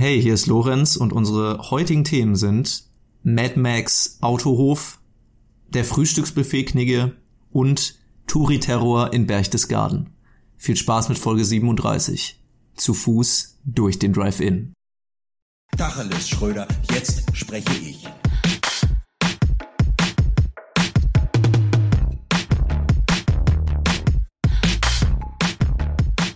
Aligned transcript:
Hey, 0.00 0.18
hier 0.18 0.32
ist 0.32 0.46
Lorenz 0.46 0.96
und 0.96 1.12
unsere 1.12 1.70
heutigen 1.70 2.04
Themen 2.04 2.34
sind 2.34 2.84
Mad 3.22 3.60
Max 3.60 4.16
Autohof, 4.22 4.98
der 5.68 5.84
Frühstücksbuffet 5.84 6.64
Knigge 6.64 7.18
und 7.50 7.98
Touri-Terror 8.26 9.12
in 9.12 9.26
Berchtesgaden. 9.26 10.08
Viel 10.56 10.76
Spaß 10.76 11.10
mit 11.10 11.18
Folge 11.18 11.44
37. 11.44 12.40
Zu 12.76 12.94
Fuß 12.94 13.58
durch 13.66 13.98
den 13.98 14.14
Drive-In. 14.14 14.72
Tacheles, 15.76 16.30
Schröder, 16.30 16.66
jetzt 16.94 17.36
spreche 17.36 17.76
ich. 17.84 18.08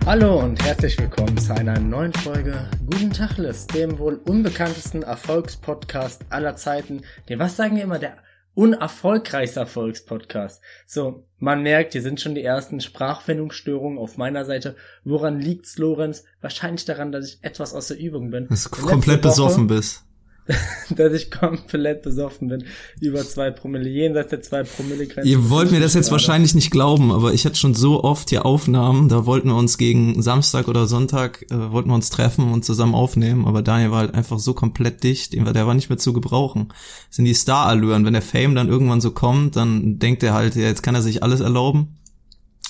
Hallo 0.07 0.39
und 0.39 0.63
herzlich 0.63 0.99
willkommen 0.99 1.39
zu 1.39 1.55
einer 1.55 1.81
neuen 1.81 2.13
Folge 2.13 2.69
Guten 2.85 3.11
Tacheles, 3.11 3.67
dem 3.67 3.99
wohl 3.99 4.17
unbekanntesten 4.17 5.03
Erfolgspodcast 5.03 6.27
aller 6.29 6.57
Zeiten. 6.57 7.01
Den, 7.31 7.39
was 7.39 7.57
sagen 7.57 7.77
wir 7.77 7.85
immer, 7.85 7.99
der 7.99 8.19
unerfolgreichste 8.53 9.61
Erfolgspodcast. 9.61 10.61
So, 10.87 11.25
man 11.39 11.63
merkt, 11.63 11.95
hier 11.95 12.03
sind 12.03 12.21
schon 12.21 12.35
die 12.35 12.45
ersten 12.45 12.83
Sprachfindungsstörungen 12.83 13.99
auf 13.99 14.19
meiner 14.19 14.45
Seite. 14.45 14.77
Woran 15.05 15.41
liegt's, 15.41 15.79
Lorenz? 15.79 16.25
Wahrscheinlich 16.43 16.85
daran, 16.85 17.11
dass 17.11 17.27
ich 17.27 17.39
etwas 17.41 17.73
aus 17.73 17.89
der 17.89 17.99
Übung 17.99 18.31
bin. 18.31 18.47
Dass 18.49 18.65
du 18.65 18.71
komplett 18.71 19.25
Woche, 19.25 19.31
besoffen 19.31 19.69
bist. 19.69 20.05
dass 20.91 21.13
ich 21.13 21.31
komplett 21.31 22.03
besoffen 22.03 22.49
bin. 22.49 22.65
Über 23.01 23.27
zwei 23.27 23.51
Promille, 23.51 23.89
jenseits 23.89 24.31
der 24.31 24.43
zwei 24.43 24.63
Promille 24.63 25.07
Grenze. 25.07 25.29
Ihr 25.29 25.49
wollt 25.49 25.71
mir 25.71 25.81
das 25.81 25.95
jetzt 25.95 26.11
wahrscheinlich 26.11 26.55
nicht 26.55 26.71
glauben, 26.71 27.13
aber 27.13 27.33
ich 27.33 27.47
hatte 27.47 27.57
schon 27.57 27.75
so 27.75 28.05
oft 28.05 28.29
hier 28.29 28.45
Aufnahmen, 28.45 29.09
da 29.09 29.25
wollten 29.25 29.49
wir 29.49 29.57
uns 29.57 29.79
gegen 29.79 30.21
Samstag 30.23 30.69
oder 30.69 30.87
Sonntag, 30.87 31.47
äh, 31.51 31.73
wollten 31.73 31.89
wir 31.89 31.95
uns 31.95 32.11
treffen 32.11 32.53
und 32.53 32.65
zusammen 32.65 32.95
aufnehmen, 32.95 33.47
aber 33.47 33.63
Daniel 33.63 33.91
war 33.91 34.01
halt 34.01 34.15
einfach 34.15 34.39
so 34.39 34.53
komplett 34.53 35.03
dicht, 35.03 35.33
der 35.33 35.67
war 35.67 35.75
nicht 35.75 35.89
mehr 35.89 35.99
zu 35.99 36.13
gebrauchen. 36.13 36.69
Das 37.09 37.17
sind 37.17 37.25
die 37.25 37.35
Star-Allüren, 37.35 38.05
wenn 38.05 38.13
der 38.13 38.23
Fame 38.23 38.55
dann 38.55 38.69
irgendwann 38.69 39.01
so 39.01 39.13
kommt, 39.13 39.57
dann 39.57 39.99
denkt 39.99 40.23
er 40.23 40.35
halt, 40.35 40.57
ja, 40.57 40.63
jetzt 40.63 40.83
kann 40.83 40.95
er 40.95 41.03
sich 41.03 41.23
alles 41.23 41.41
erlauben. 41.41 41.97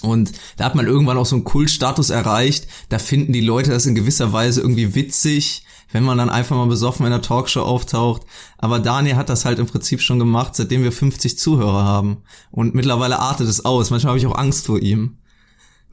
Und 0.00 0.32
da 0.58 0.64
hat 0.64 0.74
man 0.74 0.86
irgendwann 0.86 1.16
auch 1.16 1.24
so 1.24 1.34
einen 1.34 1.44
Kultstatus 1.44 2.10
erreicht. 2.10 2.66
Da 2.90 2.98
finden 2.98 3.32
die 3.32 3.40
Leute 3.40 3.70
das 3.70 3.86
in 3.86 3.94
gewisser 3.94 4.34
Weise 4.34 4.60
irgendwie 4.60 4.94
witzig 4.94 5.64
wenn 5.94 6.02
man 6.02 6.18
dann 6.18 6.28
einfach 6.28 6.56
mal 6.56 6.66
besoffen 6.66 7.06
in 7.06 7.12
der 7.12 7.22
Talkshow 7.22 7.62
auftaucht. 7.62 8.22
Aber 8.58 8.80
Daniel 8.80 9.14
hat 9.14 9.28
das 9.28 9.44
halt 9.44 9.60
im 9.60 9.68
Prinzip 9.68 10.00
schon 10.00 10.18
gemacht, 10.18 10.56
seitdem 10.56 10.82
wir 10.82 10.90
50 10.90 11.38
Zuhörer 11.38 11.84
haben. 11.84 12.24
Und 12.50 12.74
mittlerweile 12.74 13.20
artet 13.20 13.48
es 13.48 13.64
aus. 13.64 13.90
Manchmal 13.90 14.10
habe 14.10 14.18
ich 14.18 14.26
auch 14.26 14.36
Angst 14.36 14.66
vor 14.66 14.80
ihm. 14.80 15.18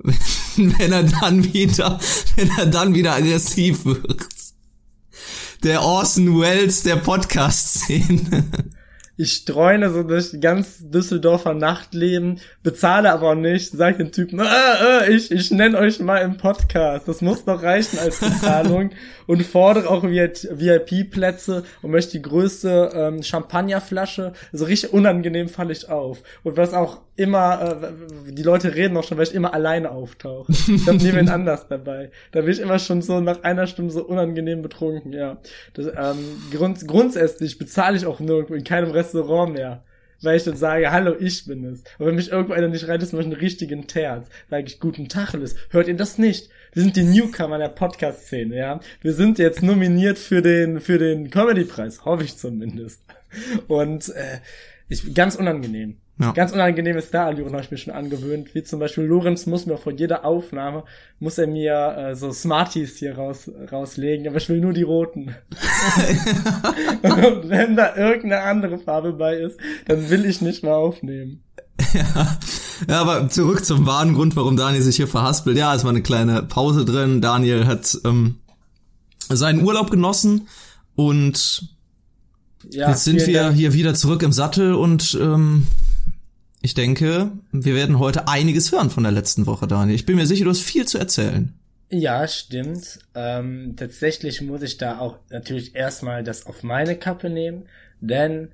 wenn 0.56 0.92
er 0.92 1.04
dann 1.04 1.54
wieder, 1.54 2.00
wenn 2.36 2.50
er 2.58 2.66
dann 2.66 2.96
wieder 2.96 3.14
aggressiv 3.14 3.86
wird. 3.86 4.26
Der 5.62 5.84
Orson 5.84 6.40
Welles 6.40 6.82
der 6.82 6.96
Podcast-Szene. 6.96 8.46
Ich 9.22 9.34
streune 9.34 9.92
so 9.92 10.02
durch 10.02 10.42
ganz 10.42 10.80
Düsseldorfer 10.90 11.54
Nachtleben, 11.54 12.40
bezahle 12.64 13.12
aber 13.12 13.36
nicht, 13.36 13.70
sag 13.70 14.00
den 14.00 14.12
Typen, 14.12 14.40
äh, 14.40 14.46
äh, 15.06 15.14
ich, 15.14 15.30
ich 15.30 15.52
nenne 15.52 15.78
euch 15.78 16.00
mal 16.00 16.24
im 16.24 16.38
Podcast. 16.38 17.08
Das 17.08 17.22
muss 17.22 17.46
doch 17.46 17.62
reichen 17.62 18.00
als 18.00 18.20
Bezahlung. 18.20 18.90
und 19.32 19.44
fordere 19.44 19.90
auch 19.90 20.04
VIP-Plätze 20.04 21.64
und 21.82 21.92
möchte 21.92 22.14
die 22.14 22.22
größte 22.22 22.92
ähm, 22.94 23.24
Champagnerflasche. 23.24 24.34
So 24.52 24.66
richtig 24.66 24.92
unangenehm 24.92 25.48
falle 25.48 25.72
ich 25.72 25.88
auf. 25.88 26.22
Und 26.44 26.58
was 26.58 26.74
auch 26.74 27.00
immer, 27.16 27.82
äh, 27.84 28.32
die 28.32 28.44
Leute 28.44 28.76
reden 28.76 28.98
auch 28.98 29.04
schon, 29.04 29.18
weil 29.18 29.28
ich 29.28 29.34
immer 29.34 29.54
alleine 29.54 29.92
auftauche. 29.92 30.52
Ich 30.52 30.88
habe 30.88 30.98
niemand 30.98 31.30
anders 31.32 31.68
dabei. 31.68 32.12
Da 32.32 32.42
bin 32.42 32.52
ich 32.52 32.60
immer 32.60 32.80
schon 32.80 33.02
so 33.02 33.20
nach 33.20 33.44
einer 33.44 33.68
Stunde 33.68 33.94
so 33.94 34.04
unangenehm 34.04 34.62
betrunken, 34.62 35.14
ja. 35.14 35.38
Das, 35.74 35.88
ähm, 35.88 36.42
grund 36.52 36.88
grundsätzlich 36.88 37.58
bezahle 37.58 37.98
ich 37.98 38.06
auch 38.06 38.20
nirgendwo, 38.20 38.54
in 38.54 38.64
keinem 38.64 38.92
Restaurant 38.92 39.54
mehr 39.54 39.84
weil 40.22 40.38
ich 40.38 40.44
dann 40.44 40.56
sage, 40.56 40.92
hallo, 40.92 41.16
ich 41.20 41.46
bin 41.46 41.66
es. 41.66 41.84
Und 41.98 42.06
wenn 42.06 42.16
mich 42.16 42.32
irgendwo 42.32 42.54
einer 42.54 42.68
nicht 42.68 42.88
rein 42.88 43.02
ist, 43.02 43.12
mache 43.12 43.24
ich 43.24 43.28
einen 43.28 43.40
richtigen 43.40 43.88
Terz. 43.88 44.28
Sage 44.50 44.68
ich, 44.68 44.80
guten 44.80 45.10
Tacheles. 45.10 45.56
Hört 45.70 45.88
ihr 45.88 45.96
das 45.96 46.18
nicht? 46.18 46.50
Wir 46.74 46.84
sind 46.84 46.96
die 46.96 47.04
Newcomer 47.04 47.58
der 47.58 47.70
Podcast-Szene, 47.70 48.56
ja. 48.56 48.80
Wir 49.02 49.14
sind 49.14 49.40
jetzt 49.40 49.64
nominiert 49.64 50.18
für 50.18 50.42
den, 50.42 50.80
für 50.80 50.98
den 50.98 51.30
Comedy-Preis. 51.30 52.06
Hoffe 52.06 52.24
ich 52.24 52.38
zumindest. 52.38 53.02
Und, 53.68 54.10
äh, 54.10 54.40
ich, 54.90 55.14
ganz 55.14 55.36
unangenehm. 55.36 55.98
Ja. 56.22 56.34
Ganz 56.34 56.52
unangenehme 56.52 57.02
Star-Allüren 57.02 57.54
habe 57.54 57.64
ich 57.64 57.72
mir 57.72 57.78
schon 57.78 57.94
angewöhnt. 57.94 58.54
Wie 58.54 58.62
zum 58.62 58.80
Beispiel 58.80 59.06
Lorenz 59.06 59.48
muss 59.48 59.66
mir 59.66 59.78
vor 59.78 59.92
jeder 59.92 60.24
Aufnahme, 60.24 60.84
muss 61.20 61.40
er 61.40 61.48
mir 61.48 61.96
äh, 61.98 62.16
so 62.16 62.32
Smarties 62.32 62.98
hier 62.98 63.18
raus, 63.18 63.50
rauslegen, 63.72 64.28
aber 64.28 64.38
ich 64.38 64.48
will 64.48 64.60
nur 64.60 64.74
die 64.74 64.84
roten. 64.84 65.36
Und 67.02 67.50
wenn 67.50 67.76
da 67.76 67.96
irgendeine 67.96 68.44
andere 68.44 68.78
Farbe 68.78 69.14
bei 69.14 69.36
ist, 69.36 69.60
dann 69.88 70.12
will 70.12 70.26
ich 70.26 70.42
nicht 70.42 70.64
mehr 70.64 70.76
aufnehmen. 70.76 71.44
Ja. 71.94 72.38
ja, 72.88 73.02
aber 73.02 73.28
zurück 73.30 73.66
zum 73.66 73.88
wahren 73.88 74.14
Grund, 74.14 74.36
warum 74.36 74.56
Daniel 74.56 74.84
sich 74.84 74.98
hier 74.98 75.08
verhaspelt. 75.08 75.58
Ja, 75.58 75.74
es 75.74 75.84
war 75.84 75.90
eine 75.90 76.04
kleine 76.04 76.44
Pause 76.44 76.86
drin. 76.86 77.22
Daniel 77.22 77.66
hat 77.66 77.98
ähm, 78.06 78.36
seinen 79.28 79.64
Urlaub 79.64 79.90
genossen 79.90 80.48
und 80.96 81.68
ja, 82.70 82.90
jetzt 82.90 83.06
sind 83.06 83.26
wir 83.26 83.42
Dank. 83.42 83.56
hier 83.56 83.74
wieder 83.74 83.96
zurück 83.96 84.22
im 84.22 84.32
Sattel 84.32 84.76
und 84.76 85.18
ähm, 85.20 85.66
ich 86.62 86.74
denke, 86.74 87.32
wir 87.52 87.76
werden 87.76 88.00
heute 88.00 88.28
einiges 88.28 88.72
hören 88.72 88.90
von 88.90 89.04
der 89.04 89.12
letzten 89.12 89.46
Woche, 89.46 89.68
Daniel. 89.68 89.96
Ich 89.96 90.06
bin 90.06 90.16
mir 90.16 90.26
sicher, 90.26 90.44
du 90.46 90.52
hast 90.52 90.62
viel 90.62 90.88
zu 90.88 90.98
erzählen. 90.98 91.54
Ja, 91.90 92.28
stimmt. 92.28 93.00
Ähm, 93.16 93.76
tatsächlich 93.76 94.42
muss 94.42 94.62
ich 94.62 94.78
da 94.78 95.00
auch 95.00 95.18
natürlich 95.30 95.76
erstmal 95.76 96.24
das 96.24 96.46
auf 96.46 96.64
meine 96.64 96.96
Kappe 96.96 97.30
nehmen, 97.30 97.66
denn 98.00 98.50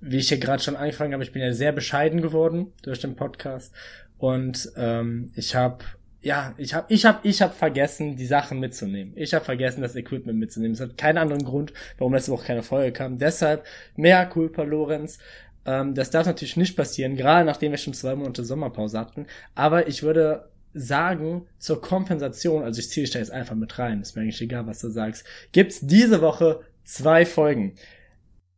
wie 0.00 0.18
ich 0.18 0.28
hier 0.28 0.38
gerade 0.38 0.62
schon 0.62 0.76
angefangen 0.76 1.12
habe, 1.12 1.24
ich 1.24 1.32
bin 1.32 1.42
ja 1.42 1.52
sehr 1.52 1.72
bescheiden 1.72 2.22
geworden 2.22 2.68
durch 2.82 3.00
den 3.00 3.16
Podcast 3.16 3.72
und 4.18 4.70
ähm, 4.76 5.30
ich 5.34 5.54
habe 5.54 5.84
ja, 6.22 6.54
ich 6.58 6.74
habe 6.74 6.86
ich 6.90 7.04
hab, 7.06 7.24
ich 7.24 7.40
hab 7.40 7.54
vergessen, 7.56 8.16
die 8.16 8.26
Sachen 8.26 8.60
mitzunehmen. 8.60 9.14
Ich 9.16 9.32
habe 9.32 9.44
vergessen, 9.44 9.80
das 9.80 9.96
Equipment 9.96 10.38
mitzunehmen. 10.38 10.74
Es 10.74 10.80
hat 10.80 10.98
keinen 10.98 11.16
anderen 11.16 11.44
Grund, 11.44 11.72
warum 11.96 12.12
letzte 12.12 12.32
Woche 12.32 12.46
keine 12.46 12.62
Folge 12.62 12.92
kam. 12.92 13.18
Deshalb 13.18 13.64
mehr 13.96 14.26
culpa, 14.26 14.62
Lorenz. 14.62 15.18
Ähm, 15.64 15.94
das 15.94 16.10
darf 16.10 16.26
natürlich 16.26 16.56
nicht 16.56 16.76
passieren, 16.76 17.16
gerade 17.16 17.44
nachdem 17.44 17.72
wir 17.72 17.78
schon 17.78 17.94
zwei 17.94 18.14
Monate 18.14 18.44
Sommerpause 18.44 18.98
hatten. 18.98 19.26
Aber 19.54 19.88
ich 19.88 20.02
würde 20.02 20.48
sagen, 20.72 21.46
zur 21.58 21.80
Kompensation, 21.80 22.62
also 22.62 22.78
ich 22.78 22.90
ziehe 22.90 23.04
dich 23.04 23.12
da 23.12 23.18
jetzt 23.18 23.32
einfach 23.32 23.56
mit 23.56 23.78
rein, 23.78 24.00
ist 24.00 24.14
mir 24.14 24.22
eigentlich 24.22 24.40
egal, 24.40 24.66
was 24.66 24.80
du 24.80 24.88
sagst, 24.88 25.24
gibt's 25.52 25.80
diese 25.82 26.22
Woche 26.22 26.60
zwei 26.84 27.26
Folgen. 27.26 27.74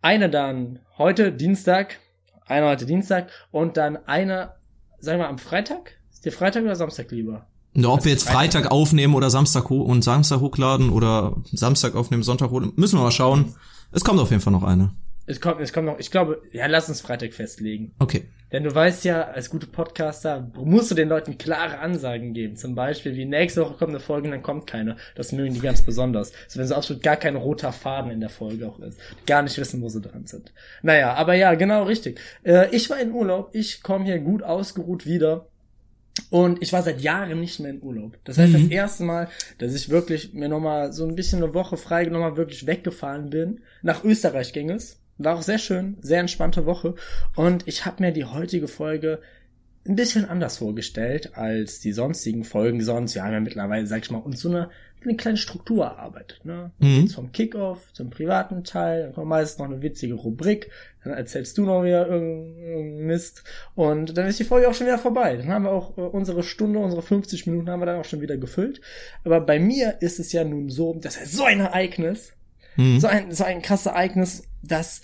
Eine 0.02 0.28
dann 0.28 0.80
heute 0.98 1.32
Dienstag, 1.32 1.98
eine 2.46 2.66
heute 2.66 2.86
Dienstag 2.86 3.30
und 3.50 3.76
dann 3.76 3.96
eine, 4.06 4.52
sagen 4.98 5.20
wir 5.20 5.28
am 5.28 5.38
Freitag? 5.38 5.92
Ist 6.12 6.24
dir 6.24 6.32
Freitag 6.32 6.64
oder 6.64 6.76
Samstag 6.76 7.10
lieber? 7.10 7.46
Ja, 7.74 7.88
ob 7.88 8.04
wir 8.04 8.12
jetzt 8.12 8.24
Freitag, 8.24 8.64
Freitag 8.64 8.72
aufnehmen 8.72 9.14
oder 9.14 9.30
Samstag 9.30 9.70
und 9.70 10.02
Samstag 10.02 10.40
hochladen 10.40 10.90
oder 10.90 11.36
Samstag 11.52 11.94
aufnehmen, 11.94 12.22
Sonntag 12.22 12.50
hochladen, 12.50 12.74
müssen 12.76 12.98
wir 12.98 13.04
mal 13.04 13.10
schauen. 13.10 13.54
Es 13.92 14.04
kommt 14.04 14.20
auf 14.20 14.30
jeden 14.30 14.42
Fall 14.42 14.52
noch 14.52 14.62
eine. 14.62 14.90
Es 15.32 15.40
kommt, 15.40 15.60
es 15.60 15.72
kommt 15.72 15.86
noch, 15.86 15.98
ich 15.98 16.10
glaube, 16.10 16.42
ja, 16.52 16.66
lass 16.66 16.88
uns 16.88 17.00
Freitag 17.00 17.32
festlegen. 17.32 17.94
Okay. 17.98 18.24
Denn 18.52 18.64
du 18.64 18.74
weißt 18.74 19.06
ja, 19.06 19.22
als 19.28 19.48
gute 19.48 19.66
Podcaster 19.66 20.50
musst 20.54 20.90
du 20.90 20.94
den 20.94 21.08
Leuten 21.08 21.38
klare 21.38 21.78
Ansagen 21.78 22.34
geben. 22.34 22.56
Zum 22.56 22.74
Beispiel, 22.74 23.16
wie 23.16 23.24
nächste 23.24 23.62
Woche 23.62 23.78
kommt 23.78 23.92
eine 23.92 24.00
Folge 24.00 24.26
und 24.26 24.32
dann 24.32 24.42
kommt 24.42 24.66
keine. 24.66 24.96
Das 25.14 25.32
mögen 25.32 25.54
die 25.54 25.60
ganz 25.60 25.80
besonders. 25.80 26.32
Also 26.44 26.60
wenn 26.60 26.66
so 26.66 26.74
absolut 26.74 27.02
gar 27.02 27.16
kein 27.16 27.36
roter 27.36 27.72
Faden 27.72 28.10
in 28.10 28.20
der 28.20 28.28
Folge 28.28 28.68
auch 28.68 28.78
ist. 28.80 29.00
Gar 29.26 29.42
nicht 29.42 29.56
wissen, 29.56 29.80
wo 29.80 29.88
sie 29.88 30.02
dran 30.02 30.26
sind. 30.26 30.52
Naja, 30.82 31.14
aber 31.14 31.32
ja, 31.32 31.54
genau 31.54 31.84
richtig. 31.84 32.20
Äh, 32.44 32.68
ich 32.76 32.90
war 32.90 33.00
in 33.00 33.12
Urlaub, 33.12 33.48
ich 33.54 33.82
komme 33.82 34.04
hier 34.04 34.18
gut 34.18 34.42
ausgeruht 34.42 35.06
wieder. 35.06 35.46
Und 36.28 36.62
ich 36.62 36.74
war 36.74 36.82
seit 36.82 37.00
Jahren 37.00 37.40
nicht 37.40 37.58
mehr 37.58 37.70
in 37.70 37.82
Urlaub. 37.82 38.18
Das 38.24 38.36
heißt, 38.36 38.52
mhm. 38.52 38.64
das 38.64 38.70
erste 38.70 39.04
Mal, 39.04 39.28
dass 39.56 39.74
ich 39.74 39.88
wirklich 39.88 40.34
mir 40.34 40.50
nochmal 40.50 40.92
so 40.92 41.06
ein 41.06 41.14
bisschen 41.14 41.42
eine 41.42 41.54
Woche 41.54 41.78
freigenommen 41.78 42.26
habe, 42.26 42.36
wirklich 42.36 42.66
weggefahren 42.66 43.30
bin. 43.30 43.60
Nach 43.80 44.04
Österreich 44.04 44.52
ging 44.52 44.68
es. 44.68 45.01
War 45.18 45.36
auch 45.36 45.42
sehr 45.42 45.58
schön, 45.58 45.96
sehr 46.00 46.20
entspannte 46.20 46.66
Woche. 46.66 46.94
Und 47.36 47.66
ich 47.68 47.86
habe 47.86 48.02
mir 48.02 48.12
die 48.12 48.24
heutige 48.24 48.68
Folge 48.68 49.20
ein 49.86 49.96
bisschen 49.96 50.28
anders 50.28 50.58
vorgestellt 50.58 51.36
als 51.36 51.80
die 51.80 51.92
sonstigen 51.92 52.44
Folgen 52.44 52.82
sonst. 52.82 53.14
Wir 53.14 53.24
haben 53.24 53.32
ja 53.32 53.40
mittlerweile, 53.40 53.86
sag 53.86 54.02
ich 54.02 54.10
mal, 54.10 54.18
uns 54.18 54.40
so 54.40 54.48
eine, 54.48 54.70
eine 55.02 55.16
kleine 55.16 55.36
Struktur 55.36 55.84
erarbeitet. 55.84 56.44
Ne? 56.44 56.70
Mhm. 56.78 57.08
Vom 57.08 57.32
Kickoff 57.32 57.92
zum 57.92 58.08
privaten 58.08 58.62
Teil, 58.62 59.02
dann 59.02 59.14
kommt 59.14 59.28
meistens 59.28 59.58
noch 59.58 59.66
eine 59.66 59.82
witzige 59.82 60.14
Rubrik, 60.14 60.70
dann 61.02 61.14
erzählst 61.14 61.58
du 61.58 61.64
noch 61.64 61.82
wieder 61.82 62.06
irgendeinen 62.06 63.06
Mist 63.06 63.42
und 63.74 64.16
dann 64.16 64.28
ist 64.28 64.38
die 64.38 64.44
Folge 64.44 64.68
auch 64.68 64.74
schon 64.74 64.86
wieder 64.86 64.98
vorbei. 64.98 65.36
Dann 65.36 65.48
haben 65.48 65.64
wir 65.64 65.72
auch 65.72 65.98
äh, 65.98 66.02
unsere 66.02 66.44
Stunde, 66.44 66.78
unsere 66.78 67.02
50 67.02 67.48
Minuten 67.48 67.68
haben 67.68 67.80
wir 67.80 67.86
dann 67.86 68.00
auch 68.00 68.04
schon 68.04 68.20
wieder 68.20 68.36
gefüllt. 68.36 68.80
Aber 69.24 69.40
bei 69.40 69.58
mir 69.58 69.96
ist 70.00 70.20
es 70.20 70.32
ja 70.32 70.44
nun 70.44 70.70
so, 70.70 70.94
das 70.94 71.16
ist 71.16 71.32
so 71.32 71.44
ein 71.44 71.58
Ereignis, 71.58 72.34
mhm. 72.76 73.00
so 73.00 73.06
ein, 73.06 73.32
so 73.32 73.44
ein 73.44 73.62
krasses 73.62 73.86
Ereignis, 73.86 74.44
dass 74.62 75.02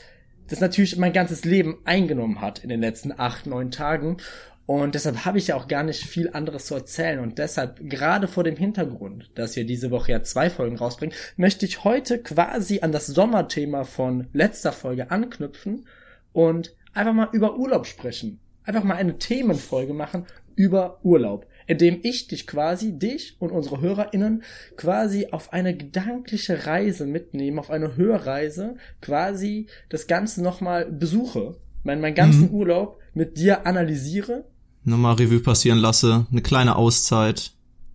das 0.49 0.61
natürlich 0.61 0.97
mein 0.97 1.13
ganzes 1.13 1.45
Leben 1.45 1.79
eingenommen 1.85 2.41
hat 2.41 2.61
in 2.61 2.69
den 2.69 2.81
letzten 2.81 3.13
acht, 3.19 3.47
neun 3.47 3.71
Tagen. 3.71 4.19
Und 4.67 4.95
deshalb 4.95 5.25
habe 5.25 5.39
ich 5.39 5.47
ja 5.47 5.57
auch 5.57 5.67
gar 5.67 5.83
nicht 5.83 6.05
viel 6.05 6.31
anderes 6.31 6.67
zu 6.67 6.75
erzählen. 6.75 7.21
Und 7.21 7.39
deshalb, 7.39 7.79
gerade 7.81 8.29
vor 8.29 8.45
dem 8.45 8.57
Hintergrund, 8.57 9.31
dass 9.35 9.57
wir 9.57 9.65
diese 9.65 9.91
Woche 9.91 10.13
ja 10.13 10.23
zwei 10.23 10.51
Folgen 10.51 10.77
rausbringen, 10.77 11.17
möchte 11.37 11.65
ich 11.65 11.85
heute 11.85 12.19
quasi 12.19 12.81
an 12.81 12.93
das 12.93 13.07
Sommerthema 13.07 13.85
von 13.85 14.29
letzter 14.35 14.73
Folge 14.73 15.11
anknüpfen 15.11 15.87
und 16.33 16.75
einfach 16.93 17.15
mal 17.15 17.29
über 17.33 17.57
Urlaub 17.57 17.87
sprechen. 17.87 18.41
Einfach 18.65 18.85
mal 18.85 18.97
eine 18.97 19.17
Themenfolge 19.17 19.95
machen 19.95 20.27
über 20.55 20.99
Urlaub, 21.03 21.47
indem 21.69 22.01
ich 22.03 22.27
dich 22.27 22.49
quasi, 22.49 22.99
dich 22.99 23.37
und 23.39 23.53
unsere 23.53 23.81
HörerInnen 23.81 24.43
quasi 24.77 25.29
auf 25.31 25.53
eine 25.53 25.77
gedankliche 25.77 26.67
Reise 26.67 27.07
mitnehme, 27.07 27.61
auf 27.61 27.71
eine 27.71 27.97
Hörreise, 27.97 28.75
quasi 29.01 29.69
das 29.89 30.09
Ganze 30.09 30.43
nochmal 30.43 30.87
besuche, 30.87 31.57
mein, 31.85 32.01
meinen 32.01 32.17
ganzen 32.17 32.49
mhm. 32.49 32.55
Urlaub 32.55 32.99
mit 33.15 33.39
dir 33.39 33.67
analysiere 33.67 34.45
nochmal 34.89 35.15
Revue 35.15 35.41
passieren 35.41 35.79
lasse, 35.79 36.27
eine 36.31 36.43
kleine 36.43 36.77
Auszeit. 36.77 37.53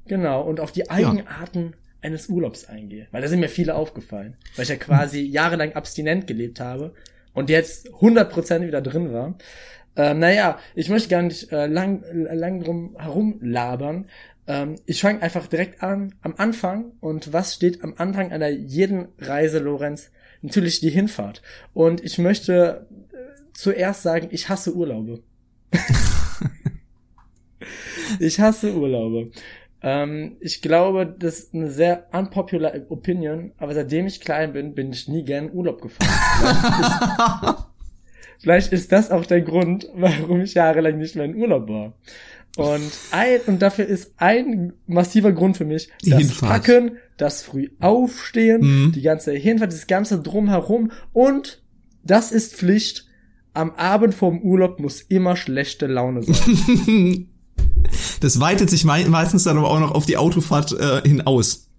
Genau, 0.08 0.42
und 0.42 0.60
auf 0.60 0.72
die 0.72 0.90
Eigenarten 0.90 1.64
ja. 1.64 1.72
eines 2.02 2.30
Urlaubs 2.30 2.66
eingehe. 2.66 3.08
Weil 3.12 3.22
da 3.22 3.28
sind 3.28 3.40
mir 3.40 3.50
viele 3.50 3.76
aufgefallen. 3.76 4.36
Weil 4.56 4.64
ich 4.64 4.70
ja 4.70 4.76
quasi 4.76 5.22
jahrelang 5.22 5.74
abstinent 5.74 6.28
gelebt 6.28 6.60
habe 6.60 6.94
und 7.34 7.50
jetzt 7.50 7.90
100% 7.90 8.68
wieder 8.68 8.82
drin 8.82 9.14
war. 9.14 9.36
Ähm, 9.96 10.20
naja, 10.20 10.58
ich 10.76 10.90
möchte 10.90 11.10
gar 11.10 11.22
nicht 11.22 11.52
äh, 11.52 11.68
lang, 11.68 12.04
lang 12.12 12.64
drum 12.64 12.96
herum 12.98 13.40
labern. 13.42 14.08
Ähm, 14.48 14.76
ich 14.86 15.02
fange 15.02 15.22
einfach 15.22 15.48
direkt 15.48 15.84
an, 15.84 16.16
am 16.22 16.36
Anfang. 16.38 16.94
Und 17.00 17.32
was 17.32 17.54
steht 17.54 17.84
am 17.84 17.94
Anfang 17.98 18.32
einer 18.32 18.50
jeden 18.50 19.10
Reise, 19.20 19.60
Lorenz? 19.60 20.12
Natürlich 20.42 20.80
die 20.80 20.90
Hinfahrt. 20.90 21.42
Und 21.74 22.04
ich 22.04 22.18
möchte 22.18 22.88
äh, 23.12 23.16
zuerst 23.54 24.04
sagen, 24.04 24.28
ich 24.32 24.50
hasse 24.50 24.76
Urlaube. 24.76 25.22
ich 28.20 28.40
hasse 28.40 28.76
Urlaube. 28.76 29.32
Ähm, 29.82 30.38
ich 30.40 30.62
glaube, 30.62 31.06
das 31.06 31.40
ist 31.40 31.54
eine 31.54 31.70
sehr 31.70 32.08
unpopular 32.12 32.74
Opinion, 32.90 33.52
aber 33.58 33.74
seitdem 33.74 34.08
ich 34.08 34.22
klein 34.22 34.54
bin, 34.54 34.74
bin 34.74 34.92
ich 34.92 35.08
nie 35.08 35.24
gern 35.24 35.52
Urlaub 35.54 35.82
gefahren. 35.82 37.66
Vielleicht 38.44 38.74
ist, 38.74 38.92
das 38.92 39.10
auch 39.10 39.26
der 39.26 39.40
Grund, 39.40 39.88
warum 39.96 40.42
ich 40.42 40.54
jahrelang 40.54 40.98
nicht 40.98 41.16
mehr 41.16 41.24
in 41.24 41.36
Urlaub 41.38 41.70
war. 41.70 41.94
Und 42.58 42.92
ein, 43.12 43.40
und 43.48 43.62
dafür 43.62 43.86
ist 43.86 44.12
ein 44.18 44.74
massiver 44.86 45.32
Grund 45.32 45.56
für 45.56 45.64
mich, 45.64 45.90
die 46.04 46.10
das 46.10 46.20
Hinfahrt. 46.20 46.52
Packen, 46.52 46.98
das 47.16 47.42
früh 47.42 47.70
aufstehen, 47.80 48.62
mhm. 48.88 48.92
die 48.92 49.02
ganze 49.02 49.32
Hinfahrt, 49.32 49.72
das 49.72 49.88
ganze 49.88 50.22
drumherum 50.22 50.92
und 51.14 51.64
das 52.04 52.34
ist 52.34 52.56
Pflicht. 52.56 53.08
Am 53.54 53.72
Abend 53.76 54.14
vorm 54.14 54.42
Urlaub 54.42 54.78
muss 54.82 55.02
immer 55.02 55.38
schlechte 55.38 55.88
Laune 55.88 56.24
sein. 56.24 57.30
Das 58.22 58.40
weitet 58.40 58.70
sich 58.70 58.86
meistens 58.86 59.44
dann 59.44 59.58
aber 59.58 59.70
auch 59.70 59.80
noch 59.80 59.92
auf 59.92 60.06
die 60.06 60.16
Autofahrt 60.18 60.72
äh, 60.72 61.02
hinaus. 61.08 61.70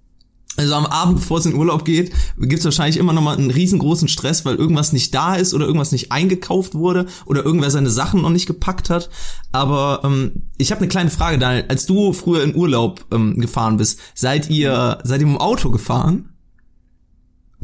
Also 0.56 0.74
am 0.74 0.86
Abend, 0.86 1.16
bevor 1.16 1.38
es 1.38 1.46
in 1.46 1.54
Urlaub 1.54 1.84
geht, 1.84 2.12
gibt's 2.38 2.64
wahrscheinlich 2.64 2.96
immer 2.96 3.12
noch 3.12 3.22
mal 3.22 3.36
einen 3.36 3.50
riesengroßen 3.50 4.08
Stress, 4.08 4.44
weil 4.44 4.54
irgendwas 4.56 4.92
nicht 4.92 5.14
da 5.14 5.34
ist 5.34 5.52
oder 5.52 5.66
irgendwas 5.66 5.90
nicht 5.92 6.12
eingekauft 6.12 6.74
wurde 6.74 7.06
oder 7.26 7.44
irgendwer 7.44 7.70
seine 7.70 7.90
Sachen 7.90 8.22
noch 8.22 8.30
nicht 8.30 8.46
gepackt 8.46 8.88
hat. 8.88 9.10
Aber 9.50 10.02
ähm, 10.04 10.50
ich 10.56 10.70
habe 10.70 10.80
eine 10.80 10.88
kleine 10.88 11.10
Frage, 11.10 11.38
Daniel. 11.38 11.64
Als 11.68 11.86
du 11.86 12.12
früher 12.12 12.44
in 12.44 12.54
Urlaub 12.54 13.04
ähm, 13.12 13.40
gefahren 13.40 13.78
bist, 13.78 13.98
seid 14.14 14.48
ihr 14.48 14.98
seid 15.02 15.20
ihr 15.20 15.26
mit 15.26 15.36
dem 15.36 15.40
Auto 15.40 15.70
gefahren? 15.70 16.33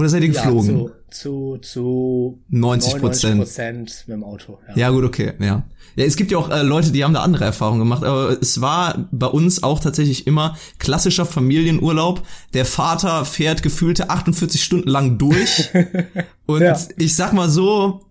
Oder 0.00 0.08
seid 0.08 0.23
ihr 0.23 0.31
geflogen? 0.31 0.79
Ja, 0.79 0.87
zu, 1.11 1.58
zu 1.61 2.43
90 2.49 2.97
Prozent 3.02 4.05
mit 4.06 4.14
dem 4.17 4.25
Auto. 4.25 4.58
Ja. 4.70 4.76
ja, 4.76 4.91
gut, 4.91 5.05
okay, 5.05 5.35
ja. 5.38 5.64
Ja, 5.94 6.05
es 6.06 6.17
gibt 6.17 6.31
ja 6.31 6.38
auch 6.38 6.49
äh, 6.49 6.62
Leute, 6.62 6.91
die 6.91 7.05
haben 7.05 7.12
da 7.12 7.20
andere 7.20 7.44
Erfahrungen 7.44 7.81
gemacht, 7.81 8.02
aber 8.02 8.41
es 8.41 8.62
war 8.62 9.08
bei 9.12 9.26
uns 9.26 9.62
auch 9.62 9.79
tatsächlich 9.79 10.26
immer 10.26 10.56
klassischer 10.79 11.26
Familienurlaub. 11.26 12.26
Der 12.55 12.64
Vater 12.64 13.26
fährt 13.26 13.62
gefühlte 13.62 14.08
48 14.08 14.64
Stunden 14.64 14.88
lang 14.88 15.19
durch 15.19 15.69
und 16.46 16.62
ja. 16.62 16.81
ich 16.96 17.14
sag 17.14 17.35
mal 17.35 17.50
so, 17.50 18.06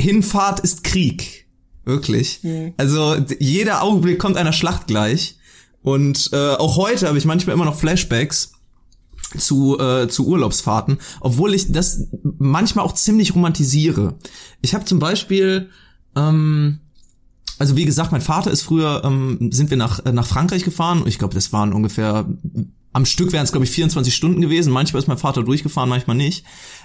Hinfahrt 0.00 0.58
ist 0.58 0.82
Krieg. 0.82 1.46
Wirklich. 1.84 2.40
Mhm. 2.42 2.74
Also 2.78 3.14
jeder 3.38 3.84
Augenblick 3.84 4.18
kommt 4.18 4.36
einer 4.36 4.52
Schlacht 4.52 4.88
gleich. 4.88 5.38
Und 5.82 6.30
äh, 6.32 6.54
auch 6.54 6.76
heute 6.76 7.06
habe 7.06 7.16
ich 7.16 7.24
manchmal 7.24 7.54
immer 7.54 7.64
noch 7.64 7.78
Flashbacks 7.78 8.54
zu, 9.36 9.78
äh, 9.78 10.08
zu 10.08 10.26
Urlaubsfahrten, 10.26 10.98
obwohl 11.20 11.54
ich 11.54 11.70
das 11.70 12.08
manchmal 12.38 12.84
auch 12.84 12.94
ziemlich 12.94 13.34
romantisiere. 13.34 14.16
Ich 14.62 14.74
habe 14.74 14.84
zum 14.84 14.98
Beispiel, 14.98 15.68
ähm, 16.16 16.80
also 17.58 17.76
wie 17.76 17.84
gesagt, 17.84 18.12
mein 18.12 18.20
Vater 18.20 18.50
ist 18.50 18.62
früher, 18.62 19.02
ähm, 19.04 19.50
sind 19.52 19.70
wir 19.70 19.76
nach, 19.76 20.04
äh, 20.04 20.12
nach 20.12 20.26
Frankreich 20.26 20.64
gefahren. 20.64 21.02
Ich 21.06 21.18
glaube, 21.18 21.34
das 21.34 21.52
waren 21.52 21.72
ungefähr, 21.72 22.26
am 22.92 23.04
Stück 23.04 23.32
wären 23.32 23.44
es, 23.44 23.52
glaube 23.52 23.64
ich, 23.64 23.70
24 23.70 24.14
Stunden 24.14 24.40
gewesen. 24.40 24.72
Manchmal 24.72 25.02
ist 25.02 25.08
mein 25.08 25.18
Vater 25.18 25.42
durchgefahren, 25.42 25.88
manchmal 25.88 26.16
nicht. 26.16 26.44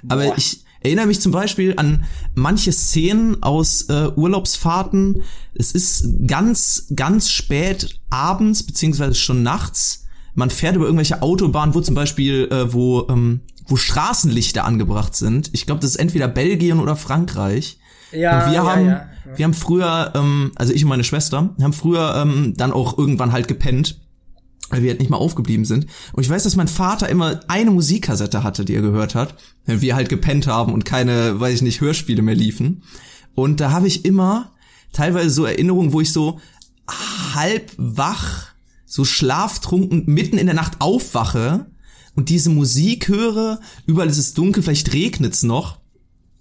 Aber 0.10 0.26
Boah. 0.26 0.38
ich 0.38 0.64
erinnere 0.82 1.08
mich 1.08 1.22
zum 1.22 1.32
Beispiel 1.32 1.76
an 1.78 2.04
manche 2.36 2.74
Szenen 2.74 3.42
aus 3.42 3.84
äh, 3.84 4.10
Urlaubsfahrten. 4.16 5.24
Es 5.56 5.72
ist 5.72 6.08
ganz, 6.28 6.88
ganz 6.94 7.30
spät 7.30 8.02
abends, 8.10 8.64
beziehungsweise 8.64 9.16
schon 9.16 9.44
nachts 9.44 10.03
man 10.36 10.50
fährt 10.50 10.76
über 10.76 10.86
irgendwelche 10.86 11.22
Autobahnen, 11.22 11.76
wo 11.76 11.82
zum 11.82 11.96
Beispiel, 11.96 12.48
äh, 12.52 12.74
wo, 12.74 13.08
ähm, 13.10 13.42
wo 13.68 13.76
Straßenlichter 13.76 14.66
angebracht 14.66 15.16
sind. 15.16 15.50
Ich 15.54 15.66
glaube, 15.66 15.82
das 15.82 15.92
ist 15.92 15.96
entweder 15.98 16.28
Belgien 16.28 16.80
oder 16.80 16.96
Frankreich. 16.96 17.78
Ja, 18.12 18.40
und 18.40 18.52
wir 18.52 18.56
ja, 18.56 18.66
haben, 18.66 18.88
ja. 18.88 19.08
wir 19.36 19.46
haben 19.46 19.54
früher, 19.54 20.12
ähm, 20.16 20.52
also 20.56 20.74
ich 20.74 20.84
und 20.84 20.90
meine 20.90 21.04
Schwester, 21.04 21.56
haben 21.62 21.74
früher 21.74 22.16
ähm, 22.16 22.54
dann 22.58 22.72
auch 22.72 22.98
irgendwann 22.98 23.32
halt 23.32 23.48
gepennt, 23.48 24.02
weil 24.70 24.84
wir 24.84 24.92
halt 24.92 25.00
nicht 25.00 25.10
mal 25.10 25.18
aufgeblieben 25.18 25.66
sind. 25.66 25.88
Und 26.14 26.24
ich 26.24 26.30
weiß, 26.30 26.44
dass 26.44 26.56
mein 26.56 26.68
Vater 26.68 27.10
immer 27.10 27.40
eine 27.48 27.72
Musikkassette 27.72 28.44
hatte, 28.44 28.66
die 28.66 28.76
er 28.76 28.82
gehört 28.82 29.16
hat, 29.16 29.36
wenn 29.66 29.82
wir 29.82 29.96
halt 29.96 30.10
gepennt 30.10 30.48
haben 30.48 30.74
und 30.74 30.86
keine, 30.86 31.40
weiß 31.40 31.56
ich 31.56 31.62
nicht, 31.62 31.82
Hörspiele 31.82 32.22
mehr 32.22 32.36
liefen. 32.36 32.84
Und 33.36 33.60
da 33.60 33.72
habe 33.72 33.88
ich 33.88 34.06
immer 34.06 34.52
teilweise 34.92 35.32
so 35.32 35.46
Erinnerungen, 35.46 35.94
wo 35.94 36.02
ich 36.02 36.12
so 36.12 36.40
halb 37.34 37.72
wach 37.78 38.53
so 38.94 39.06
schlaftrunken 39.06 40.04
mitten 40.06 40.38
in 40.38 40.46
der 40.46 40.54
Nacht 40.54 40.74
aufwache 40.80 41.66
und 42.14 42.30
diese 42.30 42.52
Musik 42.52 43.08
höre, 43.08 43.60
überall 43.88 44.08
ist 44.08 44.20
es 44.20 44.36
dunkel, 44.36 44.62
vielleicht 44.62 44.94
regnet's 44.94 45.42
noch. 45.42 45.80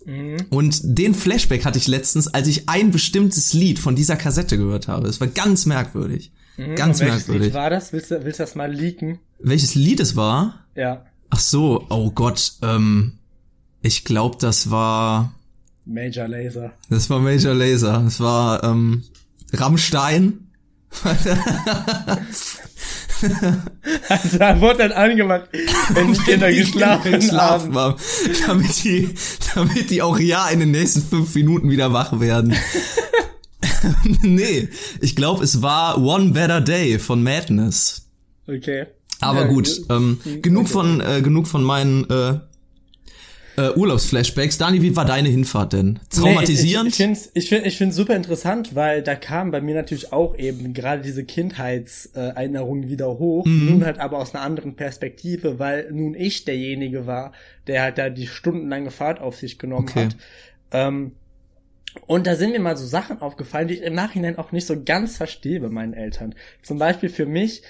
Mhm. 0.05 0.37
Und 0.51 0.81
den 0.83 1.15
Flashback 1.15 1.65
hatte 1.65 1.79
ich 1.79 1.87
letztens, 1.87 2.29
als 2.29 2.49
ich 2.49 2.69
ein 2.69 2.91
bestimmtes 2.91 3.55
Lied 3.55 3.79
von 3.79 3.97
dieser 3.97 4.17
Kassette 4.17 4.59
gehört 4.59 4.87
habe. 4.87 5.09
Es 5.09 5.19
war 5.19 5.29
ganz 5.29 5.65
merkwürdig. 5.65 6.31
Mhm, 6.59 6.75
ganz 6.75 7.01
welches 7.01 7.21
merkwürdig. 7.21 7.47
Lied 7.47 7.55
war 7.55 7.71
das? 7.71 7.95
Willst 7.95 8.11
du, 8.11 8.23
willst 8.23 8.39
du 8.39 8.43
das 8.43 8.55
mal 8.55 8.71
leaken? 8.71 9.19
Welches 9.39 9.75
Lied 9.75 10.01
es 10.01 10.15
war? 10.15 10.67
Ja. 10.75 11.07
Ach 11.31 11.41
so, 11.41 11.87
oh 11.89 12.11
Gott, 12.11 12.53
ähm, 12.61 13.15
ich 13.81 14.05
glaube, 14.05 14.37
das 14.39 14.71
war 14.71 15.35
Major 15.87 16.29
Laser. 16.29 16.75
Das 16.91 17.09
war 17.09 17.19
Major 17.19 17.55
Laser. 17.55 18.03
Das 18.05 18.21
war 18.21 18.63
ähm, 18.63 19.05
Rammstein. 19.55 20.52
Also, 24.08 24.39
da 24.39 24.61
wurde 24.61 24.79
dann 24.79 24.93
angemacht, 24.93 25.49
wenn 25.91 26.13
die 26.13 26.20
Kinder 26.20 26.53
geschlafen, 26.53 27.13
geschlafen 27.20 27.75
haben. 27.75 27.94
haben. 27.94 27.96
Damit 28.46 28.84
die, 28.84 29.15
damit 29.55 29.91
die 29.91 30.03
auch 30.03 30.19
ja 30.19 30.49
in 30.49 30.61
den 30.61 30.70
nächsten 30.70 31.03
fünf 31.03 31.34
Minuten 31.34 31.70
wieder 31.70 31.93
wach 31.93 32.20
werden. 32.20 32.55
nee, 34.22 34.69
ich 35.01 35.17
glaube, 35.17 35.44
es 35.44 35.63
war 35.63 35.99
One 35.99 36.31
Better 36.31 36.61
Day 36.61 36.99
von 36.99 37.22
Madness. 37.22 38.08
Okay. 38.46 38.87
Aber 39.20 39.43
ja, 39.43 39.46
gut, 39.46 39.70
ähm, 39.89 40.19
genug 40.43 40.65
okay. 40.65 40.72
von 40.72 41.01
äh, 41.01 41.22
genug 41.22 41.46
von 41.46 41.63
meinen 41.63 42.11
äh, 42.11 42.41
äh, 43.56 43.71
Urlaubsflashbacks. 43.71 44.59
Dani, 44.59 44.82
wie 44.82 44.97
war 44.97 45.05
deine 45.05 45.29
Hinfahrt 45.29 45.73
denn? 45.73 45.99
Traumatisierend? 46.11 46.85
Nee, 46.85 46.89
ich 46.89 46.94
ich 46.94 46.97
finde 46.97 47.19
es 47.19 47.31
ich 47.35 47.49
find, 47.49 47.67
ich 47.67 47.77
find's 47.79 47.97
super 47.97 48.17
interessant, 48.17 48.75
weil 48.75 49.03
da 49.03 49.15
kam 49.15 49.51
bei 49.51 49.61
mir 49.61 49.75
natürlich 49.75 50.13
auch 50.13 50.37
eben 50.37 50.73
gerade 50.75 51.03
diese 51.03 51.25
Kindheitserinnerungen 51.25 52.89
wieder 52.89 53.19
hoch, 53.19 53.44
mhm. 53.44 53.67
nun 53.67 53.85
halt 53.85 53.99
aber 53.99 54.19
aus 54.19 54.35
einer 54.35 54.44
anderen 54.44 54.75
Perspektive, 54.75 55.59
weil 55.59 55.91
nun 55.93 56.15
ich 56.15 56.44
derjenige 56.44 57.06
war, 57.06 57.32
der 57.67 57.82
halt 57.82 57.99
da 57.99 58.11
die 58.11 58.27
stundenlange 58.27 58.91
Fahrt 58.91 59.21
auf 59.21 59.37
sich 59.37 59.59
genommen 59.59 59.89
okay. 59.89 60.06
hat. 60.06 60.17
Ähm, 60.73 61.13
und 62.06 62.27
da 62.27 62.37
sind 62.37 62.53
mir 62.53 62.61
mal 62.61 62.77
so 62.77 62.87
Sachen 62.87 63.21
aufgefallen, 63.21 63.69
die 63.69 63.75
ich 63.75 63.82
im 63.82 63.94
Nachhinein 63.94 64.39
auch 64.39 64.53
nicht 64.53 64.67
so 64.67 64.82
ganz 64.82 65.17
verstehe 65.17 65.61
bei 65.61 65.69
meinen 65.69 65.93
Eltern. 65.93 66.35
Zum 66.63 66.79
Beispiel 66.79 67.11
für 67.11 67.27
mich 67.27 67.63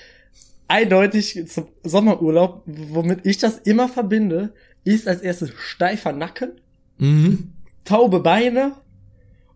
eindeutig 0.69 1.45
zum 1.49 1.69
Sommerurlaub, 1.83 2.63
womit 2.67 3.27
ich 3.27 3.39
das 3.39 3.59
immer 3.59 3.89
verbinde, 3.89 4.55
ist 4.85 5.09
als 5.09 5.21
erstes 5.23 5.53
steifer 5.57 6.13
Nacken, 6.13 6.53
mhm. 6.99 7.53
taube 7.85 8.21
Beine 8.21 8.75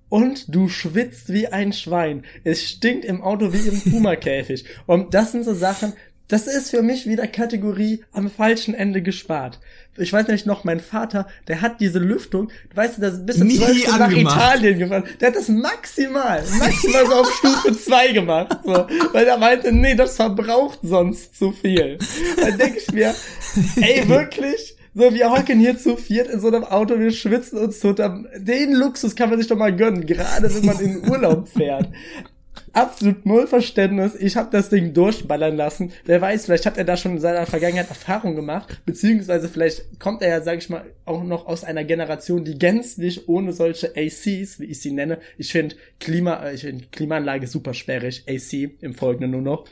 und 0.08 0.54
du 0.54 0.68
schwitzt 0.68 1.32
wie 1.32 1.48
ein 1.48 1.72
Schwein. 1.72 2.24
Es 2.44 2.62
stinkt 2.62 3.04
im 3.04 3.22
Auto 3.22 3.52
wie 3.52 3.68
im 3.68 3.80
Puma-Käfig. 3.80 4.64
und 4.86 5.14
das 5.14 5.32
sind 5.32 5.44
so 5.44 5.54
Sachen, 5.54 5.94
das 6.28 6.48
ist 6.48 6.70
für 6.70 6.82
mich 6.82 7.06
wieder 7.06 7.28
Kategorie 7.28 8.02
am 8.12 8.30
falschen 8.30 8.74
Ende 8.74 9.00
gespart. 9.00 9.60
Ich 9.96 10.12
weiß 10.12 10.26
nämlich 10.26 10.44
noch, 10.44 10.64
mein 10.64 10.80
Vater, 10.80 11.28
der 11.46 11.60
hat 11.60 11.80
diese 11.80 12.00
Lüftung, 12.00 12.50
weißt 12.74 12.98
du, 12.98 13.02
das 13.02 13.24
bis 13.24 13.38
Nie 13.38 13.58
zwölf 13.58 13.98
nach. 13.98 14.10
Italien 14.10 14.78
gefahren. 14.78 15.04
Der 15.20 15.28
hat 15.28 15.36
das 15.36 15.48
maximal, 15.48 16.42
maximal 16.58 17.06
so 17.06 17.12
auf 17.14 17.32
Stufe 17.32 17.72
2 17.84 18.12
gemacht, 18.12 18.58
so. 18.64 18.72
Weil 19.12 19.26
er 19.26 19.38
meinte, 19.38 19.72
nee, 19.72 19.94
das 19.94 20.16
verbraucht 20.16 20.80
sonst 20.82 21.38
zu 21.38 21.52
viel. 21.52 21.98
Dann 22.40 22.58
denke 22.58 22.78
ich 22.78 22.92
mir, 22.92 23.14
ey, 23.76 24.08
wirklich? 24.08 24.75
So, 24.98 25.12
wir 25.12 25.30
hocken 25.30 25.60
hier 25.60 25.76
zu 25.76 25.98
viert 25.98 26.26
in 26.30 26.40
so 26.40 26.46
einem 26.46 26.64
Auto, 26.64 26.98
wir 26.98 27.10
schwitzen 27.10 27.58
uns 27.58 27.80
tot. 27.80 27.98
Den 27.98 28.72
Luxus 28.72 29.14
kann 29.14 29.28
man 29.28 29.38
sich 29.38 29.46
doch 29.46 29.58
mal 29.58 29.76
gönnen, 29.76 30.06
gerade 30.06 30.54
wenn 30.54 30.64
man 30.64 30.80
in 30.80 31.02
den 31.02 31.10
Urlaub 31.10 31.48
fährt. 31.54 31.90
Absolut 32.72 33.26
null 33.26 33.46
Verständnis. 33.46 34.14
Ich 34.14 34.38
habe 34.38 34.48
das 34.50 34.70
Ding 34.70 34.94
durchballern 34.94 35.54
lassen. 35.54 35.92
Wer 36.06 36.22
weiß, 36.22 36.46
vielleicht 36.46 36.64
hat 36.64 36.78
er 36.78 36.84
da 36.84 36.96
schon 36.96 37.12
in 37.12 37.20
seiner 37.20 37.44
Vergangenheit 37.44 37.90
Erfahrung 37.90 38.36
gemacht, 38.36 38.80
beziehungsweise 38.86 39.50
vielleicht 39.50 40.00
kommt 40.00 40.22
er 40.22 40.30
ja, 40.30 40.40
sag 40.40 40.58
ich 40.58 40.70
mal, 40.70 40.86
auch 41.04 41.22
noch 41.22 41.46
aus 41.46 41.62
einer 41.62 41.84
Generation, 41.84 42.46
die 42.46 42.58
gänzlich 42.58 43.28
ohne 43.28 43.52
solche 43.52 43.88
ACs, 43.94 44.60
wie 44.60 44.64
ich 44.64 44.80
sie 44.80 44.92
nenne, 44.92 45.18
ich 45.36 45.52
finde 45.52 45.76
Klima, 46.00 46.42
äh, 46.42 46.54
ich 46.54 46.62
finde 46.62 46.86
Klimaanlage 46.90 47.46
super 47.48 47.74
sperrig, 47.74 48.24
AC 48.26 48.70
im 48.80 48.94
Folgenden 48.94 49.32
nur 49.32 49.42
noch, 49.42 49.66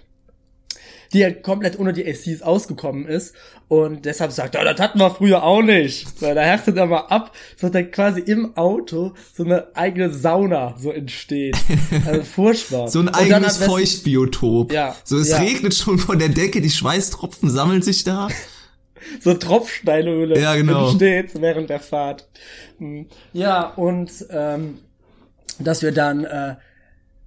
die 1.12 1.18
ja 1.20 1.30
komplett 1.30 1.78
ohne 1.78 1.92
die 1.92 2.06
ACs 2.06 2.42
ausgekommen 2.42 3.06
ist 3.06 3.34
und 3.68 4.04
deshalb 4.04 4.32
sagt, 4.32 4.54
ja, 4.54 4.64
das 4.64 4.78
hatten 4.80 4.98
wir 4.98 5.10
früher 5.10 5.42
auch 5.42 5.62
nicht. 5.62 6.18
So, 6.18 6.26
da 6.34 6.40
härtet 6.42 6.76
er 6.76 6.86
mal 6.86 7.06
ab, 7.08 7.34
so 7.56 7.68
dass 7.68 7.90
quasi 7.90 8.20
im 8.20 8.56
Auto 8.56 9.14
so 9.34 9.44
eine 9.44 9.68
eigene 9.74 10.10
Sauna 10.10 10.74
so 10.78 10.90
entsteht. 10.90 11.56
Also 12.06 12.22
furchtbar. 12.22 12.88
So 12.88 13.00
ein 13.00 13.06
dann 13.06 13.14
eigenes 13.14 13.58
Feuchtbiotop. 13.58 14.72
Ja, 14.72 14.96
So, 15.04 15.18
es 15.18 15.30
ja. 15.30 15.38
regnet 15.38 15.74
schon 15.74 15.98
von 15.98 16.18
der 16.18 16.28
Decke, 16.28 16.60
die 16.60 16.70
Schweißtropfen 16.70 17.50
sammeln 17.50 17.82
sich 17.82 18.04
da. 18.04 18.28
so 19.20 19.34
Tropfsteinhöhle 19.34 20.38
Ja, 20.40 20.54
genau. 20.54 20.88
entsteht 20.90 21.30
während 21.40 21.70
der 21.70 21.80
Fahrt. 21.80 22.28
Hm. 22.78 23.06
Ja, 23.32 23.68
und 23.68 24.10
ähm, 24.30 24.78
dass 25.58 25.82
wir 25.82 25.92
dann 25.92 26.24
äh, 26.24 26.56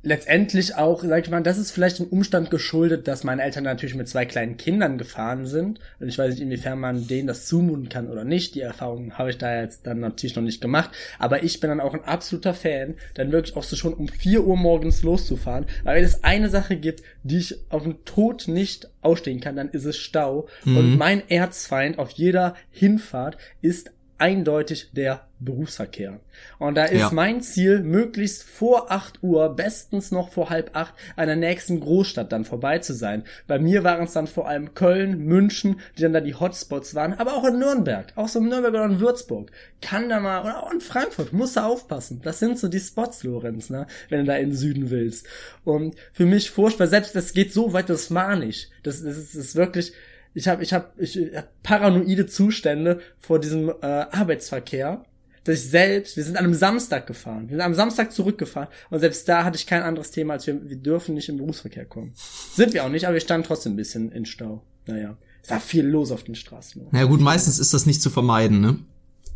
letztendlich 0.08 0.76
auch, 0.76 1.04
sag 1.04 1.26
ich 1.26 1.30
mal, 1.30 1.44
das 1.44 1.58
ist 1.58 1.72
vielleicht 1.72 2.00
dem 2.00 2.08
Umstand 2.08 2.50
geschuldet, 2.50 3.10
dass 3.10 3.26
meine 3.26 3.44
Eltern 3.44 3.66
natürlich 3.66 3.94
mit 3.94 4.08
zwei 4.08 4.26
kleinen 4.26 4.56
Kindern 4.56 4.98
gefahren 4.98 5.46
sind. 5.46 5.82
Und 6.00 6.08
ich 6.08 6.18
weiß 6.18 6.32
nicht, 6.32 6.42
inwiefern 6.42 6.80
man 6.80 7.08
denen 7.08 7.28
das 7.28 7.46
zumuten 7.46 7.90
kann 7.90 8.08
oder 8.08 8.24
nicht. 8.24 8.56
Die 8.56 8.62
Erfahrung 8.62 9.18
habe 9.18 9.32
ich 9.32 9.38
da 9.38 9.62
jetzt 9.62 9.86
dann 9.86 10.00
natürlich 10.00 10.36
noch 10.36 10.44
nicht 10.44 10.62
gemacht. 10.62 10.92
Aber 11.20 11.44
ich 11.44 11.60
bin 11.60 11.70
dann 11.70 11.82
auch 11.82 11.94
ein 11.94 12.06
absoluter 12.06 12.54
Fan, 12.54 12.96
dann 13.16 13.34
wirklich 13.34 13.58
auch 13.58 13.64
so 13.64 13.76
schon 13.76 13.94
um 13.94 14.08
4 14.08 14.46
Uhr 14.46 14.56
morgens 14.56 15.04
loszufahren. 15.04 15.66
Weil 15.84 15.98
wenn 15.98 16.06
es 16.06 16.24
eine 16.24 16.50
Sache 16.50 16.78
gibt, 16.78 17.04
die 17.24 17.40
ich 17.40 17.56
auf 17.70 17.84
den 17.84 18.06
Tod 18.06 18.48
nicht 18.48 18.90
ausstehen 19.02 19.42
kann, 19.42 19.58
dann 19.58 19.70
ist 19.70 19.86
es 19.86 19.98
Stau. 19.98 20.48
Und 20.66 20.98
mein 20.98 21.30
Erzfeind 21.30 22.00
auf 22.00 22.12
jeder 22.12 22.56
Hinfahrt 22.72 23.38
ist 23.62 23.92
eindeutig 24.20 24.90
der 24.94 25.28
Berufsverkehr. 25.40 26.20
Und 26.58 26.76
da 26.76 26.86
ist 26.86 27.00
Ja. 27.00 27.10
mein 27.12 27.42
Ziel, 27.42 27.84
möglichst 27.84 28.42
vor 28.44 28.92
8 28.92 29.22
Uhr, 29.22 29.56
bestens 29.56 30.10
noch 30.12 30.30
vor 30.32 30.50
halb 30.50 30.72
acht, 30.76 30.96
an 31.16 31.28
der 31.28 31.36
nächsten 31.36 31.80
Großstadt 31.80 32.32
dann 32.32 32.44
vorbei 32.44 32.80
zu 32.80 32.94
sein. 32.94 33.24
Bei 33.46 33.60
mir 33.60 33.84
waren 33.84 34.06
es 34.06 34.14
dann 34.14 34.26
vor 34.26 34.48
allem 34.48 34.74
Köln, 34.74 35.20
München, 35.26 35.80
die 35.98 36.02
dann 36.02 36.14
da 36.14 36.22
die 36.22 36.34
Hotspots 36.34 36.96
waren, 36.96 37.14
aber 37.14 37.36
auch 37.36 37.46
in 37.46 37.60
Nürnberg, 37.60 38.14
auch 38.16 38.28
so 38.28 38.40
in 38.40 38.50
Nürnberg 38.50 38.74
oder 38.74 38.86
in 38.86 39.00
Würzburg. 39.00 39.52
Kann 39.82 40.10
da 40.10 40.20
mal, 40.20 40.42
oder 40.42 40.64
auch 40.64 40.72
in 40.72 40.82
Frankfurt, 40.82 41.34
musst 41.34 41.56
du 41.56 41.60
aufpassen. 41.64 42.20
Das 42.24 42.40
sind 42.40 42.58
so 42.58 42.68
die 42.68 42.80
Spots, 42.80 43.24
Lorenz, 43.24 43.70
ne, 43.70 43.86
wenn 44.10 44.22
du 44.22 44.26
da 44.26 44.38
in 44.38 44.50
den 44.50 44.58
Süden 44.58 44.90
willst. 44.90 45.28
Und 45.64 45.96
für 46.14 46.26
mich 46.26 46.50
furchtbar, 46.50 46.88
selbst 46.88 47.16
das 47.16 47.34
geht 47.34 47.54
so 47.54 47.74
weit, 47.74 47.90
das 47.90 48.10
mahn 48.10 48.42
ich. 48.42 48.72
Das, 48.82 49.04
das, 49.04 49.18
ist, 49.18 49.36
das 49.36 49.46
ist 49.46 49.56
wirklich, 49.56 49.94
ich 50.38 50.48
habe 50.48 50.62
ich 50.62 50.72
hab, 50.72 51.00
ich 51.00 51.18
hab 51.36 51.64
paranoide 51.64 52.28
Zustände 52.28 53.00
vor 53.18 53.40
diesem 53.40 53.70
äh, 53.70 53.86
Arbeitsverkehr, 53.86 55.04
dass 55.44 55.64
ich 55.64 55.70
selbst, 55.72 56.16
wir 56.16 56.24
sind 56.24 56.38
an 56.38 56.46
einem 56.46 56.54
Samstag 56.54 57.08
gefahren, 57.08 57.50
wir 57.50 57.56
sind 57.56 57.66
am 57.66 57.74
Samstag 57.74 58.14
zurückgefahren 58.14 58.70
und 58.92 59.00
selbst 59.00 59.28
da 59.28 59.44
hatte 59.44 59.58
ich 59.58 59.66
kein 59.66 59.82
anderes 59.82 60.12
Thema, 60.12 60.36
als 60.36 60.46
wir, 60.46 60.70
wir 60.70 60.78
dürfen 60.78 61.16
nicht 61.16 61.28
im 61.30 61.38
Berufsverkehr 61.38 61.86
kommen. 61.86 62.14
Sind 62.54 62.76
wir 62.76 62.86
auch 62.86 62.90
nicht, 62.90 63.06
aber 63.06 63.16
wir 63.16 63.22
standen 63.22 63.48
trotzdem 63.48 63.74
ein 63.74 63.78
bisschen 63.78 64.12
in 64.12 64.28
Stau. 64.28 64.62
Naja, 64.86 65.18
es 65.42 65.50
war 65.50 65.60
viel 65.60 65.86
los 65.86 66.12
auf 66.12 66.24
den 66.24 66.36
Straßen. 66.36 66.84
Na 66.92 67.00
ja, 67.00 67.06
gut, 67.06 67.20
meistens 67.20 67.58
ist 67.58 67.74
das 67.74 67.88
nicht 67.88 68.04
zu 68.04 68.12
vermeiden, 68.12 68.62
ne? 68.62 68.80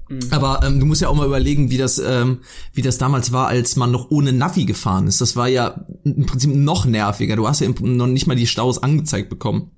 Mhm. 0.08 0.20
Aber 0.30 0.62
ähm, 0.64 0.80
du 0.80 0.86
musst 0.86 1.02
ja 1.02 1.08
auch 1.08 1.16
mal 1.16 1.26
überlegen, 1.26 1.72
wie 1.72 1.78
das, 1.78 1.98
ähm, 1.98 2.42
wie 2.74 2.84
das 2.84 3.00
damals 3.00 3.32
war, 3.32 3.48
als 3.48 3.76
man 3.76 3.90
noch 3.90 4.12
ohne 4.12 4.34
Navi 4.34 4.66
gefahren 4.66 5.08
ist. 5.08 5.20
Das 5.20 5.36
war 5.36 5.48
ja 5.48 5.84
im 6.04 6.28
Prinzip 6.28 6.54
noch 6.54 6.86
nerviger. 6.86 7.38
Du 7.38 7.48
hast 7.48 7.62
ja 7.62 7.70
noch 7.70 8.08
nicht 8.08 8.28
mal 8.28 8.36
die 8.36 8.46
Staus 8.46 8.84
angezeigt 8.84 9.30
bekommen. 9.30 9.72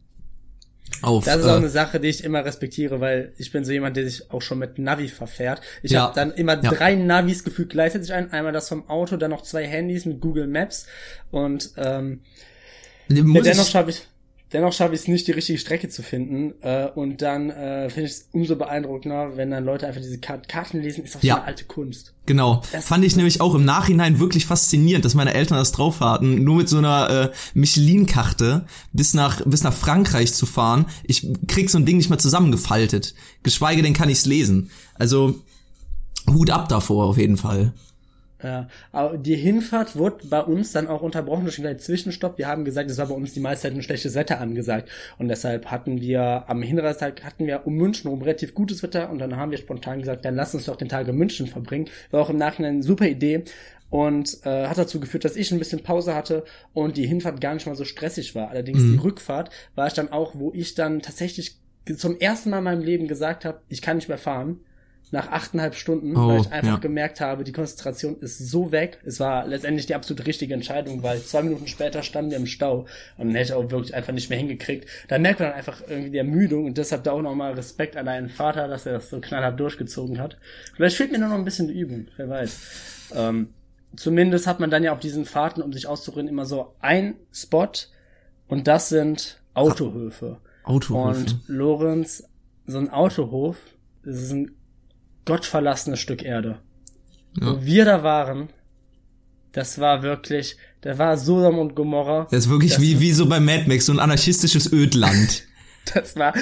Auf, 1.03 1.25
Das 1.25 1.37
ist 1.37 1.45
auch 1.45 1.53
äh, 1.55 1.57
eine 1.57 1.69
Sache, 1.69 1.99
die 1.99 2.07
ich 2.07 2.23
immer 2.23 2.43
respektiere, 2.45 2.99
weil 3.01 3.33
ich 3.37 3.51
bin 3.51 3.65
so 3.65 3.71
jemand, 3.71 3.97
der 3.97 4.05
sich 4.05 4.31
auch 4.31 4.41
schon 4.41 4.57
mit 4.59 4.79
Navi 4.79 5.09
verfährt. 5.09 5.61
Ich 5.81 5.91
Ja. 5.91 6.03
habe 6.03 6.15
dann 6.15 6.31
immer 6.31 6.53
Ja. 6.63 6.71
drei 6.71 6.95
Navis 6.95 7.43
gefühlt 7.43 7.69
gleichzeitig 7.69 8.13
ein. 8.13 8.31
Einmal 8.31 8.53
das 8.53 8.69
vom 8.69 8.89
Auto, 8.89 9.17
dann 9.17 9.31
noch 9.31 9.43
zwei 9.43 9.67
Handys 9.67 10.05
mit 10.05 10.21
Google 10.21 10.47
Maps 10.47 10.87
und 11.29 11.71
ähm, 11.77 12.21
muss 13.09 13.43
dennoch 13.43 13.67
schaffe 13.67 13.89
ich 13.91 14.07
dennoch 14.53 14.71
schaffe 14.73 14.93
ich 14.93 15.01
es 15.01 15.07
nicht, 15.07 15.27
die 15.27 15.31
richtige 15.31 15.57
Strecke 15.59 15.89
zu 15.89 16.01
finden. 16.03 16.53
Äh, 16.61 16.87
und 16.93 17.21
dann 17.21 17.49
äh, 17.49 17.89
finde 17.89 18.05
ich 18.07 18.11
es 18.13 18.29
umso 18.31 18.55
beeindruckender, 18.55 19.35
wenn 19.35 19.51
dann 19.51 19.65
Leute 19.65 19.87
einfach 19.87 20.01
diese 20.01 20.19
Kart 20.19 20.47
Karten 20.47 20.81
lesen, 20.81 21.03
ist 21.03 21.17
auch 21.17 21.23
Ja. 21.23 21.33
so 21.35 21.39
eine 21.41 21.47
alte 21.49 21.65
Kunst. 21.65 22.13
Genau. 22.25 22.61
Das- 22.71 22.85
Fand 22.85 23.03
ich 23.03 23.15
nämlich 23.15 23.41
auch 23.41 23.55
im 23.55 23.65
Nachhinein 23.65 24.19
wirklich 24.19 24.45
faszinierend, 24.45 25.03
dass 25.03 25.15
meine 25.15 25.33
Eltern 25.33 25.57
das 25.57 25.71
drauf 25.73 25.99
hatten, 25.99 26.43
nur 26.43 26.55
mit 26.57 26.69
so 26.69 26.77
einer 26.77 27.09
äh, 27.09 27.31
Michelin-Karte 27.53 28.65
bis 28.93 29.13
nach, 29.13 29.41
bis 29.45 29.63
nach 29.63 29.73
Frankreich 29.73 30.33
zu 30.33 30.45
fahren. 30.45 30.85
Ich 31.03 31.27
krieg 31.47 31.69
so 31.69 31.77
ein 31.77 31.85
Ding 31.85 31.97
nicht 31.97 32.09
mal 32.09 32.17
zusammengefaltet. 32.19 33.13
Geschweige 33.43 33.81
denn 33.81 33.93
kann 33.93 34.09
ich's 34.09 34.25
lesen. 34.25 34.69
Also, 34.95 35.35
Hut 36.29 36.49
ab 36.51 36.69
davor 36.69 37.05
auf 37.05 37.17
jeden 37.17 37.35
Fall. 37.37 37.73
Ja, 38.43 38.67
aber 38.91 39.17
die 39.17 39.35
Hinfahrt 39.35 39.95
wurde 39.95 40.27
bei 40.27 40.41
uns 40.41 40.73
dann 40.73 40.87
auch 40.87 41.01
unterbrochen 41.01 41.45
durch 41.45 41.57
einen 41.57 41.65
kleinen 41.65 41.79
Zwischenstopp. 41.79 42.37
Wir 42.37 42.47
haben 42.47 42.65
gesagt, 42.65 42.91
es 42.91 42.97
war 42.97 43.07
bei 43.07 43.15
uns 43.15 43.33
die 43.33 43.39
meiste 43.39 43.69
Zeit 43.69 43.77
ein 43.77 43.81
schlechtes 43.81 44.15
Wetter 44.15 44.41
angesagt. 44.41 44.89
Und 45.17 45.29
deshalb 45.29 45.71
hatten 45.71 46.01
wir 46.01 46.43
am 46.47 46.61
Hinreistag 46.61 47.23
hatten 47.23 47.47
wir 47.47 47.65
um 47.65 47.75
München 47.75 48.09
rum 48.09 48.21
relativ 48.21 48.53
gutes 48.53 48.83
Wetter 48.83 49.09
und 49.09 49.19
dann 49.19 49.37
haben 49.37 49.51
wir 49.51 49.57
spontan 49.57 49.99
gesagt, 49.99 50.25
dann 50.25 50.35
lass 50.35 50.53
uns 50.53 50.65
doch 50.65 50.75
den 50.75 50.89
Tag 50.89 51.07
in 51.07 51.15
München 51.15 51.47
verbringen. 51.47 51.89
War 52.11 52.21
auch 52.21 52.29
im 52.29 52.37
Nachhinein 52.37 52.75
eine 52.75 52.83
super 52.83 53.07
Idee 53.07 53.43
und 53.89 54.39
äh, 54.43 54.67
hat 54.67 54.77
dazu 54.77 54.99
geführt, 54.99 55.23
dass 55.23 55.35
ich 55.35 55.51
ein 55.51 55.59
bisschen 55.59 55.83
Pause 55.83 56.15
hatte 56.15 56.43
und 56.73 56.97
die 56.97 57.07
Hinfahrt 57.07 57.39
gar 57.39 57.53
nicht 57.53 57.67
mal 57.67 57.75
so 57.75 57.85
stressig 57.85 58.35
war. 58.35 58.49
Allerdings 58.49 58.81
die 58.81 58.97
Rückfahrt 58.97 59.51
war 59.75 59.87
ich 59.87 59.93
dann 59.93 60.11
auch, 60.11 60.33
wo 60.35 60.51
ich 60.53 60.75
dann 60.75 61.01
tatsächlich 61.01 61.57
zum 61.95 62.19
ersten 62.19 62.49
Mal 62.49 62.59
in 62.59 62.63
meinem 62.63 62.81
Leben 62.81 63.07
gesagt 63.07 63.45
habe, 63.45 63.61
ich 63.69 63.81
kann 63.81 63.97
nicht 63.97 64.09
mehr 64.09 64.17
fahren. 64.17 64.59
Nach 65.13 65.29
achteinhalb 65.31 65.75
Stunden, 65.75 66.17
Oh, 66.17 66.27
weil 66.27 66.41
ich 66.41 66.51
einfach 66.51 66.73
ja. 66.73 66.77
gemerkt 66.77 67.21
habe, 67.21 67.43
die 67.43 67.51
Konzentration 67.51 68.17
ist 68.19 68.39
so 68.39 68.71
weg. 68.71 68.97
Es 69.05 69.19
war 69.19 69.45
letztendlich 69.45 69.85
die 69.85 69.93
absolut 69.93 70.25
richtige 70.25 70.55
Entscheidung, 70.55 71.03
weil 71.03 71.21
zwei 71.21 71.43
Minuten 71.43 71.67
später 71.67 72.01
standen 72.01 72.31
wir 72.31 72.37
im 72.37 72.47
Stau 72.47 72.87
und 73.19 73.29
hätte 73.29 73.43
ich 73.43 73.53
auch 73.53 73.69
wirklich 73.69 73.93
einfach 73.93 74.11
nicht 74.11 74.31
mehr 74.31 74.39
hingekriegt. 74.39 74.89
Da 75.09 75.19
merkt 75.19 75.39
man 75.39 75.49
dann 75.49 75.57
einfach 75.59 75.81
irgendwie 75.87 76.09
die 76.09 76.17
Ermüdung 76.17 76.65
und 76.65 76.79
deshalb 76.79 77.03
da 77.03 77.11
auch 77.11 77.21
nochmal 77.21 77.53
Respekt 77.53 77.95
an 77.95 78.07
deinen 78.07 78.27
Vater, 78.27 78.67
dass 78.67 78.87
er 78.87 78.93
das 78.93 79.11
so 79.11 79.21
knallhart 79.21 79.59
durchgezogen 79.59 80.17
hat. 80.19 80.37
Vielleicht 80.75 80.97
fehlt 80.97 81.11
mir 81.11 81.19
nur 81.19 81.29
noch 81.29 81.37
ein 81.37 81.45
bisschen 81.45 81.69
Übung, 81.69 82.07
wer 82.17 82.29
weiß. 82.29 82.59
Ähm, 83.13 83.49
zumindest 83.95 84.47
hat 84.47 84.59
man 84.59 84.71
dann 84.71 84.83
ja 84.83 84.93
auf 84.93 84.99
diesen 84.99 85.25
Fahrten, 85.25 85.61
um 85.61 85.71
sich 85.73 85.85
auszuruhen, 85.85 86.27
immer 86.27 86.47
so 86.47 86.73
ein 86.79 87.13
Spot 87.31 87.69
und 88.47 88.67
das 88.67 88.89
sind 88.89 89.39
Autohöfe. 89.53 90.37
Autohöfe. 90.63 91.19
Und 91.19 91.39
Lorenz, 91.45 92.23
so 92.65 92.79
ein 92.79 92.89
Autohof, 92.89 93.57
das 94.03 94.15
ist 94.15 94.31
ein 94.31 94.55
gottverlassenes 95.25 95.99
Stück 95.99 96.23
Erde. 96.23 96.59
Ja. 97.39 97.47
Wo 97.47 97.65
wir 97.65 97.85
da 97.85 98.03
waren, 98.03 98.49
das 99.51 99.79
war 99.79 100.03
wirklich, 100.03 100.57
da 100.81 100.97
war 100.97 101.17
Sodom 101.17 101.59
und 101.59 101.75
Gomorra. 101.75 102.27
Das 102.31 102.45
ist 102.45 102.49
wirklich 102.49 102.73
das, 102.73 102.81
wie, 102.81 102.99
wie 102.99 103.11
so 103.11 103.27
bei 103.27 103.39
Mad 103.39 103.65
Max, 103.67 103.85
so 103.85 103.93
ein 103.93 103.99
anarchistisches 103.99 104.71
Ödland. 104.71 105.43
Das 105.93 106.15
war, 106.15 106.33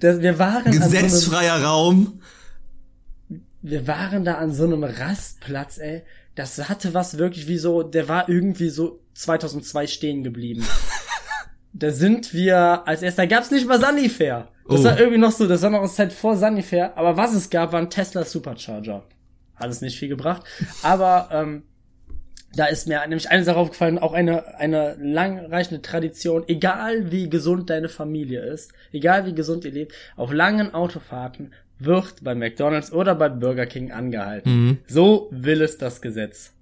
das, 0.00 0.22
wir 0.22 0.40
waren 0.40 0.66
an 0.66 0.72
so 0.72 0.80
einem, 0.80 0.90
Gesetzfreier 0.90 1.62
Raum. 1.62 2.20
wir 3.62 3.86
waren 3.86 4.24
da 4.24 4.34
an 4.34 4.52
so 4.52 4.64
einem 4.64 4.82
Rastplatz, 4.82 5.78
ey. 5.78 6.02
Das 6.34 6.68
hatte 6.68 6.94
was 6.94 7.16
wirklich 7.16 7.46
wie 7.46 7.58
so, 7.58 7.84
der 7.84 8.08
war 8.08 8.28
irgendwie 8.28 8.70
so 8.70 8.98
2002 9.14 9.86
stehen 9.86 10.24
geblieben. 10.24 10.66
da 11.72 11.90
sind 11.90 12.32
wir, 12.34 12.86
als 12.86 13.02
erst, 13.02 13.18
da 13.18 13.26
gab's 13.26 13.50
nicht 13.50 13.66
mal 13.66 13.80
Sunnyfair. 13.80 14.48
Das 14.68 14.80
Oh. 14.80 14.84
war 14.84 14.98
irgendwie 14.98 15.18
noch 15.18 15.32
so, 15.32 15.46
das 15.46 15.62
war 15.62 15.70
noch 15.70 15.78
eine 15.80 15.88
Zeit 15.88 16.12
vor 16.12 16.36
Sunnyfair, 16.36 16.96
aber 16.96 17.16
was 17.16 17.34
es 17.34 17.48
gab, 17.50 17.72
war 17.72 17.80
ein 17.80 17.90
Tesla 17.90 18.24
Supercharger. 18.24 19.04
Alles 19.56 19.80
nicht 19.80 19.98
viel 19.98 20.08
gebracht. 20.08 20.42
Aber 20.82 21.28
ähm, 21.32 21.62
da 22.54 22.66
ist 22.66 22.86
mir 22.86 23.00
nämlich 23.06 23.30
eine 23.30 23.44
Sache 23.44 23.56
aufgefallen, 23.58 23.98
auch 23.98 24.12
eine, 24.12 24.56
eine 24.58 24.96
langreichende 25.00 25.82
Tradition, 25.82 26.44
egal 26.48 27.10
wie 27.10 27.28
gesund 27.28 27.70
deine 27.70 27.88
Familie 27.88 28.40
ist, 28.42 28.72
egal 28.92 29.26
wie 29.26 29.34
gesund 29.34 29.64
ihr 29.64 29.72
lebt, 29.72 29.92
auf 30.16 30.32
langen 30.32 30.74
Autofahrten 30.74 31.52
wird 31.78 32.22
bei 32.24 32.34
McDonalds 32.34 32.92
oder 32.92 33.14
bei 33.14 33.28
Burger 33.28 33.66
King 33.66 33.92
angehalten. 33.92 34.50
Mhm. 34.66 34.78
So 34.86 35.28
will 35.30 35.62
es 35.62 35.78
das 35.78 36.00
Gesetz. 36.02 36.52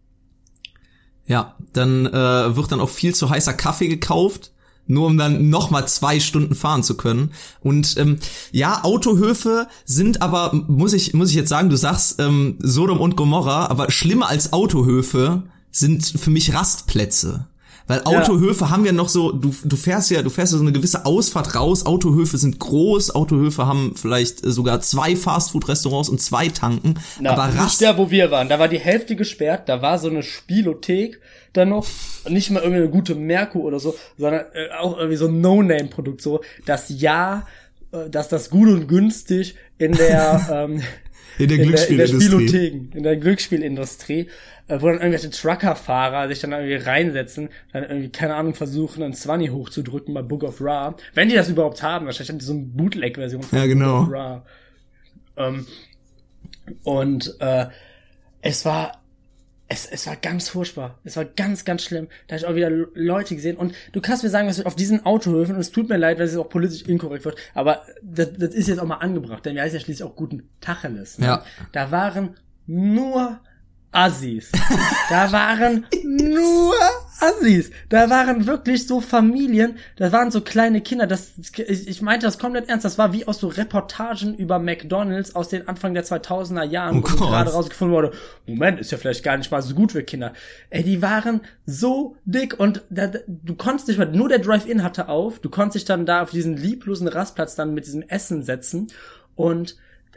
Ja, 1.27 1.57
dann 1.73 2.07
äh, 2.07 2.57
wird 2.57 2.71
dann 2.71 2.81
auch 2.81 2.89
viel 2.89 3.15
zu 3.15 3.31
heißer 3.31 3.55
Kaffee 3.55 3.89
gekauft, 3.89 4.53
nur 4.87 5.07
um 5.07 5.19
dann 5.19 5.49
noch 5.49 5.71
mal 5.71 5.87
zwei 5.87 6.21
Stunden 6.21 6.55
fahren 6.55 6.83
zu 6.83 6.97
können. 6.97 7.33
Und 7.61 7.97
ähm, 7.97 8.19
ja, 8.53 8.85
Autohöfe 8.85 9.69
sind 9.85 10.23
aber, 10.23 10.53
muss 10.53 10.93
ich, 10.93 11.15
muss 11.15 11.31
ich 11.31 11.37
jetzt 11.37 11.49
sagen, 11.49 11.71
du 11.71 11.77
sagst 11.77 12.21
ähm, 12.21 12.57
Sodom 12.61 13.01
und 13.01 13.17
Gomorra, 13.17 13.67
aber 13.67 13.91
schlimmer 13.91 14.29
als 14.29 14.53
Autohöfe 14.53 15.45
sind 15.71 16.07
für 16.07 16.31
mich 16.31 16.55
Rastplätze. 16.55 17.47
Weil 17.87 18.03
Autohöfe 18.05 18.65
ja. 18.65 18.71
haben 18.71 18.85
ja 18.85 18.93
noch 18.93 19.09
so, 19.09 19.31
du, 19.31 19.55
du 19.63 19.77
fährst 19.77 20.11
ja, 20.11 20.23
du 20.23 20.31
fährst 20.31 20.53
ja 20.53 20.59
so 20.59 20.65
eine 20.65 20.73
gewisse 20.73 21.07
Ausfahrt 21.07 21.55
raus. 21.55 21.87
Autohöfe 21.87 22.37
sind 22.37 22.59
groß, 22.59 23.15
Autohöfe 23.15 23.67
haben 23.67 23.95
vielleicht 23.95 24.41
sogar 24.45 24.81
zwei 24.81 25.15
Fastfood-Restaurants 25.15 26.09
und 26.09 26.21
zwei 26.21 26.49
Tanken. 26.49 26.99
Na, 27.21 27.33
aber 27.33 27.55
Rast. 27.57 27.81
Da, 27.83 27.97
wo 27.97 28.11
wir 28.11 28.31
waren. 28.33 28.49
Da 28.49 28.59
war 28.59 28.69
die 28.69 28.81
Hälfte 28.81 29.15
gesperrt, 29.15 29.69
da 29.69 29.83
war 29.83 29.99
so 29.99 30.09
eine 30.09 30.25
Spielothek 30.25 31.21
dann 31.53 31.69
noch. 31.69 31.87
Nicht 32.29 32.51
mal 32.51 32.61
irgendwie 32.61 32.83
eine 32.83 32.91
gute 32.91 33.15
Merkur 33.15 33.63
oder 33.63 33.79
so, 33.79 33.97
sondern 34.19 34.47
äh, 34.53 34.75
auch 34.81 34.97
irgendwie 34.97 35.17
so 35.17 35.29
ein 35.29 35.41
No-Name-Produkt. 35.41 36.21
So 36.21 36.41
das 36.65 36.89
Jahr, 36.89 37.47
äh, 37.93 38.11
dass 38.11 38.29
das 38.29 38.51
gut 38.51 38.69
und 38.69 38.89
günstig 38.89 39.55
in 39.79 39.93
der 39.93 40.67
ähm, 40.71 40.83
in 41.39 41.49
der 41.49 41.59
Glücksspielindustrie. 41.59 41.87
In 41.87 41.91
der, 41.91 41.93
in 41.93 41.99
der 41.99 42.07
Spielotheken, 42.07 42.97
in 42.97 43.03
der 43.03 43.17
Glücksspielindustrie 43.17 44.29
äh, 44.69 44.81
wo 44.81 44.89
dann 44.89 44.97
irgendwelche 44.97 45.31
Truckerfahrer 45.31 46.29
sich 46.29 46.41
dann 46.41 46.53
irgendwie 46.53 46.75
reinsetzen, 46.75 47.51
dann 47.73 47.85
irgendwie, 47.85 48.09
keine 48.09 48.35
Ahnung, 48.35 48.55
versuchen, 48.55 49.03
einen 49.03 49.15
Swanny 49.15 49.49
hochzudrücken 49.49 50.13
bei 50.13 50.23
Book 50.23 50.43
of 50.43 50.61
Ra. 50.61 50.97
Wenn 51.15 51.29
die 51.29 51.37
das 51.37 51.49
überhaupt 51.49 51.83
haben, 51.83 52.07
wahrscheinlich 52.07 52.31
haben 52.31 52.39
die 52.39 52.45
so 52.45 52.53
eine 52.53 52.63
Bootleg-Version 52.63 53.43
von 53.43 53.59
ja, 53.59 53.67
genau. 53.67 54.01
Book 54.01 54.09
of 54.09 54.13
Ra. 54.13 54.45
Ähm, 55.37 55.67
und 56.83 57.37
äh, 57.39 57.67
es 58.41 58.65
war 58.65 59.03
es, 59.69 59.87
es 59.87 60.07
war 60.07 60.17
ganz 60.17 60.49
furchtbar. 60.49 60.99
Es 61.03 61.17
war 61.17 61.25
ganz, 61.25 61.65
ganz 61.65 61.83
schlimm. 61.83 62.09
Da 62.27 62.35
habe 62.35 62.39
ich 62.39 62.47
auch 62.47 62.55
wieder 62.55 62.71
Leute 62.95 63.35
gesehen. 63.35 63.57
Und 63.57 63.75
du 63.93 64.01
kannst 64.01 64.23
mir 64.23 64.31
sagen, 64.31 64.49
was 64.49 64.65
auf 64.65 64.77
diesen 64.77 65.05
Autohöfen, 65.05 65.55
und 65.57 65.61
es 65.61 65.73
tut 65.73 65.89
mir 65.89 65.97
leid, 65.97 66.19
weil 66.19 66.27
es 66.27 66.37
auch 66.37 66.49
politisch 66.49 66.83
inkorrekt 66.83 67.25
wird, 67.25 67.37
aber 67.55 67.83
das, 68.03 68.33
das 68.39 68.55
ist 68.55 68.69
jetzt 68.69 68.79
auch 68.79 68.87
mal 68.87 68.97
angebracht, 68.97 69.45
denn 69.45 69.57
wir 69.57 69.63
heißt 69.63 69.75
ja 69.75 69.81
schließlich 69.81 70.09
auch 70.09 70.15
guten 70.15 70.49
Tacheles. 70.61 71.19
Ne? 71.19 71.27
Ja. 71.27 71.45
Da 71.73 71.91
waren 71.91 72.37
nur 72.67 73.41
Assis. 73.91 74.53
Da 75.09 75.33
waren 75.33 75.87
nur 76.05 76.75
Assis. 77.21 77.71
Da 77.89 78.11
waren 78.11 78.47
wirklich 78.47 78.87
so 78.87 79.01
Familien, 79.01 79.77
da 79.97 80.13
waren 80.13 80.31
so 80.31 80.41
kleine 80.41 80.81
Kinder. 80.81 81.07
Das, 81.07 81.33
ich, 81.39 81.89
ich 81.89 82.03
meinte 82.03 82.27
das 82.27 82.39
komplett 82.39 82.69
ernst. 82.69 82.85
Das 82.85 82.99
war 82.99 83.13
wie 83.13 83.27
aus 83.27 83.41
so 83.41 83.49
Reportagen 83.49 84.35
über 84.35 84.59
McDonalds 84.59 85.35
aus 85.35 85.49
den 85.49 85.69
Anfang 85.69 85.95
der 85.95 86.05
2000er 86.05 86.65
Jahren, 86.65 86.99
oh 86.99 87.03
wo 87.03 87.27
gerade 87.27 87.53
rausgefunden 87.53 87.95
wurde, 87.95 88.13
Moment, 88.47 88.81
ist 88.81 88.91
ja 88.91 88.99
vielleicht 88.99 89.23
gar 89.23 89.37
nicht 89.37 89.51
mal 89.51 89.63
so 89.63 89.75
gut 89.75 89.93
für 89.93 90.03
Kinder. 90.03 90.33
Ey, 90.71 90.83
die 90.83 91.03
waren 91.03 91.41
so 91.65 92.17
dick 92.25 92.59
und 92.59 92.83
da, 92.91 93.11
du 93.27 93.55
konntest 93.55 93.89
nicht 93.89 93.99
mal, 93.99 94.11
nur 94.11 94.29
der 94.29 94.39
Drive-In 94.39 94.83
hatte 94.83 95.09
auf. 95.09 95.39
Du 95.39 95.51
konntest 95.51 95.77
dich 95.77 95.85
dann 95.85 96.07
da 96.07 96.23
auf 96.23 96.31
diesen 96.31 96.57
lieblosen 96.57 97.09
Rastplatz 97.09 97.55
dann 97.55 97.75
mit 97.75 97.87
diesem 97.87 98.03
Essen 98.03 98.43
setzen 98.43 98.89
und 99.35 99.77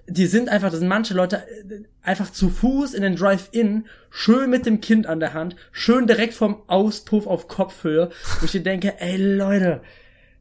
die 0.10 0.25
sind 0.25 0.50
einfach, 0.50 0.70
das 0.70 0.80
sind 0.80 0.88
manche 0.88 1.13
Leute 1.13 1.38
äh, 1.38 1.84
einfach 2.01 2.32
zu 2.32 2.50
Fuß 2.50 2.94
in 2.94 3.04
den 3.04 3.16
Drive-In, 3.16 3.86
schön 4.10 4.50
mit 4.50 4.66
dem 4.66 4.82
Kind 4.82 5.08
an 5.08 5.20
der 5.20 5.34
Hand, 5.34 5.56
schön 5.72 6.08
direkt 6.08 6.34
vom 6.34 6.62
Auspuff 6.68 7.28
auf 7.28 7.48
Kopfhöhe, 7.48 8.10
wo 8.39 8.46
ich 8.46 8.51
dir 8.51 8.63
denke, 8.63 9.00
ey 9.00 9.18
Leute, 9.18 9.82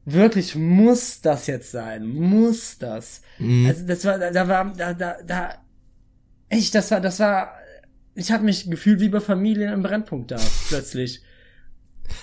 wirklich 0.05 0.55
muss 0.55 1.21
das 1.21 1.47
jetzt 1.47 1.71
sein, 1.71 2.07
muss 2.07 2.77
das. 2.77 3.21
Mhm. 3.37 3.67
Also 3.67 3.85
das 3.85 4.05
war, 4.05 4.17
da 4.17 4.47
war, 4.47 4.73
da, 4.75 4.93
da, 4.93 5.17
da, 5.25 5.49
echt, 6.49 6.75
das 6.75 6.91
war, 6.91 7.01
das 7.01 7.19
war, 7.19 7.53
ich 8.15 8.31
habe 8.31 8.43
mich 8.43 8.69
gefühlt 8.69 8.99
wie 8.99 9.09
bei 9.09 9.19
Familien 9.19 9.71
im 9.71 9.83
Brennpunkt 9.83 10.31
da, 10.31 10.39
plötzlich. 10.67 11.21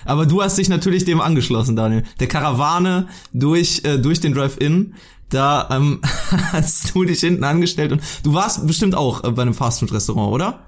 Aber 0.05 0.25
du 0.25 0.41
hast 0.41 0.57
dich 0.57 0.69
natürlich 0.69 1.05
dem 1.05 1.21
angeschlossen, 1.21 1.75
Daniel. 1.75 2.03
Der 2.19 2.27
Karawane 2.27 3.07
durch, 3.33 3.81
äh, 3.85 3.97
durch 3.97 4.19
den 4.19 4.33
Drive-In 4.33 4.95
da 5.29 5.69
ähm, 5.71 6.01
hast 6.51 6.93
du 6.93 7.03
dich 7.03 7.19
hinten 7.19 7.43
angestellt 7.43 7.91
und 7.91 8.01
du 8.23 8.33
warst 8.33 8.65
bestimmt 8.65 8.95
auch 8.95 9.23
äh, 9.23 9.31
bei 9.31 9.41
einem 9.41 9.53
Fastfood-Restaurant, 9.53 10.33
oder? 10.33 10.59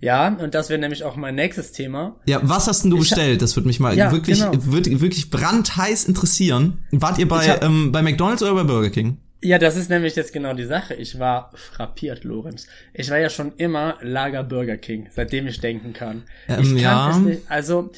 Ja, 0.00 0.28
und 0.28 0.54
das 0.54 0.70
wäre 0.70 0.80
nämlich 0.80 1.04
auch 1.04 1.16
mein 1.16 1.34
nächstes 1.34 1.72
Thema. 1.72 2.16
Ja, 2.24 2.40
was 2.42 2.66
hast 2.66 2.82
denn 2.82 2.90
du 2.90 2.96
ich 2.96 3.02
bestellt? 3.02 3.42
Das 3.42 3.56
würde 3.56 3.66
mich 3.66 3.80
mal 3.80 3.96
ja, 3.96 4.10
wirklich, 4.10 4.40
genau. 4.40 4.52
wirklich, 4.72 5.00
wirklich 5.00 5.30
brandheiß 5.30 6.04
interessieren. 6.04 6.84
Wart 6.90 7.18
ihr 7.18 7.28
bei, 7.28 7.46
hab, 7.48 7.62
ähm, 7.62 7.92
bei 7.92 8.00
McDonalds 8.00 8.42
oder 8.42 8.54
bei 8.54 8.64
Burger 8.64 8.90
King? 8.90 9.18
Ja, 9.42 9.58
das 9.58 9.76
ist 9.76 9.88
nämlich 9.90 10.16
jetzt 10.16 10.32
genau 10.32 10.54
die 10.54 10.64
Sache. 10.64 10.94
Ich 10.94 11.18
war 11.18 11.50
frappiert, 11.54 12.24
Lorenz. 12.24 12.66
Ich 12.92 13.10
war 13.10 13.18
ja 13.18 13.30
schon 13.30 13.52
immer 13.56 13.96
Lager 14.00 14.42
Burger 14.42 14.76
King, 14.76 15.08
seitdem 15.14 15.46
ich 15.46 15.60
denken 15.60 15.92
kann. 15.92 16.24
Ähm, 16.48 16.60
ich 16.60 16.68
kann 16.68 16.78
ja. 16.78 17.10
es 17.10 17.18
nicht, 17.18 17.42
also, 17.48 17.90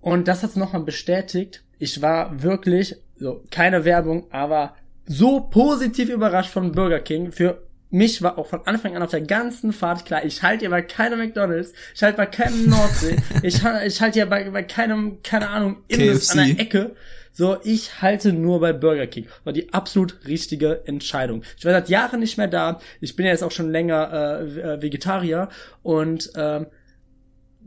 und 0.00 0.28
das 0.28 0.42
hat's 0.42 0.56
nochmal 0.56 0.82
bestätigt. 0.82 1.62
Ich 1.78 2.02
war 2.02 2.42
wirklich, 2.42 2.96
so, 3.18 3.44
keine 3.50 3.84
Werbung, 3.84 4.26
aber 4.30 4.74
so 5.06 5.40
positiv 5.40 6.08
überrascht 6.08 6.50
von 6.50 6.72
Burger 6.72 7.00
King. 7.00 7.32
Für 7.32 7.62
mich 7.90 8.22
war 8.22 8.38
auch 8.38 8.46
von 8.46 8.60
Anfang 8.66 8.96
an 8.96 9.02
auf 9.02 9.10
der 9.10 9.20
ganzen 9.20 9.72
Fahrt 9.72 10.04
klar, 10.04 10.24
ich 10.24 10.42
halte 10.42 10.60
hier 10.60 10.70
bei 10.70 10.82
keinem 10.82 11.18
McDonalds, 11.18 11.72
ich 11.94 12.02
halte 12.02 12.16
bei 12.16 12.26
keinem 12.26 12.68
Nordsee, 12.68 13.16
ich, 13.42 13.62
ich 13.86 14.00
halte 14.00 14.14
hier 14.14 14.26
bei, 14.26 14.50
bei 14.50 14.62
keinem, 14.62 15.22
keine 15.22 15.48
Ahnung, 15.48 15.78
Imbiss 15.88 16.30
an 16.30 16.48
der 16.48 16.60
Ecke. 16.60 16.96
So, 17.32 17.58
ich 17.64 18.00
halte 18.00 18.32
nur 18.32 18.60
bei 18.60 18.72
Burger 18.72 19.06
King. 19.06 19.26
War 19.44 19.52
die 19.52 19.72
absolut 19.74 20.26
richtige 20.26 20.86
Entscheidung. 20.86 21.42
Ich 21.58 21.66
war 21.66 21.72
seit 21.72 21.90
Jahren 21.90 22.20
nicht 22.20 22.38
mehr 22.38 22.48
da. 22.48 22.80
Ich 23.02 23.14
bin 23.14 23.26
ja 23.26 23.32
jetzt 23.32 23.44
auch 23.44 23.50
schon 23.50 23.70
länger 23.70 24.40
äh, 24.40 24.60
äh 24.60 24.82
Vegetarier 24.82 25.50
und 25.82 26.30
ähm, 26.34 26.66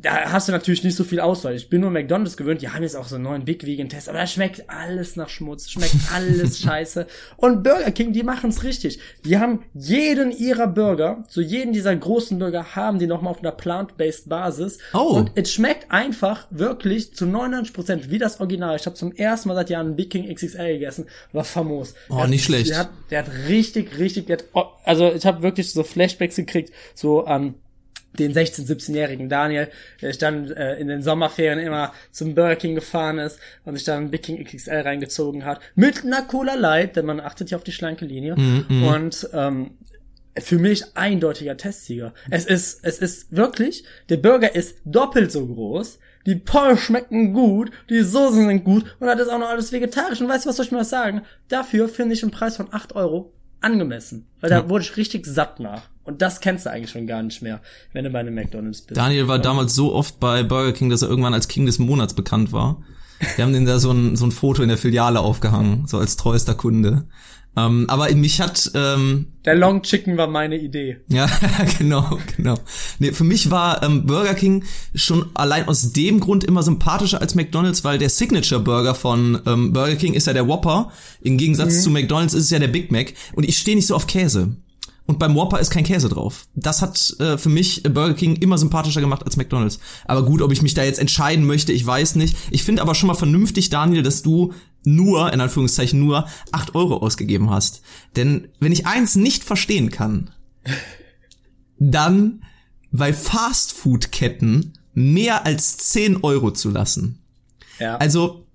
da 0.02 0.32
hast 0.32 0.48
du 0.48 0.54
natürlich 0.54 0.84
nicht 0.84 0.96
so 0.96 1.04
viel 1.04 1.20
Auswahl. 1.20 1.56
Ich 1.56 1.70
bin 1.70 1.82
nur 1.82 1.92
McDonalds 1.92 2.38
gewöhnt, 2.38 2.62
die 2.62 2.70
haben 2.70 2.84
jetzt 2.84 2.96
auch 2.96 3.08
so 3.08 3.16
einen 3.16 3.26
neuen 3.26 3.44
Big 3.44 3.66
Vegan 3.66 3.90
Test, 3.90 4.08
aber 4.08 4.20
da 4.20 4.28
schmeckt 4.28 4.70
alles 4.70 5.18
nach 5.18 5.28
Schmutz, 5.28 5.70
schmeckt 5.70 5.96
alles 6.14 6.60
scheiße. 6.60 7.06
Und 7.36 7.64
Burger 7.64 7.92
King, 7.92 8.14
die 8.14 8.24
machen's 8.24 8.64
richtig. 8.64 9.00
Die 9.26 9.38
haben 9.38 9.64
jeden 9.74 10.32
ihrer 10.32 10.68
Burger, 10.68 11.26
so 11.28 11.42
jeden 11.42 11.74
dieser 11.74 11.94
großen 11.96 12.40
Burger 12.40 12.76
haben 12.76 13.00
die 13.00 13.08
nochmal 13.08 13.32
auf 13.32 13.40
einer 13.40 13.52
plant-based 13.52 14.30
Basis. 14.30 14.78
Oh. 14.94 15.18
Und 15.18 15.32
es 15.36 15.52
schmeckt 15.52 15.92
einfach 15.92 16.48
wirklich 16.50 17.14
zu 17.14 17.26
99% 17.26 18.10
wie 18.10 18.20
das 18.20 18.40
Original. 18.40 18.78
Ich 18.78 18.86
habe 18.86 18.96
zum 18.96 19.12
ersten 19.12 19.50
Mal 19.50 19.56
seit 19.56 19.70
Jahren 19.70 19.98
Big 19.98 20.12
King 20.12 20.34
XXL 20.34 20.74
gegessen, 20.74 21.08
war 21.34 21.44
famos. 21.44 21.94
Oh, 22.10 22.26
nicht 22.26 22.46
schlecht. 22.46 22.70
Der 22.70 22.78
hat, 22.78 22.90
der 23.12 23.20
hat 23.20 23.32
richtig, 23.50 23.98
richtig, 23.98 24.28
der 24.28 24.38
hat, 24.38 24.46
also 24.86 25.12
ich 25.12 25.26
habe 25.26 25.42
wirklich 25.42 25.74
so 25.74 25.84
Flashbacks 25.84 26.38
gekriegt, 26.38 26.72
so 26.96 27.26
an 27.26 27.44
ähm, 27.44 27.56
den 28.14 28.34
16-, 28.34 28.68
17-jährigen 28.68 29.30
Daniel, 29.30 29.68
der 30.02 30.10
sich 30.10 30.18
dann 30.18 30.52
äh, 30.52 30.76
in 30.76 30.88
den 30.88 31.04
Sommerferien 31.04 31.60
immer 31.60 31.94
zum 32.12 32.36
Burger 32.36 32.56
King 32.56 32.76
gefahren 32.76 33.20
ist 33.20 33.40
und 33.66 33.76
sich 33.76 33.86
dann 33.86 34.12
Big 34.12 34.24
King 34.24 34.44
XXL 34.44 34.82
reingezogen 34.82 35.46
hat. 35.46 35.60
Mit 35.76 36.04
einer 36.04 36.24
Cola 36.24 36.56
Light, 36.56 36.96
denn 36.96 37.06
man 37.06 37.20
achtet 37.20 37.52
ja 37.52 37.58
auf 37.58 37.64
die 37.64 37.72
schlanke 37.72 38.06
Linie. 38.06 38.36
Mm 38.36 38.66
-hmm. 38.68 38.96
Und 38.96 39.30
ähm, 39.34 39.72
für 40.38 40.58
mich 40.58 40.96
eindeutiger 40.96 41.58
Testsieger. 41.58 42.14
Es 42.30 42.46
ist, 42.46 42.84
es 42.84 43.00
ist 43.00 43.36
wirklich, 43.36 43.84
der 44.10 44.18
Burger 44.18 44.56
ist 44.56 44.78
doppelt 44.86 45.32
so 45.32 45.46
groß, 45.46 46.00
die 46.26 46.36
Pommes 46.36 46.80
schmecken 46.82 47.34
gut, 47.34 47.72
die 47.90 48.02
Soßen 48.02 48.48
sind 48.48 48.64
gut 48.64 48.86
und 49.00 49.08
hat 49.08 49.20
ist 49.20 49.30
auch 49.30 49.40
noch 49.40 49.50
alles 49.50 49.72
vegetarisch. 49.72 50.22
Und 50.22 50.30
weißt 50.30 50.46
du, 50.46 50.50
was 50.50 50.58
soll 50.58 50.66
ich 50.66 50.72
mal 50.72 50.84
sagen? 50.84 51.22
Dafür 51.48 51.90
finde 51.90 52.14
ich 52.14 52.24
einen 52.24 52.32
Preis 52.32 52.58
von 52.58 52.68
8 52.72 52.96
Euro 52.96 53.34
angemessen. 53.62 54.26
Weil 54.42 54.50
da 54.50 54.70
wurde 54.70 54.84
ich 54.84 54.98
richtig 54.98 55.26
satt 55.26 55.60
nach. 55.60 55.84
Und 56.04 56.22
das 56.22 56.40
kennst 56.40 56.66
du 56.66 56.72
eigentlich 56.72 56.90
schon 56.90 57.08
gar 57.08 57.22
nicht 57.22 57.42
mehr, 57.42 57.60
wenn 57.94 58.04
du 58.04 58.10
bei 58.10 58.20
einem 58.20 58.34
McDonalds 58.34 58.82
bist. 58.82 58.98
Daniel 58.98 59.28
war 59.28 59.40
damals 59.40 59.76
so 59.76 59.94
oft 59.94 60.20
bei 60.20 60.44
Burger 60.44 60.74
King, 60.74 60.90
dass 60.90 61.02
er 61.02 61.10
irgendwann 61.10 61.34
als 61.34 61.48
King 61.48 61.66
des 61.66 61.78
Monats 61.78 62.14
bekannt 62.14 62.52
war. 62.52 62.82
Wir 63.36 63.44
haben 63.44 63.54
den 63.54 63.66
da 63.66 63.80
so 63.80 63.92
ein, 63.92 64.16
so 64.16 64.26
ein 64.26 64.32
Foto 64.32 64.64
in 64.64 64.70
der 64.70 64.78
Filiale 64.78 65.20
aufgehangen, 65.20 65.86
so 65.88 65.98
als 65.98 66.16
treuester 66.18 66.56
Kunde. 66.56 67.06
Ähm, 67.58 67.86
aber 67.90 68.14
mich 68.14 68.42
hat 68.42 68.72
ähm, 68.76 69.28
der 69.46 69.56
Long 69.56 69.82
Chicken 69.82 70.18
war 70.18 70.28
meine 70.28 70.58
Idee. 70.58 70.98
Ja, 71.08 71.30
genau, 71.78 72.20
genau. 72.36 72.56
Nee, 73.00 73.12
für 73.12 73.24
mich 73.24 73.50
war 73.50 73.84
ähm, 73.84 74.06
Burger 74.06 74.36
King 74.36 74.64
schon 74.94 75.26
allein 75.34 75.68
aus 75.68 75.92
dem 75.92 76.20
Grund 76.20 76.44
immer 76.44 76.62
sympathischer 76.62 77.22
als 77.22 77.36
McDonald's, 77.36 77.84
weil 77.84 77.98
der 77.98 78.10
Signature 78.10 78.62
Burger 78.62 78.96
von 78.96 79.42
ähm, 79.46 79.74
Burger 79.74 79.96
King 79.96 80.14
ist 80.14 80.28
ja 80.28 80.34
der 80.34 80.48
Whopper. 80.48 80.92
Im 81.22 81.38
Gegensatz 81.38 81.76
mhm. 81.76 81.82
zu 81.82 81.90
McDonald's 81.90 82.34
ist 82.34 82.46
es 82.46 82.50
ja 82.50 82.60
der 82.60 82.68
Big 82.68 82.92
Mac. 82.92 83.14
Und 83.34 83.44
ich 83.44 83.58
stehe 83.58 83.76
nicht 83.76 83.88
so 83.88 83.96
auf 83.96 84.08
Käse. 84.08 84.56
Und 85.10 85.18
beim 85.18 85.34
Whopper 85.34 85.60
ist 85.60 85.72
kein 85.72 85.84
Käse 85.84 86.08
drauf. 86.08 86.46
Das 86.54 86.84
hat 86.84 87.16
äh, 87.20 87.40
für 87.40 87.50
mich 87.50 87.82
Burger 87.82 88.14
King 88.14 88.36
immer 88.36 88.60
sympathischer 88.60 89.02
gemacht 89.02 89.24
als 89.26 89.38
McDonald's. 89.38 89.80
Aber 90.06 90.24
gut, 90.24 90.44
ob 90.44 90.52
ich 90.52 90.62
mich 90.62 90.76
da 90.76 90.84
jetzt 90.84 91.00
entscheiden 91.00 91.48
möchte, 91.48 91.74
ich 91.74 91.84
weiß 91.84 92.14
nicht. 92.14 92.38
Ich 92.52 92.64
finde 92.64 92.84
aber 92.84 92.94
schon 92.94 93.08
mal 93.08 93.16
vernünftig, 93.16 93.72
Daniel, 93.72 94.04
dass 94.04 94.22
du 94.22 94.54
nur, 94.84 95.32
in 95.34 95.42
Anführungszeichen 95.42 96.00
nur, 96.00 96.28
acht 96.52 96.76
Euro 96.76 96.98
ausgegeben 96.98 97.50
hast. 97.50 97.82
Denn 98.16 98.48
wenn 98.60 98.72
ich 98.72 98.86
eins 98.86 99.16
nicht 99.16 99.44
verstehen 99.44 99.90
kann, 99.90 100.32
dann 101.78 102.44
bei 102.92 103.14
Fastfood-Ketten 103.14 104.74
mehr 104.94 105.46
als 105.46 105.78
zehn 105.78 106.24
Euro 106.24 106.52
zu 106.52 106.70
lassen. 106.70 107.20
Ja. 107.80 107.98
Also 107.98 108.46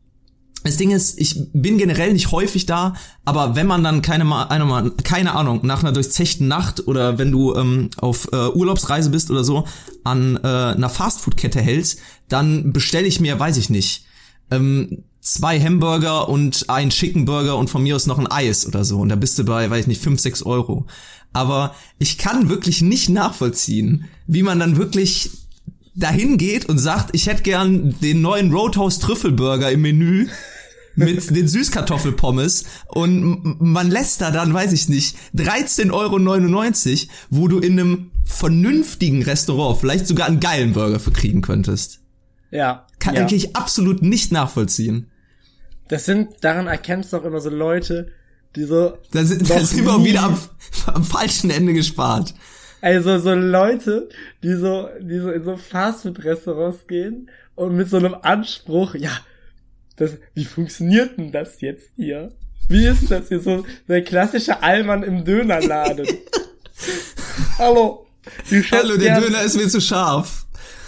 das 0.64 0.78
Ding 0.78 0.92
ist, 0.92 1.20
ich 1.20 1.52
bin 1.52 1.76
generell 1.76 2.14
nicht 2.14 2.32
häufig 2.32 2.64
da, 2.64 2.94
aber 3.26 3.54
wenn 3.54 3.66
man 3.66 3.84
dann 3.84 4.00
keine, 4.00 4.24
eine, 4.50 4.90
keine 5.02 5.34
Ahnung, 5.34 5.60
nach 5.62 5.80
einer 5.80 5.92
durchzechten 5.92 6.48
Nacht 6.48 6.88
oder 6.88 7.18
wenn 7.18 7.30
du 7.30 7.54
ähm, 7.54 7.90
auf 7.98 8.28
äh, 8.32 8.48
Urlaubsreise 8.48 9.10
bist 9.10 9.30
oder 9.30 9.44
so, 9.44 9.66
an 10.04 10.36
äh, 10.42 10.46
einer 10.46 10.88
Fastfood-Kette 10.88 11.60
hältst, 11.60 11.98
dann 12.28 12.72
bestelle 12.72 13.06
ich 13.06 13.20
mir, 13.20 13.38
weiß 13.38 13.58
ich 13.58 13.68
nicht, 13.68 14.06
ähm, 14.50 15.04
zwei 15.24 15.58
Hamburger 15.58 16.28
und 16.28 16.68
ein 16.68 16.90
Chicken 16.90 17.24
Burger 17.24 17.56
und 17.56 17.70
von 17.70 17.82
mir 17.82 17.96
aus 17.96 18.06
noch 18.06 18.18
ein 18.18 18.30
Eis 18.30 18.66
oder 18.66 18.84
so. 18.84 19.00
Und 19.00 19.08
da 19.08 19.16
bist 19.16 19.38
du 19.38 19.44
bei, 19.44 19.68
weiß 19.70 19.80
ich 19.80 19.86
nicht, 19.86 20.02
fünf, 20.02 20.20
sechs 20.20 20.42
Euro. 20.42 20.86
Aber 21.32 21.74
ich 21.98 22.18
kann 22.18 22.50
wirklich 22.50 22.82
nicht 22.82 23.08
nachvollziehen, 23.08 24.04
wie 24.26 24.42
man 24.42 24.60
dann 24.60 24.76
wirklich 24.76 25.30
dahin 25.94 26.36
geht 26.36 26.68
und 26.68 26.78
sagt, 26.78 27.10
ich 27.14 27.26
hätte 27.26 27.42
gern 27.42 27.96
den 28.00 28.20
neuen 28.20 28.52
Roadhouse 28.52 28.98
Trüffelburger 28.98 29.70
im 29.70 29.80
Menü 29.82 30.28
mit 30.94 31.30
den 31.34 31.48
Süßkartoffelpommes 31.48 32.64
und 32.88 33.60
man 33.60 33.90
lässt 33.90 34.20
da 34.20 34.30
dann, 34.30 34.52
weiß 34.52 34.72
ich 34.72 34.88
nicht, 34.88 35.16
13,99 35.34 35.90
Euro, 35.92 37.12
wo 37.30 37.48
du 37.48 37.58
in 37.60 37.80
einem 37.80 38.10
vernünftigen 38.24 39.22
Restaurant 39.22 39.78
vielleicht 39.80 40.06
sogar 40.06 40.26
einen 40.26 40.40
geilen 40.40 40.72
Burger 40.74 41.00
für 41.00 41.12
kriegen 41.12 41.40
könntest. 41.40 42.00
Ja. 42.50 42.86
Kann 42.98 43.14
ja. 43.14 43.22
eigentlich 43.22 43.56
absolut 43.56 44.02
nicht 44.02 44.30
nachvollziehen. 44.30 45.10
Das 45.88 46.04
sind, 46.04 46.42
daran 46.42 46.66
erkennst 46.66 47.12
du 47.12 47.18
auch 47.18 47.24
immer 47.24 47.40
so 47.40 47.50
Leute, 47.50 48.12
die 48.56 48.64
so. 48.64 48.98
Da 49.12 49.24
sind, 49.24 49.48
da 49.48 49.60
sind 49.60 49.84
wir 49.84 50.04
wieder 50.04 50.22
am, 50.22 50.38
am 50.86 51.04
falschen 51.04 51.50
Ende 51.50 51.74
gespart. 51.74 52.34
Also 52.80 53.18
so 53.18 53.34
Leute, 53.34 54.08
die 54.42 54.54
so, 54.54 54.88
die 55.00 55.18
so 55.18 55.30
in 55.30 55.44
so 55.44 55.56
Fastfood-Restaurants 55.56 56.86
gehen 56.86 57.30
und 57.54 57.76
mit 57.76 57.88
so 57.88 57.96
einem 57.96 58.14
Anspruch, 58.14 58.94
ja, 58.94 59.10
das, 59.96 60.12
wie 60.34 60.44
funktioniert 60.44 61.16
denn 61.16 61.32
das 61.32 61.60
jetzt 61.60 61.90
hier? 61.96 62.32
Wie 62.68 62.86
ist 62.86 63.10
das 63.10 63.28
hier 63.28 63.40
so 63.40 63.64
der 63.88 64.02
klassische 64.02 64.62
Allmann 64.62 65.02
im 65.02 65.24
Dönerladen? 65.24 66.06
Hallo, 67.58 68.06
Hallo, 68.72 68.96
der 68.96 68.98
gern, 68.98 69.22
Döner 69.22 69.42
ist 69.42 69.56
mir 69.56 69.68
zu 69.68 69.80
scharf. 69.80 70.46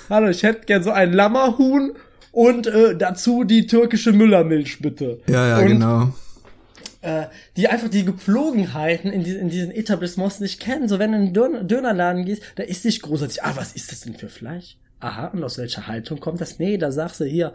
Hallo, 0.08 0.28
ich 0.28 0.42
hätte 0.42 0.66
gern 0.66 0.82
so 0.82 0.90
ein 0.90 1.12
Lammerhuhn 1.12 1.94
und 2.36 2.66
äh, 2.66 2.94
dazu 2.94 3.44
die 3.44 3.66
türkische 3.66 4.12
Müllermilch 4.12 4.80
bitte. 4.80 5.20
Ja, 5.26 5.48
ja, 5.48 5.58
und, 5.58 5.66
genau. 5.68 6.12
äh, 7.00 7.24
die 7.56 7.66
einfach 7.68 7.88
die 7.88 8.04
Gepflogenheiten 8.04 9.10
in, 9.10 9.24
diesen 9.24 9.40
in 9.40 9.48
diesen 9.48 9.70
Etablissements 9.70 10.40
nicht 10.40 10.60
kennen. 10.60 10.86
So, 10.86 10.98
wenn 10.98 11.12
du 11.12 11.18
in 11.18 11.24
den 11.24 11.34
Dön- 11.34 11.66
Dönerladen 11.66 12.26
gehst, 12.26 12.42
da 12.56 12.62
ist 12.62 12.84
nicht 12.84 13.00
großartig, 13.00 13.42
ah, 13.42 13.52
was 13.56 13.72
ist 13.72 13.90
das 13.90 14.00
denn 14.00 14.16
für 14.16 14.28
Fleisch? 14.28 14.76
Aha, 15.00 15.28
und 15.28 15.42
aus 15.42 15.56
welcher 15.56 15.86
Haltung 15.86 16.20
kommt 16.20 16.42
das? 16.42 16.58
Nee, 16.58 16.76
da 16.76 16.92
sagst 16.92 17.20
du 17.20 17.24
hier, 17.24 17.54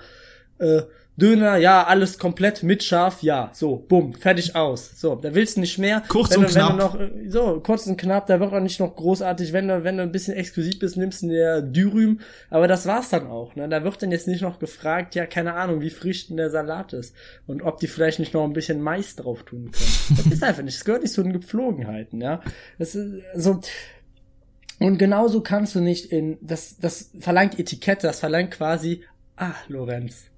äh, 0.57 0.81
Döner, 1.17 1.57
ja, 1.57 1.83
alles 1.83 2.17
komplett 2.17 2.63
mit 2.63 2.83
Schaf, 2.83 3.21
ja, 3.21 3.51
so, 3.53 3.75
bumm, 3.75 4.13
fertig 4.13 4.55
aus. 4.55 4.91
So, 4.95 5.15
da 5.15 5.35
willst 5.35 5.57
du 5.57 5.61
nicht 5.61 5.77
mehr. 5.77 6.01
Kurz 6.07 6.31
wenn 6.31 6.39
und 6.39 6.49
du, 6.49 6.55
wenn 6.55 6.65
knapp. 6.65 6.71
du 6.71 6.77
noch, 6.77 6.99
äh, 6.99 7.29
so, 7.29 7.59
kurz 7.59 7.85
und 7.85 7.97
knapp, 7.97 8.27
da 8.27 8.39
wird 8.39 8.53
auch 8.53 8.61
nicht 8.61 8.79
noch 8.79 8.95
großartig, 8.95 9.51
wenn 9.51 9.67
du, 9.67 9.83
wenn 9.83 9.97
du 9.97 10.03
ein 10.03 10.11
bisschen 10.11 10.35
exklusiv 10.35 10.79
bist, 10.79 10.95
nimmst 10.95 11.21
du 11.21 11.27
dir 11.27 11.61
Dürüm, 11.61 12.21
aber 12.49 12.67
das 12.67 12.85
war's 12.85 13.09
dann 13.09 13.27
auch, 13.27 13.55
ne? 13.55 13.67
Da 13.67 13.83
wird 13.83 14.01
dann 14.01 14.11
jetzt 14.11 14.27
nicht 14.27 14.41
noch 14.41 14.57
gefragt, 14.57 15.13
ja, 15.15 15.25
keine 15.25 15.53
Ahnung, 15.55 15.81
wie 15.81 15.89
frisch 15.89 16.27
denn 16.27 16.37
der 16.37 16.49
Salat 16.49 16.93
ist 16.93 17.13
und 17.45 17.61
ob 17.61 17.79
die 17.79 17.87
vielleicht 17.87 18.19
nicht 18.19 18.33
noch 18.33 18.45
ein 18.45 18.53
bisschen 18.53 18.81
Mais 18.81 19.15
drauf 19.15 19.43
tun 19.43 19.71
können. 19.71 19.91
Das 20.17 20.25
ist 20.25 20.43
einfach 20.43 20.63
nicht, 20.63 20.77
das 20.77 20.85
gehört 20.85 21.03
nicht 21.03 21.13
zu 21.13 21.23
den 21.23 21.33
Gepflogenheiten, 21.33 22.21
ja. 22.21 22.41
Das 22.79 22.95
ist, 22.95 23.21
so, 23.35 23.61
und 24.79 24.97
genauso 24.97 25.41
kannst 25.41 25.75
du 25.75 25.79
nicht 25.81 26.11
in, 26.11 26.39
das, 26.41 26.77
das 26.79 27.11
verlangt 27.19 27.59
Etikette, 27.59 28.07
das 28.07 28.19
verlangt 28.19 28.51
quasi, 28.51 29.03
ah, 29.37 29.53
Lorenz, 29.67 30.31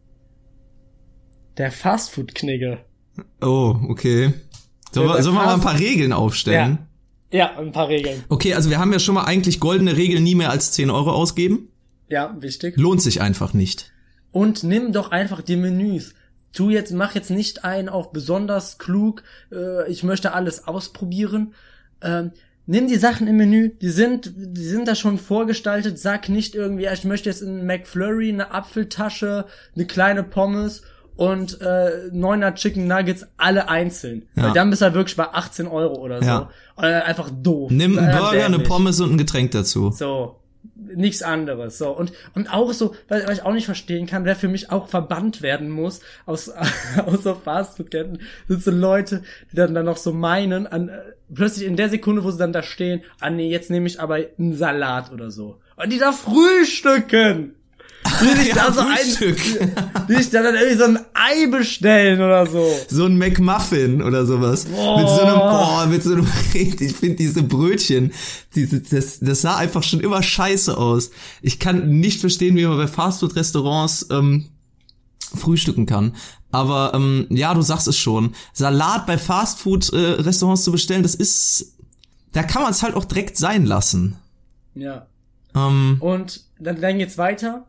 der 1.58 1.72
Fastfood-Knigge. 1.72 2.80
Oh, 3.42 3.76
okay. 3.90 4.34
Sollen 4.92 5.10
Ja, 5.10 5.16
wir, 5.16 5.24
sollen 5.24 5.36
wir 5.36 5.46
mal 5.46 5.54
ein 5.56 5.62
paar 5.62 5.80
Regeln 5.80 6.14
aufstellen? 6.14 6.80
Ja, 7.32 7.58
ein 7.58 7.72
paar 7.72 7.88
Regeln. 7.88 8.24
Okay, 8.30 8.54
also 8.54 8.70
wir 8.70 8.80
haben 8.80 8.94
ja 8.94 9.00
schon 9.00 9.16
mal 9.16 9.24
eigentlich 9.24 9.60
goldene 9.60 9.98
Regel, 9.98 10.20
nie 10.20 10.36
mehr 10.36 10.52
als 10.52 10.72
10 10.74 10.92
Euro 10.92 11.12
ausgeben. 11.12 11.70
Ja, 12.10 12.36
wichtig. 12.40 12.78
Lohnt 12.78 13.02
sich 13.02 13.22
einfach 13.22 13.54
nicht. 13.54 13.92
Und 14.32 14.64
nimm 14.64 14.94
doch 14.94 15.12
einfach 15.12 15.42
die 15.42 15.56
Menüs. 15.56 16.14
Tu 16.54 16.70
jetzt, 16.70 16.92
mach 16.92 17.16
jetzt 17.16 17.32
nicht 17.32 17.66
einen 17.66 17.90
auf 17.90 18.12
besonders 18.12 18.78
klug, 18.78 19.24
äh, 19.52 19.90
ich 19.90 20.04
möchte 20.04 20.34
alles 20.34 20.68
ausprobieren. 20.68 21.56
Ähm, 22.04 22.32
nimm 22.68 22.88
die 22.88 22.98
Sachen 22.98 23.28
im 23.28 23.38
Menü, 23.38 23.70
die 23.82 23.90
sind, 23.90 24.32
die 24.36 24.64
sind 24.64 24.88
da 24.88 24.94
schon 24.94 25.18
vorgestaltet. 25.18 25.98
Sag 25.98 26.30
nicht 26.30 26.54
irgendwie, 26.54 26.84
ja, 26.84 26.94
ich 26.94 27.04
möchte 27.04 27.30
jetzt 27.30 27.42
einen 27.42 27.66
McFlurry, 27.66 28.30
eine 28.30 28.52
Apfeltasche, 28.52 29.46
eine 29.76 29.86
kleine 29.88 30.24
Pommes 30.24 30.84
und 31.16 31.62
äh, 31.62 32.10
neuner 32.12 32.56
Chicken 32.56 32.88
Nuggets 32.88 33.26
alle 33.38 33.70
einzeln. 33.70 34.28
Ja. 34.36 34.44
Weil 34.44 34.54
dann 34.54 34.70
bist 34.70 34.82
du 34.82 34.86
halt 34.86 34.96
wirklich 34.96 35.16
bei 35.16 35.28
18 35.28 35.68
Euro 35.68 35.96
oder 36.02 36.20
so. 36.22 36.28
Ja. 36.28 36.50
Oder 36.78 37.06
einfach 37.06 37.30
doof. 37.30 37.72
Nimm 37.72 37.98
einen 37.98 38.10
Äh, 38.10 38.18
Burger, 38.18 38.32
eine 38.46 38.50
dämlich. 38.52 38.68
Pommes 38.68 39.00
und 39.00 39.12
ein 39.14 39.18
Getränk 39.18 39.52
dazu. 39.52 39.92
So. 39.92 40.40
Nichts 40.96 41.22
anderes. 41.22 41.78
So. 41.78 41.90
Und, 41.90 42.14
und 42.36 42.52
auch 42.54 42.72
so, 42.74 42.96
was, 43.08 43.26
was 43.28 43.38
ich 43.40 43.44
auch 43.44 43.54
nicht 43.54 43.66
verstehen 43.66 44.06
kann, 44.08 44.26
wer 44.26 44.36
für 44.36 44.48
mich 44.48 44.72
auch 44.72 44.88
verbannt 44.88 45.42
werden 45.42 45.70
muss 45.70 46.02
aus, 46.26 46.50
aus 47.06 47.24
so 47.24 47.36
Fastfood-Ketten, 47.36 48.20
sind 48.48 48.64
so 48.64 48.72
Leute, 48.72 49.24
die 49.52 49.56
dann, 49.56 49.74
dann 49.74 49.86
noch 49.86 49.98
so 49.98 50.14
meinen, 50.14 50.66
an, 50.68 50.90
äh, 50.90 51.00
plötzlich 51.34 51.68
in 51.68 51.76
der 51.76 51.90
Sekunde, 51.90 52.24
wo 52.24 52.32
sie 52.32 52.38
dann 52.38 52.54
da 52.54 52.64
stehen, 52.64 53.02
ah 53.20 53.30
nee, 53.30 53.50
jetzt 53.50 53.70
nehme 53.70 53.88
ich 53.88 54.00
aber 54.00 54.20
einen 54.38 54.56
Salat 54.56 55.12
oder 55.12 55.32
so. 55.32 55.60
Und 55.76 55.92
die 55.92 56.00
da 56.00 56.12
frühstücken! 56.12 57.56
Die 58.22 58.40
sich 58.40 58.48
Ja, 58.56 58.68
da 58.68 58.74
so 58.74 58.82
ein, 58.82 58.98
die 60.08 60.16
sich 60.18 60.30
da 60.30 60.44
dann 60.44 60.56
irgendwie 60.56 60.78
so 60.78 60.84
ein 60.86 61.00
Ei 61.14 61.48
bestellen 61.48 62.22
oder 62.22 62.46
so. 62.46 62.66
So 62.90 63.06
ein 63.06 63.18
McMuffin 63.18 64.02
oder 64.02 64.26
sowas. 64.26 64.66
Boah. 64.66 65.00
Mit 65.00 65.10
so 65.10 65.22
einem, 65.22 65.36
boah, 65.40 65.86
mit 65.88 66.04
so 66.04 66.14
einem, 66.14 66.28
ich 66.54 66.96
finde 66.96 67.16
diese 67.16 67.44
Brötchen, 67.44 68.12
diese, 68.56 68.82
das, 68.82 69.20
das 69.20 69.42
sah 69.42 69.56
einfach 69.58 69.84
schon 69.84 70.00
immer 70.00 70.22
scheiße 70.22 70.78
aus. 70.78 71.12
Ich 71.42 71.60
kann 71.60 72.00
nicht 72.00 72.20
verstehen, 72.20 72.56
wie 72.56 72.66
man 72.66 72.78
bei 72.78 72.88
Fastfood-Restaurants 72.88 74.08
ähm, 74.12 74.50
frühstücken 75.36 75.86
kann. 75.86 76.16
Aber 76.52 76.92
ähm, 76.94 77.26
ja, 77.30 77.54
du 77.54 77.62
sagst 77.62 77.88
es 77.88 77.98
schon. 77.98 78.36
Salat 78.54 79.08
bei 79.08 79.18
Fastfood-Restaurants 79.18 80.64
zu 80.64 80.72
bestellen, 80.72 81.02
das 81.02 81.16
ist, 81.16 81.74
da 82.32 82.44
kann 82.44 82.62
man 82.62 82.72
es 82.72 82.84
halt 82.84 82.96
auch 82.96 83.06
direkt 83.06 83.38
sein 83.38 83.66
lassen. 83.66 84.18
Ja. 84.76 85.08
Ähm, 85.56 85.98
Und 86.00 86.42
dann, 86.60 86.80
dann 86.80 86.98
geht's 87.00 87.18
weiter. 87.18 87.66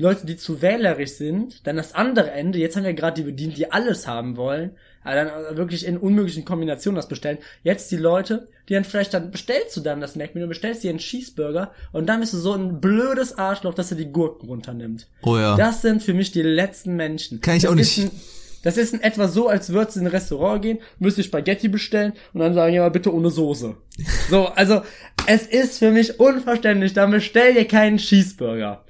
Leute, 0.00 0.26
die 0.26 0.36
zu 0.36 0.62
wählerisch 0.62 1.12
sind, 1.12 1.66
dann 1.66 1.76
das 1.76 1.94
andere 1.94 2.30
Ende, 2.30 2.58
jetzt 2.58 2.76
haben 2.76 2.84
wir 2.84 2.94
gerade 2.94 3.22
die 3.22 3.30
bedient, 3.30 3.56
die 3.56 3.70
alles 3.70 4.06
haben 4.06 4.36
wollen, 4.36 4.72
aber 5.04 5.14
dann 5.14 5.56
wirklich 5.56 5.86
in 5.86 5.96
unmöglichen 5.96 6.44
Kombinationen 6.44 6.96
das 6.96 7.08
bestellen. 7.08 7.38
Jetzt 7.62 7.90
die 7.90 7.96
Leute, 7.96 8.48
die 8.68 8.74
dann 8.74 8.84
vielleicht 8.84 9.14
dann 9.14 9.30
bestellst 9.30 9.76
du 9.76 9.80
dann 9.80 10.00
das 10.00 10.16
Mac-Menü, 10.16 10.46
bestellst 10.46 10.82
dir 10.82 10.90
einen 10.90 10.98
Cheeseburger 10.98 11.72
und 11.92 12.06
dann 12.06 12.20
bist 12.20 12.32
du 12.32 12.38
so 12.38 12.54
ein 12.54 12.80
blödes 12.80 13.36
Arschloch, 13.36 13.74
dass 13.74 13.90
er 13.90 13.96
die 13.96 14.10
Gurken 14.10 14.48
runternimmt. 14.48 15.06
oh 15.22 15.36
ja. 15.36 15.56
Das 15.56 15.82
sind 15.82 16.02
für 16.02 16.14
mich 16.14 16.32
die 16.32 16.42
letzten 16.42 16.96
Menschen. 16.96 17.40
Kann 17.40 17.56
ich 17.56 17.62
das 17.62 17.72
auch 17.72 17.76
ist 17.76 17.98
nicht. 17.98 18.12
Ein, 18.12 18.20
das 18.62 18.76
ist 18.76 18.92
in 18.92 19.02
etwa 19.02 19.28
so, 19.28 19.48
als 19.48 19.70
würdest 19.70 19.96
du 19.96 20.00
in 20.00 20.06
ein 20.06 20.12
Restaurant 20.12 20.62
gehen, 20.62 20.78
müsstest 20.98 21.28
Spaghetti 21.28 21.68
bestellen 21.68 22.12
und 22.34 22.40
dann 22.40 22.52
sagen, 22.52 22.74
ja, 22.74 22.88
bitte 22.88 23.14
ohne 23.14 23.30
Soße. 23.30 23.76
So, 24.30 24.46
also, 24.46 24.82
es 25.26 25.46
ist 25.46 25.78
für 25.78 25.90
mich 25.90 26.20
unverständlich, 26.20 26.92
dann 26.92 27.10
bestell 27.10 27.54
dir 27.54 27.66
keinen 27.66 27.98
Cheeseburger. 27.98 28.84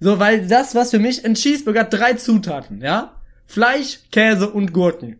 So, 0.00 0.18
weil 0.18 0.46
das, 0.46 0.74
was 0.74 0.90
für 0.90 0.98
mich 0.98 1.24
ein 1.24 1.34
Cheeseburger 1.34 1.80
hat, 1.80 1.92
drei 1.92 2.14
Zutaten, 2.14 2.80
ja? 2.82 3.12
Fleisch, 3.46 4.00
Käse 4.12 4.50
und 4.50 4.72
Gurken. 4.72 5.18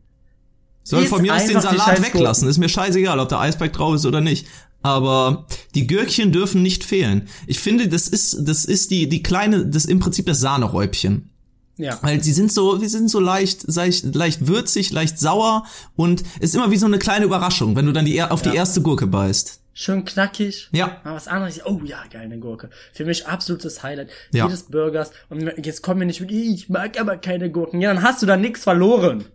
Soll 0.85 1.07
von 1.07 1.23
mir 1.23 1.35
aus 1.35 1.47
den 1.47 1.61
Salat 1.61 2.03
weglassen. 2.03 2.49
Ist 2.49 2.59
mir 2.59 2.69
scheißegal, 2.69 3.19
ob 3.19 3.29
der 3.29 3.41
Eisberg 3.41 3.73
drauf 3.73 3.95
ist 3.95 4.07
oder 4.07 4.21
nicht. 4.21 4.47
Aber 4.83 5.47
die 5.75 5.87
Gürkchen 5.87 6.31
dürfen 6.31 6.63
nicht 6.63 6.85
fehlen. 6.85 7.29
Ich 7.49 7.59
finde, 7.59 7.89
das 7.89 8.07
ist, 8.07 8.37
das 8.47 8.65
ist 8.65 8.91
die, 8.93 9.09
die 9.09 9.23
kleine, 9.23 9.67
das 9.67 9.85
im 9.85 9.99
Prinzip 9.99 10.27
das 10.27 10.39
Sahneräubchen. 10.41 11.31
Ja. 11.77 11.99
Weil 12.03 12.23
sie 12.23 12.33
sind 12.33 12.53
so, 12.53 12.77
die 12.79 12.87
sind 12.89 13.11
so 13.11 13.19
leicht, 13.19 13.65
leicht, 13.67 14.15
leicht 14.15 14.47
würzig, 14.47 14.93
leicht 14.93 15.19
sauer 15.19 15.65
und 15.97 16.23
ist 16.41 16.55
immer 16.55 16.71
wie 16.71 16.77
so 16.77 16.87
eine 16.87 16.99
kleine 16.99 17.25
Überraschung, 17.25 17.75
wenn 17.77 17.87
du 17.87 17.93
dann 17.93 18.05
die, 18.07 18.23
auf 18.23 18.43
die 18.43 18.51
Ja. 18.51 18.55
erste 18.57 18.81
Gurke 18.81 19.07
beißt. 19.07 19.61
Schön 19.79 20.07
knackig. 20.07 20.71
Ja. 20.73 21.03
Mal 21.05 21.15
was 21.17 21.29
anderes. 21.29 21.61
Oh 21.67 21.83
ja, 21.85 22.03
geil, 22.11 22.23
eine 22.23 22.39
Gurke. 22.39 22.71
Für 22.95 23.05
mich 23.05 23.27
absolutes 23.27 23.83
Highlight 23.83 24.09
Ja. 24.33 24.47
jedes 24.47 24.63
Burgers. 24.63 25.11
Und 25.29 25.53
jetzt 25.67 25.83
kommen 25.83 26.01
wir 26.01 26.07
nicht 26.07 26.23
mit, 26.23 26.31
ich 26.33 26.71
mag 26.71 26.99
aber 26.99 27.19
keine 27.19 27.51
Gurken. 27.51 27.83
Ja, 27.83 27.93
dann 27.93 28.03
hast 28.03 28.23
du 28.23 28.27
da 28.27 28.39
nichts 28.39 28.63
verloren. 28.63 29.27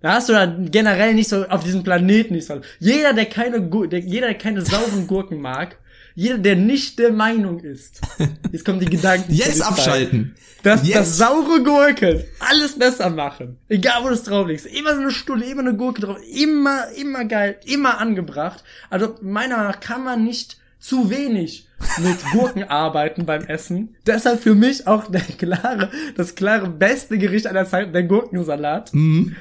Da 0.00 0.14
hast 0.14 0.30
du 0.30 0.32
da 0.32 0.46
generell 0.46 1.12
nicht 1.12 1.28
so 1.28 1.46
auf 1.48 1.64
diesem 1.64 1.82
Planeten 1.82 2.32
nichts 2.32 2.46
verloren. 2.46 2.66
Jeder, 2.78 3.12
der 3.12 3.26
keine, 3.26 3.60
Gu- 3.68 3.84
der, 3.84 3.98
jeder, 4.00 4.28
der 4.28 4.38
keine 4.38 4.62
sauren 4.62 5.06
Gurken 5.06 5.38
mag, 5.42 5.76
jeder, 6.14 6.38
der 6.38 6.56
nicht 6.56 6.98
der 6.98 7.12
Meinung 7.12 7.60
ist, 7.60 8.00
jetzt 8.52 8.64
kommen 8.64 8.80
die 8.80 8.86
Gedanken. 8.86 9.32
Jetzt 9.32 9.62
abschalten. 9.62 10.36
Dass, 10.62 10.86
Jetzt. 10.86 10.96
dass 10.96 11.18
saure 11.18 11.62
Gurken 11.62 12.24
alles 12.40 12.78
besser 12.78 13.10
machen. 13.10 13.58
Egal, 13.68 14.02
wo 14.02 14.08
du 14.08 14.14
es 14.14 14.22
drauflegst. 14.22 14.64
Immer 14.64 14.94
so 14.94 15.00
eine 15.02 15.10
Stulle, 15.10 15.44
immer 15.44 15.60
eine 15.60 15.76
Gurke 15.76 16.00
drauf. 16.00 16.16
Immer, 16.34 16.86
immer 16.96 17.26
geil, 17.26 17.58
immer 17.66 18.00
angebracht. 18.00 18.64
Also, 18.88 19.16
meiner 19.20 19.56
Meinung 19.58 19.72
nach 19.72 19.80
kann 19.80 20.04
man 20.04 20.24
nicht 20.24 20.56
zu 20.80 21.10
wenig 21.10 21.68
mit 21.98 22.16
Gurken 22.32 22.64
arbeiten 22.64 23.26
beim 23.26 23.44
Essen. 23.44 23.94
Deshalb 24.06 24.42
für 24.42 24.54
mich 24.54 24.86
auch 24.86 25.10
der 25.10 25.20
klare, 25.20 25.90
das 26.16 26.34
klare 26.34 26.70
beste 26.70 27.18
Gericht 27.18 27.46
aller 27.46 27.66
Zeiten, 27.66 27.92
der 27.92 28.04
Gurkensalat. 28.04 28.90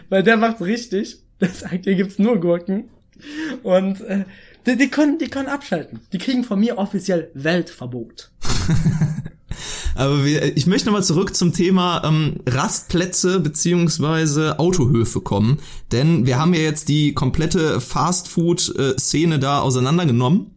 Weil 0.09 0.23
der 0.23 0.35
macht's 0.35 0.61
richtig. 0.61 1.19
Das 1.39 1.61
sagt, 1.61 1.85
hier 1.85 1.95
gibt's 1.95 2.19
nur 2.19 2.39
Gurken. 2.41 2.89
Und, 3.63 4.01
äh, 4.01 4.25
die, 4.65 4.77
die 4.77 4.89
können, 4.89 5.17
die 5.17 5.29
können 5.29 5.49
abschalten. 5.49 6.01
Die 6.11 6.17
kriegen 6.17 6.43
von 6.43 6.59
mir 6.59 6.77
offiziell 6.77 7.31
Weltverbot. 7.33 8.31
Aber 9.95 10.25
wir, 10.25 10.57
ich 10.57 10.65
möchte 10.65 10.87
nochmal 10.87 11.03
zurück 11.03 11.35
zum 11.35 11.53
Thema 11.53 12.03
ähm, 12.03 12.37
Rastplätze 12.47 13.39
beziehungsweise 13.39 14.59
Autohöfe 14.59 15.21
kommen. 15.21 15.59
Denn 15.91 16.25
wir 16.25 16.39
haben 16.39 16.53
ja 16.53 16.61
jetzt 16.61 16.89
die 16.89 17.13
komplette 17.13 17.79
Fastfood-Szene 17.79 19.39
da 19.39 19.61
auseinandergenommen, 19.61 20.51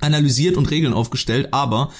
analysiert 0.00 0.56
und 0.56 0.70
Regeln 0.70 0.92
aufgestellt, 0.92 1.48
aber 1.52 1.90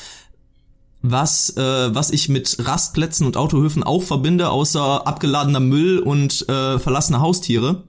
was, 1.03 1.57
äh, 1.57 1.95
was 1.95 2.11
ich 2.11 2.29
mit 2.29 2.57
Rastplätzen 2.61 3.27
und 3.27 3.37
Autohöfen 3.37 3.83
auch 3.83 4.03
verbinde, 4.05 4.51
außer 4.51 5.07
abgeladener 5.07 5.61
Müll 5.61 5.99
und 5.99 6.49
äh, 6.49 6.79
verlassene 6.79 7.21
Haustiere, 7.21 7.85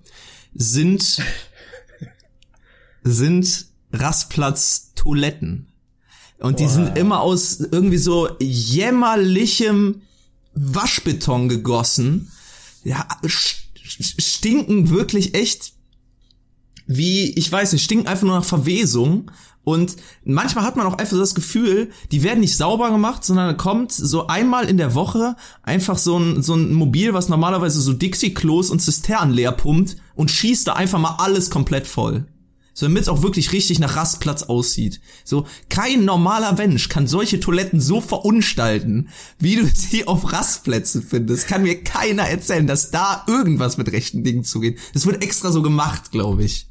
sind, 0.55 1.21
sind 3.03 3.67
Rastplatz-Toiletten. 3.91 5.67
Und 6.39 6.59
die 6.59 6.67
sind 6.67 6.97
immer 6.97 7.21
aus 7.21 7.59
irgendwie 7.59 7.97
so 7.97 8.29
jämmerlichem 8.41 10.01
Waschbeton 10.55 11.47
gegossen. 11.47 12.31
Ja, 12.83 13.07
stinken 13.25 14.89
wirklich 14.89 15.35
echt 15.35 15.73
wie, 16.85 17.31
ich 17.31 17.49
weiß 17.49 17.71
nicht, 17.71 17.83
stinken 17.83 18.07
einfach 18.07 18.25
nur 18.25 18.35
nach 18.35 18.45
Verwesung. 18.45 19.31
Und 19.63 19.95
manchmal 20.25 20.65
hat 20.65 20.75
man 20.75 20.85
auch 20.85 20.97
einfach 20.97 21.17
das 21.17 21.33
Gefühl, 21.33 21.91
die 22.11 22.23
werden 22.23 22.41
nicht 22.41 22.57
sauber 22.57 22.91
gemacht, 22.91 23.23
sondern 23.23 23.55
kommt 23.55 23.93
so 23.93 24.27
einmal 24.27 24.65
in 24.65 24.75
der 24.75 24.93
Woche 24.93 25.37
einfach 25.61 25.97
so 25.97 26.17
ein, 26.17 26.43
so 26.43 26.55
ein 26.55 26.73
Mobil, 26.73 27.13
was 27.13 27.29
normalerweise 27.29 27.79
so 27.79 27.93
Dixie-Klos 27.93 28.69
und 28.69 28.81
Zisternen 28.81 29.33
leer 29.33 29.53
pumpt 29.53 29.95
und 30.15 30.29
schießt 30.29 30.67
da 30.67 30.73
einfach 30.73 30.99
mal 30.99 31.15
alles 31.19 31.49
komplett 31.49 31.87
voll 31.87 32.25
so 32.73 32.87
damit 32.87 33.03
es 33.03 33.09
auch 33.09 33.21
wirklich 33.21 33.51
richtig 33.53 33.79
nach 33.79 33.95
Rastplatz 33.95 34.43
aussieht. 34.43 34.99
So, 35.23 35.45
kein 35.69 36.05
normaler 36.05 36.53
Mensch 36.53 36.89
kann 36.89 37.07
solche 37.07 37.39
Toiletten 37.39 37.79
so 37.79 38.01
verunstalten, 38.01 39.09
wie 39.39 39.55
du 39.55 39.65
sie 39.73 40.07
auf 40.07 40.33
Rastplätzen 40.33 41.03
findest. 41.03 41.47
Kann 41.47 41.63
mir 41.63 41.83
keiner 41.83 42.23
erzählen, 42.23 42.67
dass 42.67 42.91
da 42.91 43.23
irgendwas 43.27 43.77
mit 43.77 43.91
rechten 43.91 44.23
Dingen 44.23 44.43
zugeht. 44.43 44.79
Das 44.93 45.05
wird 45.05 45.23
extra 45.23 45.51
so 45.51 45.61
gemacht, 45.61 46.11
glaube 46.11 46.43
ich. 46.43 46.67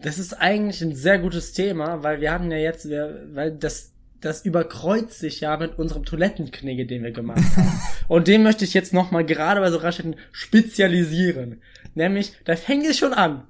Das 0.00 0.18
ist 0.18 0.34
eigentlich 0.34 0.82
ein 0.82 0.94
sehr 0.94 1.18
gutes 1.18 1.52
Thema, 1.52 2.02
weil 2.02 2.20
wir 2.20 2.32
haben 2.32 2.50
ja 2.50 2.58
jetzt, 2.58 2.88
weil 2.88 3.52
das 3.52 3.92
das 4.20 4.44
überkreuzt 4.44 5.18
sich 5.18 5.40
ja 5.40 5.56
mit 5.56 5.78
unserem 5.78 6.04
Toilettenknigge, 6.04 6.86
den 6.86 7.02
wir 7.02 7.12
gemacht 7.12 7.56
haben. 7.56 7.80
Und 8.08 8.28
den 8.28 8.42
möchte 8.42 8.64
ich 8.64 8.74
jetzt 8.74 8.92
nochmal 8.94 9.24
gerade 9.24 9.60
bei 9.60 9.70
so 9.70 9.76
Raststätten 9.76 10.16
spezialisieren. 10.32 11.60
Nämlich, 11.94 12.32
da 12.44 12.56
fängt 12.56 12.86
es 12.86 12.98
schon 12.98 13.12
an. 13.12 13.44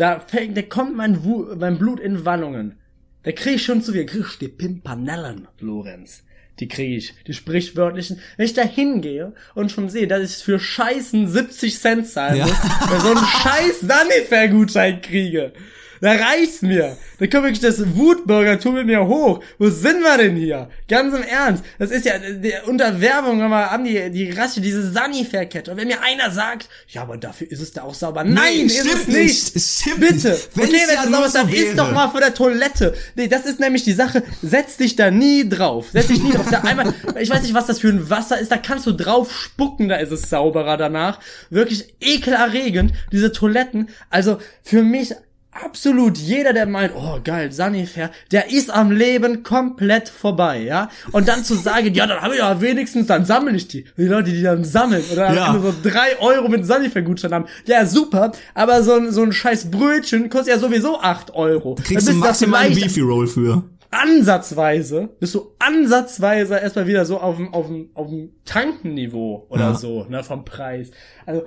Da 0.00 0.18
fängt, 0.18 0.56
da 0.56 0.62
kommt 0.62 0.96
mein, 0.96 1.24
Wu 1.24 1.54
mein 1.56 1.76
Blut 1.76 2.00
in 2.00 2.24
Wallungen. 2.24 2.78
Da 3.22 3.32
krieg 3.32 3.56
ich 3.56 3.64
schon 3.66 3.82
zu 3.82 3.92
viel. 3.92 4.06
Krieg 4.06 4.24
ich 4.30 4.38
die 4.38 4.48
Pimpanellen, 4.48 5.46
Lorenz. 5.58 6.22
Die 6.58 6.68
krieg 6.68 6.96
ich. 6.96 7.14
Die 7.26 7.34
sprichwörtlichen. 7.34 8.18
Wenn 8.38 8.46
ich 8.46 8.54
da 8.54 8.62
hingehe 8.62 9.34
und 9.54 9.70
schon 9.70 9.90
sehe, 9.90 10.08
dass 10.08 10.38
ich 10.38 10.42
für 10.42 10.58
Scheißen 10.58 11.28
70 11.28 11.78
Cent 11.78 12.08
zahlen 12.08 12.40
muss, 12.40 12.48
ja. 12.50 12.98
so 12.98 13.08
einen 13.08 13.26
scheiß 13.42 13.80
Sanifair-Gutschein 13.80 15.02
kriege. 15.02 15.52
Da 16.00 16.12
reicht's 16.12 16.62
mir. 16.62 16.96
Da 17.18 17.26
kommt 17.26 17.44
wirklich 17.44 17.60
das 17.60 17.94
Wutbürgertum 17.94 18.74
mit 18.74 18.86
mir 18.86 19.06
hoch. 19.06 19.40
Wo 19.58 19.68
sind 19.68 20.00
wir 20.00 20.16
denn 20.16 20.36
hier? 20.36 20.70
Ganz 20.88 21.14
im 21.14 21.22
Ernst. 21.22 21.62
Das 21.78 21.90
ist 21.90 22.06
ja 22.06 22.14
der 22.18 22.66
unter 22.68 23.00
Werbung 23.00 23.40
immer 23.42 23.70
an 23.70 23.84
die, 23.84 24.10
die 24.10 24.30
Rasse, 24.30 24.62
diese 24.62 24.90
Sanifair-Kette. 24.90 25.70
Und 25.70 25.76
wenn 25.76 25.88
mir 25.88 26.02
einer 26.02 26.30
sagt, 26.30 26.70
ja, 26.88 27.02
aber 27.02 27.18
dafür 27.18 27.50
ist 27.50 27.60
es 27.60 27.72
da 27.72 27.82
auch 27.82 27.92
sauber. 27.92 28.24
Nein, 28.24 28.34
Nein 28.34 28.66
ist 28.66 28.86
es 28.86 29.08
nicht. 29.08 29.54
nicht. 29.54 30.00
Bitte. 30.00 30.38
Wenn 30.54 30.64
okay, 30.64 30.82
wenn 30.86 30.98
es 30.98 31.10
sauber 31.10 31.26
ist, 31.26 31.34
dann 31.34 31.48
ist 31.52 31.78
doch 31.78 31.92
mal 31.92 32.08
vor 32.08 32.20
der 32.20 32.32
Toilette. 32.32 32.94
Nee, 33.14 33.28
das 33.28 33.44
ist 33.44 33.60
nämlich 33.60 33.84
die 33.84 33.92
Sache. 33.92 34.22
Setz 34.42 34.78
dich 34.78 34.96
da 34.96 35.10
nie 35.10 35.46
drauf. 35.46 35.88
Setz 35.92 36.06
dich 36.06 36.22
nie 36.22 36.32
drauf. 36.32 36.46
Da 36.50 36.60
einmal, 36.60 36.94
ich 37.20 37.28
weiß 37.28 37.42
nicht, 37.42 37.52
was 37.52 37.66
das 37.66 37.80
für 37.80 37.88
ein 37.88 38.08
Wasser 38.08 38.38
ist. 38.38 38.50
Da 38.50 38.56
kannst 38.56 38.86
du 38.86 38.92
drauf 38.92 39.30
spucken. 39.30 39.90
Da 39.90 39.96
ist 39.96 40.12
es 40.12 40.30
sauberer 40.30 40.78
danach. 40.78 41.20
Wirklich 41.50 41.94
ekelerregend. 42.00 42.94
Diese 43.12 43.32
Toiletten. 43.32 43.90
Also, 44.08 44.38
für 44.62 44.82
mich 44.82 45.14
absolut 45.52 46.16
jeder, 46.16 46.52
der 46.52 46.66
meint, 46.66 46.92
oh 46.94 47.18
geil, 47.22 47.52
Sanifair, 47.52 48.10
der 48.30 48.50
ist 48.50 48.70
am 48.70 48.90
Leben 48.90 49.42
komplett 49.42 50.08
vorbei, 50.08 50.62
ja. 50.62 50.88
Und 51.12 51.28
dann 51.28 51.44
zu 51.44 51.54
sagen, 51.54 51.92
ja, 51.94 52.06
dann 52.06 52.20
habe 52.20 52.34
ich 52.34 52.40
ja 52.40 52.60
wenigstens, 52.60 53.06
dann 53.06 53.24
sammle 53.24 53.56
ich 53.56 53.68
die. 53.68 53.84
Die 53.96 54.04
Leute, 54.04 54.30
die 54.30 54.42
dann 54.42 54.64
sammeln 54.64 55.02
oder 55.12 55.34
ja. 55.34 55.58
so 55.60 55.74
drei 55.82 56.18
Euro 56.20 56.48
mit 56.48 56.64
Sanifair-Gutschein 56.64 57.34
haben, 57.34 57.46
ja 57.66 57.84
super, 57.86 58.32
aber 58.54 58.82
so 58.82 58.94
ein, 58.94 59.10
so 59.10 59.22
ein 59.22 59.32
scheiß 59.32 59.70
Brötchen 59.70 60.30
kostet 60.30 60.54
ja 60.54 60.58
sowieso 60.58 61.00
acht 61.00 61.34
Euro. 61.34 61.74
Du 61.74 61.82
kriegst 61.82 62.08
du 62.08 62.12
maximal 62.14 62.66
ein 62.66 62.74
Beefy-Roll 62.74 63.26
für. 63.26 63.64
Ansatzweise, 63.90 65.08
bist 65.18 65.34
du 65.34 65.50
ansatzweise 65.58 66.58
erstmal 66.58 66.86
wieder 66.86 67.04
so 67.04 67.18
auf 67.18 67.36
dem, 67.36 67.52
auf 67.52 67.66
dem, 67.66 67.90
auf 67.94 68.06
dem 68.06 68.30
Tankenniveau 68.44 69.46
oder 69.48 69.70
ja. 69.70 69.74
so, 69.74 70.04
ne, 70.04 70.22
vom 70.22 70.44
Preis. 70.44 70.92
Also, 71.26 71.44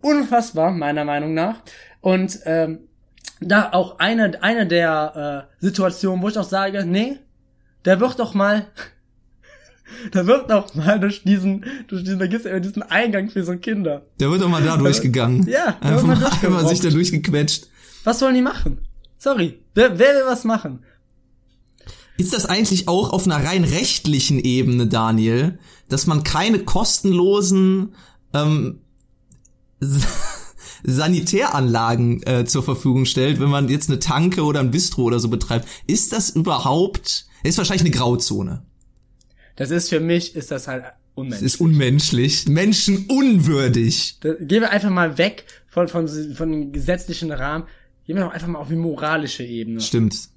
unfassbar, 0.00 0.70
meiner 0.70 1.04
Meinung 1.04 1.34
nach. 1.34 1.62
Und, 2.00 2.38
ähm, 2.44 2.78
da 3.40 3.70
auch 3.72 3.98
eine, 3.98 4.42
eine 4.42 4.66
der 4.66 5.48
äh, 5.60 5.64
Situationen, 5.64 6.22
wo 6.22 6.28
ich 6.28 6.38
auch 6.38 6.48
sage, 6.48 6.84
nee, 6.84 7.18
der 7.84 8.00
wird 8.00 8.18
doch 8.18 8.34
mal, 8.34 8.66
der 10.14 10.26
wird 10.26 10.50
doch 10.50 10.74
mal 10.74 10.98
durch 11.00 11.24
diesen, 11.24 11.64
durch 11.88 12.04
diesen, 12.04 12.18
da 12.18 12.26
gibt's 12.26 12.46
ja 12.46 12.58
diesen 12.58 12.82
Eingang 12.82 13.30
für 13.30 13.44
so 13.44 13.56
Kinder. 13.56 14.06
Der 14.20 14.30
wird 14.30 14.42
doch 14.42 14.48
mal 14.48 14.62
da 14.62 14.76
durchgegangen. 14.76 15.46
Ja, 15.46 15.72
der 15.82 15.92
einfach 15.92 16.42
wird 16.42 16.50
mal, 16.50 16.66
sich 16.66 16.80
da 16.80 16.90
durchgequetscht. 16.90 17.68
Was 18.04 18.18
sollen 18.18 18.34
die 18.34 18.42
machen? 18.42 18.78
Sorry, 19.18 19.60
wer, 19.74 19.98
wer 19.98 20.14
will 20.14 20.22
was 20.26 20.44
machen? 20.44 20.80
Ist 22.16 22.32
das 22.32 22.46
eigentlich 22.46 22.86
auch 22.86 23.12
auf 23.12 23.26
einer 23.26 23.44
rein 23.44 23.64
rechtlichen 23.64 24.38
Ebene, 24.38 24.86
Daniel, 24.86 25.58
dass 25.88 26.06
man 26.06 26.22
keine 26.22 26.60
kostenlosen 26.60 27.94
ähm, 28.32 28.80
Sanitäranlagen 30.84 32.22
äh, 32.26 32.44
zur 32.44 32.62
Verfügung 32.62 33.06
stellt, 33.06 33.40
wenn 33.40 33.48
man 33.48 33.68
jetzt 33.68 33.88
eine 33.88 33.98
Tanke 33.98 34.42
oder 34.42 34.60
ein 34.60 34.70
Bistro 34.70 35.02
oder 35.02 35.18
so 35.18 35.28
betreibt. 35.28 35.66
Ist 35.86 36.12
das 36.12 36.30
überhaupt, 36.30 37.26
ist 37.42 37.58
wahrscheinlich 37.58 37.82
eine 37.82 37.90
Grauzone. 37.90 38.62
Das 39.56 39.70
ist 39.70 39.88
für 39.88 40.00
mich, 40.00 40.36
ist 40.36 40.50
das 40.50 40.68
halt 40.68 40.84
unmenschlich. 41.14 41.42
Das 41.44 41.54
ist 41.54 41.60
unmenschlich, 41.60 42.48
menschenunwürdig. 42.48 44.18
Gehen 44.20 44.60
wir 44.60 44.70
einfach 44.70 44.90
mal 44.90 45.16
weg 45.18 45.44
von, 45.68 45.88
von, 45.88 46.08
von 46.08 46.52
dem 46.52 46.72
gesetzlichen 46.72 47.32
Rahmen. 47.32 47.64
Gehen 48.06 48.16
wir 48.16 48.24
doch 48.24 48.32
einfach 48.32 48.48
mal 48.48 48.58
auf 48.58 48.68
die 48.68 48.76
moralische 48.76 49.44
Ebene. 49.44 49.80
Stimmt. 49.80 50.28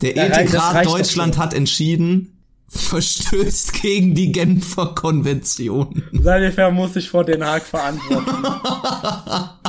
Der 0.00 0.16
Ethikrat 0.16 0.86
Deutschland 0.86 1.38
hat 1.38 1.54
entschieden, 1.54 2.40
verstößt 2.68 3.74
gegen 3.82 4.14
die 4.14 4.32
Genfer 4.32 4.94
Konvention. 4.94 6.02
Sanifair 6.12 6.70
muss 6.70 6.94
sich 6.94 7.08
vor 7.08 7.24
Den 7.24 7.44
Haag 7.44 7.64
verantworten. 7.64 8.46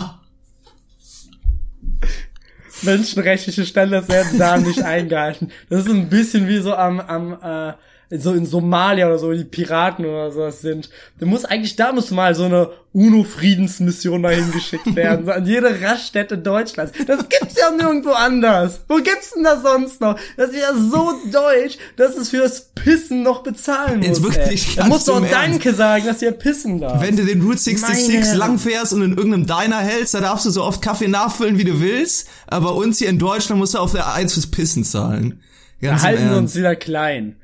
Menschenrechtliche 2.81 3.65
Standards 3.65 4.09
werden 4.09 4.39
da 4.39 4.57
nicht 4.57 4.83
eingehalten. 4.83 5.51
Das 5.69 5.85
ist 5.85 5.89
ein 5.89 6.09
bisschen 6.09 6.47
wie 6.47 6.59
so 6.59 6.73
am, 6.73 6.99
am 6.99 7.33
äh, 7.41 7.73
so 8.11 8.33
in 8.33 8.45
Somalia 8.45 9.07
oder 9.07 9.17
so, 9.19 9.31
die 9.31 9.45
Piraten 9.45 10.05
oder 10.05 10.31
sowas 10.31 10.61
sind. 10.61 10.89
Da 11.19 11.25
muss 11.25 11.45
eigentlich, 11.45 11.75
da 11.77 11.93
muss 11.93 12.11
mal 12.11 12.35
so 12.35 12.43
eine 12.43 12.69
UNO-Friedensmission 12.93 14.21
dahin 14.23 14.51
geschickt 14.51 14.95
werden, 14.95 15.25
so 15.25 15.31
an 15.31 15.45
jede 15.45 15.81
Raststätte 15.81 16.37
Deutschlands. 16.37 16.91
Das 17.07 17.29
gibt's 17.29 17.55
ja 17.57 17.71
nirgendwo 17.71 18.11
anders. 18.11 18.81
Wo 18.89 18.95
gibt's 18.97 19.31
denn 19.33 19.43
das 19.43 19.61
sonst 19.61 20.01
noch? 20.01 20.19
Das 20.35 20.49
ist 20.49 20.59
ja 20.59 20.73
so 20.73 21.13
deutsch, 21.31 21.77
dass 21.95 22.17
es 22.17 22.29
fürs 22.29 22.71
Pissen 22.75 23.23
noch 23.23 23.43
bezahlen 23.43 23.99
muss. 23.99 24.07
Jetzt 24.07 24.23
wirklich 24.23 24.75
Da 24.75 24.87
musst 24.87 25.07
du 25.07 25.13
auch 25.13 25.21
Danke 25.21 25.69
Ernst. 25.69 25.77
sagen, 25.77 26.05
dass 26.05 26.21
ihr 26.21 26.31
pissen 26.31 26.81
darf. 26.81 27.01
Wenn 27.01 27.15
du 27.15 27.23
den 27.25 27.41
Route 27.41 27.59
66 27.59 28.33
lang 28.33 28.59
fährst 28.59 28.91
und 28.93 29.03
in 29.03 29.15
irgendeinem 29.15 29.45
Diner 29.47 29.79
hältst, 29.79 30.13
da 30.13 30.19
darfst 30.19 30.45
du 30.45 30.49
so 30.49 30.63
oft 30.63 30.81
Kaffee 30.81 31.07
nachfüllen, 31.07 31.57
wie 31.57 31.63
du 31.63 31.79
willst. 31.79 32.27
Aber 32.47 32.75
uns 32.75 32.97
hier 32.99 33.09
in 33.09 33.19
Deutschland 33.19 33.59
musst 33.59 33.73
du 33.73 33.77
auf 33.77 33.93
der 33.93 34.13
Eins 34.13 34.33
fürs 34.33 34.47
Pissen 34.47 34.83
zahlen. 34.83 35.41
Ganz 35.81 36.01
da 36.01 36.07
halten 36.09 36.29
wir 36.29 36.37
uns 36.37 36.55
wieder 36.55 36.75
klein. 36.75 37.37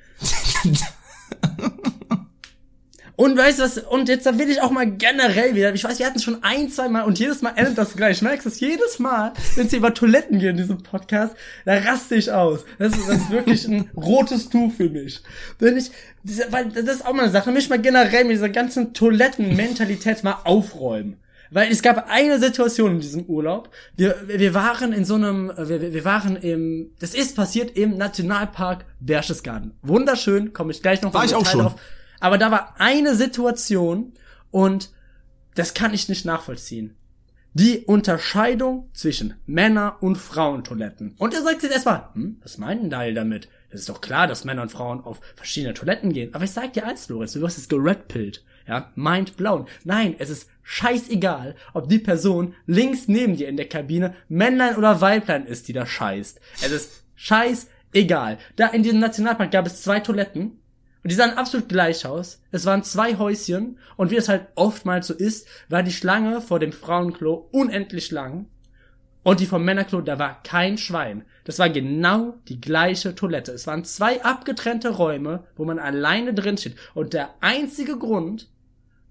Und 3.17 3.36
weißt 3.36 3.58
du 3.58 3.63
was, 3.63 3.80
und 3.80 4.10
jetzt 4.10 4.25
will 4.38 4.47
ich 4.47 4.62
auch 4.62 4.69
mal 4.69 4.86
generell 4.86 5.56
wieder, 5.56 5.73
ich 5.73 5.84
weiß, 5.84 5.97
wir 5.97 6.06
hatten 6.06 6.17
es 6.17 6.23
schon 6.23 6.43
ein, 6.43 6.69
zwei 6.69 6.88
Mal 6.88 7.01
und 7.01 7.17
jedes 7.17 7.41
Mal 7.41 7.53
endet 7.56 7.75
das 7.75 7.95
gleich. 7.95 8.17
Ich 8.17 8.21
merkst 8.21 8.45
du, 8.45 8.65
jedes 8.65 8.99
Mal, 8.99 9.34
wenn 9.56 9.65
es 9.65 9.71
hier 9.71 9.80
über 9.80 9.91
Toiletten 9.91 10.38
geht 10.38 10.51
in 10.51 10.58
diesem 10.58 10.84
Podcast, 10.84 11.36
da 11.65 11.80
raste 11.80 12.13
ich 12.13 12.32
aus. 12.32 12.63
Das 12.77 12.95
ist, 12.95 13.10
das 13.10 13.17
ist 13.17 13.32
wirklich 13.32 13.67
ein 13.67 13.89
rotes 13.97 14.49
Tuch 14.49 14.71
für 14.71 14.89
mich. 14.89 15.23
Wenn 15.58 15.77
ich, 15.77 15.89
weil 16.51 16.69
das 16.69 16.84
ist 16.84 17.08
auch 17.08 17.13
mal 17.13 17.23
eine 17.23 17.32
Sache, 17.32 17.51
mich 17.51 17.69
mal 17.69 17.82
generell 17.82 18.23
mit 18.23 18.34
dieser 18.34 18.49
ganzen 18.49 18.93
Toilettenmentalität 18.93 20.23
mal 20.23 20.38
aufräumen. 20.43 21.17
Weil 21.51 21.71
es 21.71 21.81
gab 21.81 22.10
eine 22.10 22.39
Situation 22.39 22.93
in 22.93 22.99
diesem 22.99 23.23
Urlaub. 23.25 23.69
Wir, 23.95 24.15
wir 24.27 24.53
waren 24.53 24.93
in 24.93 25.05
so 25.05 25.15
einem, 25.15 25.51
wir, 25.57 25.93
wir 25.93 26.05
waren 26.05 26.36
im, 26.36 26.91
das 26.99 27.13
ist 27.13 27.36
passiert 27.36 27.77
im 27.77 27.97
Nationalpark 27.97 28.86
Berchtesgaden. 28.99 29.71
Wunderschön, 29.81 30.53
komme 30.53 30.71
ich 30.71 30.81
gleich 30.81 31.01
noch 31.01 31.13
war 31.13 31.25
ich 31.25 31.36
auch 31.36 31.45
schon. 31.45 31.62
auf. 31.62 31.75
Aber 32.19 32.38
da 32.38 32.51
war 32.51 32.75
eine 32.79 33.15
Situation 33.15 34.13
und 34.51 34.89
das 35.55 35.73
kann 35.73 35.93
ich 35.93 36.10
nicht 36.10 36.25
nachvollziehen. 36.25 36.95
die 37.53 37.79
Unterscheidung 37.86 38.89
zwischen 38.93 39.33
Männer- 39.47 39.97
und 40.01 40.17
Frauentoiletten. 40.17 41.15
Und 41.17 41.33
er 41.33 41.41
sagt 41.41 41.63
jetzt 41.63 41.73
erstmal, 41.73 42.10
hm, 42.13 42.38
was 42.43 42.60
meinen 42.60 42.91
Daniel 42.91 43.15
damit? 43.15 43.49
Das 43.71 43.79
ist 43.79 43.89
doch 43.89 43.99
klar, 43.99 44.27
dass 44.27 44.45
Männer 44.45 44.62
und 44.62 44.71
Frauen 44.71 45.01
auf 45.01 45.19
verschiedene 45.36 45.73
Toiletten 45.73 46.13
gehen. 46.13 46.36
Aber 46.36 46.43
ich 46.43 46.51
sag 46.51 46.73
dir 46.73 46.86
eins, 46.86 47.10
Lorenz, 47.10 47.33
du 47.33 47.41
wirst 47.41 47.57
es 47.57 47.67
geredpillt. 47.67 48.43
Ja, 48.67 48.91
mind 48.95 49.38
blown. 49.38 49.67
Nein, 49.84 50.15
es 50.19 50.30
ist 50.30 50.49
scheißegal, 50.63 51.56
ob 51.73 51.88
die 51.88 51.99
Person 51.99 52.53
links 52.65 53.08
neben 53.08 53.38
dir 53.38 53.47
in 53.47 53.58
der 53.58 53.69
Kabine 53.69 54.13
Männlein 54.27 54.75
oder 54.75 54.99
Weiblein 54.99 55.45
ist, 55.45 55.67
die 55.67 55.73
da 55.73 55.86
scheißt. 55.86 56.39
Es 56.62 56.71
ist 56.71 57.03
scheißegal. 57.15 58.38
Da 58.58 58.67
in 58.67 58.84
diesem 58.84 58.99
Nationalpark 58.99 59.51
gab 59.51 59.65
es 59.65 59.82
zwei 59.82 60.01
Toiletten 60.01 60.60
und 61.03 61.12
die 61.12 61.15
sahen 61.15 61.38
absolut 61.38 61.69
gleich 61.69 62.06
aus. 62.06 62.41
Es 62.51 62.65
waren 62.65 62.84
zwei 62.84 63.17
Häuschen 63.17 63.80
und 63.95 64.12
wie 64.12 64.17
es 64.17 64.27
halt 64.27 64.47
oftmals 64.56 65.08
so 65.08 65.13
ist, 65.13 65.47
war 65.69 65.84
die 65.84 65.93
Schlange 65.93 66.41
vor 66.41 66.60
dem 66.60 66.73
Frauenklo 66.73 67.47
unendlich 67.51 68.12
lang 68.12 68.47
und 69.27 69.41
die 69.41 69.45
vom 69.45 69.65
Männerklo, 69.65 69.99
da 69.99 70.19
war 70.19 70.41
kein 70.43 70.77
Schwein. 70.77 71.25
Das 71.43 71.60
war 71.60 71.69
genau 71.69 72.36
die 72.47 72.62
gleiche 72.62 73.13
Toilette. 73.13 73.51
Es 73.51 73.67
waren 73.67 73.84
zwei 73.84 74.23
abgetrennte 74.23 74.89
Räume, 74.89 75.43
wo 75.56 75.65
man 75.65 75.80
alleine 75.80 76.34
drin 76.34 76.58
steht. 76.58 76.75
Und 76.93 77.13
der 77.13 77.30
einzige 77.41 77.97
Grund, 77.97 78.49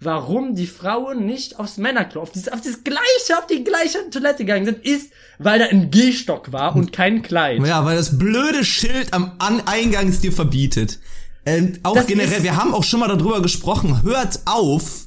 warum 0.00 0.54
die 0.54 0.66
Frauen 0.66 1.24
nicht 1.26 1.58
aufs 1.58 1.78
Männerklo, 1.78 2.20
auf 2.20 2.30
dieses, 2.30 2.48
auf 2.48 2.60
dieses 2.60 2.84
gleiche, 2.84 3.38
auf 3.38 3.46
die 3.46 3.64
gleiche 3.64 4.10
Toilette 4.10 4.44
gegangen 4.44 4.66
sind, 4.66 4.84
ist, 4.84 5.10
weil 5.38 5.58
da 5.58 5.66
ein 5.66 5.90
Gehstock 5.90 6.52
war 6.52 6.76
und 6.76 6.92
kein 6.92 7.22
Kleid. 7.22 7.66
Ja, 7.66 7.84
weil 7.84 7.96
das 7.96 8.18
blöde 8.18 8.64
Schild 8.64 9.12
am 9.12 9.32
An 9.38 9.62
Eingang 9.66 10.08
es 10.08 10.20
dir 10.20 10.32
verbietet. 10.32 10.98
Ähm, 11.46 11.78
auch 11.82 11.94
Das 11.94 12.06
generell, 12.06 12.42
wir 12.42 12.56
haben 12.56 12.74
auch 12.74 12.84
schon 12.84 13.00
mal 13.00 13.08
darüber 13.08 13.40
gesprochen, 13.40 14.02
hört 14.02 14.40
auf, 14.44 15.06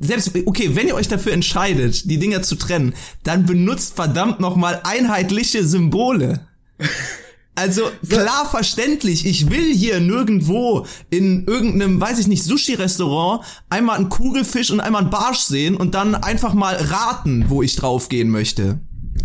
selbst, 0.00 0.32
okay, 0.44 0.76
wenn 0.76 0.86
ihr 0.86 0.94
euch 0.94 1.08
dafür 1.08 1.32
entscheidet, 1.32 2.10
die 2.10 2.18
Dinger 2.18 2.42
zu 2.42 2.56
trennen, 2.56 2.94
dann 3.24 3.46
benutzt 3.46 3.94
verdammt 3.96 4.38
nochmal 4.38 4.80
einheitliche 4.84 5.64
Symbole. 5.64 6.46
Also 7.58 7.90
klar 8.08 8.48
verständlich, 8.48 9.26
ich 9.26 9.50
will 9.50 9.74
hier 9.74 9.98
nirgendwo 9.98 10.86
in 11.10 11.44
irgendeinem, 11.48 12.00
weiß 12.00 12.20
ich 12.20 12.28
nicht, 12.28 12.44
Sushi-Restaurant 12.44 13.44
einmal 13.68 13.96
einen 13.96 14.08
Kugelfisch 14.08 14.70
und 14.70 14.78
einmal 14.78 15.02
einen 15.02 15.10
Barsch 15.10 15.40
sehen 15.40 15.76
und 15.76 15.96
dann 15.96 16.14
einfach 16.14 16.54
mal 16.54 16.76
raten, 16.76 17.46
wo 17.48 17.60
ich 17.64 17.74
draufgehen 17.74 18.30
möchte. 18.30 18.78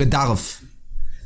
Darf. 0.10 0.64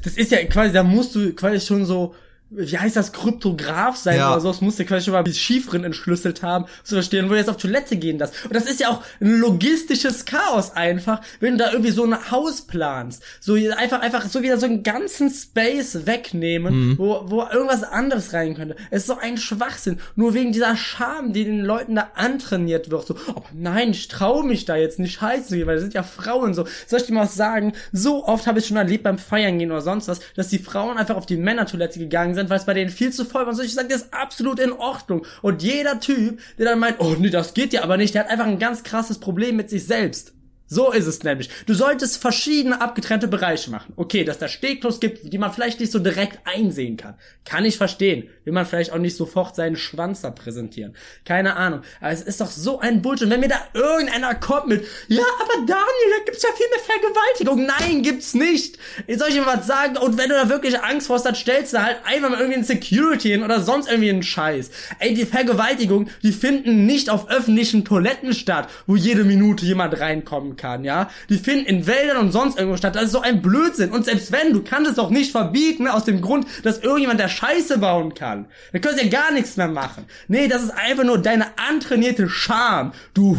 Das 0.03 0.15
ist 0.15 0.31
ja 0.31 0.43
quasi, 0.43 0.73
da 0.73 0.83
musst 0.83 1.15
du 1.15 1.31
quasi 1.31 1.65
schon 1.65 1.85
so, 1.85 2.13
wie 2.49 2.77
heißt 2.77 2.95
das, 2.95 3.11
Kryptograph 3.13 3.95
sein 3.97 4.17
Ja. 4.17 4.31
oder 4.31 4.41
so. 4.41 4.47
Das 4.49 4.61
musst 4.61 4.79
du 4.79 4.85
quasi 4.85 5.05
schon 5.05 5.13
mal 5.13 5.23
die 5.23 5.33
Chiffren 5.33 5.83
entschlüsselt 5.83 6.43
haben, 6.43 6.65
zu 6.83 6.95
verstehen, 6.95 7.29
wo 7.29 7.35
jetzt 7.35 7.49
auf 7.49 7.57
Toilette 7.57 7.97
gehen 7.97 8.17
darfst. 8.17 8.45
Und 8.45 8.55
das 8.55 8.65
ist 8.69 8.79
ja 8.79 8.89
auch 8.89 9.01
ein 9.19 9.39
logistisches 9.39 10.25
Chaos 10.25 10.71
einfach, 10.71 11.21
wenn 11.39 11.57
du 11.57 11.63
da 11.65 11.71
irgendwie 11.71 11.91
so 11.91 12.03
ein 12.03 12.31
Haus 12.31 12.61
planst. 12.61 13.21
So 13.39 13.55
einfach, 13.55 14.01
einfach 14.01 14.25
so 14.27 14.41
wieder 14.41 14.57
so 14.57 14.65
einen 14.65 14.83
ganzen 14.83 15.29
Space 15.29 16.05
wegnehmen, 16.05 16.97
wo, 16.97 17.21
wo 17.25 17.41
irgendwas 17.43 17.83
anderes 17.83 18.33
rein 18.33 18.55
könnte. 18.55 18.75
Es 18.91 19.01
ist 19.01 19.07
so 19.07 19.17
ein 19.17 19.37
Schwachsinn. 19.37 19.99
Nur 20.15 20.33
wegen 20.33 20.51
dieser 20.53 20.75
Scham, 20.77 21.33
die 21.33 21.43
den 21.43 21.61
Leuten 21.65 21.95
da 21.95 22.11
antrainiert 22.15 22.91
wird. 22.91 23.07
So, 23.07 23.15
oh 23.35 23.43
nein, 23.53 23.91
ich 23.91 24.07
traue 24.07 24.45
mich 24.45 24.65
da 24.65 24.75
jetzt 24.75 24.99
nicht 24.99 25.19
scheiße 25.19 25.49
zu 25.49 25.55
gehen, 25.57 25.67
weil 25.67 25.75
das 25.75 25.83
sind 25.83 25.93
ja 25.93 26.03
Frauen 26.03 26.53
so. 26.53 26.65
Soll 26.87 26.99
ich 27.01 27.05
dir 27.07 27.13
mal 27.13 27.23
was 27.23 27.35
sagen? 27.35 27.73
So 27.91 28.25
oft 28.25 28.47
habe 28.47 28.59
ich 28.59 28.67
schon 28.67 28.77
erlebt 28.77 29.03
beim 29.03 29.17
Feiern 29.17 29.59
gehen 29.59 29.71
oder 29.71 29.81
sonst 29.81 30.07
was, 30.07 30.19
dass 30.35 30.47
die 30.49 30.59
Frauen 30.59 30.97
einfach 30.97 31.15
auf 31.15 31.25
die 31.25 31.37
Männertoilette 31.37 31.99
gegangen 31.99 32.35
sind, 32.35 32.36
weil 32.49 32.59
es 32.59 32.65
bei 32.65 32.73
denen 32.73 32.89
viel 32.89 33.11
zu 33.11 33.25
voll 33.25 33.41
war. 33.41 33.49
Und 33.49 33.55
so, 33.55 33.63
ich 33.63 33.73
sage, 33.73 33.87
das 33.89 34.03
ist 34.03 34.13
absolut 34.13 34.59
in 34.59 34.71
Ordnung. 34.71 35.25
Und 35.41 35.63
jeder 35.63 35.99
Typ, 35.99 36.39
der 36.57 36.65
dann 36.65 36.79
meint, 36.79 36.97
oh 36.99 37.15
nee, 37.17 37.29
das 37.29 37.53
geht 37.53 37.73
ja 37.73 37.83
aber 37.83 37.97
nicht, 37.97 38.13
der 38.13 38.23
hat 38.23 38.29
einfach 38.29 38.45
ein 38.47 38.59
ganz 38.59 38.83
krasses 38.83 39.19
Problem 39.19 39.55
mit 39.55 39.69
sich 39.69 39.85
selbst. 39.85 40.33
So 40.67 40.91
ist 40.91 41.07
es 41.07 41.23
nämlich. 41.23 41.49
Du 41.65 41.73
solltest 41.73 42.21
verschiedene 42.21 42.81
abgetrennte 42.81 43.27
Bereiche 43.27 43.71
machen. 43.71 43.93
Okay, 43.95 44.25
dass 44.25 44.37
da 44.37 44.49
Stegklos 44.49 44.99
gibt, 44.99 45.31
die 45.31 45.37
man 45.37 45.53
vielleicht 45.53 45.79
nicht 45.79 45.91
so 45.91 45.99
direkt 45.99 46.39
einsehen 46.45 46.97
kann. 46.97 47.15
Kann 47.45 47.63
ich 47.63 47.77
verstehen. 47.77 48.29
Will 48.43 48.53
man 48.53 48.65
vielleicht 48.65 48.91
auch 48.91 48.97
nicht 48.97 49.15
sofort 49.15 49.55
seinen 49.55 49.77
Schwanz 49.77 50.21
da 50.21 50.29
präsentieren. 50.29 50.93
Keine 51.23 51.55
Ahnung. 51.55 51.81
Aber 52.01 52.11
es 52.11 52.21
ist 52.21 52.41
doch 52.41 52.51
so 52.51 52.79
ein 52.79 53.01
Bullshit. 53.01 53.29
Wenn 53.29 53.39
mir 53.39 53.47
da 53.47 53.61
irgendeiner 53.73 54.35
kommt 54.35 54.67
mit, 54.67 54.85
ja, 55.07 55.23
aber 55.41 55.53
Daniel, 55.65 56.17
da 56.17 56.25
gibt's 56.25 56.43
ja 56.43 56.49
viel 56.55 56.67
mehr 56.69 56.79
Vergewaltigung. 56.79 57.65
Nein, 57.65 58.03
gibt's 58.03 58.33
nicht. 58.33 58.77
Soll 59.07 59.29
ich 59.29 59.35
dir 59.35 59.45
was 59.45 59.67
sagen? 59.67 59.95
Und 59.97 60.17
wenn 60.17 60.27
du 60.27 60.35
da 60.35 60.49
wirklich 60.49 60.81
Angst 60.81 61.07
vor 61.07 61.15
hast, 61.15 61.25
dann 61.25 61.35
stellst 61.35 61.73
du 61.73 61.81
halt 61.81 61.97
einfach 62.03 62.29
mal 62.29 62.39
irgendwie 62.39 62.55
einen 62.55 62.65
Security 62.65 63.29
hin 63.29 63.43
oder 63.43 63.61
sonst 63.61 63.89
irgendwie 63.89 64.09
einen 64.09 64.23
Scheiß. 64.23 64.69
Ey, 64.99 65.13
die 65.13 65.25
Vergewaltigung, 65.25 66.09
die 66.23 66.33
finden 66.33 66.85
nicht 66.85 67.09
auf 67.09 67.29
öffentlichen 67.29 67.85
Toiletten 67.85 68.33
statt, 68.33 68.69
wo 68.85 68.97
jede 68.97 69.23
Minute 69.23 69.65
jemand 69.65 69.97
reinkommen 69.99 70.56
kann, 70.57 70.83
ja? 70.83 71.09
Die 71.29 71.37
finden 71.37 71.65
in 71.65 71.87
Wäldern 71.87 72.17
und 72.17 72.31
sonst 72.31 72.57
irgendwo 72.57 72.77
statt. 72.77 72.95
Das 72.95 73.03
ist 73.05 73.11
so 73.11 73.21
ein 73.21 73.41
Blödsinn. 73.41 73.91
Und 73.91 74.05
selbst 74.05 74.31
wenn, 74.31 74.53
du 74.53 74.63
kannst 74.63 74.89
es 74.89 74.95
doch 74.97 75.09
nicht 75.09 75.31
verbieten, 75.31 75.87
aus 75.87 76.05
dem 76.05 76.21
Grund, 76.21 76.47
dass 76.63 76.79
irgendjemand 76.79 77.19
der 77.19 77.29
Scheiße 77.29 77.77
bauen 77.77 78.13
kann. 78.13 78.47
Dann 78.71 78.81
kannst 78.81 78.99
du 78.99 79.05
ja 79.05 79.09
gar 79.09 79.31
nichts 79.31 79.57
mehr 79.57 79.67
machen. 79.67 80.05
Nee, 80.27 80.47
das 80.47 80.63
ist 80.63 80.71
einfach 80.71 81.03
nur 81.03 81.17
deine 81.17 81.57
antrainierte 81.57 82.27
Scham, 82.29 82.93
du 83.13 83.37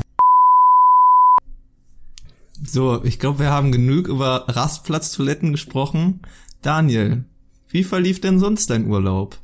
So, 2.64 3.02
ich 3.04 3.18
glaube, 3.18 3.38
wir 3.40 3.50
haben 3.50 3.72
genug 3.72 4.08
über 4.08 4.44
Rastplatztoiletten 4.48 5.52
gesprochen. 5.52 6.20
Daniel, 6.62 7.24
wie 7.68 7.84
verlief 7.84 8.20
denn 8.20 8.38
sonst 8.38 8.70
dein 8.70 8.86
Urlaub? 8.86 9.38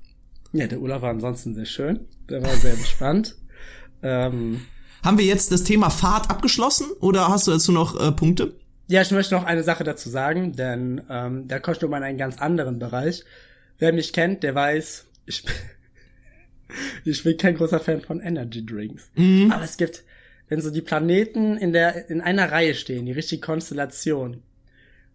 Ja, 0.53 0.67
der 0.67 0.81
Urlaub 0.81 1.03
war 1.03 1.11
ansonsten 1.11 1.55
sehr 1.55 1.67
schön. 1.67 2.01
Der 2.29 2.43
war 2.43 2.55
sehr 2.57 2.73
entspannt. 2.75 3.37
Ähm, 4.03 4.63
Haben 5.05 5.19
wir 5.19 5.27
jetzt 5.27 5.53
das 5.53 5.63
Thema 5.63 5.91
Fahrt 5.91 6.31
abgeschlossen 6.31 6.87
oder 7.01 7.29
hast 7.29 7.47
du 7.47 7.51
dazu 7.51 7.73
noch 7.73 8.01
äh, 8.01 8.11
Punkte? 8.11 8.55
ja, 8.87 9.03
ich 9.03 9.11
möchte 9.11 9.35
noch 9.35 9.45
eine 9.45 9.63
Sache 9.63 9.85
dazu 9.85 10.11
sagen, 10.11 10.53
denn 10.53 11.03
ähm, 11.09 11.49
da 11.49 11.59
kommt 11.59 11.83
um 11.83 11.93
einen 11.95 12.19
ganz 12.19 12.39
anderen 12.39 12.79
Bereich. 12.79 13.25
Wer 13.79 13.93
mich 13.93 14.13
kennt, 14.13 14.43
der 14.43 14.55
weiß, 14.55 15.07
ich 15.27 15.43
bin, 15.45 15.55
ich 17.05 17.23
bin 17.23 17.37
kein 17.37 17.57
großer 17.57 17.81
Fan 17.81 18.01
von 18.03 18.21
Energy 18.21 18.65
Drinks. 18.65 19.11
Aber 19.51 19.65
es 19.65 19.77
gibt, 19.77 20.05
wenn 20.49 20.61
so 20.61 20.71
die 20.71 20.83
Planeten 20.83 21.57
in 21.57 21.73
der 21.73 22.11
in 22.11 22.21
einer 22.21 22.53
Reihe 22.53 22.75
stehen, 22.75 23.07
die 23.07 23.13
richtige 23.13 23.41
Konstellation, 23.41 24.43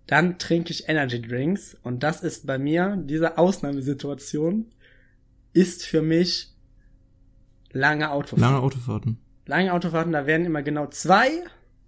dann 0.07 0.39
trinke 0.39 0.71
ich 0.71 0.89
Energy 0.89 1.21
Drinks 1.21 1.77
und 1.83 2.01
das 2.01 2.21
ist 2.21 2.47
bei 2.47 2.57
mir 2.57 2.97
diese 3.05 3.37
Ausnahmesituation 3.37 4.65
ist 5.53 5.85
für 5.85 6.01
mich 6.01 6.51
lange 7.71 8.09
Autofahren. 8.09 8.41
Lange 8.41 8.63
Autofahrten. 8.63 9.19
Lange 9.49 9.73
Autofahrten, 9.73 10.13
da 10.13 10.25
werden 10.25 10.45
immer 10.45 10.61
genau 10.61 10.87
zwei 10.87 11.29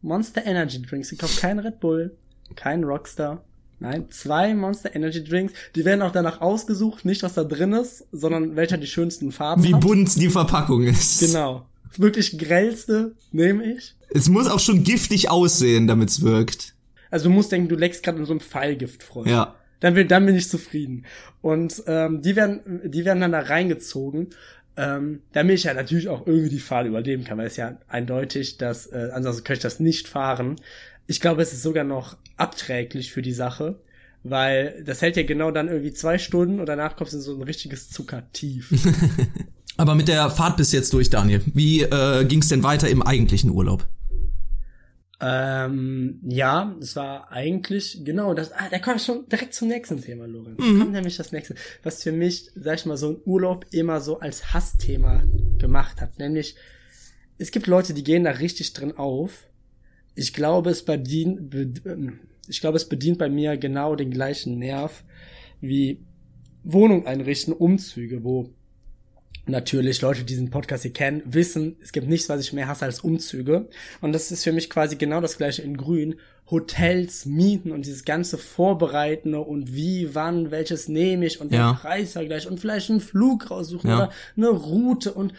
Monster 0.02 0.46
Energy 0.46 0.82
Drinks 0.82 1.12
gekauft. 1.12 1.40
Kein 1.40 1.60
Red 1.60 1.80
Bull, 1.80 2.18
kein 2.56 2.84
Rockstar. 2.84 3.44
Nein, 3.80 4.08
zwei 4.12 4.54
Monster 4.54 4.96
Energy 4.96 5.24
Drinks. 5.24 5.54
Die 5.76 5.86
werden 5.86 6.02
auch 6.02 6.12
danach 6.12 6.42
ausgesucht, 6.42 7.06
nicht 7.06 7.24
was 7.24 7.34
da 7.34 7.44
drin 7.44 7.74
ist, 7.74 8.06
sondern 8.12 8.56
welcher 8.56 8.78
die 8.78 8.88
schönsten 8.88 9.32
Farben 9.32 9.64
Wie 9.64 9.74
hat. 9.74 9.82
bunt 9.82 10.20
die 10.20 10.30
Verpackung 10.30 10.84
ist. 10.84 11.20
Genau. 11.20 11.66
Das 11.88 12.00
wirklich 12.00 12.38
grellste 12.38 13.16
nehme 13.32 13.64
ich. 13.64 13.96
Es 14.10 14.30
muss 14.30 14.48
auch 14.48 14.60
schon 14.60 14.84
giftig 14.84 15.30
aussehen, 15.30 15.88
damit's 15.88 16.22
wirkt. 16.22 16.76
Also 17.10 17.30
du 17.30 17.36
musst 17.36 17.52
denken, 17.52 17.70
du 17.70 17.76
leckst 17.76 18.04
gerade 18.04 18.20
in 18.20 18.26
so 18.26 18.34
einem 18.34 18.40
Pfeilgiftfrosch. 18.40 19.28
Ja. 19.28 19.56
Dann 19.82 19.96
bin, 19.96 20.08
dann 20.08 20.26
bin 20.26 20.36
ich 20.36 20.48
zufrieden. 20.48 21.06
Und 21.42 21.84
ähm, 21.88 22.22
die 22.22 22.36
werden, 22.36 22.82
die 22.86 23.04
werden 23.04 23.20
dann 23.20 23.32
da 23.32 23.40
reingezogen, 23.40 24.30
ähm, 24.78 25.22
damit 25.34 25.56
ich 25.56 25.64
ja 25.66 25.74
natürlich 25.74 26.08
auch 26.08 26.26
irgendwie 26.26 26.50
die 26.50 26.60
Fahrt 26.60 26.88
überleben 26.88 27.24
kann, 27.24 27.38
weil 27.38 27.48
es 27.48 27.58
ja 27.58 27.78
eindeutig, 27.88 28.58
dass 28.58 28.88
äh, 28.88 29.10
ansonsten 29.14 29.44
könnte 29.44 29.60
ich 29.60 29.64
das 29.64 29.80
nicht 29.80 30.08
fahren. 30.08 30.56
Ich 31.08 31.20
glaube, 31.20 31.42
es 31.42 31.54
ist 31.54 31.64
sogar 31.64 31.84
noch 31.84 32.18
abträglich 32.38 33.12
für 33.12 33.22
die 33.22 33.34
Sache, 33.34 33.80
weil 34.24 34.84
das 34.86 35.02
hält 35.02 35.18
ja 35.18 35.24
genau 35.24 35.52
dann 35.52 35.68
irgendwie 35.68 35.94
zwei 35.94 36.18
Stunden 36.18 36.60
und 36.60 36.68
danach 36.68 36.96
kommst 36.96 37.14
du 37.14 37.18
in 37.18 37.24
so 37.24 37.36
ein 37.36 37.44
richtiges 37.44 37.90
Zuckertief. 37.90 38.72
Aber 39.78 39.96
mit 39.96 40.08
der 40.08 40.30
Fahrt 40.30 40.58
bis 40.58 40.72
jetzt 40.72 40.94
durch, 40.94 41.10
Daniel. 41.10 41.42
Wie 41.54 41.82
äh, 41.82 42.26
ging's 42.26 42.50
denn 42.50 42.64
weiter 42.64 42.88
im 42.90 43.02
eigentlichen 43.02 43.50
Urlaub? 43.50 43.88
Ähm, 45.24 46.20
ja, 46.24 46.76
es 46.82 46.96
war 46.96 47.32
eigentlich, 47.32 48.02
genau, 48.04 48.34
das, 48.34 48.52
ah, 48.54 48.70
da 48.72 48.80
kommt 48.80 49.02
schon 49.02 49.30
direkt 49.30 49.54
zum 49.54 49.68
nächsten 49.68 50.02
Thema, 50.02 50.26
Lorenz. 50.26 50.58
Da 50.58 50.64
kommt 50.64 50.92
nämlich 50.92 51.16
das 51.16 51.32
nächste, 51.32 51.54
was 51.84 52.02
für 52.02 52.12
mich, 52.12 52.50
sag 52.56 52.80
ich 52.80 52.86
mal, 52.88 52.98
so 52.98 53.12
ein 53.12 53.18
Urlaub 53.26 53.68
immer 53.70 54.02
so 54.02 54.20
als 54.20 54.54
Hassthema 54.54 55.24
gemacht 55.60 56.02
hat. 56.02 56.18
Nämlich, 56.18 56.56
es 57.38 57.52
gibt 57.52 57.68
Leute, 57.68 57.94
die 57.94 58.04
gehen 58.04 58.24
da 58.24 58.32
richtig 58.32 58.74
drin 58.74 58.98
auf. 58.98 59.48
Ich 60.16 60.34
glaube, 60.34 60.72
es 60.72 60.84
bedient, 60.84 61.52
be, 61.52 61.72
ähm, 61.86 62.20
ich 62.48 62.60
glaube, 62.60 62.78
es 62.78 62.90
bedient 62.90 63.20
bei 63.20 63.30
mir 63.30 63.58
genau 63.58 63.96
den 63.96 64.10
gleichen 64.10 64.58
Nerv 64.58 65.04
wie 65.62 66.04
Wohnung 66.64 67.06
einrichten, 67.06 67.54
Umzüge, 67.54 68.24
wo 68.24 68.50
natürlich 69.46 70.02
Leute, 70.02 70.20
die 70.22 70.26
diesen 70.28 70.50
Podcast 70.50 70.84
hier 70.84 70.94
kennen, 70.94 71.22
wissen, 71.26 71.76
es 71.82 71.92
gibt 71.92 72.08
nichts, 72.08 72.30
was 72.30 72.42
ich 72.42 72.54
mehr 72.54 72.68
hasse 72.68 72.86
als 72.86 73.02
Umzüge. 73.02 73.68
Und 74.02 74.14
das 74.14 74.32
ist 74.32 74.44
für 74.44 74.52
mich 74.52 74.70
quasi 74.70 74.96
genau 74.96 75.22
das 75.22 75.38
gleiche 75.38 75.62
in 75.62 75.78
Grün. 75.78 76.16
Hotels 76.50 77.26
mieten 77.26 77.72
und 77.72 77.86
dieses 77.86 78.04
ganze 78.04 78.38
Vorbereitende 78.38 79.40
und 79.40 79.74
wie, 79.74 80.14
wann, 80.16 80.52
welches 80.52 80.90
nehme 80.90 81.26
ich 81.26 81.40
und 81.40 81.54
Ja. 81.54 81.72
der 81.72 81.80
Preisvergleich 81.80 82.46
und 82.48 82.60
vielleicht 82.60 82.90
einen 82.90 83.00
Flug 83.00 83.50
raussuchen 83.50 83.90
Ja. 83.90 83.96
oder 83.98 84.12
eine 84.36 84.50
Route 84.50 85.14
und 85.14 85.34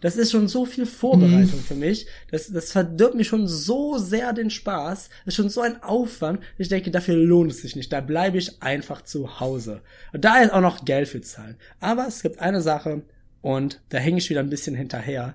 das 0.00 0.16
ist 0.16 0.30
schon 0.32 0.48
so 0.48 0.64
viel 0.66 0.86
Vorbereitung 0.86 1.60
Mhm. 1.60 1.64
für 1.64 1.74
mich. 1.74 2.06
Das, 2.30 2.52
das 2.52 2.72
verdirbt 2.72 3.14
mir 3.14 3.24
schon 3.24 3.46
so 3.48 3.96
sehr 3.98 4.32
den 4.32 4.50
Spaß. 4.50 5.08
Das 5.24 5.32
ist 5.32 5.36
schon 5.36 5.48
so 5.48 5.60
ein 5.62 5.82
Aufwand. 5.82 6.40
Ich 6.58 6.68
denke, 6.68 6.90
dafür 6.90 7.16
lohnt 7.16 7.50
es 7.52 7.62
sich 7.62 7.74
nicht. 7.76 7.92
Da 7.92 8.00
bleibe 8.00 8.38
ich 8.38 8.62
einfach 8.62 9.02
zu 9.02 9.40
Hause. 9.40 9.80
Und 10.12 10.24
da 10.24 10.38
ist 10.38 10.52
auch 10.52 10.60
noch 10.60 10.84
Geld 10.84 11.08
für 11.08 11.20
zahlen. 11.22 11.56
Aber 11.80 12.06
es 12.06 12.22
gibt 12.22 12.38
eine 12.40 12.60
Sache 12.60 13.02
und 13.40 13.80
da 13.88 13.98
hänge 13.98 14.18
ich 14.18 14.28
wieder 14.28 14.40
ein 14.40 14.50
bisschen 14.50 14.76
hinterher. 14.76 15.34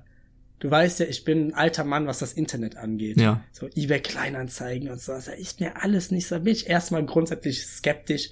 Du 0.60 0.72
weißt 0.72 1.00
ja, 1.02 1.06
ich 1.08 1.26
bin 1.26 1.48
ein 1.50 1.54
alter 1.54 1.84
Mann, 1.84 2.08
was 2.08 2.20
das 2.20 2.34
Internet 2.34 2.78
angeht. 2.78 3.20
Ja. 3.20 3.44
So 3.52 3.68
eBay 3.76 4.00
Kleinanzeigen 4.00 4.90
und 4.90 5.02
so. 5.02 5.12
Das 5.12 5.28
ist 5.28 5.60
mir 5.60 5.84
alles 5.84 6.12
nicht 6.12 6.28
so. 6.28 6.40
Bin 6.40 6.54
ich 6.54 6.70
erstmal 6.70 7.06
grundsätzlich 7.06 7.66
skeptisch, 7.66 8.30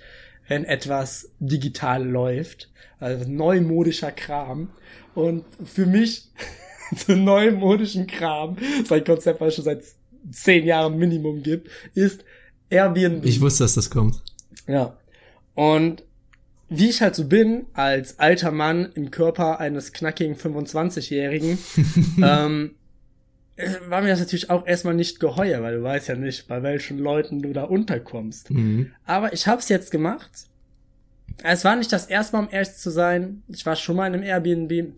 wenn 0.48 0.64
etwas 0.66 1.32
digital 1.40 2.08
läuft. 2.08 2.70
Also 3.00 3.30
neumodischer 3.30 4.12
Kram. 4.12 4.70
Und 5.16 5.46
für 5.64 5.86
mich, 5.86 6.30
so 6.96 7.16
neumodischen 7.16 8.08
Kram, 8.08 8.58
sein 8.86 9.04
Konzept, 9.04 9.42
was 9.42 9.50
es 9.50 9.56
schon 9.56 9.66
seit 9.66 9.84
zehn 10.32 10.66
Jahren 10.66 10.98
Minimum 10.98 11.44
gibt, 11.44 11.70
ist 11.94 12.24
Airbnb. 12.70 13.26
Ich 13.26 13.42
wusste, 13.42 13.64
dass 13.64 13.76
das 13.76 13.90
kommt. 13.90 14.22
Ja. 14.68 14.98
Und 15.54 16.04
wie 16.70 16.90
ich 16.90 17.02
halt 17.02 17.16
so 17.16 17.26
bin, 17.26 17.68
als 17.74 18.20
alter 18.20 18.52
Mann 18.52 18.90
im 18.96 19.12
Körper 19.12 19.60
eines 19.60 19.94
knackigen 19.94 20.36
25-Jährigen, 20.36 21.60
ähm, 22.24 22.72
äh, 23.56 23.70
war 23.88 24.02
mir 24.02 24.10
das 24.10 24.20
natürlich 24.20 24.50
auch 24.50 24.66
erstmal 24.66 24.96
nicht 24.96 25.20
geheuer, 25.20 25.62
weil 25.62 25.78
du 25.78 25.84
weißt 25.84 26.08
ja 26.08 26.16
nicht, 26.16 26.48
bei 26.48 26.64
welchen 26.64 26.98
Leuten 26.98 27.42
du 27.42 27.54
da 27.54 27.64
unterkommst. 27.66 28.50
Mhm. 28.50 28.92
Aber 29.06 29.34
ich 29.34 29.48
hab's 29.48 29.70
jetzt 29.70 29.92
gemacht. 29.92 30.32
Es 31.42 31.66
war 31.66 31.76
nicht 31.76 31.92
das 31.92 32.06
erste 32.06 32.36
Mal, 32.38 32.44
um 32.44 32.50
ehrlich 32.52 32.74
zu 32.76 32.90
sein. 32.90 33.44
Ich 33.48 33.66
war 33.66 33.76
schon 33.76 33.96
mal 33.96 34.08
in 34.08 34.14
einem 34.14 34.24
Airbnb. 34.24 34.94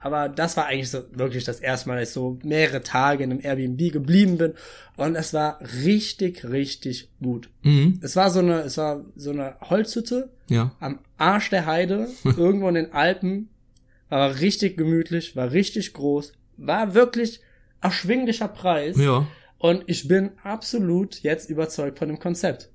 Aber 0.00 0.28
das 0.28 0.56
war 0.56 0.66
eigentlich 0.66 0.90
so 0.90 1.02
wirklich 1.12 1.42
das 1.44 1.58
erste 1.58 1.88
Mal, 1.88 1.98
dass 1.98 2.10
ich 2.10 2.14
so 2.14 2.38
mehrere 2.44 2.82
Tage 2.82 3.24
in 3.24 3.32
einem 3.32 3.40
Airbnb 3.44 3.92
geblieben 3.92 4.38
bin. 4.38 4.54
Und 4.96 5.16
es 5.16 5.34
war 5.34 5.58
richtig, 5.84 6.44
richtig 6.44 7.08
gut. 7.20 7.48
Mhm. 7.62 7.98
Es 8.02 8.14
war 8.14 8.30
so 8.30 8.38
eine, 8.38 8.60
es 8.60 8.76
war 8.78 9.04
so 9.16 9.30
eine 9.30 9.56
Holzhütte 9.60 10.30
Ja. 10.48 10.70
am 10.78 11.00
Arsch 11.16 11.50
der 11.50 11.66
Heide, 11.66 12.08
irgendwo 12.24 12.68
in 12.68 12.74
den 12.76 12.92
Alpen. 12.92 13.48
War 14.08 14.38
richtig 14.40 14.76
gemütlich, 14.76 15.34
war 15.36 15.50
richtig 15.52 15.92
groß, 15.92 16.32
war 16.56 16.94
wirklich 16.94 17.40
erschwinglicher 17.82 18.48
Preis. 18.48 18.96
Ja. 18.96 19.26
Und 19.58 19.82
ich 19.86 20.06
bin 20.08 20.30
absolut 20.44 21.20
jetzt 21.22 21.50
überzeugt 21.50 21.98
von 21.98 22.08
dem 22.08 22.18
Konzept. 22.20 22.70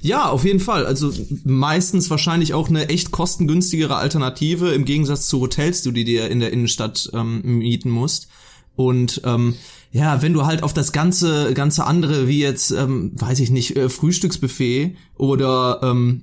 Ja, 0.00 0.30
auf 0.30 0.44
jeden 0.44 0.60
Fall. 0.60 0.86
Also 0.86 1.12
meistens 1.44 2.08
wahrscheinlich 2.08 2.54
auch 2.54 2.68
eine 2.68 2.88
echt 2.88 3.10
kostengünstigere 3.10 3.96
Alternative 3.96 4.70
im 4.72 4.84
Gegensatz 4.84 5.28
zu 5.28 5.40
Hotels, 5.40 5.82
die 5.82 5.92
du 5.92 6.04
dir 6.04 6.30
in 6.30 6.40
der 6.40 6.52
Innenstadt 6.52 7.10
ähm, 7.12 7.42
mieten 7.58 7.90
musst. 7.90 8.28
Und 8.76 9.20
ähm, 9.24 9.56
ja, 9.92 10.22
wenn 10.22 10.32
du 10.32 10.46
halt 10.46 10.62
auf 10.62 10.72
das 10.72 10.92
ganze 10.92 11.52
ganze 11.52 11.84
andere 11.84 12.28
wie 12.28 12.40
jetzt, 12.40 12.70
ähm, 12.70 13.12
weiß 13.14 13.40
ich 13.40 13.50
nicht, 13.50 13.76
äh, 13.76 13.88
Frühstücksbuffet 13.88 14.96
oder 15.18 15.80
ähm, 15.82 16.22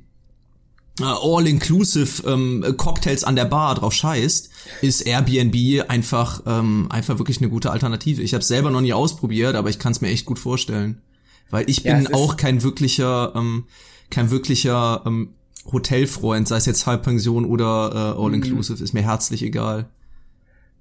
äh, 1.00 1.04
All-inclusive 1.04 2.28
ähm, 2.28 2.66
Cocktails 2.78 3.24
an 3.24 3.36
der 3.36 3.46
Bar 3.46 3.76
drauf 3.76 3.94
scheißt, 3.94 4.50
ist 4.82 5.02
Airbnb 5.02 5.88
einfach 5.88 6.42
ähm, 6.48 6.88
einfach 6.90 7.20
wirklich 7.20 7.40
eine 7.40 7.50
gute 7.50 7.72
Alternative. 7.72 8.24
Ich 8.24 8.34
habe 8.34 8.44
selber 8.44 8.72
noch 8.72 8.82
nie 8.82 8.94
ausprobiert, 8.94 9.56
aber 9.56 9.70
ich 9.70 9.78
kann 9.78 9.92
es 9.92 10.02
mir 10.02 10.10
echt 10.10 10.26
gut 10.26 10.40
vorstellen, 10.40 11.02
weil 11.50 11.70
ich 11.70 11.84
Ja, 11.84 11.96
bin 11.96 12.06
ist- 12.06 12.14
auch 12.14 12.38
kein 12.38 12.64
wirklicher 12.64 13.34
ähm, 13.36 13.66
kein 14.10 14.32
wirklicher 14.32 15.04
ähm, 15.06 15.30
Hotelfreund, 15.72 16.48
sei 16.48 16.58
es 16.58 16.66
jetzt 16.66 16.86
Halbpension 16.86 17.44
oder 17.46 18.16
äh, 18.18 18.22
All-inclusive, 18.22 18.82
ist 18.84 18.94
mir 18.94 19.04
herzlich 19.04 19.44
egal. 19.44 19.90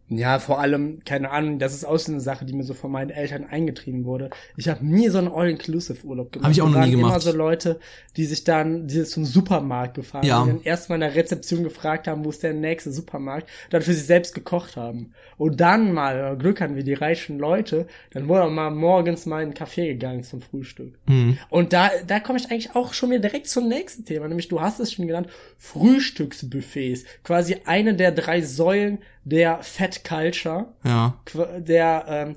Ja, 0.08 0.38
vor 0.38 0.60
allem, 0.60 1.00
keine 1.04 1.30
Ahnung, 1.32 1.58
das 1.58 1.74
ist 1.74 1.84
auch 1.84 1.98
so 1.98 2.12
eine 2.12 2.20
Sache, 2.20 2.44
die 2.44 2.52
mir 2.52 2.62
so 2.62 2.74
von 2.74 2.92
meinen 2.92 3.10
Eltern 3.10 3.44
eingetrieben 3.44 4.04
wurde. 4.04 4.30
Ich 4.56 4.68
habe 4.68 4.86
nie 4.86 5.08
so 5.08 5.18
einen 5.18 5.26
All-Inclusive-Urlaub 5.26 6.30
gemacht. 6.30 6.44
Hab 6.46 6.52
ich 6.52 6.62
auch 6.62 6.66
noch 6.66 6.74
nie 6.74 6.80
waren 6.80 6.90
gemacht. 6.92 7.10
immer 7.10 7.20
so 7.20 7.32
Leute, 7.32 7.80
die 8.16 8.24
sich 8.24 8.44
dann, 8.44 8.86
die 8.86 8.94
sind 8.94 9.08
zum 9.08 9.24
Supermarkt 9.24 9.94
gefahren, 9.94 10.24
Ja. 10.24 10.44
dann 10.46 10.62
erstmal 10.62 10.96
in 10.96 11.00
der 11.00 11.14
Rezeption 11.16 11.64
gefragt 11.64 12.06
haben, 12.06 12.24
wo 12.24 12.30
ist 12.30 12.42
der 12.44 12.52
nächste 12.54 12.92
Supermarkt, 12.92 13.48
dann 13.70 13.82
für 13.82 13.92
sich 13.94 14.04
selbst 14.06 14.32
gekocht 14.34 14.76
haben. 14.76 15.12
Und 15.38 15.60
dann 15.60 15.92
mal, 15.92 16.34
äh, 16.34 16.36
Glück 16.36 16.60
hatten 16.60 16.76
wir 16.76 16.84
die 16.84 16.94
reichen 16.94 17.38
Leute, 17.38 17.88
dann 18.12 18.28
wurde 18.28 18.44
auch 18.44 18.50
mal 18.50 18.70
morgens 18.70 19.26
mal 19.26 19.42
in 19.42 19.46
einen 19.48 19.54
Café 19.54 19.86
gegangen 19.88 20.22
zum 20.22 20.40
Frühstück. 20.40 20.94
Mhm. 21.08 21.36
Und 21.50 21.72
da, 21.72 21.90
da 22.06 22.20
komme 22.20 22.38
ich 22.38 22.50
eigentlich 22.50 22.76
auch 22.76 22.92
schon 22.94 23.10
wieder 23.10 23.22
direkt 23.22 23.48
zum 23.48 23.66
nächsten 23.68 24.04
Thema, 24.04 24.28
nämlich 24.28 24.46
du 24.48 24.60
hast 24.60 24.78
es 24.78 24.92
schon 24.92 25.08
genannt, 25.08 25.28
Frühstücksbuffets. 25.58 27.04
Quasi 27.24 27.56
eine 27.64 27.94
der 27.94 28.12
drei 28.12 28.40
Säulen 28.42 28.98
der 29.26 29.58
Fat 29.62 30.04
Culture, 30.04 30.68
Ja. 30.84 31.18
Der, 31.58 32.04
ähm, 32.08 32.34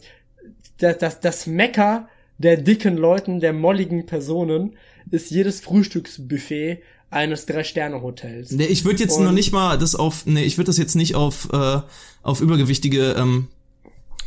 das, 0.79 0.97
das, 0.97 1.19
das 1.21 1.45
Mecker 1.47 2.07
der 2.39 2.57
dicken 2.57 2.97
Leuten, 2.97 3.39
der 3.39 3.53
molligen 3.53 4.05
Personen, 4.05 4.75
ist 5.11 5.29
jedes 5.29 5.61
Frühstücksbuffet 5.61 6.79
eines 7.11 7.45
Drei-Sterne-Hotels. 7.45 8.51
Nee, 8.51 8.65
ich 8.65 8.85
würde 8.85 8.99
jetzt 9.03 9.17
Und- 9.17 9.25
noch 9.25 9.31
nicht 9.31 9.51
mal 9.51 9.77
das 9.77 9.95
auf, 9.95 10.25
nee, 10.25 10.43
ich 10.43 10.57
würde 10.57 10.67
das 10.67 10.77
jetzt 10.77 10.95
nicht 10.95 11.15
auf, 11.15 11.49
äh, 11.53 11.81
auf 12.23 12.41
übergewichtige 12.41 13.11
ähm, 13.17 13.47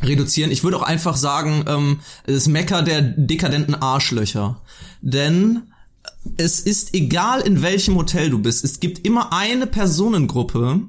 reduzieren. 0.03 0.51
Ich 0.51 0.63
würde 0.65 0.77
auch 0.77 0.83
einfach 0.83 1.17
sagen, 1.17 1.65
ähm, 1.69 2.01
das 2.27 2.49
Mecker 2.49 2.83
der 2.83 3.01
dekadenten 3.03 3.75
Arschlöcher. 3.75 4.61
Denn 5.01 5.63
es 6.37 6.61
ist 6.61 6.95
egal, 6.95 7.41
in 7.41 7.63
welchem 7.63 7.97
Hotel 7.97 8.31
du 8.31 8.39
bist. 8.41 8.65
Es 8.65 8.79
gibt 8.81 9.07
immer 9.07 9.33
eine 9.33 9.67
Personengruppe, 9.67 10.81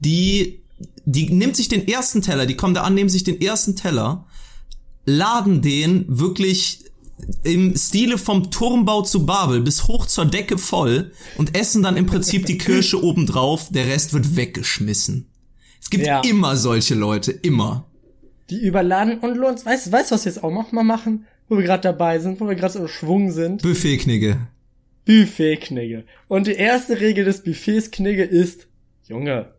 die, 0.00 0.60
die 1.04 1.30
nimmt 1.30 1.56
sich 1.56 1.68
den 1.68 1.86
ersten 1.86 2.22
Teller, 2.22 2.46
die 2.46 2.56
kommen 2.56 2.74
da 2.74 2.82
an, 2.82 2.94
nehmen 2.94 3.10
sich 3.10 3.24
den 3.24 3.40
ersten 3.40 3.76
Teller, 3.76 4.26
laden 5.04 5.62
den 5.62 6.04
wirklich 6.08 6.80
im 7.44 7.76
Stile 7.76 8.18
vom 8.18 8.50
Turmbau 8.50 9.02
zu 9.02 9.24
Babel 9.24 9.60
bis 9.60 9.86
hoch 9.86 10.06
zur 10.06 10.24
Decke 10.26 10.58
voll 10.58 11.12
und 11.36 11.56
essen 11.56 11.82
dann 11.82 11.96
im 11.96 12.06
Prinzip 12.06 12.46
die 12.46 12.58
Kirsche 12.58 13.02
obendrauf, 13.04 13.68
der 13.70 13.86
Rest 13.86 14.12
wird 14.12 14.36
weggeschmissen. 14.36 15.26
Es 15.80 15.90
gibt 15.90 16.06
Ja. 16.06 16.20
immer 16.22 16.56
solche 16.56 16.94
Leute, 16.94 17.30
immer. 17.30 17.86
Die 18.50 18.60
überladen 18.60 19.20
und 19.20 19.36
lohnt. 19.36 19.64
Weißt 19.64 19.86
du, 19.86 19.92
weißt, 19.92 20.10
du, 20.10 20.14
was 20.16 20.24
wir 20.24 20.32
jetzt 20.32 20.42
auch 20.42 20.50
noch 20.50 20.72
mal 20.72 20.82
machen, 20.82 21.26
wo 21.48 21.56
wir 21.56 21.64
gerade 21.64 21.82
dabei 21.82 22.18
sind, 22.18 22.40
wo 22.40 22.48
wir 22.48 22.54
gerade 22.56 22.72
so 22.72 22.78
im 22.80 22.88
Schwung 22.88 23.30
sind? 23.30 23.62
Buffetknigge. 23.62 24.48
Buffet-Knigge. 25.06 26.04
Und 26.28 26.46
die 26.46 26.52
erste 26.54 27.00
Regel 27.00 27.24
des 27.26 27.42
Buffets 27.42 27.90
Knigge 27.90 28.24
ist, 28.24 28.66
Junge, 29.06 29.53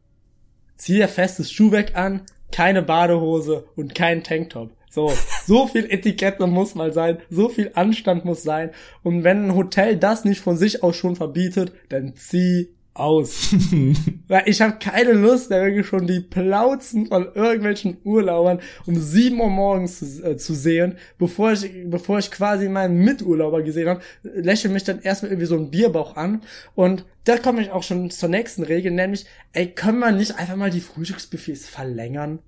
zieh 0.75 0.95
dir 0.95 1.07
festes 1.07 1.51
Schuhwerk 1.51 1.95
an, 1.95 2.21
keine 2.51 2.81
Badehose 2.81 3.65
und 3.75 3.95
kein 3.95 4.23
Tanktop. 4.23 4.71
So, 4.89 5.11
so 5.45 5.67
viel 5.67 5.91
Etikette 5.91 6.47
muss 6.47 6.73
mal 6.73 6.93
sein, 6.93 7.17
so 7.29 7.49
viel 7.49 7.71
Anstand 7.73 8.23
muss 8.23 8.43
sein. 8.43 8.71
Und 9.03 9.25
wenn 9.25 9.47
ein 9.47 9.55
Hotel 9.55 9.97
das 9.97 10.23
nicht 10.23 10.39
von 10.39 10.55
sich 10.55 10.83
aus 10.83 10.95
schon 10.95 11.17
verbietet, 11.17 11.73
dann 11.89 12.15
zieh 12.15 12.74
aus. 12.95 13.53
Weil 14.27 14.43
ich 14.47 14.61
habe 14.61 14.77
keine 14.79 15.11
Lust, 15.11 15.51
da 15.51 15.61
wirklich 15.61 15.85
schon 15.85 16.07
die 16.07 16.21
Plauzen 16.21 17.07
von 17.07 17.27
irgendwelchen 17.35 17.97
Urlaubern 18.03 18.59
um 18.85 18.99
7 18.99 19.39
Uhr 19.39 19.49
morgens 19.49 19.99
zu, 19.99 20.23
äh, 20.23 20.37
zu 20.37 20.55
sehen, 20.55 20.95
bevor 21.17 21.51
ich, 21.51 21.69
bevor 21.85 22.19
ich 22.19 22.31
quasi 22.31 22.69
meinen 22.69 22.97
Miturlauber 22.97 23.61
gesehen 23.61 23.89
habe, 23.89 24.01
lächle 24.23 24.69
mich 24.71 24.83
dann 24.85 25.01
erstmal 25.01 25.31
irgendwie 25.31 25.47
so 25.47 25.55
ein 25.57 25.69
Bierbauch 25.69 26.15
an. 26.15 26.41
Und 26.73 27.05
da 27.25 27.37
komme 27.37 27.61
ich 27.61 27.71
auch 27.71 27.83
schon 27.83 28.09
zur 28.09 28.29
nächsten 28.29 28.63
Regel, 28.63 28.91
nämlich, 28.91 29.25
ey, 29.53 29.67
können 29.67 29.99
wir 29.99 30.11
nicht 30.11 30.37
einfach 30.39 30.55
mal 30.55 30.71
die 30.71 30.81
Frühstücksbuffets 30.81 31.67
verlängern? 31.67 32.39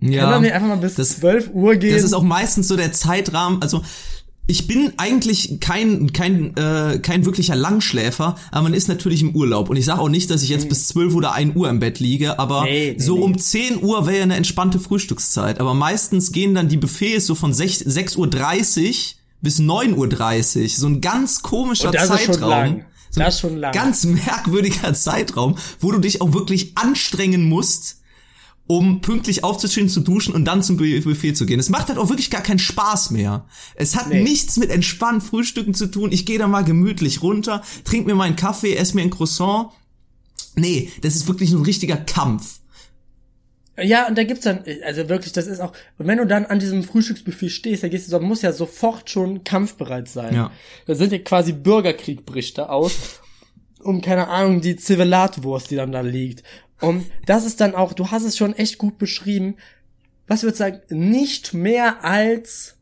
Können 0.00 0.12
wir 0.12 0.40
nicht 0.40 0.52
einfach 0.52 0.68
mal 0.68 0.76
bis 0.76 0.94
das- 0.94 1.18
12 1.18 1.50
Uhr 1.54 1.74
gehen? 1.76 1.94
Das 1.94 2.04
ist 2.04 2.12
auch 2.12 2.22
meistens 2.22 2.68
so 2.68 2.76
der 2.76 2.92
Zeitrahmen, 2.92 3.60
also 3.62 3.82
ich 4.50 4.66
bin 4.66 4.94
eigentlich 4.96 5.60
kein 5.60 6.12
kein 6.12 6.56
äh, 6.56 6.98
kein 7.00 7.24
wirklicher 7.26 7.54
Langschläfer, 7.54 8.34
aber 8.50 8.62
man 8.64 8.74
ist 8.74 8.88
natürlich 8.88 9.20
im 9.22 9.36
Urlaub 9.36 9.68
und 9.70 9.76
ich 9.76 9.84
sage 9.84 10.00
auch 10.00 10.08
nicht, 10.08 10.30
dass 10.30 10.42
ich 10.42 10.48
jetzt 10.48 10.68
bis 10.70 10.88
12 10.88 11.14
oder 11.14 11.32
1 11.34 11.54
Uhr 11.54 11.68
im 11.68 11.78
Bett 11.80 12.00
liege, 12.00 12.38
aber 12.38 12.64
Nee, 12.64 12.94
nee, 12.96 12.98
so 12.98 13.16
nee. 13.16 13.22
um 13.24 13.38
10 13.38 13.82
Uhr 13.82 14.06
wäre 14.06 14.16
ja 14.16 14.22
eine 14.22 14.36
entspannte 14.36 14.80
Frühstückszeit, 14.80 15.60
aber 15.60 15.74
meistens 15.74 16.32
gehen 16.32 16.54
dann 16.54 16.68
die 16.68 16.78
Buffets 16.78 17.26
so 17.26 17.34
von 17.34 17.52
6 17.52 17.82
6:30 17.82 18.16
Uhr 18.16 18.94
bis 19.42 19.60
9:30 19.60 20.62
Uhr, 20.62 20.68
so 20.70 20.86
ein 20.88 21.00
ganz 21.00 21.42
komischer 21.42 21.90
das 21.90 22.04
ist 22.10 22.22
schon 22.24 22.34
Zeitraum. 22.34 22.50
lang. 22.50 22.84
So 23.10 23.20
Das 23.20 23.34
ist 23.34 23.40
schon 23.40 23.56
lang. 23.56 23.72
Ganz 23.72 24.04
merkwürdiger 24.04 24.94
Zeitraum, 24.94 25.56
wo 25.80 25.92
du 25.92 25.98
dich 25.98 26.20
auch 26.22 26.32
wirklich 26.32 26.72
anstrengen 26.76 27.48
musst, 27.48 27.97
um 28.68 29.00
pünktlich 29.00 29.42
aufzustehen, 29.42 29.88
zu 29.88 30.00
duschen 30.00 30.34
und 30.34 30.44
dann 30.44 30.62
zum 30.62 30.76
Bu- 30.76 31.00
Buffet 31.02 31.32
zu 31.34 31.46
gehen. 31.46 31.58
Es 31.58 31.70
macht 31.70 31.88
halt 31.88 31.98
auch 31.98 32.08
wirklich 32.10 32.30
gar 32.30 32.42
keinen 32.42 32.58
Spaß 32.60 33.10
mehr. 33.10 33.46
Es 33.74 33.96
hat 33.96 34.08
Nee. 34.10 34.22
nichts 34.22 34.56
mit 34.58 34.70
entspannt 34.70 35.22
Frühstücken 35.24 35.74
zu 35.74 35.86
tun. 35.90 36.12
Ich 36.12 36.24
gehe 36.26 36.38
da 36.38 36.46
mal 36.46 36.62
gemütlich 36.64 37.22
runter, 37.22 37.62
trink 37.84 38.06
mir 38.06 38.14
meinen 38.14 38.36
Kaffee, 38.36 38.74
esse 38.76 38.94
mir 38.94 39.02
ein 39.02 39.10
Croissant. 39.10 39.70
Nee, 40.54 40.92
das 41.02 41.16
ist 41.16 41.26
wirklich 41.26 41.50
ein 41.50 41.62
richtiger 41.62 41.96
Kampf. 41.96 42.60
Ja, 43.80 44.08
und 44.08 44.18
da 44.18 44.24
gibt's 44.24 44.42
dann, 44.44 44.64
also 44.84 45.08
wirklich, 45.08 45.32
das 45.32 45.46
ist 45.46 45.60
auch, 45.60 45.72
und 45.98 46.06
wenn 46.08 46.18
du 46.18 46.26
dann 46.26 46.46
an 46.46 46.58
diesem 46.58 46.82
Frühstücksbuffet 46.82 47.48
stehst, 47.50 47.84
da 47.84 47.88
gehst 47.88 48.08
du, 48.08 48.10
da 48.10 48.18
muss 48.18 48.42
ja 48.42 48.52
sofort 48.52 49.08
schon 49.08 49.44
kampfbereit 49.44 50.08
sein. 50.08 50.34
Ja. 50.34 50.50
Da 50.86 50.94
sind 50.96 51.12
ja 51.12 51.18
quasi 51.18 51.52
Bürgerkrieg 51.52 52.26
bricht 52.26 52.58
da 52.58 52.66
aus, 52.66 52.92
um, 53.80 54.00
keine 54.02 54.26
Ahnung, 54.28 54.60
die 54.60 54.74
Zivillatwurst, 54.76 55.70
die 55.70 55.76
dann 55.76 55.92
da 55.92 56.00
liegt. 56.00 56.42
Und 56.80 57.06
das 57.26 57.44
ist 57.44 57.60
dann 57.60 57.74
auch, 57.74 57.92
du 57.92 58.10
hast 58.10 58.22
es 58.24 58.36
schon 58.36 58.54
echt 58.54 58.78
gut 58.78 58.98
beschrieben. 58.98 59.56
Was 60.26 60.42
würde 60.42 60.56
sagen, 60.56 60.80
nicht 60.90 61.54
mehr 61.54 62.04
als, 62.04 62.76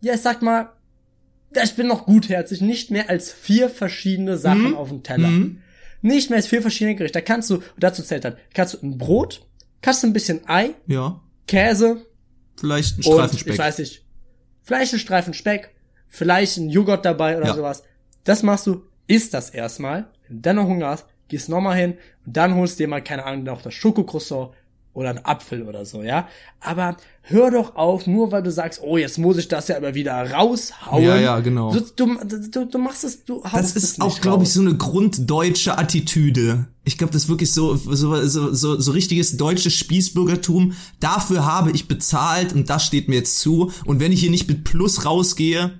ja, 0.00 0.14
ich 0.14 0.20
sag 0.20 0.42
mal, 0.42 0.72
ja, 1.54 1.62
ich 1.64 1.74
bin 1.74 1.86
noch 1.86 2.06
gutherzig, 2.06 2.60
nicht 2.60 2.90
mehr 2.90 3.10
als 3.10 3.30
vier 3.32 3.68
verschiedene 3.68 4.38
Sachen 4.38 4.70
Mhm. 4.70 4.76
auf 4.76 4.88
dem 4.88 5.02
Teller. 5.02 5.28
Mhm. 5.28 5.58
Nicht 6.02 6.30
mehr 6.30 6.36
als 6.38 6.46
vier 6.46 6.62
verschiedene 6.62 6.94
Gerichte. 6.96 7.18
Da 7.18 7.24
kannst 7.24 7.50
du, 7.50 7.56
und 7.56 7.64
dazu 7.78 8.02
zählt 8.02 8.24
dann, 8.24 8.36
kannst 8.54 8.74
du 8.74 8.78
ein 8.86 8.98
Brot, 8.98 9.46
kannst 9.82 10.02
du 10.02 10.06
ein 10.06 10.12
bisschen 10.12 10.48
Ei, 10.48 10.70
Ja. 10.86 11.20
Käse, 11.46 12.06
Vielleicht 12.58 12.98
ein 12.98 13.02
Streifen 13.02 13.34
ich 13.34 13.40
Speck. 13.40 13.58
weiß 13.58 13.78
nicht, 13.78 14.04
vielleicht 14.62 14.92
ein 14.92 14.98
Streifen 14.98 15.34
Speck, 15.34 15.70
vielleicht 16.08 16.56
ein 16.58 16.70
Joghurt 16.70 17.04
dabei 17.04 17.36
oder 17.36 17.46
Ja. 17.48 17.54
sowas. 17.54 17.82
Das 18.24 18.42
machst 18.42 18.66
du, 18.66 18.82
isst 19.08 19.34
das 19.34 19.50
erstmal. 19.50 20.10
Wenn 20.28 20.36
du 20.36 20.42
dann 20.42 20.56
noch 20.56 20.66
Hunger 20.66 20.88
hast, 20.88 21.06
gehst 21.32 21.48
nochmal 21.48 21.76
hin 21.76 21.94
und 22.26 22.36
dann 22.36 22.54
holst 22.54 22.78
dir 22.78 22.86
mal, 22.86 23.02
keine 23.02 23.24
Ahnung, 23.24 23.44
noch 23.44 23.62
das 23.62 23.72
Schokocroissant 23.74 24.50
oder 24.92 25.08
einen 25.08 25.24
Apfel 25.24 25.62
oder 25.62 25.86
so, 25.86 26.02
ja. 26.02 26.28
Aber 26.60 26.98
hör 27.22 27.50
doch 27.50 27.74
auf, 27.74 28.06
nur 28.06 28.30
weil 28.30 28.42
du 28.42 28.50
sagst, 28.50 28.82
oh, 28.82 28.98
jetzt 28.98 29.16
muss 29.16 29.38
ich 29.38 29.48
das 29.48 29.68
ja 29.68 29.78
aber 29.78 29.94
wieder 29.94 30.30
raushauen. 30.30 31.02
Ja, 31.02 31.16
ja, 31.16 31.40
genau. 31.40 31.72
Du, 31.72 31.80
du, 31.80 32.66
du, 32.66 32.78
machst 32.78 33.02
es, 33.02 33.24
du 33.24 33.42
haust 33.42 33.54
Das 33.54 33.76
ist 33.76 34.02
auch, 34.02 34.20
glaube 34.20 34.44
ich, 34.44 34.52
so 34.52 34.60
eine 34.60 34.76
grunddeutsche 34.76 35.78
Attitüde. 35.78 36.66
Ich 36.84 36.98
glaube, 36.98 37.14
das 37.14 37.22
ist 37.22 37.28
wirklich 37.30 37.52
so, 37.52 37.74
so, 37.76 38.26
so, 38.26 38.52
so, 38.52 38.78
so 38.78 38.92
richtiges 38.92 39.38
deutsches 39.38 39.74
Spießbürgertum. 39.74 40.74
Dafür 41.00 41.46
habe 41.46 41.70
ich 41.70 41.88
bezahlt 41.88 42.52
und 42.52 42.68
das 42.68 42.84
steht 42.84 43.08
mir 43.08 43.16
jetzt 43.16 43.38
zu. 43.38 43.72
Und 43.86 43.98
wenn 43.98 44.12
ich 44.12 44.20
hier 44.20 44.30
nicht 44.30 44.48
mit 44.48 44.64
Plus 44.64 45.06
rausgehe, 45.06 45.78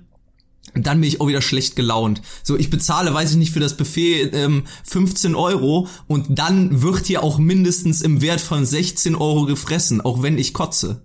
dann 0.73 1.01
bin 1.01 1.07
ich 1.07 1.21
auch 1.21 1.27
wieder 1.27 1.41
schlecht 1.41 1.75
gelaunt. 1.75 2.21
So, 2.43 2.57
ich 2.57 2.69
bezahle, 2.69 3.13
weiß 3.13 3.31
ich 3.31 3.37
nicht, 3.37 3.51
für 3.51 3.59
das 3.59 3.77
Buffet 3.77 4.31
ähm, 4.33 4.63
15 4.83 5.35
Euro 5.35 5.87
und 6.07 6.27
dann 6.29 6.81
wird 6.81 7.05
hier 7.05 7.23
auch 7.23 7.37
mindestens 7.37 8.01
im 8.01 8.21
Wert 8.21 8.41
von 8.41 8.65
16 8.65 9.15
Euro 9.15 9.45
gefressen, 9.45 10.01
auch 10.01 10.21
wenn 10.21 10.37
ich 10.37 10.53
kotze. 10.53 11.01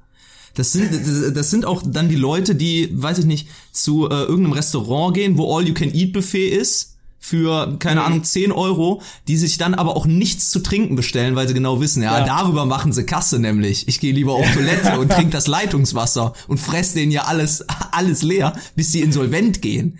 Das 0.55 0.73
sind, 0.73 0.91
das 1.37 1.51
sind 1.51 1.65
auch 1.65 1.83
dann 1.87 2.09
die 2.09 2.17
Leute, 2.17 2.55
die, 2.55 2.89
weiß 2.93 3.19
ich 3.19 3.27
nicht, 3.27 3.49
zu 3.71 4.09
äh, 4.09 4.23
irgendeinem 4.23 4.53
Restaurant 4.53 5.15
gehen, 5.15 5.39
wo 5.39 5.57
All-You-Can-Eat-Buffet 5.57 6.49
ist, 6.49 6.98
für, 7.21 7.77
keine 7.79 8.05
Ahnung, 8.05 8.23
10 8.25 8.53
Euro, 8.53 9.03
die 9.27 9.37
sich 9.37 9.59
dann 9.59 9.75
aber 9.75 9.97
auch 9.97 10.07
nichts 10.07 10.51
zu 10.51 10.61
trinken 10.61 10.95
bestellen, 10.97 11.35
weil 11.37 11.49
sie 11.49 11.55
genau 11.55 11.81
wissen, 11.81 12.03
ja, 12.03 12.19
Ja. 12.21 12.25
darüber 12.25 12.65
machen 12.65 12.93
sie 12.93 13.05
Kasse 13.05 13.39
nämlich. 13.39 13.89
Ich 13.89 14.01
gehe 14.01 14.13
lieber 14.13 14.35
auf 14.35 14.51
Toilette 14.53 14.99
und 14.99 15.11
trinke 15.13 15.31
das 15.31 15.47
Leitungswasser 15.47 16.33
und 16.47 16.59
fress 16.59 16.95
denen 16.95 17.11
ja 17.13 17.23
alles, 17.25 17.65
alles 17.91 18.23
leer, 18.23 18.53
bis 18.77 18.93
sie 18.93 19.01
insolvent 19.01 19.61
gehen. 19.63 19.99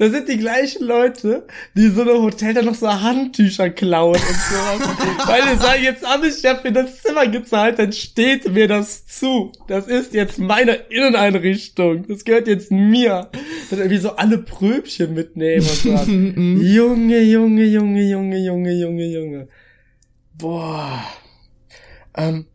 Das 0.00 0.12
sind 0.12 0.30
die 0.30 0.38
gleichen 0.38 0.86
Leute, 0.86 1.46
die 1.74 1.88
so 1.88 2.00
eine 2.00 2.14
Hotel 2.14 2.54
dann 2.54 2.64
noch 2.64 2.74
so 2.74 2.88
Handtücher 2.88 3.68
klauen 3.68 4.14
und 4.14 4.18
sowas. 4.18 4.88
Weil 5.26 5.42
die 5.42 5.60
sagen, 5.60 5.82
jetzt 5.82 6.08
habe 6.08 6.26
ich 6.26 6.40
ja 6.40 6.56
für 6.56 6.72
das 6.72 7.02
Zimmer 7.02 7.26
gezahlt, 7.26 7.78
dann 7.78 7.92
steht 7.92 8.50
mir 8.50 8.66
das 8.66 9.06
zu. 9.06 9.52
Das 9.68 9.88
ist 9.88 10.14
jetzt 10.14 10.38
meine 10.38 10.72
Inneneinrichtung. 10.88 12.08
Das 12.08 12.24
gehört 12.24 12.48
jetzt 12.48 12.70
mir. 12.70 13.28
Dann 13.68 13.78
irgendwie 13.78 13.98
so 13.98 14.16
alle 14.16 14.38
Pröbchen 14.38 15.12
mitnehmen 15.12 15.66
und 15.68 15.76
sowas. 15.76 16.06
Junge, 16.08 17.20
Junge, 17.20 17.64
Junge, 17.64 18.02
Junge, 18.02 18.38
Junge, 18.38 18.72
Junge, 18.72 19.04
Junge. 19.04 19.48
Boah. 20.32 21.04
Ähm, 22.16 22.46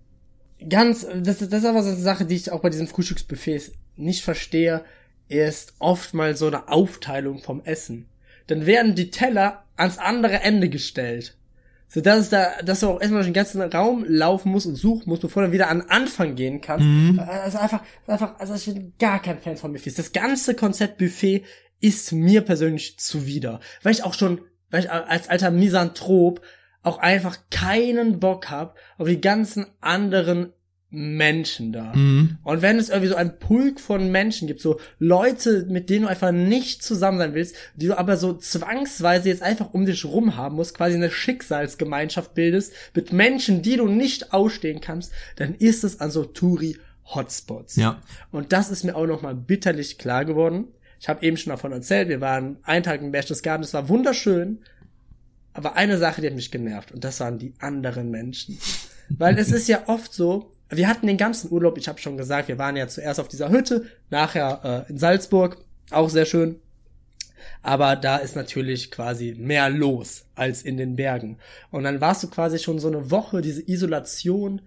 ganz, 0.67 1.05
das, 1.15 1.37
das 1.37 1.59
ist 1.59 1.65
aber 1.65 1.83
so 1.83 1.89
eine 1.89 1.99
Sache, 1.99 2.25
die 2.25 2.37
ich 2.37 2.51
auch 2.51 2.61
bei 2.61 2.71
diesen 2.71 2.87
Frühstücksbuffets 2.87 3.71
nicht 3.97 4.23
verstehe, 4.23 4.83
ist 5.27 5.73
oft 5.79 6.13
mal 6.13 6.35
so 6.35 6.47
eine 6.47 6.67
Aufteilung 6.69 7.41
vom 7.41 7.63
Essen. 7.63 8.07
Dann 8.47 8.65
werden 8.65 8.95
die 8.95 9.09
Teller 9.09 9.63
ans 9.75 9.97
andere 9.97 10.41
Ende 10.41 10.69
gestellt. 10.69 11.35
So 11.87 12.01
dass 12.01 12.19
es 12.19 12.29
da, 12.29 12.61
dass 12.63 12.79
du 12.79 12.89
auch 12.89 12.99
erstmal 12.99 13.21
durch 13.21 13.27
den 13.27 13.33
ganzen 13.33 13.61
Raum 13.61 14.05
laufen 14.07 14.51
musst 14.51 14.65
und 14.65 14.75
suchen 14.75 15.07
musst, 15.07 15.21
bevor 15.21 15.45
du 15.45 15.51
wieder 15.51 15.69
an 15.69 15.81
Anfang 15.81 16.35
gehen 16.35 16.59
kannst. 16.59 16.85
Also 17.19 17.57
einfach, 17.57 17.81
einfach, 18.07 18.39
also 18.39 18.55
ich 18.55 18.65
bin 18.65 18.93
gar 18.99 19.21
kein 19.21 19.39
Fan 19.39 19.57
von 19.57 19.71
Buffets. 19.71 19.95
Das 19.95 20.11
ganze 20.11 20.55
Konzept 20.55 20.97
Buffet 20.97 21.43
ist 21.79 22.11
mir 22.11 22.41
persönlich 22.41 22.97
zuwider. 22.97 23.59
Weil 23.83 23.93
ich 23.93 24.03
auch 24.03 24.13
schon, 24.13 24.41
weil 24.71 24.81
ich 24.81 24.91
als 24.91 25.29
alter 25.29 25.51
Misanthrop 25.51 26.41
auch 26.81 26.97
einfach 26.97 27.37
keinen 27.49 28.19
Bock 28.19 28.49
hab 28.49 28.77
auf 28.97 29.07
die 29.07 29.21
ganzen 29.21 29.65
anderen 29.81 30.53
Menschen 30.95 31.73
da. 31.73 31.93
Mhm. 31.93 32.37
Und 32.43 32.61
wenn 32.61 32.77
es 32.77 32.89
irgendwie 32.89 33.09
so 33.09 33.15
ein 33.15 33.37
Pulk 33.37 33.81
von 33.81 34.11
Menschen 34.11 34.47
gibt, 34.47 34.61
so 34.61 34.79
Leute, 34.97 35.65
mit 35.69 35.89
denen 35.89 36.03
du 36.03 36.09
einfach 36.09 36.31
nicht 36.31 36.83
zusammen 36.83 37.17
sein 37.17 37.33
willst, 37.33 37.55
die 37.75 37.87
du 37.87 37.97
aber 37.97 38.15
so 38.15 38.33
zwangsweise 38.33 39.27
jetzt 39.27 39.41
einfach 39.41 39.73
um 39.73 39.85
dich 39.85 40.05
rum 40.05 40.37
haben 40.37 40.55
musst, 40.55 40.73
quasi 40.73 40.95
eine 40.95 41.11
Schicksalsgemeinschaft 41.11 42.33
bildest, 42.33 42.73
mit 42.93 43.11
Menschen, 43.11 43.61
die 43.61 43.75
du 43.75 43.87
nicht 43.87 44.31
ausstehen 44.31 44.79
kannst, 44.79 45.11
dann 45.35 45.53
ist 45.55 45.83
es 45.83 45.99
an 45.99 46.11
so 46.11 46.23
Touri-Hotspots. 46.23 47.75
Ja. 47.75 48.01
Und 48.31 48.53
das 48.53 48.69
ist 48.69 48.85
mir 48.85 48.95
auch 48.95 49.05
nochmal 49.05 49.35
bitterlich 49.35 49.97
klar 49.97 50.23
geworden. 50.23 50.69
Ich 51.01 51.09
habe 51.09 51.25
eben 51.25 51.35
schon 51.35 51.51
davon 51.51 51.73
erzählt, 51.73 52.07
wir 52.07 52.21
waren 52.21 52.57
einen 52.63 52.83
Tag 52.83 53.01
im 53.01 53.11
Berchtesgaden, 53.11 53.63
es 53.63 53.73
war 53.73 53.89
wunderschön, 53.89 54.59
aber 55.51 55.75
eine 55.75 55.97
Sache, 55.97 56.21
die 56.21 56.27
hat 56.27 56.35
mich 56.35 56.51
genervt, 56.51 56.93
und 56.93 57.03
das 57.03 57.19
waren 57.19 57.37
die 57.37 57.53
anderen 57.59 58.11
Menschen. 58.11 58.57
Weil 59.09 59.37
es 59.37 59.51
ist 59.51 59.67
ja 59.67 59.83
oft 59.87 60.13
so, 60.13 60.51
wir 60.69 60.87
hatten 60.87 61.07
den 61.07 61.17
ganzen 61.17 61.51
Urlaub, 61.51 61.77
ich 61.77 61.87
habe 61.87 61.99
schon 61.99 62.17
gesagt, 62.17 62.47
wir 62.47 62.57
waren 62.57 62.75
ja 62.75 62.87
zuerst 62.87 63.19
auf 63.19 63.27
dieser 63.27 63.49
Hütte, 63.49 63.85
nachher 64.09 64.85
äh, 64.87 64.91
in 64.91 64.97
Salzburg, 64.97 65.57
auch 65.91 66.09
sehr 66.09 66.25
schön. 66.25 66.59
Aber 67.61 67.95
da 67.95 68.17
ist 68.17 68.35
natürlich 68.35 68.91
quasi 68.91 69.35
mehr 69.37 69.69
los 69.69 70.25
als 70.35 70.63
in 70.63 70.77
den 70.77 70.95
Bergen. 70.95 71.37
Und 71.71 71.83
dann 71.83 72.01
warst 72.01 72.23
du 72.23 72.29
quasi 72.29 72.59
schon 72.59 72.79
so 72.79 72.87
eine 72.87 73.11
Woche 73.11 73.41
diese 73.41 73.67
Isolation 73.67 74.61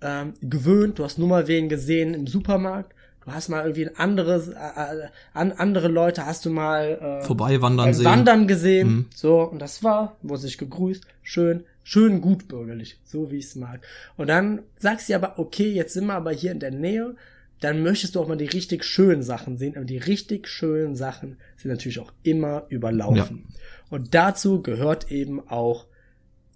ähm, 0.00 0.34
gewöhnt. 0.40 0.98
Du 0.98 1.04
hast 1.04 1.18
nur 1.18 1.28
mal 1.28 1.48
wen 1.48 1.68
gesehen 1.68 2.14
im 2.14 2.26
Supermarkt. 2.26 2.94
Du 3.24 3.32
hast 3.32 3.48
mal 3.48 3.62
irgendwie 3.62 3.88
ein 3.88 3.96
anderes, 3.96 4.48
äh, 4.48 4.52
äh, 4.52 5.08
an, 5.32 5.52
andere 5.52 5.88
Leute 5.88 6.26
hast 6.26 6.44
du 6.44 6.50
mal 6.50 7.20
äh, 7.22 7.24
Vorbeiwandern 7.24 7.86
beim 7.86 7.94
sehen. 7.94 8.04
Wandern 8.04 8.46
gesehen. 8.46 8.88
Mhm. 8.88 9.06
So, 9.14 9.42
und 9.42 9.60
das 9.60 9.82
war, 9.82 10.16
wurde 10.22 10.42
sich 10.42 10.58
gegrüßt, 10.58 11.04
schön, 11.22 11.64
schön 11.82 12.20
gutbürgerlich, 12.20 12.98
so 13.04 13.30
wie 13.30 13.38
ich 13.38 13.46
es 13.46 13.56
mag. 13.56 13.80
Und 14.16 14.28
dann 14.28 14.62
sagst 14.78 15.08
du 15.08 15.14
aber, 15.14 15.38
okay, 15.38 15.72
jetzt 15.72 15.94
sind 15.94 16.06
wir 16.06 16.14
aber 16.14 16.32
hier 16.32 16.52
in 16.52 16.60
der 16.60 16.70
Nähe, 16.70 17.14
dann 17.60 17.82
möchtest 17.82 18.14
du 18.14 18.20
auch 18.20 18.28
mal 18.28 18.36
die 18.36 18.44
richtig 18.44 18.84
schönen 18.84 19.22
Sachen 19.22 19.56
sehen. 19.56 19.76
Aber 19.76 19.86
die 19.86 19.96
richtig 19.96 20.48
schönen 20.48 20.96
Sachen 20.96 21.38
sind 21.56 21.70
natürlich 21.70 22.00
auch 22.00 22.12
immer 22.22 22.64
überlaufen. 22.68 23.46
Und 23.88 24.14
dazu 24.14 24.60
gehört 24.60 25.10
eben 25.10 25.48
auch 25.48 25.86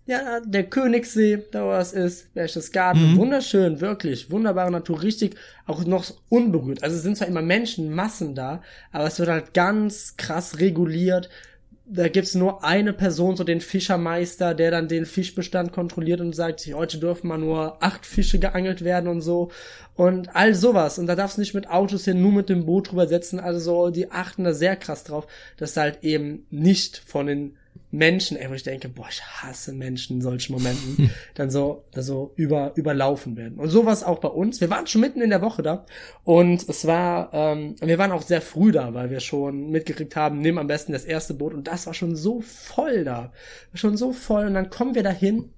ja, 0.08 0.40
der 0.40 0.64
Königssee, 0.64 1.44
da 1.52 1.66
wo 1.66 1.72
es 1.72 1.92
ist, 1.92 2.32
Berchtesgaden, 2.32 3.12
Mhm. 3.12 3.18
wunderschön, 3.18 3.80
wirklich, 3.82 4.30
wunderbare 4.30 4.70
Natur, 4.70 5.02
richtig, 5.02 5.36
auch 5.66 5.84
noch 5.84 6.06
unberührt. 6.30 6.82
Also 6.82 6.96
es 6.96 7.02
sind 7.02 7.18
zwar 7.18 7.28
immer 7.28 7.42
Menschenmassen 7.42 8.34
da, 8.34 8.62
aber 8.90 9.06
es 9.06 9.18
wird 9.18 9.28
halt 9.28 9.52
ganz 9.52 10.16
krass 10.16 10.58
reguliert. 10.60 11.28
Da 11.90 12.08
gibt's 12.08 12.34
nur 12.34 12.64
eine 12.64 12.92
Person, 12.94 13.36
so 13.36 13.44
den 13.44 13.60
Fischermeister, 13.60 14.54
der 14.54 14.70
dann 14.70 14.88
den 14.88 15.04
Fischbestand 15.06 15.72
kontrolliert 15.72 16.20
und 16.20 16.34
sagt, 16.34 16.66
heute 16.74 16.98
dürfen 16.98 17.28
mal 17.28 17.38
nur 17.38 17.82
acht 17.82 18.04
Fische 18.06 18.38
geangelt 18.38 18.84
werden 18.84 19.08
und 19.08 19.20
so. 19.20 19.50
Und 19.94 20.34
all 20.36 20.54
sowas. 20.54 20.98
Und 20.98 21.06
da 21.06 21.16
darfst 21.16 21.36
du 21.36 21.40
nicht 21.40 21.54
mit 21.54 21.68
Autos 21.68 22.04
hin, 22.04 22.20
nur 22.22 22.32
mit 22.32 22.48
dem 22.48 22.64
Boot 22.66 22.90
drüber 22.90 23.06
setzen. 23.08 23.40
Also 23.40 23.58
so, 23.60 23.90
die 23.90 24.10
achten 24.10 24.44
da 24.44 24.52
sehr 24.54 24.76
krass 24.76 25.04
drauf, 25.04 25.26
dass 25.58 25.76
halt 25.76 25.98
eben 26.02 26.46
nicht 26.50 27.02
von 27.06 27.26
den 27.26 27.56
Menschen, 27.90 28.36
ey, 28.36 28.50
wo 28.50 28.54
ich 28.54 28.62
denke, 28.62 28.88
boah, 28.88 29.06
ich 29.08 29.22
hasse 29.22 29.72
Menschen 29.72 30.16
in 30.16 30.22
solchen 30.22 30.52
Momenten, 30.52 31.10
dann 31.34 31.50
so, 31.50 31.84
so 31.96 32.32
über, 32.36 32.72
überlaufen 32.74 33.36
werden. 33.36 33.58
Und 33.58 33.70
sowas 33.70 34.02
auch 34.02 34.18
bei 34.18 34.28
uns. 34.28 34.60
Wir 34.60 34.68
waren 34.68 34.86
schon 34.86 35.00
mitten 35.00 35.22
in 35.22 35.30
der 35.30 35.40
Woche 35.40 35.62
da 35.62 35.86
und 36.24 36.68
es 36.68 36.86
war, 36.86 37.30
ähm, 37.32 37.76
wir 37.80 37.98
waren 37.98 38.12
auch 38.12 38.22
sehr 38.22 38.42
früh 38.42 38.72
da, 38.72 38.92
weil 38.92 39.10
wir 39.10 39.20
schon 39.20 39.70
mitgekriegt 39.70 40.16
haben, 40.16 40.40
nimm 40.40 40.58
am 40.58 40.66
besten 40.66 40.92
das 40.92 41.04
erste 41.04 41.34
Boot 41.34 41.54
und 41.54 41.66
das 41.66 41.86
war 41.86 41.94
schon 41.94 42.14
so 42.14 42.40
voll 42.40 43.04
da. 43.04 43.32
Schon 43.74 43.96
so 43.96 44.12
voll 44.12 44.46
und 44.46 44.54
dann 44.54 44.70
kommen 44.70 44.94
wir 44.94 45.02
dahin 45.02 45.50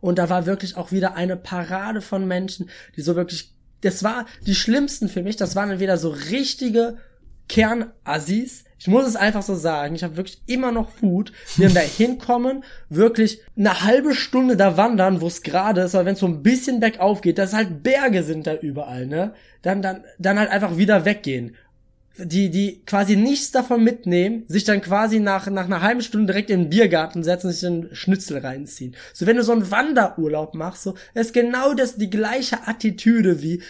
und 0.00 0.18
da 0.18 0.28
war 0.30 0.46
wirklich 0.46 0.76
auch 0.76 0.92
wieder 0.92 1.14
eine 1.16 1.36
Parade 1.36 2.00
von 2.00 2.26
Menschen, 2.26 2.70
die 2.96 3.02
so 3.02 3.16
wirklich, 3.16 3.52
das 3.80 4.02
war 4.02 4.26
die 4.46 4.54
schlimmsten 4.54 5.08
für 5.08 5.22
mich, 5.22 5.36
das 5.36 5.56
waren 5.56 5.68
dann 5.68 5.80
wieder 5.80 5.98
so 5.98 6.10
richtige 6.10 6.98
Kernassis. 7.48 8.64
Ich 8.78 8.88
muss 8.88 9.06
es 9.06 9.16
einfach 9.16 9.42
so 9.42 9.54
sagen. 9.54 9.94
Ich 9.94 10.04
habe 10.04 10.16
wirklich 10.16 10.40
immer 10.46 10.70
noch 10.70 10.90
Wut. 11.00 11.32
Die 11.56 11.62
dann 11.62 11.74
da 11.74 11.80
hinkommen, 11.80 12.64
wirklich 12.88 13.40
eine 13.56 13.82
halbe 13.82 14.14
Stunde 14.14 14.56
da 14.56 14.76
wandern, 14.76 15.20
wo 15.20 15.26
es 15.26 15.42
gerade 15.42 15.82
ist, 15.82 15.94
aber 15.94 16.04
wenn 16.04 16.14
es 16.14 16.20
so 16.20 16.26
ein 16.26 16.42
bisschen 16.42 16.80
bergauf 16.80 17.20
geht, 17.20 17.38
dass 17.38 17.54
halt 17.54 17.82
Berge 17.82 18.22
sind 18.22 18.46
da 18.46 18.54
überall, 18.54 19.06
ne? 19.06 19.32
Dann, 19.62 19.82
dann, 19.82 20.04
dann 20.18 20.38
halt 20.38 20.50
einfach 20.50 20.76
wieder 20.76 21.04
weggehen. 21.04 21.56
Die, 22.18 22.48
die 22.48 22.82
quasi 22.86 23.14
nichts 23.14 23.50
davon 23.50 23.84
mitnehmen, 23.84 24.44
sich 24.48 24.64
dann 24.64 24.80
quasi 24.80 25.20
nach, 25.20 25.50
nach 25.50 25.66
einer 25.66 25.82
halben 25.82 26.00
Stunde 26.00 26.32
direkt 26.32 26.48
in 26.48 26.62
den 26.62 26.70
Biergarten 26.70 27.22
setzen 27.22 27.52
sich 27.52 27.66
einen 27.66 27.94
Schnitzel 27.94 28.38
reinziehen. 28.38 28.96
So, 29.12 29.26
wenn 29.26 29.36
du 29.36 29.42
so 29.42 29.52
einen 29.52 29.70
Wanderurlaub 29.70 30.54
machst, 30.54 30.84
so, 30.84 30.94
ist 31.12 31.34
genau 31.34 31.74
das 31.74 31.96
die 31.96 32.08
gleiche 32.08 32.66
Attitüde 32.66 33.42
wie, 33.42 33.62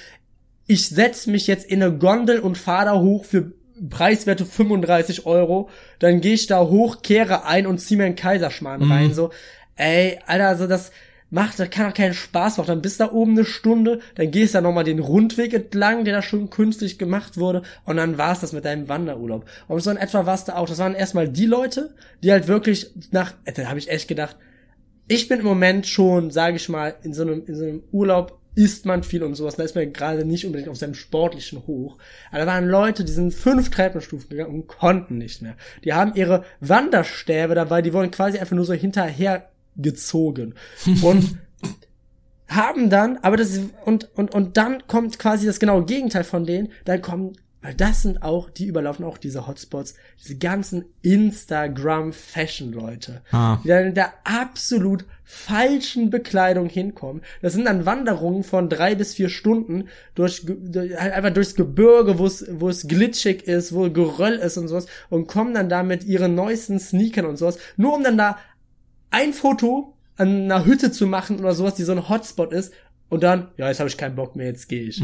ich 0.68 0.88
setz 0.88 1.26
mich 1.26 1.46
jetzt 1.46 1.68
in 1.68 1.82
eine 1.82 1.96
Gondel 1.96 2.40
und 2.40 2.59
fahre 2.59 2.86
da 2.86 3.00
hoch 3.00 3.24
für 3.24 3.52
preiswerte 3.88 4.44
35 4.44 5.26
Euro, 5.26 5.68
dann 5.98 6.20
gehe 6.20 6.34
ich 6.34 6.46
da 6.46 6.60
hoch, 6.60 7.02
kehre 7.02 7.44
ein 7.44 7.66
und 7.66 7.78
zieh 7.78 7.96
mir 7.96 8.04
einen 8.04 8.16
Kaiserschmarrn 8.16 8.82
rein, 8.90 9.14
so. 9.14 9.30
ey, 9.76 10.18
Alter, 10.26 10.48
also 10.48 10.66
das 10.66 10.90
macht, 11.30 11.58
das 11.58 11.70
kann 11.70 11.88
doch 11.88 11.94
keinen 11.94 12.14
Spaß 12.14 12.58
machen. 12.58 12.68
Dann 12.68 12.82
bist 12.82 13.00
du 13.00 13.04
da 13.04 13.12
oben 13.12 13.32
eine 13.32 13.44
Stunde, 13.44 14.00
dann 14.14 14.30
gehst 14.30 14.54
du 14.54 14.58
da 14.58 14.62
nochmal 14.62 14.84
den 14.84 14.98
Rundweg 14.98 15.52
entlang, 15.52 16.04
der 16.04 16.14
da 16.14 16.22
schon 16.22 16.50
künstlich 16.50 16.98
gemacht 16.98 17.36
wurde, 17.36 17.62
und 17.84 17.96
dann 17.96 18.18
war's 18.18 18.40
das 18.40 18.52
mit 18.52 18.64
deinem 18.64 18.88
Wanderurlaub. 18.88 19.44
Und 19.68 19.80
so 19.80 19.90
in 19.90 19.96
etwa 19.96 20.26
war's 20.26 20.44
da 20.44 20.56
auch. 20.56 20.68
Das 20.68 20.78
waren 20.78 20.94
erstmal 20.94 21.28
die 21.28 21.46
Leute, 21.46 21.94
die 22.22 22.32
halt 22.32 22.48
wirklich 22.48 22.90
nach, 23.10 23.34
äh, 23.44 23.52
da 23.52 23.66
habe 23.66 23.78
ich 23.78 23.90
echt 23.90 24.08
gedacht, 24.08 24.36
ich 25.08 25.28
bin 25.28 25.40
im 25.40 25.46
Moment 25.46 25.86
schon, 25.86 26.30
sage 26.30 26.56
ich 26.56 26.68
mal, 26.68 26.94
in 27.02 27.14
so 27.14 27.22
einem, 27.22 27.44
in 27.46 27.54
so 27.54 27.64
einem 27.64 27.82
Urlaub 27.92 28.40
isst 28.57 28.86
man 28.86 29.04
viel 29.04 29.22
und 29.22 29.34
sowas. 29.34 29.54
Da 29.54 29.62
ist 29.62 29.76
man 29.76 29.92
gerade 29.92 30.24
nicht 30.24 30.46
unbedingt 30.46 30.70
auf 30.70 30.78
seinem 30.78 30.94
sportlichen 30.94 31.66
Hoch. 31.66 31.98
Aber 32.30 32.40
da 32.40 32.46
waren 32.46 32.66
Leute, 32.66 33.04
die 33.04 33.12
sind 33.12 33.32
fünf 33.32 33.70
Treppenstufen 33.70 34.30
gegangen 34.30 34.54
und 34.54 34.66
konnten 34.66 35.18
nicht 35.18 35.42
mehr. 35.42 35.57
Die 35.84 35.92
haben 35.92 36.14
ihre 36.14 36.44
Wanderstäbe 36.61 37.54
dabei, 37.54 37.82
die 37.82 37.92
wurden 37.92 38.11
quasi 38.11 38.38
einfach 38.38 38.57
nur 38.57 38.64
so 38.64 38.72
hinterher 38.72 39.50
gezogen. 39.76 40.54
Und 41.02 41.38
haben 42.48 42.88
dann, 42.88 43.18
aber 43.18 43.36
das 43.36 43.61
und, 43.84 44.09
und, 44.14 44.34
und 44.34 44.57
dann 44.57 44.86
kommt 44.86 45.18
quasi 45.18 45.46
das 45.46 45.61
genaue 45.61 45.84
Gegenteil 45.84 46.24
von 46.24 46.46
denen, 46.46 46.72
dann 46.86 47.02
kommen 47.02 47.36
weil 47.66 47.74
das 47.74 48.02
sind 48.02 48.22
auch, 48.22 48.48
die 48.48 48.66
überlaufen 48.66 49.04
auch 49.04 49.18
diese 49.18 49.48
Hotspots, 49.48 49.94
diese 50.22 50.38
ganzen 50.38 50.84
Instagram-Fashion-Leute, 51.02 53.22
Ah. 53.32 53.58
die 53.64 53.68
dann 53.68 53.86
in 53.86 53.94
der 53.94 54.12
absolut 54.22 55.04
falschen 55.24 56.10
Bekleidung 56.10 56.68
hinkommen. 56.68 57.22
Das 57.42 57.54
sind 57.54 57.64
dann 57.64 57.84
Wanderungen 57.84 58.44
von 58.44 58.68
drei 58.68 58.94
bis 58.94 59.14
vier 59.14 59.28
Stunden 59.28 59.88
durch, 60.14 60.46
durch 60.46 60.96
halt 60.96 61.12
einfach 61.12 61.34
durchs 61.34 61.56
Gebirge, 61.56 62.20
wo 62.20 62.26
es, 62.26 62.46
wo 62.48 62.68
es 62.68 62.86
glitschig 62.86 63.42
ist, 63.48 63.74
wo 63.74 63.90
Geröll 63.90 64.34
ist 64.34 64.56
und 64.58 64.68
sowas 64.68 64.86
und 65.10 65.26
kommen 65.26 65.52
dann 65.52 65.68
da 65.68 65.82
mit 65.82 66.04
ihren 66.04 66.36
neuesten 66.36 66.78
Sneakern 66.78 67.26
und 67.26 67.36
sowas, 67.36 67.58
nur 67.76 67.96
um 67.96 68.04
dann 68.04 68.16
da 68.16 68.38
ein 69.10 69.32
Foto 69.32 69.92
an 70.16 70.44
einer 70.44 70.64
Hütte 70.64 70.92
zu 70.92 71.08
machen 71.08 71.40
oder 71.40 71.52
sowas, 71.52 71.74
die 71.74 71.82
so 71.82 71.90
ein 71.92 72.08
Hotspot 72.08 72.52
ist 72.52 72.72
und 73.08 73.24
dann, 73.24 73.48
ja, 73.56 73.66
jetzt 73.66 73.80
habe 73.80 73.88
ich 73.88 73.96
keinen 73.96 74.14
Bock 74.14 74.36
mehr, 74.36 74.46
jetzt 74.46 74.68
gehe 74.68 74.84
ich. 74.84 75.02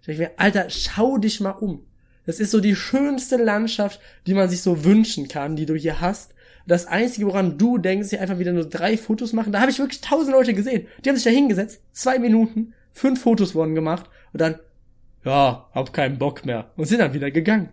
Ich 0.00 0.06
denke 0.06 0.22
mir, 0.22 0.30
Alter, 0.36 0.70
schau 0.70 1.18
dich 1.18 1.40
mal 1.40 1.50
um. 1.50 1.84
Das 2.26 2.40
ist 2.40 2.50
so 2.50 2.60
die 2.60 2.76
schönste 2.76 3.36
Landschaft, 3.36 4.00
die 4.26 4.34
man 4.34 4.50
sich 4.50 4.60
so 4.60 4.84
wünschen 4.84 5.28
kann, 5.28 5.56
die 5.56 5.66
du 5.66 5.74
hier 5.74 6.00
hast. 6.00 6.34
Das 6.66 6.86
Einzige, 6.86 7.26
woran 7.26 7.56
du 7.56 7.78
denkst, 7.78 8.12
ist 8.12 8.20
einfach 8.20 8.38
wieder 8.38 8.52
nur 8.52 8.68
drei 8.68 8.98
Fotos 8.98 9.32
machen. 9.32 9.52
Da 9.52 9.60
habe 9.60 9.70
ich 9.70 9.78
wirklich 9.78 10.02
tausend 10.02 10.32
Leute 10.32 10.52
gesehen. 10.52 10.86
Die 11.02 11.08
haben 11.08 11.16
sich 11.16 11.24
da 11.24 11.30
hingesetzt, 11.30 11.80
zwei 11.92 12.18
Minuten, 12.18 12.74
fünf 12.92 13.22
Fotos 13.22 13.54
wurden 13.54 13.74
gemacht 13.74 14.10
und 14.34 14.42
dann, 14.42 14.56
ja, 15.24 15.68
hab 15.72 15.92
keinen 15.94 16.18
Bock 16.18 16.44
mehr 16.44 16.70
und 16.76 16.84
sind 16.84 16.98
dann 16.98 17.14
wieder 17.14 17.30
gegangen. 17.30 17.70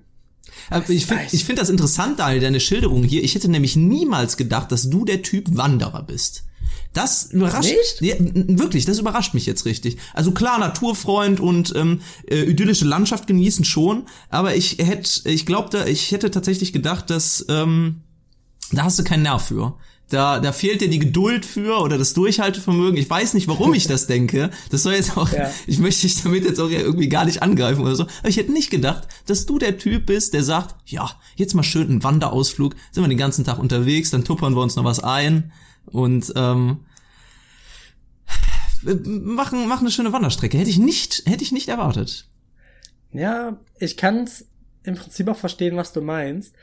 Aber 0.70 0.90
ich 0.90 1.06
finde 1.06 1.24
ich 1.32 1.44
find 1.44 1.60
das 1.60 1.70
interessant, 1.70 2.20
Daniel, 2.20 2.40
deine 2.40 2.60
Schilderung 2.60 3.04
hier. 3.04 3.24
Ich 3.24 3.36
hätte 3.36 3.50
nämlich 3.50 3.76
niemals 3.76 4.38
gedacht, 4.38 4.72
dass 4.72 4.90
du 4.90 5.04
der 5.04 5.22
Typ 5.22 5.58
Wanderer 5.58 6.04
bist. 6.04 6.46
Das 6.96 7.26
überrascht 7.32 7.70
Nicht? 7.70 8.02
Ja, 8.02 8.16
wirklich, 8.20 8.86
das 8.86 8.98
überrascht 9.00 9.34
mich 9.34 9.46
jetzt 9.46 9.66
richtig. 9.66 9.98
Also 10.14 10.32
klar, 10.32 10.58
Naturfreund 10.58 11.40
und 11.42 11.76
ähm, 11.76 12.00
äh, 12.28 12.42
idyllische 12.44 12.86
Landschaft 12.86 13.28
genießen 13.28 13.66
schon, 13.66 14.06
aber 14.30 14.56
ich 14.56 14.78
hätte, 14.80 15.30
ich 15.30 15.46
glaubte, 15.46 15.86
ich 15.90 16.12
hätte 16.12 16.32
tatsächlich 16.32 16.72
gedacht, 16.74 17.10
dass 17.10 17.46
ähm, 17.50 18.02
da 18.72 18.84
hast 18.86 18.98
du 18.98 19.04
keinen 19.04 19.24
Nerv 19.24 19.46
für. 19.46 19.76
Da, 20.10 20.40
da 20.40 20.52
fehlt 20.54 20.82
dir 20.82 20.88
die 20.90 21.00
Geduld 21.00 21.46
für 21.46 21.80
oder 21.82 21.98
das 21.98 22.14
Durchhaltevermögen. 22.14 22.96
Ich 22.98 23.10
weiß 23.10 23.34
nicht, 23.34 23.48
warum 23.48 23.74
ich 23.74 23.88
das 23.88 24.08
denke. 24.08 24.52
Das 24.70 24.84
soll 24.84 24.94
jetzt 24.94 25.18
auch, 25.18 25.32
Ja. 25.34 25.52
ich 25.68 25.80
möchte 25.80 26.04
dich 26.04 26.22
damit 26.24 26.46
jetzt 26.46 26.60
auch 26.62 26.70
irgendwie 26.70 27.10
gar 27.10 27.26
nicht 27.26 27.42
angreifen 27.42 27.82
oder 27.82 27.96
so. 27.96 28.04
Aber 28.04 28.30
ich 28.30 28.38
hätte 28.38 28.52
nicht 28.54 28.70
gedacht, 28.70 29.08
dass 29.26 29.46
du 29.46 29.60
der 29.60 29.78
Typ 29.80 30.06
bist, 30.06 30.34
der 30.34 30.44
sagt, 30.44 30.76
ja, 30.86 31.10
jetzt 31.36 31.56
mal 31.56 31.64
schön 31.64 31.90
einen 31.90 32.04
Wanderausflug, 32.04 32.76
sind 32.92 33.04
wir 33.04 33.08
den 33.10 33.18
ganzen 33.18 33.44
Tag 33.44 33.60
unterwegs, 33.60 34.12
dann 34.12 34.24
tuppern 34.24 34.56
wir 34.56 34.62
uns 34.62 34.76
noch 34.78 34.86
was 34.86 35.00
ein 35.02 35.52
und 35.86 36.34
ähm, 36.36 36.86
machen, 38.84 39.68
machen 39.68 39.86
eine 39.86 39.92
schöne 39.92 40.14
Wanderstrecke. 40.14 40.58
Hätte 40.58 40.70
ich 40.70 40.80
nicht, 40.80 41.24
hätte 41.26 41.44
ich 41.44 41.52
nicht 41.52 41.70
erwartet. 41.70 42.28
Ja, 43.12 43.58
ich 43.80 43.98
kann's 43.98 44.46
im 44.84 44.96
Prinzip 44.96 45.28
auch 45.28 45.38
verstehen, 45.38 45.76
was 45.78 45.94
du 45.94 46.02
meinst. 46.02 46.54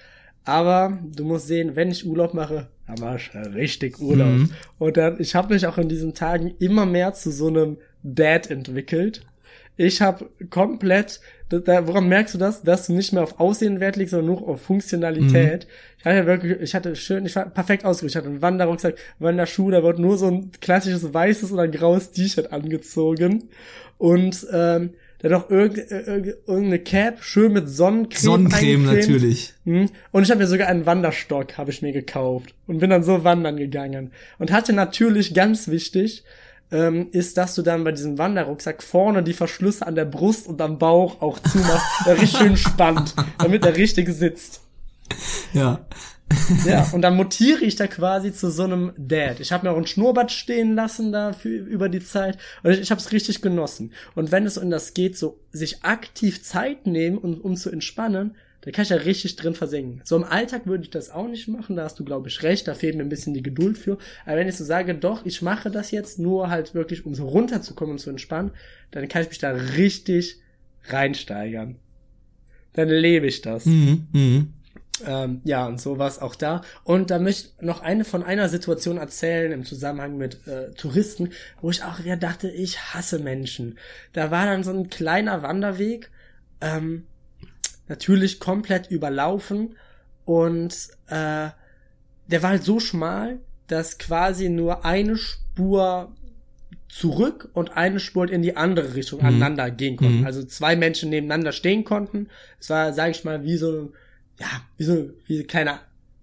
Aber 0.45 0.99
du 1.05 1.25
musst 1.25 1.47
sehen, 1.47 1.77
wenn 1.77 1.91
ich 1.91 2.07
Urlaub 2.07 2.35
mache, 2.35 2.69
dann 2.87 2.97
mach 3.01 3.17
ich 3.17 3.31
richtig 3.55 4.01
Urlaub. 4.01 4.29
Mhm. 4.29 4.51
Und 4.79 4.97
dann, 4.97 5.21
ich 5.21 5.35
habe 5.35 5.55
mich 5.55 5.67
auch 5.67 5.79
in 5.79 5.89
diesen 5.89 6.15
Tagen 6.15 6.55
immer 6.59 6.85
mehr 6.85 7.15
zu 7.15 7.31
so 7.31 7.47
einem 7.47 7.79
Dad 8.03 8.51
entwickelt. 8.51 9.25
Ich 9.85 10.01
habe 10.01 10.31
komplett, 10.49 11.21
da, 11.49 11.59
da, 11.59 11.87
woran 11.89 12.09
merkst 12.09 12.35
du 12.35 12.39
das? 12.39 12.63
Dass 12.63 12.87
du 12.87 12.93
nicht 12.93 13.13
mehr 13.13 13.23
auf 13.23 13.41
Aussehen 13.41 13.81
Wert 13.81 13.97
legst, 13.97 14.13
sondern 14.13 14.27
nur 14.35 14.49
auf 14.49 14.63
Funktionalität. 14.63 15.67
Ich 15.99 16.05
hatte 16.05 16.27
wirklich, 16.27 16.61
ich 16.61 16.75
hatte 16.75 16.95
schön, 16.95 17.27
ich 17.27 17.35
war 17.35 17.47
perfekt 17.51 17.85
ausgerüstet. 17.85 18.11
Ich 18.11 18.25
hatte 18.25 18.33
einen 18.33 18.43
Wanderrucksack, 18.43 18.95
Wanderschuh, 19.19 19.71
da 19.71 19.83
wurde 19.83 20.01
nur 20.01 20.17
so 20.19 20.29
ein 20.29 20.51
klassisches 20.61 21.13
weißes 21.13 21.53
oder 21.53 21.67
graues 21.69 22.13
T-Shirt 22.13 22.53
angezogen. 22.53 23.49
Und 23.99 24.47
ähm, 24.53 24.91
dann 25.21 25.31
noch 25.31 25.51
irgend, 25.51 25.91
irgend- 25.91 26.35
irgendeine 26.47 26.79
Cap, 26.81 27.23
schön 27.23 27.53
mit 27.53 27.69
Sonnencreme. 27.69 28.21
Sonnencreme 28.21 28.85
natürlich. 28.87 29.55
Hm. 29.65 29.89
Und 30.11 30.23
ich 30.25 30.31
habe 30.31 30.41
mir 30.41 30.49
sogar 30.49 30.67
einen 30.69 30.87
Wanderstock, 30.87 31.59
habe 31.59 31.71
ich 31.71 31.83
mir 31.83 31.93
gekauft. 31.93 32.55
Und 32.67 32.79
bin 32.79 32.91
dann 32.91 33.05
so 33.05 33.23
wandern 33.23 33.57
gegangen. 33.57 34.11
Und 34.39 34.51
hatte 34.51 34.73
natürlich, 34.73 35.35
ganz 35.35 35.69
wichtig, 35.69 36.25
ähm, 36.73 37.09
ist, 37.13 37.37
dass 37.37 37.55
du 37.55 37.63
dann 37.63 37.85
bei 37.85 37.93
diesem 37.93 38.19
Wanderrucksack 38.19 38.83
vorne 38.83 39.23
die 39.23 39.35
Verschlüsse 39.35 39.87
an 39.87 39.95
der 39.95 40.07
Brust 40.07 40.49
und 40.49 40.61
am 40.61 40.79
Bauch 40.79 41.21
auch 41.21 41.39
zumachst, 41.39 41.87
der 42.07 42.15
richtig 42.21 42.39
schön 42.39 42.57
spannt, 42.57 43.15
damit 43.39 43.65
er 43.65 43.77
richtig 43.77 44.09
sitzt. 44.09 44.63
Ja. 45.53 45.85
Ja, 46.65 46.89
und 46.93 47.03
dann 47.03 47.17
mutiere 47.17 47.63
ich 47.63 47.77
da 47.77 47.87
quasi 47.87 48.33
zu 48.33 48.51
so 48.51 48.65
einem 48.65 48.93
Dad. 48.97 49.41
Ich 49.41 49.53
habe 49.53 49.67
mir 49.67 49.73
auch 49.73 49.77
ein 49.77 49.87
Schnurrbart 49.87 50.33
stehen 50.33 50.75
lassen 50.75 51.13
da 51.13 51.35
für, 51.35 51.51
über 51.51 51.91
die 51.91 52.03
Zeit 52.03 52.39
und 52.63 52.73
ich, 52.73 52.81
ich 52.81 52.91
habe 52.91 53.01
es 53.01 53.13
richtig 53.13 53.43
genossen. 53.43 53.93
Und 54.15 54.33
wenn 54.33 54.47
es 54.47 54.57
um 54.57 54.71
das 54.71 54.95
geht, 54.95 55.19
so 55.19 55.39
sich 55.51 55.85
aktiv 55.85 56.43
Zeit 56.43 56.87
nehmen, 56.87 57.19
um, 57.19 57.39
um 57.41 57.57
zu 57.57 57.71
entspannen, 57.71 58.35
da 58.63 58.71
kann 58.71 58.85
ich 58.85 58.91
ja 58.91 58.97
richtig 58.97 59.37
drin 59.37 59.55
versenken. 59.55 60.01
So 60.05 60.17
im 60.17 60.25
Alltag 60.25 60.67
würde 60.67 60.85
ich 60.85 60.91
das 60.91 61.11
auch 61.11 61.29
nicht 61.29 61.49
machen, 61.49 61.77
da 61.77 61.85
hast 61.85 61.99
du, 61.99 62.05
glaube 62.05 62.29
ich, 62.29 62.43
recht, 62.43 62.67
da 62.69 62.75
fehlt 62.75 62.97
mir 62.97 63.03
ein 63.03 63.09
bisschen 63.09 63.35
die 63.35 63.43
Geduld 63.43 63.77
für. 63.77 63.99
Aber 64.25 64.37
wenn 64.37 64.49
ich 64.49 64.57
so 64.57 64.65
sage, 64.65 64.95
doch, 64.95 65.27
ich 65.27 65.43
mache 65.43 65.71
das 65.71 65.91
jetzt 65.91 66.19
nur 66.19 66.49
halt 66.49 66.75
wirklich, 66.75 67.05
um 67.05 67.15
so 67.15 67.27
runterzukommen 67.27 67.93
und 67.93 67.99
zu 67.99 68.11
entspannen, 68.11 68.53
dann 68.93 69.09
kann 69.09 69.23
ich 69.23 69.29
mich 69.29 69.39
da 69.39 69.51
richtig 69.51 70.41
reinsteigern. 70.85 71.77
Dann 72.73 72.89
lebe 72.89 73.27
ich 73.27 73.43
das. 73.43 73.67
Mhm. 73.67 74.07
Mhm. 74.13 74.53
Ähm, 75.05 75.41
ja, 75.45 75.67
und 75.67 75.81
so 75.81 75.99
war 75.99 76.09
es 76.09 76.21
auch 76.21 76.37
da. 76.37 76.63
Und 76.85 77.11
da 77.11 77.19
möchte 77.19 77.49
ich 77.49 77.63
noch 77.67 77.81
eine 77.81 78.05
von 78.05 78.23
einer 78.23 78.49
Situation 78.49 78.99
erzählen 78.99 79.51
im 79.51 79.65
Zusammenhang 79.65 80.17
mit 80.17 80.47
äh, 80.47 80.71
Touristen, 80.73 81.31
wo 81.61 81.71
ich 81.71 81.83
auch 81.83 81.99
wieder 81.99 82.17
dachte, 82.17 82.49
ich 82.49 82.79
hasse 82.79 83.19
Menschen. 83.19 83.79
Da 84.13 84.31
war 84.31 84.47
dann 84.47 84.63
so 84.63 84.71
ein 84.71 84.89
kleiner 84.89 85.43
Wanderweg, 85.43 86.11
ähm, 86.61 87.07
natürlich 87.93 88.41
komplett 88.41 88.91
überlaufen 88.91 89.77
und 90.25 90.75
äh, 91.09 91.51
der 92.31 92.43
war 92.43 92.51
halt 92.51 92.65
so 92.65 92.81
schmal, 92.81 93.39
dass 93.67 93.99
quasi 93.99 94.49
nur 94.49 94.85
eine 94.85 95.17
Spur 95.17 96.13
zurück 96.89 97.49
und 97.53 97.77
eine 97.77 98.01
Spur 98.01 98.31
in 98.31 98.43
die 98.43 98.57
andere 98.57 98.95
Richtung 98.95 99.21
Mhm. 99.21 99.27
aneinander 99.27 99.71
gehen 99.71 99.97
konnten. 99.97 100.21
Mhm. 100.21 100.27
Also 100.27 100.43
zwei 100.45 100.77
Menschen 100.77 101.11
nebeneinander 101.11 101.53
stehen 101.53 101.85
konnten. 101.85 102.29
Es 102.61 102.71
war, 102.71 102.93
sage 102.93 103.11
ich 103.13 103.25
mal, 103.25 103.45
wie 103.45 103.57
so, 103.57 103.93
ja, 104.41 104.47
wie 104.79 104.85
so, 104.85 105.11
wie 105.27 105.35
eine 105.37 105.45
kleine 105.45 105.79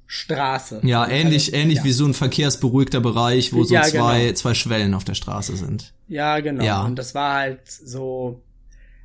Straße. 0.08 0.82
Ja, 0.84 1.08
ähnlich, 1.08 1.48
Also, 1.54 1.58
ähnlich 1.58 1.78
ja. 1.80 1.84
wie 1.84 1.92
so 1.92 2.06
ein 2.06 2.14
verkehrsberuhigter 2.16 3.00
Bereich, 3.00 3.54
wo 3.54 3.64
so 3.64 3.74
Ja, 3.76 3.84
zwei, 3.84 4.22
genau. 4.22 4.34
zwei 4.34 4.54
Schwellen 4.56 4.94
auf 4.96 5.04
der 5.04 5.14
Straße 5.16 5.56
sind. 5.56 5.94
Ja, 6.08 6.40
genau. 6.40 6.64
Ja. 6.64 6.84
Und 6.84 6.96
das 6.98 7.14
war 7.14 7.34
halt 7.36 7.68
so 7.70 8.42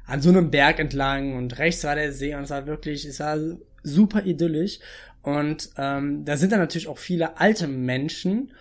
an 0.07 0.21
so 0.21 0.29
einem 0.29 0.51
Berg 0.51 0.79
entlang 0.79 1.37
und 1.37 1.59
rechts 1.59 1.85
war 1.85 1.95
der 1.95 2.13
See 2.13 2.35
und 2.35 2.45
es 2.45 2.51
war 2.51 2.67
wirklich, 2.67 3.05
es 3.05 3.21
war 3.21 3.39
super 3.83 4.25
idyllisch. 4.25 4.79
Und 5.23 5.71
ähm, 5.79 6.25
da 6.25 6.37
sind 6.37 6.53
dann 6.53 6.61
natürlich 6.61 6.89
auch 6.89 6.99
viele 6.99 7.39
alte 7.39 7.67
Menschen 7.67 8.53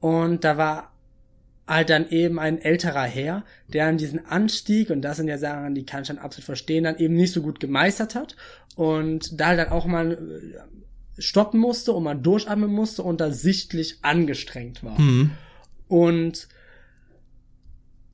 und 0.00 0.44
da 0.44 0.58
war 0.58 0.92
halt 1.66 1.88
dann 1.88 2.10
eben 2.10 2.38
ein 2.38 2.60
älterer 2.60 3.04
Herr, 3.04 3.44
der 3.68 3.86
an 3.86 3.96
diesen 3.96 4.26
Anstieg, 4.26 4.90
und 4.90 5.00
das 5.02 5.16
sind 5.16 5.28
ja 5.28 5.38
Sachen, 5.38 5.74
die 5.74 5.86
kann 5.86 6.02
ich 6.02 6.08
dann 6.08 6.18
absolut 6.18 6.44
verstehen, 6.44 6.84
dann 6.84 6.98
eben 6.98 7.14
nicht 7.14 7.32
so 7.32 7.40
gut 7.40 7.60
gemeistert 7.60 8.14
hat 8.14 8.36
und 8.74 9.40
da 9.40 9.48
halt 9.48 9.58
dann 9.58 9.68
auch 9.68 9.86
mal 9.86 10.12
äh, 10.12 11.22
stoppen 11.22 11.60
musste 11.60 11.92
und 11.92 12.04
mal 12.04 12.14
durchatmen 12.14 12.70
musste 12.70 13.02
und 13.02 13.20
da 13.20 13.30
sichtlich 13.30 13.98
angestrengt 14.02 14.82
war. 14.84 15.00
Mhm. 15.00 15.30
Und 15.88 16.48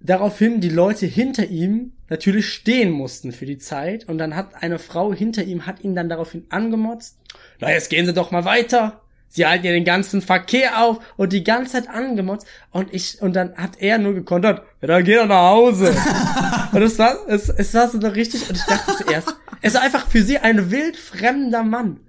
daraufhin 0.01 0.61
die 0.61 0.69
Leute 0.69 1.07
hinter 1.07 1.47
ihm 1.47 1.93
natürlich 2.09 2.53
stehen 2.53 2.91
mussten 2.91 3.33
für 3.33 3.47
die 3.47 3.59
Zeit. 3.59 4.09
Und 4.09 4.19
dann 4.19 4.37
hat 4.37 4.63
eine 4.63 4.79
Frau 4.79 5.13
hinter 5.13 5.45
ihm, 5.45 5.67
hat 5.67 5.81
ihn 5.81 5.95
dann 5.95 6.09
daraufhin 6.09 6.47
angemotzt. 6.51 7.17
Na, 7.61 7.71
jetzt 7.71 7.91
gehen 7.91 8.07
Sie 8.07 8.13
doch 8.13 8.31
mal 8.31 8.45
weiter. 8.45 9.01
Sie 9.31 9.47
halten 9.47 9.67
ja 9.67 9.73
den 9.73 9.85
ganzen 9.85 10.23
Verkehr 10.23 10.83
auf 10.83 11.01
und 11.17 11.33
die 11.33 11.45
ganze 11.45 11.73
Zeit 11.73 11.89
angemotzt. 11.89 12.47
Und 12.71 12.95
ich, 12.95 13.21
und 13.21 13.35
dann 13.37 13.55
hat 13.57 13.81
er 13.81 13.99
nur 13.99 14.15
gekontert, 14.15 14.63
ja, 14.81 14.89
dann 14.89 15.05
geh 15.05 15.17
doch 15.17 15.27
nach 15.27 15.51
Hause. 15.51 15.95
und 16.73 16.83
es 16.83 16.99
war, 16.99 17.17
es, 17.29 17.51
es 17.51 17.75
war 17.75 17.89
so 17.89 17.99
richtig, 17.99 18.49
und 18.49 18.57
ich 18.57 18.65
dachte 18.65 18.97
zuerst, 18.97 19.35
es 19.61 19.75
war 19.75 19.83
einfach 19.83 20.09
für 20.09 20.23
sie 20.23 20.39
ein 20.39 20.71
wildfremder 20.71 21.63
Mann. 21.63 22.01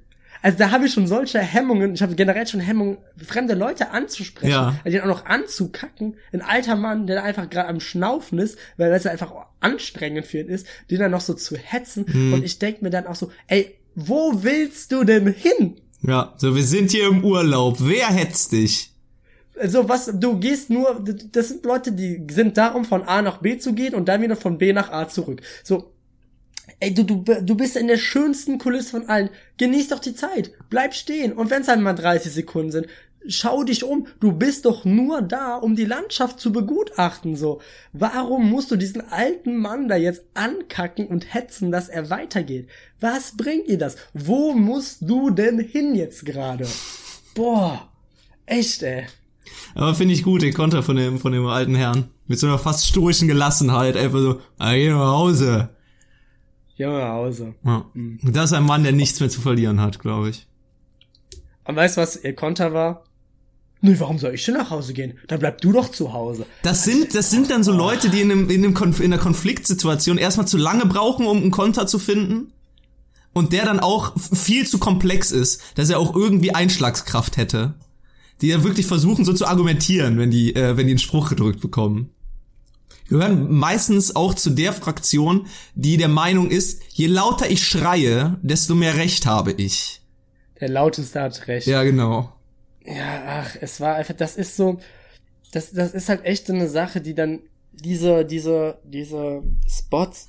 Also 0.41 0.57
da 0.57 0.71
habe 0.71 0.85
ich 0.85 0.93
schon 0.93 1.05
solche 1.07 1.39
Hemmungen, 1.39 1.93
ich 1.93 2.01
habe 2.01 2.15
generell 2.15 2.47
schon 2.47 2.61
Hemmungen, 2.61 2.97
fremde 3.25 3.55
Leute 3.55 3.91
anzusprechen, 3.91 4.51
Ja. 4.51 4.75
also 4.85 4.97
den 4.97 5.01
auch 5.01 5.07
noch 5.07 5.25
anzukacken. 5.25 6.15
Ein 6.31 6.41
alter 6.41 6.75
Mann, 6.75 7.07
der 7.07 7.23
einfach 7.23 7.49
gerade 7.49 7.67
am 7.67 7.79
Schnaufen 7.79 8.39
ist, 8.39 8.57
weil 8.77 8.91
es 8.93 9.05
einfach 9.05 9.33
anstrengend 9.59 10.25
für 10.25 10.39
ihn 10.39 10.47
ist, 10.47 10.65
den 10.89 10.99
dann 10.99 11.11
noch 11.11 11.21
so 11.21 11.33
zu 11.33 11.57
hetzen. 11.57 12.05
Mhm. 12.07 12.33
Und 12.33 12.45
ich 12.45 12.57
denk 12.59 12.81
mir 12.81 12.89
dann 12.89 13.05
auch 13.07 13.15
so, 13.15 13.31
ey, 13.47 13.75
wo 13.95 14.43
willst 14.43 14.91
du 14.93 15.03
denn 15.03 15.27
hin? 15.27 15.75
Ja, 16.01 16.33
so 16.37 16.55
wir 16.55 16.63
sind 16.63 16.91
hier 16.91 17.07
im 17.09 17.23
Urlaub. 17.25 17.77
Wer 17.81 18.07
hetzt 18.07 18.53
dich? 18.53 18.93
Also 19.59 19.89
was, 19.89 20.09
du 20.13 20.39
gehst 20.39 20.69
nur, 20.69 21.03
das 21.33 21.49
sind 21.49 21.65
Leute, 21.65 21.91
die 21.91 22.25
sind 22.31 22.55
da, 22.57 22.69
um 22.69 22.85
von 22.85 23.03
A 23.03 23.21
nach 23.21 23.39
B 23.39 23.57
zu 23.57 23.73
gehen 23.73 23.93
und 23.93 24.07
dann 24.07 24.21
wieder 24.21 24.37
von 24.37 24.57
B 24.57 24.71
nach 24.71 24.89
A 24.91 25.09
zurück. 25.09 25.41
So, 25.63 25.91
ey, 26.79 26.93
du, 26.93 27.03
du, 27.03 27.23
du 27.23 27.55
bist 27.55 27.75
in 27.75 27.87
der 27.87 27.97
schönsten 27.97 28.57
Kulisse 28.57 28.91
von 28.91 29.09
allen. 29.09 29.29
Genieß 29.57 29.89
doch 29.89 29.99
die 29.99 30.15
Zeit. 30.15 30.51
Bleib 30.69 30.93
stehen. 30.93 31.33
Und 31.33 31.49
wenn 31.49 31.61
es 31.61 31.67
halt 31.67 31.81
mal 31.81 31.93
30 31.93 32.31
Sekunden 32.31 32.71
sind, 32.71 32.87
schau 33.27 33.63
dich 33.63 33.83
um. 33.83 34.07
Du 34.19 34.31
bist 34.31 34.65
doch 34.65 34.85
nur 34.85 35.21
da, 35.21 35.55
um 35.55 35.75
die 35.75 35.85
Landschaft 35.85 36.39
zu 36.39 36.51
begutachten, 36.51 37.35
so. 37.35 37.61
Warum 37.93 38.49
musst 38.49 38.71
du 38.71 38.75
diesen 38.75 39.01
alten 39.09 39.57
Mann 39.57 39.87
da 39.87 39.95
jetzt 39.95 40.23
ankacken 40.33 41.07
und 41.07 41.33
hetzen, 41.33 41.71
dass 41.71 41.89
er 41.89 42.09
weitergeht? 42.09 42.67
Was 42.99 43.35
bringt 43.37 43.67
dir 43.67 43.77
das? 43.77 43.97
Wo 44.13 44.53
musst 44.53 45.01
du 45.01 45.29
denn 45.29 45.59
hin 45.59 45.95
jetzt 45.95 46.25
gerade? 46.25 46.67
Boah. 47.35 47.89
Echt, 48.45 48.81
ey. 48.83 49.05
Aber 49.75 49.93
finde 49.95 50.13
ich 50.13 50.23
gut, 50.23 50.41
den 50.41 50.53
Konter 50.53 50.83
von 50.83 50.95
dem, 50.95 51.19
von 51.19 51.31
dem 51.31 51.45
alten 51.45 51.75
Herrn. 51.75 52.09
Mit 52.27 52.39
so 52.39 52.47
einer 52.47 52.59
fast 52.59 52.87
stoischen 52.87 53.27
Gelassenheit. 53.27 53.95
Einfach 53.95 54.19
so, 54.19 54.41
ah, 54.57 54.73
geh 54.73 54.89
nach 54.89 55.13
Hause. 55.13 55.69
Junge 56.79 57.05
Hause. 57.09 57.55
Ja. 57.65 57.85
Das 58.23 58.45
ist 58.45 58.53
ein 58.53 58.63
Mann, 58.63 58.83
der 58.83 58.93
nichts 58.93 59.19
mehr 59.19 59.29
zu 59.29 59.41
verlieren 59.41 59.81
hat, 59.81 59.99
glaube 59.99 60.29
ich. 60.29 60.47
Und 61.65 61.75
weißt 61.75 61.97
du, 61.97 62.01
was 62.01 62.23
ihr 62.23 62.33
Konter 62.33 62.73
war? 62.73 63.03
Nö, 63.81 63.95
warum 63.99 64.17
soll 64.17 64.33
ich 64.33 64.45
denn 64.45 64.55
nach 64.55 64.71
Hause 64.71 64.93
gehen? 64.93 65.17
Dann 65.27 65.39
bleib 65.39 65.59
du 65.59 65.73
doch 65.73 65.89
zu 65.89 66.13
Hause. 66.13 66.45
Das 66.63 66.85
sind, 66.85 67.13
das 67.13 67.31
sind 67.31 67.51
dann 67.51 67.65
so 67.65 67.73
Leute, 67.73 68.09
die 68.09 68.21
in, 68.21 68.31
einem, 68.31 68.49
in, 68.49 68.63
einem 68.63 68.73
Konf 68.73 69.01
in 69.01 69.11
einer 69.11 69.21
Konfliktsituation 69.21 70.17
erstmal 70.17 70.47
zu 70.47 70.57
lange 70.57 70.85
brauchen, 70.85 71.27
um 71.27 71.37
einen 71.37 71.51
Konter 71.51 71.85
zu 71.85 71.99
finden. 71.99 72.53
Und 73.33 73.51
der 73.51 73.65
dann 73.65 73.81
auch 73.81 74.17
viel 74.17 74.65
zu 74.65 74.79
komplex 74.79 75.31
ist, 75.31 75.61
dass 75.75 75.89
er 75.89 75.99
auch 75.99 76.15
irgendwie 76.15 76.55
Einschlagskraft 76.55 77.35
hätte. 77.35 77.75
Die 78.41 78.47
ja 78.47 78.63
wirklich 78.63 78.85
versuchen, 78.85 79.25
so 79.25 79.33
zu 79.33 79.45
argumentieren, 79.45 80.17
wenn 80.17 80.31
die, 80.31 80.55
äh, 80.55 80.77
wenn 80.77 80.87
die 80.87 80.93
einen 80.93 80.99
Spruch 80.99 81.29
gedrückt 81.29 81.59
bekommen. 81.59 82.09
Gehören 83.09 83.51
meistens 83.51 84.15
auch 84.15 84.33
zu 84.33 84.51
der 84.51 84.71
Fraktion, 84.71 85.47
die 85.75 85.97
der 85.97 86.07
Meinung 86.07 86.51
ist, 86.51 86.83
je 86.89 87.07
lauter 87.07 87.49
ich 87.49 87.67
schreie, 87.67 88.37
desto 88.41 88.75
mehr 88.75 88.97
Recht 88.97 89.25
habe 89.25 89.51
ich. 89.51 90.01
Der 90.59 90.69
lauteste 90.69 91.21
hat 91.21 91.47
recht. 91.47 91.67
Ja, 91.67 91.83
genau. 91.83 92.33
Ja, 92.85 93.41
ach, 93.43 93.55
es 93.59 93.81
war 93.81 93.95
einfach, 93.95 94.15
das 94.15 94.35
ist 94.35 94.55
so, 94.55 94.79
das, 95.51 95.71
das 95.71 95.93
ist 95.93 96.09
halt 96.09 96.25
echt 96.25 96.47
so 96.47 96.53
eine 96.53 96.67
Sache, 96.67 97.01
die 97.01 97.15
dann 97.15 97.39
diese, 97.71 98.25
diese, 98.25 98.79
diese 98.83 99.41
Spots 99.67 100.27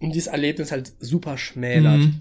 und 0.00 0.14
dieses 0.14 0.28
Erlebnis 0.28 0.72
halt 0.72 0.92
super 1.00 1.38
schmälert. 1.38 1.98
Mhm. 1.98 2.20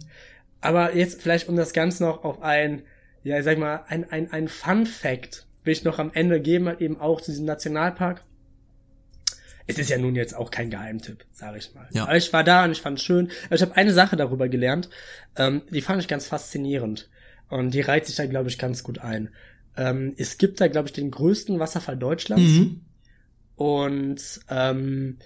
Aber 0.61 0.95
jetzt 0.95 1.21
vielleicht, 1.21 1.49
um 1.49 1.55
das 1.55 1.73
Ganze 1.73 2.03
noch 2.03 2.23
auf 2.23 2.41
ein, 2.41 2.83
ja, 3.23 3.37
ich 3.37 3.45
sag 3.45 3.57
mal, 3.57 3.83
ein, 3.87 4.09
ein, 4.09 4.31
ein 4.31 4.47
Fun 4.47 4.85
Fact 4.85 5.45
will 5.63 5.73
ich 5.73 5.83
noch 5.83 5.99
am 5.99 6.11
Ende 6.13 6.39
geben, 6.41 6.67
halt 6.67 6.81
eben 6.81 6.99
auch 6.99 7.21
zu 7.21 7.31
diesem 7.31 7.45
Nationalpark. 7.45 8.23
Es 9.69 9.77
ist 9.77 9.89
ja 9.89 9.97
nun 9.99 10.15
jetzt 10.15 10.35
auch 10.35 10.49
kein 10.49 10.69
Geheimtipp, 10.71 11.25
sage 11.31 11.59
ich 11.59 11.75
mal. 11.75 11.87
Ja. 11.91 12.03
Aber 12.03 12.17
ich 12.17 12.33
war 12.33 12.43
da 12.43 12.65
und 12.65 12.71
ich 12.71 12.81
fand 12.81 12.97
es 12.97 13.03
schön. 13.03 13.29
Ich 13.51 13.61
habe 13.61 13.75
eine 13.75 13.93
Sache 13.93 14.15
darüber 14.15 14.49
gelernt, 14.49 14.89
ähm, 15.35 15.61
die 15.69 15.81
fand 15.81 16.01
ich 16.01 16.07
ganz 16.07 16.25
faszinierend. 16.25 17.09
Und 17.49 17.73
die 17.73 17.81
reiht 17.81 18.05
sich 18.05 18.15
da, 18.15 18.25
glaube 18.25 18.49
ich, 18.49 18.57
ganz 18.57 18.83
gut 18.83 18.99
ein. 18.99 19.29
Ähm, 19.77 20.13
es 20.17 20.37
gibt 20.37 20.59
da, 20.59 20.67
glaube 20.67 20.87
ich, 20.87 20.93
den 20.93 21.11
größten 21.11 21.59
Wasserfall 21.59 21.97
Deutschlands. 21.97 22.51
Mhm. 22.51 22.81
Und 23.55 24.39
ähm, 24.49 25.17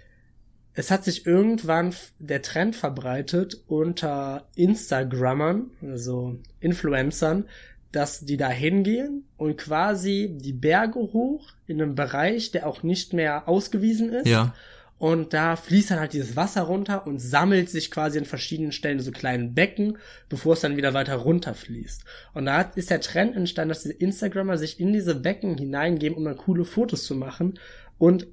es 0.74 0.92
hat 0.92 1.04
sich 1.06 1.26
irgendwann 1.26 1.94
der 2.20 2.42
Trend 2.42 2.76
verbreitet 2.76 3.64
unter 3.68 4.48
Instagrammern, 4.56 5.72
also 5.82 6.40
Influencern, 6.60 7.46
dass 7.94 8.26
die 8.26 8.38
da 8.38 8.50
hingehen 8.50 9.24
und 9.38 9.58
quasi 9.58 10.36
die 10.36 10.52
Berge 10.52 11.00
hoch 11.00 11.54
in 11.68 11.82
einem 11.82 11.96
Bereich, 11.96 12.52
der 12.52 12.68
auch 12.68 12.84
nicht 12.84 13.14
mehr 13.14 13.48
ausgewiesen 13.48 14.10
ist. 14.10 14.28
Ja. 14.28 14.54
Und 14.98 15.34
da 15.34 15.56
fließt 15.56 15.92
dann 15.92 16.00
halt 16.00 16.14
dieses 16.14 16.36
Wasser 16.36 16.64
runter 16.64 17.06
und 17.06 17.20
sammelt 17.20 17.70
sich 17.70 17.92
quasi 17.92 18.18
an 18.18 18.26
verschiedenen 18.26 18.72
Stellen 18.72 19.00
so 19.00 19.12
kleinen 19.12 19.54
Becken, 19.54 19.98
bevor 20.28 20.54
es 20.54 20.62
dann 20.62 20.78
wieder 20.78 20.94
weiter 20.94 21.16
runterfließt. 21.16 22.04
Und 22.34 22.46
da 22.46 22.62
ist 22.62 22.90
der 22.90 23.02
Trend 23.02 23.36
entstanden, 23.36 23.70
dass 23.70 23.84
die 23.84 23.92
Instagrammer 23.92 24.58
sich 24.58 24.80
in 24.80 24.92
diese 24.92 25.16
Becken 25.16 25.58
hineingeben, 25.58 26.18
um 26.18 26.24
dann 26.24 26.38
coole 26.38 26.66
Fotos 26.66 27.04
zu 27.04 27.16
machen. 27.16 27.60
Und 27.98 28.28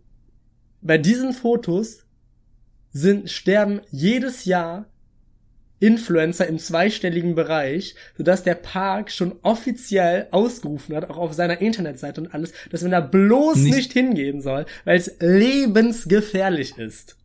bei 0.81 0.97
diesen 0.97 1.33
Fotos 1.33 2.05
sind, 2.93 3.31
sterben 3.31 3.81
jedes 3.91 4.45
Jahr 4.47 4.87
Influencer 5.81 6.47
im 6.47 6.59
zweistelligen 6.59 7.35
Bereich, 7.35 7.95
sodass 8.17 8.43
der 8.45 8.55
Park 8.55 9.11
schon 9.11 9.33
offiziell 9.43 10.29
ausgerufen 10.31 10.95
hat, 10.95 11.11
auch 11.11 11.17
auf 11.17 11.33
seiner 11.33 11.61
Internetseite 11.61 12.21
und 12.21 12.33
alles, 12.35 12.53
dass 12.71 12.83
man 12.83 12.91
da 12.93 13.01
bloß 13.01 13.57
Nicht- 13.57 13.75
nicht, 13.75 13.93
hingehen 13.93 14.41
soll, 14.43 14.67
weil 14.85 14.99
es 14.99 15.11
lebensgefährlich 15.21 16.77
ist. 16.79 17.17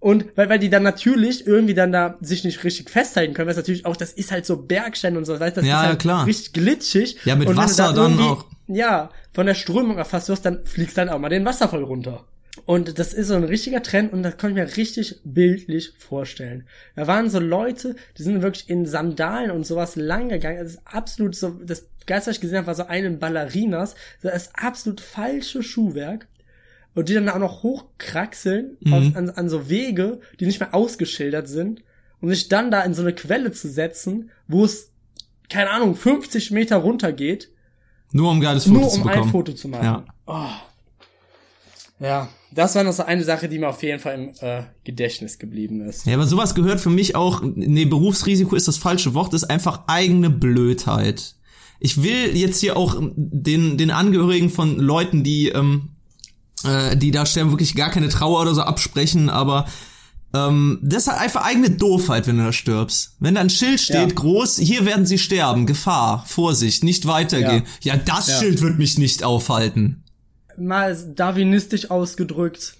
Und 0.00 0.36
weil, 0.36 0.48
weil 0.48 0.58
die 0.58 0.68
dann 0.68 0.82
natürlich 0.82 1.46
irgendwie 1.46 1.74
dann 1.74 1.92
da 1.92 2.16
sich 2.20 2.42
nicht 2.44 2.64
richtig 2.64 2.90
festhalten 2.90 3.34
können, 3.34 3.46
weil 3.46 3.52
es 3.52 3.56
natürlich 3.56 3.86
auch, 3.86 3.96
das 3.96 4.12
ist 4.12 4.32
halt 4.32 4.44
so 4.44 4.56
Bergstein 4.56 5.16
und 5.16 5.24
so, 5.24 5.38
weißt 5.38 5.56
du, 5.56 5.60
das 5.60 5.68
Ja, 5.68 5.82
ist 5.82 5.88
halt 5.88 5.98
klar. 6.00 6.26
richtig 6.26 6.52
glitschig. 6.52 7.16
Ja, 7.24 7.36
mit 7.36 7.48
du 7.48 7.56
Wasser 7.56 7.92
da 7.92 7.92
dann 7.92 8.18
auch. 8.18 8.46
Ja, 8.66 9.10
von 9.32 9.46
der 9.46 9.54
Strömung 9.54 9.98
erfasst 9.98 10.28
wirst, 10.28 10.44
dann 10.44 10.64
fliegst 10.66 10.98
dann 10.98 11.08
auch 11.08 11.18
mal 11.20 11.28
den 11.28 11.44
Wasserfall 11.44 11.84
runter. 11.84 12.24
Und 12.66 12.98
das 12.98 13.14
ist 13.14 13.28
so 13.28 13.34
ein 13.34 13.44
richtiger 13.44 13.82
Trend 13.82 14.12
und 14.12 14.22
das 14.22 14.36
kann 14.36 14.50
ich 14.50 14.56
mir 14.56 14.76
richtig 14.76 15.20
bildlich 15.24 15.94
vorstellen. 15.98 16.66
Da 16.94 17.06
waren 17.06 17.30
so 17.30 17.40
Leute, 17.40 17.96
die 18.18 18.22
sind 18.22 18.42
wirklich 18.42 18.68
in 18.68 18.84
Sandalen 18.84 19.50
und 19.50 19.66
sowas 19.66 19.96
lang 19.96 20.28
gegangen. 20.28 20.58
Das 20.58 20.74
ist 20.74 20.82
absolut 20.84 21.34
so, 21.34 21.50
das 21.64 21.88
Geilste, 22.04 22.28
was 22.30 22.36
ich 22.36 22.40
gesehen 22.42 22.58
habe, 22.58 22.66
war 22.66 22.74
so 22.74 22.84
einen 22.84 23.18
Ballerinas. 23.18 23.94
Das 24.20 24.34
ist 24.34 24.52
absolut 24.54 25.00
falsche 25.00 25.62
Schuhwerk. 25.62 26.28
Und 26.94 27.08
die 27.08 27.14
dann 27.14 27.30
auch 27.30 27.38
noch 27.38 27.62
hochkraxeln 27.62 28.76
auf, 28.90 29.16
an, 29.16 29.30
an 29.30 29.48
so 29.48 29.70
Wege, 29.70 30.20
die 30.38 30.44
nicht 30.44 30.60
mehr 30.60 30.74
ausgeschildert 30.74 31.48
sind, 31.48 31.82
um 32.20 32.28
sich 32.28 32.48
dann 32.48 32.70
da 32.70 32.82
in 32.82 32.92
so 32.92 33.00
eine 33.00 33.14
Quelle 33.14 33.50
zu 33.52 33.70
setzen, 33.70 34.30
wo 34.46 34.66
es, 34.66 34.90
keine 35.48 35.70
Ahnung, 35.70 35.94
50 35.94 36.50
Meter 36.50 36.76
runter 36.76 37.12
geht, 37.12 37.48
Nur 38.12 38.30
um 38.30 38.42
geiles 38.42 38.64
Foto 38.64 38.78
nur 38.78 38.88
zu 38.90 38.96
um 38.96 39.02
bekommen. 39.04 39.22
ein 39.22 39.30
Foto 39.30 39.52
zu 39.54 39.68
machen. 39.68 39.84
Ja. 39.84 40.04
Oh. 40.26 40.50
Ja, 42.02 42.28
das 42.50 42.74
war 42.74 42.82
noch 42.84 42.92
so 42.92 43.04
eine 43.04 43.22
Sache, 43.24 43.48
die 43.48 43.58
mir 43.58 43.68
auf 43.68 43.82
jeden 43.82 44.00
Fall 44.00 44.14
im 44.14 44.32
äh, 44.40 44.64
Gedächtnis 44.84 45.38
geblieben 45.38 45.80
ist. 45.80 46.04
Ja, 46.04 46.14
aber 46.14 46.26
sowas 46.26 46.54
gehört 46.54 46.80
für 46.80 46.90
mich 46.90 47.14
auch, 47.14 47.42
nee, 47.44 47.84
Berufsrisiko 47.84 48.56
ist 48.56 48.68
das 48.68 48.76
falsche 48.76 49.14
Wort, 49.14 49.32
ist 49.34 49.44
einfach 49.44 49.82
eigene 49.86 50.28
Blödheit. 50.28 51.36
Ich 51.80 52.02
will 52.02 52.36
jetzt 52.36 52.60
hier 52.60 52.76
auch 52.76 52.96
den, 53.00 53.78
den 53.78 53.90
Angehörigen 53.90 54.50
von 54.50 54.78
Leuten, 54.78 55.22
die, 55.24 55.48
ähm, 55.48 55.90
äh, 56.64 56.96
die 56.96 57.10
da 57.10 57.24
sterben, 57.24 57.50
wirklich 57.50 57.74
gar 57.74 57.90
keine 57.90 58.08
Trauer 58.08 58.42
oder 58.42 58.54
so 58.54 58.62
absprechen, 58.62 59.30
aber 59.30 59.66
ähm, 60.34 60.78
das 60.82 61.04
ist 61.04 61.08
halt 61.12 61.20
einfach 61.20 61.44
eigene 61.44 61.70
Doofheit, 61.70 62.26
wenn 62.26 62.38
du 62.38 62.44
da 62.44 62.52
stirbst. 62.52 63.16
Wenn 63.20 63.34
da 63.34 63.40
ein 63.42 63.50
Schild 63.50 63.80
steht, 63.80 63.94
Ja. 64.10 64.14
groß, 64.14 64.58
hier 64.58 64.84
werden 64.86 65.06
sie 65.06 65.18
sterben, 65.18 65.66
Gefahr, 65.66 66.24
Vorsicht, 66.26 66.84
nicht 66.84 67.06
weitergehen. 67.06 67.64
Ja, 67.82 67.96
das 67.96 68.28
Ja. 68.28 68.38
Schild 68.40 68.60
wird 68.60 68.78
mich 68.78 68.98
nicht 68.98 69.24
aufhalten. 69.24 70.02
Mal 70.56 70.96
darwinistisch 71.14 71.90
ausgedrückt, 71.90 72.74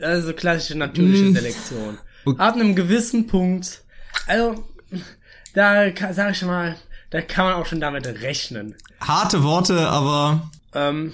also 0.00 0.32
klassische 0.32 0.76
natürliche 0.78 1.24
Mm. 1.30 1.34
Selektion. 1.34 1.98
Okay. 2.28 2.40
Ab 2.42 2.54
einem 2.56 2.74
gewissen 2.74 3.28
Punkt, 3.28 3.82
also 4.26 4.64
da 5.54 5.90
ka- 5.92 6.12
sag 6.12 6.32
ich 6.32 6.42
mal, 6.42 6.74
da 7.10 7.20
kann 7.22 7.44
man 7.44 7.54
auch 7.54 7.66
schon 7.66 7.78
damit 7.80 8.04
rechnen. 8.20 8.74
Harte 9.00 9.44
Worte, 9.44 9.78
aber 9.88 10.50
Ähm, 10.74 11.12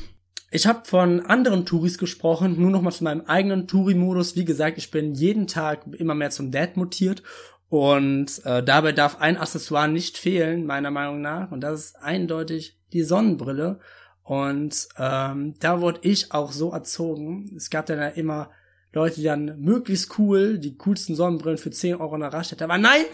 ich 0.51 0.67
habe 0.67 0.87
von 0.87 1.21
anderen 1.27 1.67
Touris 1.67 1.99
gesprochen, 1.99 2.59
nur 2.59 2.71
noch 2.71 2.81
mal 2.81 2.93
zu 2.93 3.05
meinem 3.05 3.21
eigenen 3.27 3.69
Touri-Modus. 3.69 4.37
Wie 4.37 4.47
gesagt, 4.47 4.79
ich 4.79 4.91
bin 4.91 5.15
jeden 5.15 5.47
Tag 5.47 5.83
immer 5.99 6.15
mehr 6.15 6.31
zum 6.31 6.51
Dad 6.51 6.79
mutiert 6.79 7.23
und 7.69 8.43
äh, 8.47 8.63
dabei 8.63 8.93
darf 8.93 9.21
ein 9.21 9.37
Accessoire 9.37 9.89
nicht 9.89 10.17
fehlen, 10.17 10.65
meiner 10.65 10.91
Meinung 10.91 11.21
nach. 11.21 11.51
Und 11.53 11.61
das 11.61 11.79
ist 11.85 11.97
eindeutig 11.97 12.79
die 12.95 13.03
Sonnenbrille. 13.03 13.81
Und 14.23 14.89
ähm, 14.99 15.55
da 15.59 15.81
wurde 15.81 16.01
ich 16.03 16.33
auch 16.33 16.53
so 16.53 16.71
erzogen. 16.71 17.53
Es 17.57 17.71
gab 17.71 17.87
dann 17.87 17.99
ja 17.99 18.09
immer 18.09 18.51
Leute, 18.93 19.17
die 19.17 19.25
dann 19.25 19.61
möglichst 19.61 20.19
cool 20.19 20.59
die 20.59 20.77
coolsten 20.77 21.15
Sonnenbrillen 21.15 21.59
für 21.59 21.71
10 21.71 21.97
Euro 21.97 22.15
in 22.15 22.21
der 22.21 22.33
Raststätte. 22.33 22.65
Aber 22.65 22.79
nein! 22.79 23.05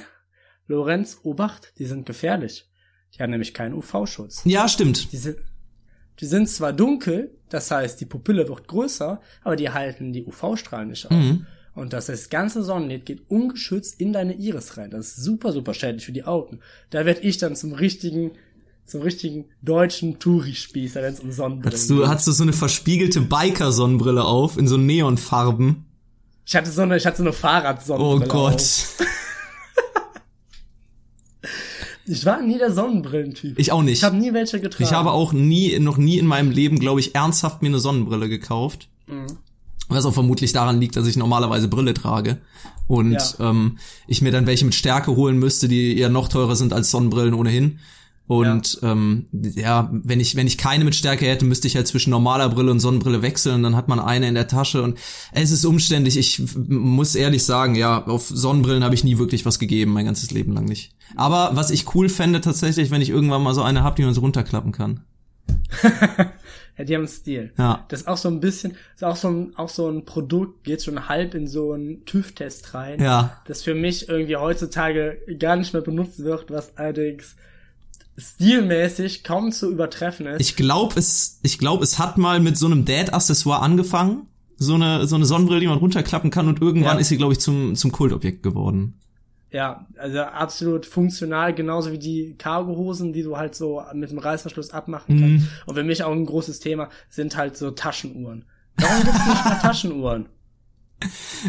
Lorenz, 0.67 1.21
Obacht, 1.23 1.73
die 1.79 1.87
sind 1.87 2.05
gefährlich. 2.05 2.69
Die 3.15 3.23
haben 3.23 3.31
nämlich 3.31 3.55
keinen 3.55 3.75
UV-Schutz. 3.75 4.43
ja, 4.45 4.69
stimmt. 4.69 5.13
Die 5.13 5.17
sind, 5.17 5.39
die 6.21 6.27
sind 6.27 6.49
zwar 6.49 6.75
dunkel, 6.75 7.39
das 7.49 7.71
heißt, 7.71 8.01
die 8.01 8.07
Pupille 8.07 8.49
wird 8.49 8.69
größer, 8.69 9.21
aber 9.43 9.57
die 9.57 9.71
halten 9.71 10.13
die 10.13 10.25
UV-Strahlen 10.25 10.89
nicht 10.89 11.07
auf. 11.07 11.13
Mhm. 11.13 11.47
Und 11.75 11.93
das, 11.93 12.07
das 12.07 12.29
ganze 12.29 12.65
Sonnenlicht 12.65 13.07
geht 13.07 13.31
ungeschützt 13.31 14.01
in 14.01 14.13
deine 14.13 14.35
Iris 14.35 14.77
rein. 14.77 14.91
Das 14.91 15.07
ist 15.07 15.17
super, 15.23 15.53
super 15.53 15.75
schädlich 15.75 16.05
für 16.05 16.13
die 16.13 16.25
Augen. 16.25 16.61
Da 16.91 17.07
werde 17.07 17.21
ich 17.21 17.39
dann 17.39 17.55
zum 17.55 17.73
richtigen, 17.73 18.33
zum 18.89 19.03
richtigen 19.03 19.45
deutschen 19.63 20.19
Touri-Spießer, 20.19 21.03
wenn 21.03 21.15
es 21.15 21.21
um 21.21 21.31
Sonnenbrillen 21.31 21.73
Hast 21.79 21.91
du, 21.91 22.09
hast 22.09 22.27
du 22.27 22.33
so 22.33 22.43
eine 22.43 22.53
verspiegelte 22.53 23.21
Biker-Sonnenbrille 23.21 24.25
auf 24.25 24.57
in 24.59 24.67
so 24.67 24.77
Neonfarben? 24.77 25.85
Ich 26.47 26.57
hatte 26.57 26.71
so 26.71 26.83
eine, 26.83 26.97
ich 26.97 27.05
hatte 27.07 27.19
so 27.19 27.23
eine 27.25 27.31
Oh 27.31 27.35
Fahrradsonnenbrille. 27.35 28.27
Gott. 28.29 28.55
Auf. 28.55 28.97
Ich 32.11 32.25
war 32.25 32.41
nie 32.41 32.57
der 32.57 32.73
Sonnenbrillentyp. 32.73 33.59
Ich 33.59 33.71
auch 33.71 33.83
nicht. 33.83 33.99
Ich 33.99 34.05
habe 34.05 34.17
nie 34.17 34.33
welche 34.33 34.61
getragen. 34.61 34.83
Ich 34.85 34.93
habe 34.93 35.11
auch 35.11 35.35
nie, 35.35 35.79
noch 35.79 35.99
nie 35.99 36.17
in 36.19 36.27
meinem 36.27 36.51
Leben, 36.51 36.79
glaube 36.79 37.01
ich, 37.01 37.15
ernsthaft 37.15 37.61
mir 37.61 37.69
eine 37.69 37.81
Sonnenbrille 37.81 38.31
gekauft. 38.31 38.89
Mhm. 39.07 39.27
Was 39.91 40.07
auch 40.07 40.15
vermutlich 40.15 40.53
daran 40.55 40.81
liegt, 40.81 40.97
dass 40.97 41.07
ich 41.07 41.17
normalerweise 41.19 41.69
Brille 41.69 41.93
trage. 41.93 42.39
Und 42.87 43.13
Ja. 43.13 43.51
ähm, 43.51 43.77
ich 44.07 44.23
mir 44.23 44.33
dann 44.33 44.47
welche 44.47 44.65
mit 44.65 44.75
Stärke 44.75 45.15
holen 45.17 45.39
müsste, 45.39 45.69
die 45.69 45.99
eher 45.99 46.09
noch 46.09 46.29
teurer 46.29 46.57
sind 46.57 46.73
als 46.73 46.91
Sonnenbrillen 46.91 47.35
ohnehin. 47.35 47.79
Und 48.29 48.79
ja. 48.83 48.93
Ähm, 48.93 49.27
ja, 49.33 49.91
wenn 49.91 50.21
ich 50.21 50.37
wenn 50.37 50.47
ich 50.47 50.59
keine 50.59 50.85
mit 50.85 50.95
Stärke 50.95 51.27
hätte, 51.27 51.47
müsste 51.47 51.67
ich 51.67 51.77
halt 51.77 51.89
zwischen 51.89 52.11
normaler 52.11 52.51
Brille 52.51 52.71
und 52.71 52.79
Sonnenbrille 52.79 53.23
wechseln. 53.23 53.63
Dann 53.63 53.75
hat 53.75 53.89
man 53.89 53.99
eine 53.99 54.29
in 54.29 54.35
der 54.35 54.47
Tasche 54.47 54.83
und 54.83 54.99
es 55.33 55.51
ist 55.51 55.65
umständlich. 55.65 56.17
Ich 56.19 56.41
muss 56.57 57.15
ehrlich 57.15 57.45
sagen, 57.45 57.75
ja, 57.75 58.05
auf 58.05 58.29
Sonnenbrillen 58.29 58.85
habe 58.85 58.95
ich 58.95 59.03
nie 59.03 59.19
wirklich 59.19 59.47
was 59.47 59.59
gegeben, 59.59 59.93
mein 59.93 60.05
ganzes 60.05 60.31
Leben 60.31 60.53
lang 60.53 60.67
nicht. 60.67 60.93
Aber 61.17 61.53
was 61.55 61.71
ich 61.71 61.95
cool 61.95 62.11
fände 62.11 62.41
tatsächlich, 62.43 62.91
wenn 62.91 63.01
ich 63.01 63.09
irgendwann 63.09 63.43
mal 63.43 63.55
so 63.55 63.63
eine 63.63 63.83
hab, 63.83 63.97
die 63.97 64.03
man 64.03 64.15
so 64.15 64.21
runterklappen 64.21 64.73
kann. 64.73 65.01
Ja, 66.79 66.85
die 66.85 66.95
haben 66.95 67.03
einen 67.03 67.09
Stil. 67.09 67.53
Ja. 67.59 67.85
Das 67.89 68.03
ist 68.03 68.07
auch 68.07 68.17
so 68.17 68.29
ein 68.29 68.39
bisschen, 68.39 68.77
ist 68.95 69.03
auch 69.03 69.17
so 69.17 69.29
ein, 69.29 69.57
auch 69.57 69.69
so 69.69 69.91
ein 69.91 70.05
Produkt, 70.05 70.63
geht 70.63 70.85
schon 70.85 71.09
halb 71.09 71.35
in 71.35 71.49
so 71.49 71.73
einen 71.73 72.05
TÜV-Test 72.05 72.73
rein. 72.73 73.03
Ja. 73.03 73.43
Das 73.47 73.65
für 73.65 73.75
mich 73.75 74.09
irgendwie 74.09 74.37
heutzutage 74.37 75.19
gar 75.41 75.57
nicht 75.57 75.73
mehr 75.73 75.83
benutzt 75.83 76.23
wird, 76.23 76.51
was 76.51 76.77
allerdings 76.79 77.35
stilmäßig 78.19 79.25
kaum 79.25 79.53
zu 79.53 79.71
übertreffen 79.71 80.27
ist. 80.27 80.41
Ich 80.41 80.57
glaube, 80.57 80.99
es, 80.99 81.39
ich 81.43 81.59
glaube, 81.59 81.85
es 81.85 81.99
hat 81.99 82.19
mal 82.19 82.41
mit 82.41 82.57
so 82.59 82.67
einem 82.67 82.85
Dad-Accessoire 82.85 83.63
angefangen. 83.63 84.27
So 84.61 84.75
eine, 84.75 85.07
so 85.07 85.15
eine 85.15 85.25
Sonnenbrille, 85.25 85.61
die 85.61 85.69
man 85.69 85.79
runterklappen 85.79 86.31
kann 86.33 86.49
und 86.49 86.61
irgendwann 86.61 86.97
Ja. 86.97 87.01
ist 87.01 87.09
sie, 87.09 87.17
glaube 87.17 87.33
ich, 87.33 87.39
zum, 87.39 87.77
zum 87.77 87.93
Kultobjekt 87.93 88.43
geworden. 88.43 88.99
ja, 89.51 89.87
also 89.97 90.19
absolut 90.21 90.85
funktional, 90.85 91.55
genauso 91.55 91.91
wie 91.93 91.99
die 91.99 92.35
Cargohosen, 92.37 93.13
die 93.15 93.23
du 93.23 93.37
halt 93.39 93.55
so 93.55 93.83
mit 93.95 94.11
dem 94.11 94.19
Reißverschluss 94.19 94.71
abmachen 94.73 95.15
Mhm. 95.17 95.21
kannst. 95.21 95.47
Und 95.67 95.75
für 95.77 95.85
mich 95.85 96.03
auch 96.03 96.13
ein 96.13 96.27
großes 96.27 96.59
Thema 96.61 96.91
sind 97.09 97.37
halt 97.37 97.57
so 97.57 97.71
Taschenuhren. 97.71 98.45
Warum 98.77 99.05
gibt's 99.05 99.27
nicht 99.27 99.45
mehr 99.45 99.59
Taschenuhren? 99.63 100.29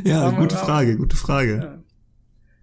Ja, 0.06 0.28
Aber- 0.28 0.38
gute 0.38 0.56
Frage, 0.56 0.96
gute 0.96 1.16
Frage. 1.18 1.84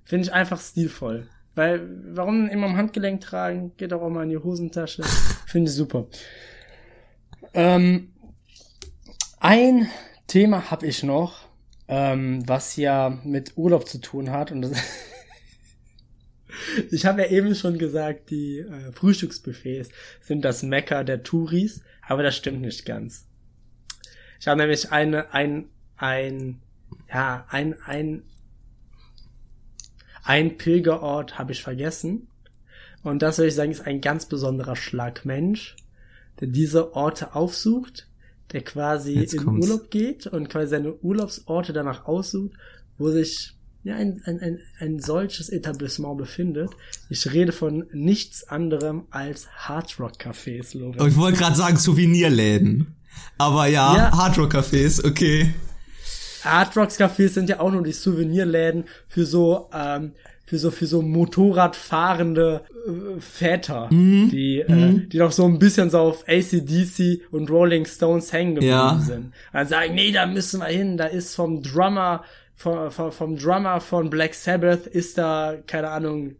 Finde 0.05 0.27
ich 0.29 0.33
einfach 0.33 0.61
stilvoll. 0.61 1.27
Weil, 1.57 1.89
warum 2.15 2.49
immer 2.49 2.67
am 2.67 2.77
Handgelenk 2.77 3.23
tragen? 3.23 3.73
Geht 3.79 3.93
doch 3.93 4.03
auch 4.03 4.11
mal 4.11 4.25
in 4.25 4.29
die 4.29 4.37
Hosentasche. 4.37 5.03
Finde 5.47 5.71
ich 5.71 5.77
super. 5.77 6.07
Ähm, 7.55 8.13
ein 9.41 9.89
Thema 10.27 10.71
habe 10.71 10.87
ich 10.87 11.03
noch, 11.03 11.49
ähm, 11.89 12.47
was 12.47 12.77
ja 12.77 13.19
mit 13.25 13.57
Urlaub 13.57 13.89
zu 13.89 14.03
tun 14.03 14.31
hat. 14.33 14.53
Und 14.53 14.63
das 14.63 14.73
ich 16.91 17.07
habe 17.07 17.23
ja 17.23 17.29
eben 17.29 17.55
schon 17.55 17.79
gesagt, 17.79 18.29
die 18.29 18.59
äh, 18.59 18.93
Frühstücksbuffets 18.93 19.89
sind 20.21 20.45
das 20.45 20.63
Mecker 20.63 21.05
der 21.05 21.23
Touris, 21.23 21.81
aber 22.07 22.23
das 22.23 22.37
stimmt 22.37 22.61
nicht 22.61 22.85
ganz. 22.85 23.27
Ich 24.39 24.47
habe 24.47 24.61
nämlich 24.61 24.93
eine, 24.93 25.33
ein, 25.33 25.71
ein, 25.97 26.61
ja, 27.09 27.47
ein, 27.49 27.77
ein 27.87 28.25
ein 30.27 30.59
Pilgerort 30.59 31.39
habe 31.39 31.53
ich 31.53 31.62
vergessen. 31.62 32.27
Und 33.03 33.22
das 33.22 33.39
würde 33.39 33.49
ich 33.49 33.55
sagen, 33.55 33.70
ist 33.70 33.87
ein 33.87 34.01
ganz 34.01 34.27
besonderer 34.27 34.74
Schlag 34.77 35.24
Mensch, 35.24 35.77
der 36.41 36.49
diese 36.49 36.95
Orte 36.95 37.35
aufsucht, 37.35 38.09
der 38.53 38.62
quasi 38.62 39.14
Jetzt 39.14 39.35
in 39.35 39.45
kommt's. 39.45 39.66
Urlaub 39.66 39.91
geht 39.91 40.27
und 40.27 40.49
quasi 40.49 40.70
seine 40.70 40.95
Urlaubsorte 40.95 41.72
danach 41.72 42.07
aussucht, 42.07 42.53
wo 42.99 43.11
sich 43.11 43.53
ja, 43.85 43.95
ein, 43.95 44.20
ein, 44.24 44.41
ein, 44.41 44.59
ein 44.81 44.99
solches 44.99 45.49
Etablissement 45.49 46.18
befindet. 46.18 46.70
Ich 47.09 47.33
rede 47.33 47.53
von 47.53 47.87
nichts 47.93 48.43
anderem 48.49 49.05
als 49.11 49.47
Hardrock-Cafés, 49.57 50.77
Lorenz. 50.77 51.05
Ich 51.07 51.16
wollte 51.16 51.39
gerade 51.39 51.55
sagen 51.55 51.77
Souvenirläden. 51.77 52.97
Aber 53.39 53.66
ja, 53.68 53.97
Ja. 53.97 54.11
Hardrock-Cafés, 54.12 55.07
okay. 55.07 55.55
Hard 56.47 56.76
Rocks 56.76 56.99
Cafés 56.99 57.28
sind 57.30 57.49
ja 57.49 57.61
auch 57.61 57.70
nur 57.72 57.82
die 57.82 57.92
Souvenirläden 57.92 58.84
für 59.09 59.24
so 59.26 59.68
ähm, 59.74 60.12
für 60.44 60.59
so 60.59 60.70
für 60.70 60.86
so 60.86 61.03
Motorradfahrende 61.03 62.62
äh, 62.86 63.20
Väter, 63.20 63.88
Mhm. 63.90 64.30
die 64.30 64.61
äh, 64.61 65.07
die 65.09 65.18
noch 65.18 65.32
so 65.32 65.44
ein 65.44 65.59
bisschen 65.59 65.90
so 65.90 65.99
auf 65.99 66.24
ACDC 66.28 67.22
und 67.32 67.51
Rolling 67.51 67.84
Stones 67.86 68.32
hängen 68.32 68.55
geblieben 68.57 68.72
Ja. 68.72 68.99
sind. 69.01 69.32
Dann 69.53 69.66
sagen, 69.66 69.94
nee, 69.94 70.12
da 70.12 70.26
müssen 70.26 70.61
wir 70.61 70.66
hin, 70.66 70.97
da 70.97 71.07
ist 71.07 71.34
vom 71.34 71.62
Drummer 71.62 72.24
vom, 72.55 72.90
vom, 72.90 73.12
vom 73.12 73.36
Drummer 73.36 73.80
von 73.80 74.09
Black 74.09 74.34
Sabbath 74.34 74.86
ist 74.86 75.18
da 75.18 75.57
keine 75.66 75.90
Ahnung 75.90 76.36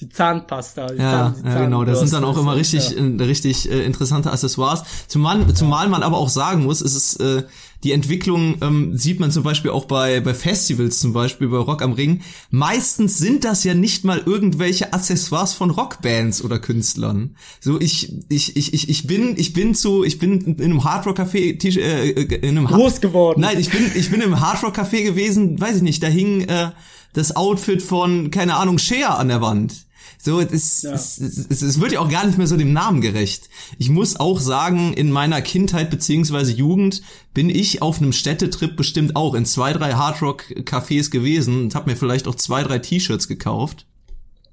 die 0.00 0.08
Zahnpasta. 0.08 0.88
Die 0.88 0.98
Ja, 0.98 1.10
Zahn, 1.10 1.42
die 1.42 1.48
ja, 1.48 1.64
genau. 1.64 1.84
Das 1.84 2.00
sind 2.00 2.12
dann 2.12 2.24
auch 2.24 2.36
immer 2.36 2.56
richtig, 2.56 2.90
ja. 2.90 2.96
äh, 2.98 3.22
richtig 3.22 3.70
äh, 3.70 3.84
interessante 3.84 4.30
Accessoires. 4.30 4.82
Zumal, 5.08 5.54
zumal 5.54 5.88
man 5.88 6.02
aber 6.02 6.18
auch 6.18 6.28
sagen 6.28 6.64
muss, 6.64 6.80
es 6.80 6.94
ist 6.94 7.20
äh, 7.20 7.44
die 7.86 7.92
Entwicklung 7.92 8.56
ähm, 8.62 8.96
sieht 8.96 9.20
man 9.20 9.30
zum 9.30 9.42
Beispiel 9.42 9.70
auch 9.70 9.84
bei 9.84 10.20
bei 10.20 10.34
Festivals, 10.34 10.98
zum 10.98 11.12
Beispiel 11.12 11.48
bei 11.48 11.58
Rock 11.58 11.82
am 11.82 11.92
Ring. 11.92 12.22
Meistens 12.50 13.18
sind 13.18 13.44
das 13.44 13.64
ja 13.64 13.74
nicht 13.74 14.04
mal 14.04 14.22
irgendwelche 14.24 14.92
Accessoires 14.92 15.52
von 15.52 15.70
Rockbands 15.70 16.42
oder 16.42 16.58
Künstlern. 16.58 17.36
So 17.60 17.80
ich 17.80 18.12
ich 18.28 18.56
ich 18.56 18.74
ich 18.74 18.88
ich 18.88 19.06
bin 19.06 19.34
ich 19.38 19.52
bin 19.52 19.74
zu 19.74 20.04
ich 20.04 20.18
bin 20.18 20.40
in 20.40 20.62
einem 20.62 20.84
Hardrock 20.84 21.18
Café 21.18 21.62
äh, 21.78 22.10
äh, 22.10 22.34
in 22.36 22.58
einem 22.58 22.66
Groß 22.66 23.00
geworden. 23.00 23.40
Nein, 23.40 23.58
ich 23.58 23.70
bin 23.70 23.90
ich 23.94 24.10
bin 24.10 24.20
im 24.20 24.40
Hardrock 24.40 24.76
Café 24.76 25.02
gewesen, 25.02 25.60
weiß 25.60 25.76
ich 25.76 25.82
nicht. 25.82 26.02
Da 26.02 26.08
hing 26.08 26.42
äh, 26.42 26.72
das 27.12 27.36
Outfit 27.36 27.82
von 27.82 28.30
keine 28.30 28.56
Ahnung 28.56 28.78
Cher 28.78 29.18
an 29.18 29.28
der 29.28 29.40
Wand. 29.40 29.85
So, 30.18 30.40
es, 30.40 30.82
Ja. 30.82 30.92
es, 30.92 31.18
es, 31.18 31.62
es 31.62 31.80
wird 31.80 31.92
ja 31.92 32.00
auch 32.00 32.10
gar 32.10 32.26
nicht 32.26 32.38
mehr 32.38 32.46
so 32.46 32.56
dem 32.56 32.72
Namen 32.72 33.00
gerecht. 33.00 33.48
Ich 33.78 33.90
muss 33.90 34.16
auch 34.18 34.40
sagen, 34.40 34.92
in 34.92 35.10
meiner 35.10 35.42
Kindheit 35.42 35.90
beziehungsweise 35.90 36.52
Jugend 36.52 37.02
bin 37.34 37.50
ich 37.50 37.82
auf 37.82 37.98
einem 37.98 38.12
Städtetrip 38.12 38.76
bestimmt 38.76 39.16
auch 39.16 39.34
in 39.34 39.44
zwei, 39.44 39.72
drei 39.72 39.94
Hardrock-Cafés 39.94 41.10
gewesen 41.10 41.62
und 41.62 41.74
habe 41.74 41.90
mir 41.90 41.96
vielleicht 41.96 42.26
auch 42.28 42.34
zwei, 42.34 42.62
drei 42.62 42.78
T-Shirts 42.78 43.28
gekauft. 43.28 43.86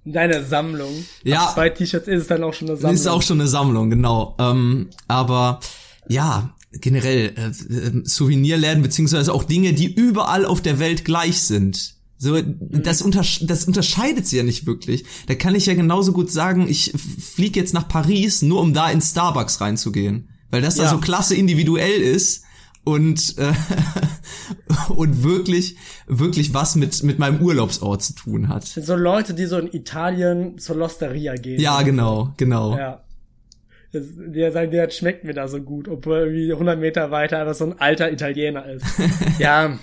Deine 0.05 0.43
Sammlung. 0.43 1.05
Ja. 1.23 1.45
Ab 1.45 1.53
zwei 1.53 1.69
T-Shirts 1.69 2.07
ist 2.07 2.21
es 2.23 2.27
dann 2.27 2.43
auch 2.43 2.53
schon 2.53 2.67
eine 2.67 2.77
Sammlung. 2.77 2.95
ist 2.95 3.07
auch 3.07 3.21
schon 3.21 3.39
eine 3.39 3.47
Sammlung, 3.49 3.89
genau. 3.89 4.35
Ähm, 4.37 4.89
aber 5.07 5.59
ja, 6.09 6.53
generell 6.73 7.33
äh, 7.37 7.47
äh, 7.47 8.01
Souvenirläden 8.03 8.83
beziehungsweise 8.83 9.33
auch 9.33 9.43
Dinge, 9.43 9.73
die 9.73 9.93
überall 9.93 10.45
auf 10.45 10.61
der 10.61 10.79
Welt 10.79 11.05
gleich 11.05 11.41
sind. 11.41 11.95
So, 12.23 12.39
das, 12.41 13.01
untersch 13.01 13.45
das 13.45 13.65
unterscheidet 13.65 14.25
sie 14.25 14.37
ja 14.37 14.43
nicht 14.43 14.65
wirklich. 14.65 15.03
Da 15.27 15.35
kann 15.35 15.55
ich 15.55 15.65
ja 15.65 15.73
genauso 15.73 16.13
gut 16.13 16.31
sagen, 16.31 16.67
ich 16.69 16.93
fliege 16.95 17.59
jetzt 17.59 17.73
nach 17.73 17.87
Paris, 17.87 18.41
nur 18.41 18.61
um 18.61 18.73
da 18.73 18.89
in 18.89 19.01
Starbucks 19.01 19.59
reinzugehen. 19.59 20.29
Weil 20.49 20.61
das 20.61 20.75
da 20.75 20.83
Ja. 20.83 20.89
so 20.89 20.99
klasse 20.99 21.35
individuell 21.35 21.99
ist 21.99 22.43
und, 22.85 23.37
äh, 23.37 23.51
und 24.95 25.23
wirklich, 25.23 25.75
wirklich 26.07 26.53
was 26.53 26.75
mit, 26.75 27.03
mit 27.03 27.19
meinem 27.19 27.41
Urlaubsort 27.41 28.01
zu 28.03 28.13
tun 28.13 28.47
hat. 28.47 28.63
so 28.65 28.95
Leute, 28.95 29.33
die 29.33 29.45
so 29.45 29.57
in 29.57 29.67
Italien 29.73 30.57
zur 30.59 30.77
Losteria 30.77 31.35
gehen. 31.35 31.59
Ja, 31.59 31.81
genau, 31.81 32.33
genau. 32.37 32.77
Ja. 32.77 33.03
Das, 33.91 34.03
die 34.15 34.49
sagen, 34.51 34.71
der 34.71 34.89
schmeckt 34.89 35.23
mir 35.23 35.33
da 35.33 35.47
so 35.47 35.61
gut, 35.61 35.87
obwohl 35.87 36.17
irgendwie 36.19 36.51
100 36.51 36.79
Meter 36.79 37.11
weiter 37.11 37.39
einfach 37.39 37.53
so 37.53 37.65
ein 37.65 37.79
alter 37.79 38.11
Italiener 38.11 38.65
ist. 38.65 38.85
ja, 39.39 39.77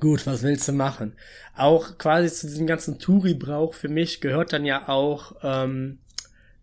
gut, 0.00 0.26
was 0.26 0.42
willst 0.42 0.68
du 0.68 0.72
machen? 0.72 1.14
Auch 1.56 1.98
quasi 1.98 2.32
zu 2.32 2.46
diesem 2.46 2.66
ganzen 2.66 2.98
Touri-Brauch 2.98 3.74
für 3.74 3.88
mich 3.88 4.20
gehört 4.20 4.52
dann 4.52 4.64
ja 4.64 4.88
auch 4.88 5.32
ähm, 5.42 5.98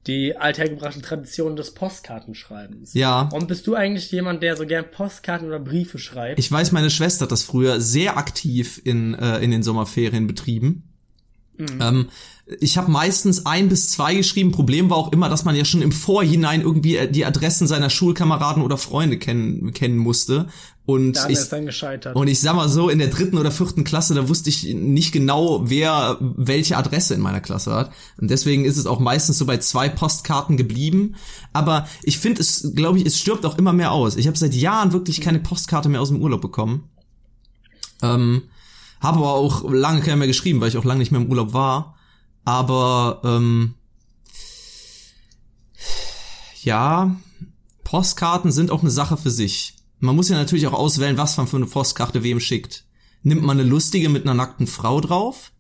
die 0.08 0.38
althergebrachte 0.38 1.02
Tradition 1.02 1.56
des 1.56 1.74
Postkartenschreibens. 1.74 2.94
Ja. 2.94 3.30
Und 3.34 3.48
bist 3.48 3.66
du 3.68 3.76
eigentlich 3.76 4.12
jemand, 4.12 4.44
der 4.44 4.56
so 4.56 4.66
gern 4.66 4.90
Postkarten 4.90 5.48
oder 5.48 5.60
Briefe 5.60 5.98
schreibt? 5.98 6.40
Ich 6.40 6.52
weiß, 6.52 6.72
meine 6.72 6.90
Schwester 6.90 7.24
hat 7.24 7.32
das 7.32 7.44
früher 7.44 7.82
sehr 7.82 8.18
aktiv 8.18 8.82
in, 8.84 9.16
äh, 9.16 9.40
in 9.40 9.52
den 9.52 9.64
Sommerferien 9.64 10.28
betrieben. 10.28 10.95
Ähm, 11.80 12.10
ich 12.60 12.78
habe 12.78 12.92
meistens 12.92 13.46
ein 13.46 13.70
bis 13.70 13.90
zwei 13.90 14.14
geschrieben. 14.14 14.52
Problem 14.52 14.90
war 14.90 14.98
auch 14.98 15.12
immer, 15.12 15.30
dass 15.30 15.46
man 15.46 15.56
ja 15.56 15.66
schon 15.66 15.82
im 15.82 15.92
Vorhinein 15.92 16.62
irgendwie 16.62 16.98
äh, 16.98 17.10
die 17.10 17.26
Adressen 17.26 17.68
seiner 17.68 17.90
Schulkameraden 17.90 18.62
oder 18.62 18.78
Freunde 18.78 19.18
kennen, 19.18 19.74
kennen 19.74 19.98
musste. 19.98 20.48
Und 20.86 21.18
ich, 21.30 21.40
und 22.14 22.28
ich 22.28 22.40
sag 22.40 22.56
mal 22.56 22.70
so, 22.70 22.90
in 22.90 23.00
der 23.00 23.08
dritten 23.08 23.40
oder 23.40 23.50
vierten 23.50 23.84
Klasse, 23.84 24.14
da 24.14 24.30
wusste 24.30 24.52
ich 24.52 24.72
nicht 24.76 25.12
genau, 25.12 25.68
wer 25.68 26.18
welche 26.20 26.78
Adresse 26.78 27.16
in 27.16 27.22
meiner 27.22 27.42
Klasse 27.42 27.74
hat. 27.74 27.92
Und 28.22 28.30
deswegen 28.30 28.66
ist 28.66 28.78
es 28.78 28.86
auch 28.86 29.00
meistens 29.00 29.40
so 29.40 29.48
bei 29.48 29.58
zwei 29.58 29.90
Postkarten 29.90 30.58
geblieben. 30.58 31.16
Aber 31.54 31.88
ich 32.04 32.20
finde 32.20 32.42
es, 32.42 32.72
glaube 32.76 33.00
ich, 33.00 33.06
es 33.08 33.18
stirbt 33.18 33.48
auch 33.48 33.58
immer 33.58 33.74
mehr 33.74 33.94
aus. 33.94 34.16
Ich 34.16 34.28
habe 34.28 34.38
seit 34.38 34.54
Jahren 34.54 34.94
wirklich 34.94 35.22
keine 35.22 35.40
Postkarte 35.40 35.90
mehr 35.90 36.02
aus 36.02 36.10
dem 36.10 36.22
Urlaub 36.22 36.42
bekommen. 36.42 36.88
Ähm, 38.04 38.44
Habe 39.06 39.20
aber 39.20 39.34
auch 39.34 39.70
lange 39.70 40.02
keiner 40.02 40.16
mehr 40.16 40.28
geschrieben, 40.28 40.62
weil 40.62 40.70
ich 40.70 40.78
auch 40.78 40.84
lange 40.84 40.98
nicht 40.98 41.12
mehr 41.12 41.22
im 41.22 41.30
Urlaub 41.30 41.54
war. 41.54 41.96
Aber 42.44 43.22
ähm, 43.24 43.76
ja, 46.64 47.16
Postkarten 47.84 48.52
sind 48.52 48.72
auch 48.72 48.82
eine 48.82 48.90
Sache 48.90 49.16
für 49.16 49.30
sich. 49.30 49.76
Man 50.00 50.16
muss 50.16 50.30
ja 50.30 50.38
natürlich 50.38 50.66
auch 50.66 50.74
auswählen, 50.74 51.20
was 51.20 51.38
man 51.38 51.48
für 51.48 51.58
eine 51.58 51.68
Postkarte 51.68 52.24
wem 52.24 52.40
schickt. 52.40 52.86
Nimmt 53.22 53.44
man 53.44 53.60
eine 53.60 53.70
lustige 53.70 54.10
mit 54.10 54.24
einer 54.24 54.34
nackten 54.34 54.66
Frau 54.66 55.00
drauf? 55.02 55.52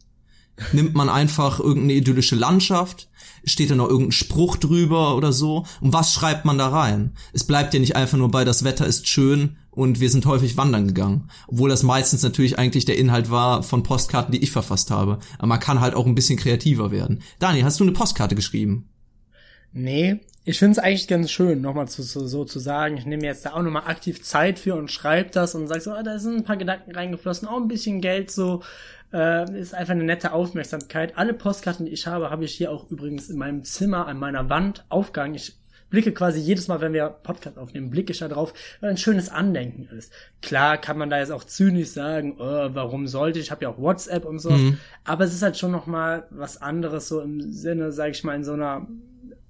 Nimmt 0.73 0.95
man 0.95 1.09
einfach 1.09 1.59
irgendeine 1.59 1.93
idyllische 1.93 2.35
Landschaft? 2.35 3.09
Steht 3.43 3.69
da 3.69 3.75
noch 3.75 3.89
irgendein 3.89 4.11
Spruch 4.11 4.57
drüber 4.57 5.15
oder 5.15 5.31
so? 5.31 5.67
Und 5.81 5.93
was 5.93 6.13
schreibt 6.13 6.45
man 6.45 6.57
da 6.57 6.69
rein? 6.69 7.15
Es 7.31 7.43
bleibt 7.43 7.75
ja 7.75 7.79
nicht 7.79 7.95
einfach 7.95 8.17
nur 8.17 8.31
bei, 8.31 8.43
das 8.43 8.63
Wetter 8.63 8.87
ist 8.87 9.07
schön 9.07 9.57
und 9.75 9.99
wir 9.99 10.09
sind 10.09 10.25
häufig 10.25 10.57
wandern 10.57 10.87
gegangen. 10.87 11.29
Obwohl 11.47 11.69
das 11.69 11.83
meistens 11.83 12.23
natürlich 12.23 12.57
eigentlich 12.57 12.85
der 12.85 12.97
Inhalt 12.97 13.29
war 13.29 13.61
von 13.63 13.83
Postkarten, 13.83 14.31
die 14.31 14.43
ich 14.43 14.51
verfasst 14.51 14.89
habe. 14.91 15.19
Aber 15.37 15.47
man 15.47 15.59
kann 15.59 15.81
halt 15.81 15.93
auch 15.93 16.05
ein 16.05 16.15
bisschen 16.15 16.39
kreativer 16.39 16.91
werden. 16.91 17.21
Dani, 17.39 17.61
hast 17.61 17.79
du 17.79 17.83
eine 17.83 17.93
Postkarte 17.93 18.35
geschrieben? 18.35 18.89
Nee, 19.73 20.21
ich 20.45 20.59
finde 20.59 20.73
es 20.73 20.79
eigentlich 20.79 21.07
ganz 21.07 21.31
schön, 21.31 21.59
nochmal 21.59 21.87
zu, 21.87 22.01
so, 22.01 22.27
so 22.27 22.45
zu 22.45 22.59
sagen, 22.59 22.97
ich 22.97 23.05
nehme 23.05 23.25
jetzt 23.25 23.45
da 23.45 23.53
auch 23.53 23.61
nochmal 23.61 23.87
aktiv 23.87 24.23
Zeit 24.23 24.59
für 24.59 24.75
und 24.75 24.91
schreibe 24.91 25.31
das 25.31 25.55
und 25.55 25.67
sag 25.67 25.81
so, 25.81 25.91
ah, 25.91 26.03
da 26.03 26.17
sind 26.19 26.35
ein 26.37 26.43
paar 26.43 26.55
Gedanken 26.55 26.91
reingeflossen, 26.91 27.47
auch 27.47 27.59
ein 27.59 27.67
bisschen 27.67 27.99
Geld 27.99 28.31
so, 28.31 28.61
äh, 29.11 29.59
ist 29.59 29.73
einfach 29.73 29.93
eine 29.93 30.03
nette 30.03 30.31
Aufmerksamkeit. 30.33 31.17
Alle 31.17 31.33
Postkarten, 31.33 31.87
die 31.87 31.91
ich 31.91 32.05
habe, 32.05 32.29
habe 32.29 32.45
ich 32.45 32.53
hier 32.53 32.71
auch 32.71 32.89
übrigens 32.89 33.27
in 33.29 33.37
meinem 33.37 33.63
Zimmer 33.63 34.07
an 34.07 34.19
meiner 34.19 34.49
Wand 34.49 34.85
aufgehangen. 34.87 35.35
Ich 35.35 35.57
blicke 35.89 36.11
quasi 36.11 36.39
jedes 36.39 36.67
Mal, 36.67 36.81
wenn 36.81 36.93
wir 36.93 37.07
Podcast 37.09 37.57
aufnehmen, 37.57 37.89
blicke 37.89 38.11
ich 38.11 38.19
da 38.19 38.27
drauf, 38.27 38.53
weil 38.81 38.89
ein 38.89 38.97
schönes 38.97 39.29
Andenken 39.29 39.87
ist. 39.97 40.11
Klar 40.41 40.77
kann 40.77 40.97
man 40.97 41.09
da 41.09 41.19
jetzt 41.19 41.31
auch 41.31 41.43
zynisch 41.43 41.89
sagen, 41.89 42.35
oh, 42.37 42.69
warum 42.73 43.07
sollte 43.07 43.39
ich, 43.39 43.45
ich 43.45 43.51
habe 43.51 43.63
ja 43.63 43.69
auch 43.69 43.77
WhatsApp 43.77 44.25
und 44.25 44.39
so, 44.39 44.51
mhm. 44.51 44.77
aber 45.03 45.25
es 45.25 45.33
ist 45.33 45.41
halt 45.41 45.57
schon 45.57 45.71
nochmal 45.71 46.27
was 46.31 46.61
anderes 46.61 47.07
so 47.07 47.21
im 47.21 47.51
Sinne, 47.51 47.91
sage 47.91 48.11
ich 48.11 48.23
mal, 48.23 48.35
in 48.35 48.43
so 48.43 48.53
einer 48.53 48.87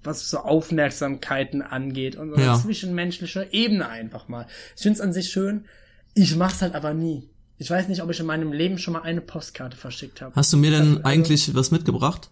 was 0.05 0.29
so 0.29 0.39
Aufmerksamkeiten 0.39 1.61
angeht 1.61 2.15
und 2.15 2.31
so 2.31 2.39
ja. 2.39 2.53
eine 2.53 2.61
zwischenmenschliche 2.61 3.47
Ebene 3.51 3.89
einfach 3.89 4.27
mal. 4.27 4.45
Ich 4.75 4.83
finde 4.83 4.97
es 4.97 5.01
an 5.01 5.13
sich 5.13 5.29
schön. 5.29 5.65
Ich 6.13 6.35
mach's 6.35 6.61
halt 6.61 6.75
aber 6.75 6.93
nie. 6.93 7.27
Ich 7.57 7.69
weiß 7.69 7.87
nicht, 7.87 8.01
ob 8.03 8.09
ich 8.09 8.19
in 8.19 8.25
meinem 8.25 8.51
Leben 8.51 8.77
schon 8.77 8.93
mal 8.93 9.01
eine 9.01 9.21
Postkarte 9.21 9.77
verschickt 9.77 10.21
habe. 10.21 10.35
Hast 10.35 10.51
du 10.53 10.57
mir 10.57 10.71
denn 10.71 10.97
also, 10.97 11.03
eigentlich 11.03 11.55
was 11.55 11.71
mitgebracht? 11.71 12.29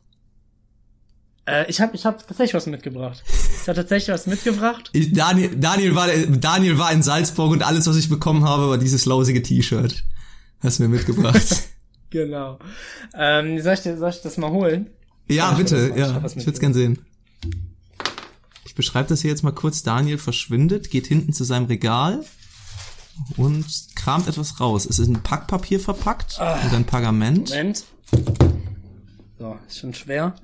Äh, 1.46 1.70
ich 1.70 1.82
habe 1.82 1.96
ich 1.96 2.06
hab 2.06 2.26
tatsächlich 2.26 2.54
was 2.54 2.68
mitgebracht. 2.68 3.24
Ich 3.62 3.68
habe 3.68 3.76
tatsächlich 3.76 4.14
was 4.14 4.28
mitgebracht. 4.28 4.90
Ich, 4.94 5.14
Daniel, 5.14 5.56
Daniel, 5.56 5.96
war, 5.96 6.08
Daniel 6.08 6.78
war 6.78 6.92
in 6.92 7.04
Salzburg 7.04 7.52
und 7.52 7.64
alles, 7.64 7.88
was 7.88 7.98
ich 7.98 8.10
bekommen 8.10 8.46
habe, 8.46 8.70
war 8.70 8.78
dieses 8.78 9.06
lausige 9.06 9.42
T-Shirt. 9.42 10.04
Hast 10.62 10.80
du 10.80 10.84
mir 10.84 10.90
mitgebracht. 10.90 11.64
genau. 12.10 12.60
Ähm, 13.14 13.62
soll, 13.62 13.74
ich, 13.74 13.82
soll 13.82 14.10
ich 14.10 14.22
das 14.22 14.38
mal 14.38 14.52
holen? 14.52 14.90
Ja, 15.28 15.52
bitte. 15.52 15.94
Ja, 15.96 16.18
ich, 16.26 16.38
ich 16.38 16.46
würde 16.46 16.52
es 16.52 16.60
gern 16.60 16.74
sehen. 16.74 17.00
Ich 18.66 18.76
beschreibe 18.76 19.10
das 19.10 19.22
hier 19.22 19.30
jetzt 19.30 19.44
mal 19.44 19.52
kurz. 19.52 19.84
Daniel 19.84 20.18
verschwindet, 20.18 20.90
geht 20.90 21.08
hinten 21.08 21.34
zu 21.34 21.44
seinem 21.44 21.66
Regal 21.66 22.24
und 23.38 23.66
kramt 23.96 24.28
etwas 24.28 24.60
raus. 24.60 24.86
Es 24.90 25.00
ist 25.00 25.08
ein 25.08 25.22
Packpapier 25.22 25.80
verpackt 25.80 26.40
ah, 26.40 26.60
und 26.64 26.74
ein 26.74 26.86
Pergament. 26.86 27.50
Moment. 27.50 27.84
So, 29.38 29.58
ist 29.68 29.80
schon 29.80 29.94
schwer. 29.94 30.36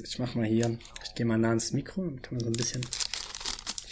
Ich 0.00 0.18
mach 0.18 0.34
mal 0.34 0.46
hier. 0.46 0.78
Ich 1.04 1.14
gehe 1.14 1.26
mal 1.26 1.38
nah 1.38 1.50
ans 1.50 1.72
Mikro, 1.72 2.02
dann 2.02 2.22
kann 2.22 2.34
man 2.34 2.40
so 2.40 2.46
ein 2.46 2.54
bisschen. 2.54 2.86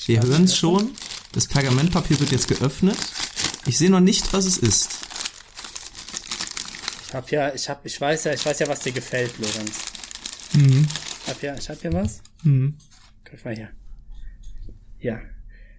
Wir 0.06 0.22
hören 0.22 0.44
es 0.44 0.56
schon. 0.56 0.92
Das 1.32 1.46
Pergamentpapier 1.46 2.18
wird 2.18 2.32
jetzt 2.32 2.48
geöffnet. 2.48 2.96
Ich 3.66 3.78
sehe 3.78 3.90
noch 3.90 4.00
nicht, 4.00 4.32
was 4.32 4.46
es 4.46 4.58
ist. 4.58 4.90
Ich 7.06 7.14
hab 7.14 7.30
ja, 7.30 7.54
ich 7.54 7.68
hab, 7.68 7.84
ich 7.84 8.00
weiß 8.00 8.24
ja, 8.24 8.32
ich 8.32 8.44
weiß 8.44 8.60
ja, 8.60 8.68
was 8.68 8.80
dir 8.80 8.92
gefällt, 8.92 9.38
Lorenz. 9.38 9.78
Mhm. 10.54 10.86
Ich 11.24 11.30
hab 11.30 11.42
ja, 11.42 11.54
ich 11.56 11.68
hab 11.68 11.82
ja 11.82 11.92
was. 11.92 12.22
Mhm. 12.42 12.76
Guck 13.28 13.44
mal 13.44 13.54
hier. 13.54 13.70
Ja. 15.00 15.20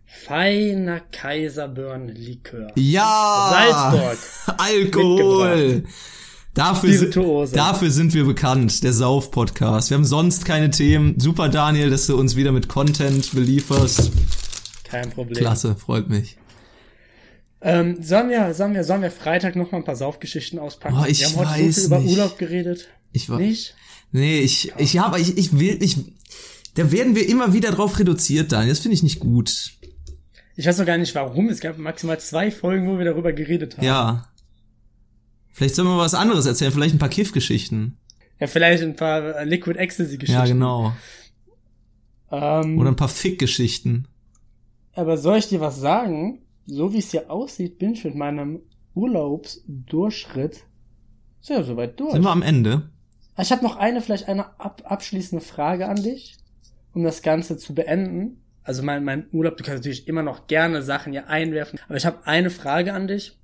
Feiner 0.05 0.99
Kaiserburn-Likör. 0.99 2.71
Ja! 2.75 3.49
Salzburg. 3.49 4.17
Alkohol. 4.59 5.83
Dafür, 6.53 7.47
dafür 7.53 7.91
sind 7.91 8.13
wir 8.13 8.25
bekannt, 8.25 8.83
der 8.83 8.91
Sauf-Podcast. 8.91 9.89
Wir 9.89 9.95
haben 9.95 10.03
sonst 10.03 10.43
keine 10.43 10.69
Themen. 10.69 11.17
Super, 11.17 11.47
Daniel, 11.47 11.89
dass 11.89 12.07
du 12.07 12.17
uns 12.17 12.35
wieder 12.35 12.51
mit 12.51 12.67
Content 12.67 13.31
belieferst. 13.33 14.11
Kein 14.83 15.09
Problem. 15.11 15.37
Klasse, 15.37 15.75
freut 15.77 16.09
mich. 16.09 16.37
Ähm, 17.61 18.03
sollen 18.03 18.29
wir, 18.29 18.53
sollen 18.53 18.73
wir, 18.73 18.83
sollen 18.83 19.01
wir 19.01 19.11
Freitag 19.11 19.55
noch 19.55 19.71
mal 19.71 19.77
ein 19.77 19.85
paar 19.85 19.95
Saufgeschichten 19.95 20.59
auspacken? 20.59 20.97
Oh, 20.99 21.05
ich 21.07 21.21
wir 21.21 21.27
haben 21.27 21.51
heute 21.51 21.71
so 21.71 21.79
viel 21.79 21.85
über 21.85 21.99
nicht. 21.99 22.11
Urlaub 22.11 22.37
geredet. 22.37 22.89
Ich 23.13 23.29
war, 23.29 23.37
nicht? 23.39 23.75
Nee, 24.11 24.39
ich, 24.41 24.73
ich 24.77 24.97
habe, 24.97 25.21
ich, 25.21 25.37
ich 25.37 25.57
will, 25.57 25.81
ich, 25.81 25.99
da 26.75 26.91
werden 26.91 27.15
wir 27.15 27.29
immer 27.29 27.53
wieder 27.53 27.71
drauf 27.71 27.97
reduziert, 27.97 28.51
Daniel. 28.51 28.71
Das 28.71 28.79
finde 28.79 28.95
ich 28.95 29.03
nicht 29.03 29.19
gut. 29.21 29.71
Ich 30.57 30.65
weiß 30.65 30.79
noch 30.79 30.85
gar 30.85 30.97
nicht 30.97 31.15
warum. 31.15 31.47
Es 31.47 31.61
gab 31.61 31.77
maximal 31.77 32.19
zwei 32.19 32.51
Folgen, 32.51 32.87
wo 32.89 32.97
wir 32.97 33.05
darüber 33.05 33.31
geredet 33.31 33.77
haben. 33.77 33.85
Ja. 33.85 34.27
Vielleicht 35.51 35.75
sollen 35.75 35.87
wir 35.87 35.97
was 35.97 36.13
anderes 36.13 36.45
erzählen. 36.45 36.71
Vielleicht 36.71 36.95
ein 36.95 36.99
paar 36.99 37.09
Kiff-Geschichten. 37.09 37.97
Ja, 38.39 38.47
vielleicht 38.47 38.83
ein 38.83 38.95
paar 38.95 39.45
Liquid 39.45 39.77
Ecstasy-Geschichten. 39.77 40.39
Ja, 40.39 40.45
genau. 40.45 40.93
Ähm, 42.31 42.79
Oder 42.79 42.91
ein 42.91 42.95
paar 42.95 43.09
Fick-Geschichten. 43.09 44.07
Aber 44.93 45.17
soll 45.17 45.37
ich 45.37 45.47
dir 45.47 45.61
was 45.61 45.79
sagen? 45.79 46.41
So 46.65 46.93
wie 46.93 46.99
es 46.99 47.11
hier 47.11 47.29
aussieht, 47.29 47.77
bin 47.77 47.93
ich 47.93 48.03
mit 48.03 48.15
meinem 48.15 48.61
Urlaubsdurchschritt 48.93 50.63
sehr 51.41 51.63
soweit 51.63 51.99
durch. 51.99 52.13
Sind 52.13 52.23
wir 52.23 52.31
am 52.31 52.41
Ende? 52.41 52.89
Ich 53.37 53.51
habe 53.51 53.63
noch 53.63 53.77
eine, 53.77 54.01
vielleicht 54.01 54.27
eine 54.27 54.59
ab 54.59 54.83
abschließende 54.85 55.43
Frage 55.43 55.87
an 55.87 55.97
dich 55.97 56.37
um 56.93 57.03
das 57.03 57.21
Ganze 57.21 57.57
zu 57.57 57.73
beenden. 57.73 58.41
Also 58.63 58.83
mein, 58.83 59.03
mein 59.03 59.27
Urlaub, 59.31 59.57
du 59.57 59.63
kannst 59.63 59.79
natürlich 59.79 60.07
immer 60.07 60.23
noch 60.23 60.47
gerne 60.47 60.81
Sachen 60.81 61.13
hier 61.13 61.27
einwerfen, 61.27 61.79
aber 61.87 61.97
ich 61.97 62.05
habe 62.05 62.25
eine 62.25 62.49
Frage 62.49 62.93
an 62.93 63.07
dich. 63.07 63.37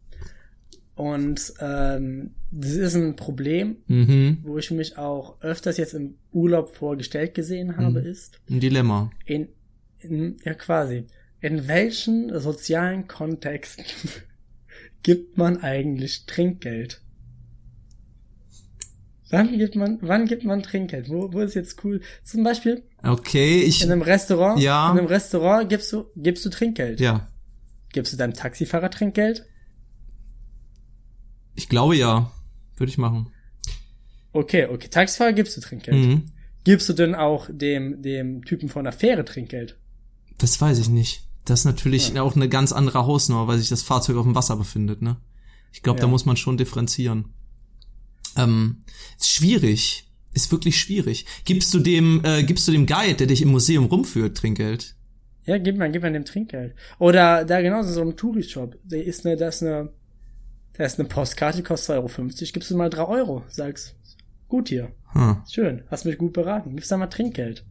Und 0.98 1.54
ähm, 1.60 2.32
das 2.50 2.72
ist 2.72 2.96
ein 2.96 3.16
Problem, 3.16 3.78
mhm. 3.86 4.40
wo 4.42 4.58
ich 4.58 4.72
mich 4.72 4.98
auch 4.98 5.40
öfters 5.42 5.78
jetzt 5.78 5.94
im 5.94 6.16
Urlaub 6.32 6.76
vorgestellt 6.76 7.36
gesehen 7.36 7.78
habe, 7.78 8.02
mhm. 8.02 8.08
ist. 8.08 8.40
Ein 8.50 8.60
Dilemma. 8.60 9.12
In, 9.26 9.48
in, 10.00 10.38
ja, 10.44 10.56
quasi. 10.56 11.06
In 11.40 11.68
welchen 11.68 12.38
sozialen 12.40 13.08
Kontexten 13.08 13.86
gibt 15.04 15.38
man 15.38 15.62
eigentlich 15.62 16.26
Trinkgeld? 16.26 17.00
Wann 19.30 19.56
gibt 19.56 19.76
man, 19.76 20.00
wann 20.02 20.26
gibt 20.26 20.46
man 20.46 20.64
Trinkgeld? 20.64 21.10
Wo, 21.10 21.32
wo 21.32 21.42
ist 21.42 21.54
jetzt 21.54 21.84
cool? 21.84 22.02
Zum 22.24 22.44
Beispiel. 22.44 22.82
Okay, 23.04 23.62
ich. 23.62 23.84
In 23.84 23.92
einem 23.92 24.02
Restaurant. 24.02 24.60
Ja. 24.60 24.92
In 24.92 24.98
einem 24.98 25.08
Restaurant 25.08 25.70
gibst 25.70 25.94
du, 25.94 26.06
gibst 26.16 26.44
du 26.44 26.50
Trinkgeld. 26.50 27.00
Ja. 27.00 27.28
Gibst 27.94 28.14
du 28.14 28.18
deinem 28.18 28.34
Taxifahrer 28.34 28.90
Trinkgeld? 28.90 29.46
Ich 31.58 31.68
glaube 31.68 31.98
ja. 31.98 32.32
Würde 32.78 32.90
ich 32.90 32.98
machen. 32.98 33.30
Okay, 34.32 34.68
okay. 34.68 34.88
Taxifahrer 34.88 35.34
gibst 35.34 35.58
du 35.58 35.62
Trinkgeld. 35.62 35.98
Mhm. 35.98 36.32
Gibst 36.64 36.88
du 36.88 36.94
denn 36.94 37.16
auch 37.16 37.50
dem, 37.50 38.02
dem 38.02 38.46
Typen 38.46 38.70
von 38.70 38.84
der 38.84 38.94
Fähre 38.94 39.26
Trinkgeld? 39.26 39.78
Das 40.38 40.62
weiß 40.62 40.78
ich 40.78 40.90
nicht. 40.90 41.24
Das 41.46 41.62
ist 41.62 41.66
natürlich 41.66 42.10
ja. 42.10 42.22
auch 42.22 42.36
eine 42.36 42.48
ganz 42.48 42.72
andere 42.72 43.06
Hausnummer, 43.06 43.48
weil 43.48 43.58
sich 43.58 43.70
das 43.70 43.82
Fahrzeug 43.82 44.18
auf 44.18 44.26
dem 44.26 44.36
Wasser 44.36 44.56
befindet, 44.56 45.02
ne? 45.02 45.18
Ich 45.74 45.82
glaube, 45.82 45.98
ja. 46.00 46.02
da 46.02 46.08
muss 46.08 46.26
man 46.26 46.38
schon 46.38 46.58
differenzieren. 46.58 47.34
Ähm, 48.36 48.84
ist 49.18 49.32
schwierig. 49.32 50.12
Ist 50.34 50.52
wirklich 50.52 50.80
schwierig. 50.80 51.26
Gibst 51.46 51.74
du 51.74 51.80
dem, 51.80 52.22
äh, 52.24 52.44
gibst 52.44 52.68
du 52.68 52.72
dem 52.72 52.86
Guide, 52.86 53.16
der 53.16 53.28
dich 53.28 53.42
im 53.42 53.50
Museum 53.50 53.86
rumführt, 53.86 54.38
Trinkgeld? 54.38 54.96
Ja, 55.46 55.58
gib 55.58 55.78
mal, 55.78 55.90
gib 55.90 56.04
mal 56.04 56.12
dem 56.12 56.26
Trinkgeld. 56.26 56.76
Oder 57.00 57.46
da 57.46 57.62
genauso 57.62 57.94
so 57.94 58.02
ein 58.02 58.16
Touri-Shop. 58.16 58.78
Da 58.84 58.98
ist 58.98 59.26
eine, 59.26 59.38
da 59.38 59.48
ist 59.48 59.64
eine, 59.64 59.90
da 60.78 60.86
ist 60.86 61.00
eine 61.00 61.08
Postkarte, 61.08 61.58
die 61.58 61.64
kostet 61.64 61.96
2,50 61.96 61.98
Euro. 61.98 62.52
Gibst 62.54 62.72
du 62.72 62.78
mal 62.78 62.90
3 62.90 63.04
Euro. 63.04 63.44
Sagst, 63.48 63.96
gut 64.48 64.70
hier. 64.70 64.92
Hm. 65.14 65.38
Schön. 65.50 65.84
Hast 65.90 66.06
mich 66.06 66.18
gut 66.18 66.34
beraten. 66.34 66.76
Gibst 66.76 66.92
da 66.92 66.98
mal 66.98 67.08
Trinkgeld. 67.08 67.66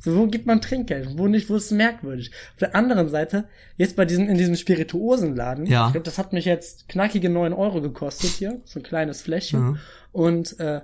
So, 0.00 0.16
wo 0.16 0.26
gibt 0.26 0.46
man 0.46 0.60
Trinkgeld? 0.60 1.16
Wo 1.16 1.28
nicht, 1.28 1.48
wo 1.48 1.54
ist 1.54 1.66
es 1.66 1.70
merkwürdig? 1.70 2.32
Auf 2.54 2.58
der 2.58 2.74
anderen 2.74 3.08
Seite, 3.08 3.44
jetzt 3.76 3.94
bei 3.94 4.04
diesem, 4.04 4.28
in 4.28 4.36
diesem 4.36 4.56
Spirituosenladen, 4.56 5.64
ja. 5.66 5.86
ich 5.86 5.92
glaube, 5.92 6.04
das 6.04 6.18
hat 6.18 6.32
mich 6.32 6.44
jetzt 6.44 6.88
knackige 6.88 7.30
9 7.30 7.52
Euro 7.52 7.80
gekostet 7.80 8.30
hier, 8.30 8.60
so 8.64 8.80
ein 8.80 8.82
kleines 8.82 9.22
Fläschchen. 9.22 9.62
Mhm. 9.62 9.78
Und 10.10 10.58
äh, 10.58 10.80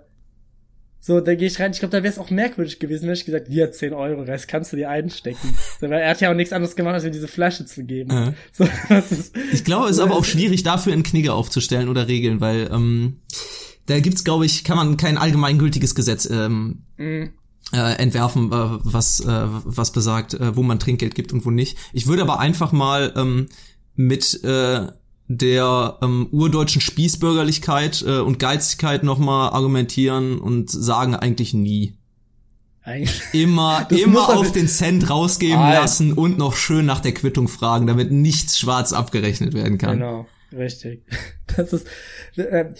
so, 1.08 1.22
da 1.22 1.34
gehe 1.34 1.48
ich 1.48 1.58
rein. 1.58 1.70
Ich 1.72 1.78
glaube, 1.78 1.96
da 1.96 2.02
wäre 2.02 2.12
es 2.12 2.18
auch 2.18 2.28
merkwürdig 2.28 2.80
gewesen, 2.80 3.06
wenn 3.06 3.14
ich 3.14 3.24
gesagt, 3.24 3.48
hier 3.48 3.72
10 3.72 3.94
Euro, 3.94 4.20
Rest 4.24 4.46
kannst 4.46 4.74
du 4.74 4.76
dir 4.76 4.90
einstecken. 4.90 5.56
so, 5.80 5.88
weil 5.88 6.02
er 6.02 6.10
hat 6.10 6.20
ja 6.20 6.30
auch 6.30 6.34
nichts 6.34 6.52
anderes 6.52 6.76
gemacht, 6.76 6.92
als 6.92 7.04
mir 7.04 7.10
diese 7.10 7.28
Flasche 7.28 7.64
zu 7.64 7.82
geben. 7.84 8.14
Mhm. 8.14 8.34
So, 8.52 8.68
das 8.90 9.10
ist, 9.10 9.34
ich 9.50 9.64
glaube, 9.64 9.86
es 9.86 9.92
ist 9.92 10.00
aber 10.00 10.16
auch 10.16 10.24
schwierig, 10.26 10.64
dafür 10.64 10.92
einen 10.92 11.04
Knigge 11.04 11.32
aufzustellen 11.32 11.88
oder 11.88 12.08
Regeln, 12.08 12.42
weil 12.42 12.68
ähm, 12.70 13.22
da 13.86 13.98
gibt's, 14.00 14.22
glaube 14.22 14.44
ich, 14.44 14.64
kann 14.64 14.76
man 14.76 14.98
kein 14.98 15.16
allgemeingültiges 15.16 15.94
Gesetz 15.94 16.28
ähm, 16.30 16.82
mhm 16.98 17.30
äh, 17.72 17.96
entwerfen, 17.96 18.50
äh, 18.50 18.78
was, 18.82 19.20
äh, 19.20 19.26
was 19.26 19.92
besagt, 19.92 20.34
äh, 20.34 20.56
wo 20.56 20.62
man 20.62 20.78
Trinkgeld 20.78 21.14
gibt 21.14 21.32
und 21.32 21.44
wo 21.44 21.50
nicht. 21.50 21.76
Ich 21.92 22.06
würde 22.06 22.22
aber 22.22 22.38
einfach 22.38 22.72
mal 22.72 23.12
ähm, 23.16 23.48
mit, 23.94 24.42
äh, 24.42 24.86
der 25.28 25.98
ähm, 26.02 26.26
urdeutschen 26.30 26.80
Spießbürgerlichkeit 26.80 28.02
äh, 28.06 28.18
und 28.20 28.38
Geizigkeit 28.38 29.02
nochmal 29.04 29.50
argumentieren 29.50 30.38
und 30.38 30.70
sagen 30.70 31.14
eigentlich 31.14 31.52
nie. 31.54 31.94
Eigentlich. 32.82 33.20
Immer, 33.34 33.86
Das 33.90 34.00
immer 34.00 34.30
auf 34.36 34.52
den 34.52 34.66
Cent 34.68 35.10
rausgeben 35.10 35.58
Alter. 35.58 35.82
lassen 35.82 36.12
und 36.14 36.38
noch 36.38 36.56
schön 36.56 36.86
nach 36.86 37.00
der 37.00 37.12
Quittung 37.12 37.46
fragen, 37.48 37.86
damit 37.86 38.10
nichts 38.10 38.58
schwarz 38.58 38.92
abgerechnet 38.94 39.52
werden 39.52 39.76
kann. 39.78 39.98
Genau, 39.98 40.26
richtig. 40.52 41.04
Das 41.56 41.72
ist. 41.72 41.86
Äh, 42.36 42.72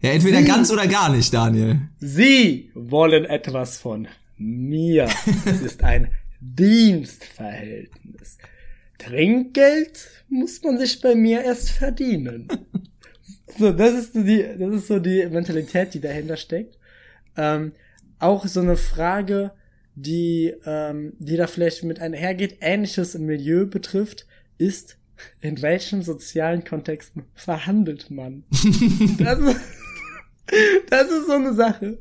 Ja, 0.00 0.10
entweder 0.10 0.38
Sie- 0.40 0.44
ganz 0.44 0.70
oder 0.70 0.86
gar 0.86 1.08
nicht, 1.08 1.32
Daniel. 1.32 1.80
Sie 1.98 2.70
wollen 2.74 3.24
etwas 3.24 3.78
von 3.78 4.06
mir. 4.36 5.08
Es 5.46 5.60
ist 5.62 5.82
ein 5.82 6.08
Dienstverhältnis. 6.40 8.38
Trinkgeld 8.98 10.08
muss 10.28 10.62
man 10.62 10.78
sich 10.78 11.00
bei 11.00 11.14
mir 11.14 11.42
erst 11.42 11.70
verdienen. 11.70 12.48
So, 13.58 13.72
das 13.72 13.94
ist 13.94 14.12
so 14.12 14.22
die, 14.22 14.44
das 14.58 14.72
ist 14.72 14.86
so 14.86 14.98
die 15.00 15.26
Mentalität, 15.26 15.92
die 15.94 16.00
dahinter 16.00 16.36
steckt. 16.36 16.78
Ähm, 17.36 17.72
auch 18.18 18.46
so 18.46 18.60
eine 18.60 18.76
Frage, 18.76 19.52
die, 19.94 20.54
ähm, 20.64 21.14
die 21.18 21.36
da 21.36 21.46
vielleicht 21.46 21.82
mit 21.82 21.98
einhergeht, 22.00 22.58
ähnliches 22.60 23.14
im 23.14 23.24
Milieu 23.24 23.66
betrifft, 23.66 24.26
ist, 24.58 24.98
in 25.40 25.60
welchen 25.62 26.02
sozialen 26.02 26.64
Kontexten 26.64 27.24
verhandelt 27.34 28.10
man? 28.10 28.44
das, 29.18 29.38
ist, 29.38 29.60
das 30.90 31.10
ist 31.10 31.26
so 31.26 31.32
eine 31.32 31.54
Sache. 31.54 31.98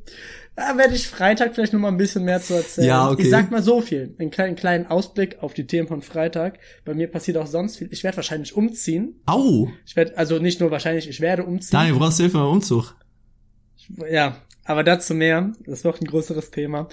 Da 0.58 0.76
werde 0.76 0.95
ich 0.95 1.08
Freitag 1.08 1.53
vielleicht 1.53 1.74
noch 1.74 1.80
mal 1.80 1.89
ein 1.89 1.97
bisschen 1.97 2.24
mehr 2.24 2.41
zu 2.41 2.55
erzählen. 2.55 2.88
Ja, 2.88 3.12
okay. 3.12 3.22
Ich 3.22 3.30
sag 3.30 3.51
mal 3.51 3.62
so 3.62 3.80
viel. 3.80 4.16
Einen 4.18 4.32
kleinen, 4.32 4.55
kleinen 4.55 4.88
Ausblick 4.88 5.38
auf 5.41 5.53
die 5.53 5.68
Themen 5.68 5.88
von 5.88 6.01
Freitag. 6.01 6.58
Bei 6.84 6.95
mir 6.95 7.12
passiert 7.12 7.38
auch 7.38 7.45
sonst 7.45 7.78
viel. 7.78 7.89
Ich 7.91 8.03
werde 8.03 8.18
wahrscheinlich 8.18 8.55
umziehen. 8.55 9.22
Au! 9.28 9.70
Ich 9.86 9.95
werde, 9.95 10.18
also 10.18 10.39
nicht 10.39 10.60
nur 10.60 10.72
wahrscheinlich, 10.72 11.08
ich 11.08 11.22
werde 11.22 11.43
umziehen. 11.43 11.78
Daniel, 11.78 11.97
brauchst 11.97 12.18
du 12.18 12.24
Hilfe 12.24 12.39
beim 12.39 12.47
Umzug? 12.47 12.95
Ja, 14.10 14.38
aber 14.66 14.84
dazu 14.84 15.14
mehr. 15.14 15.53
Das 15.64 15.84
wird 15.84 16.01
ein 16.01 16.08
größeres 16.08 16.49
Thema. 16.49 16.88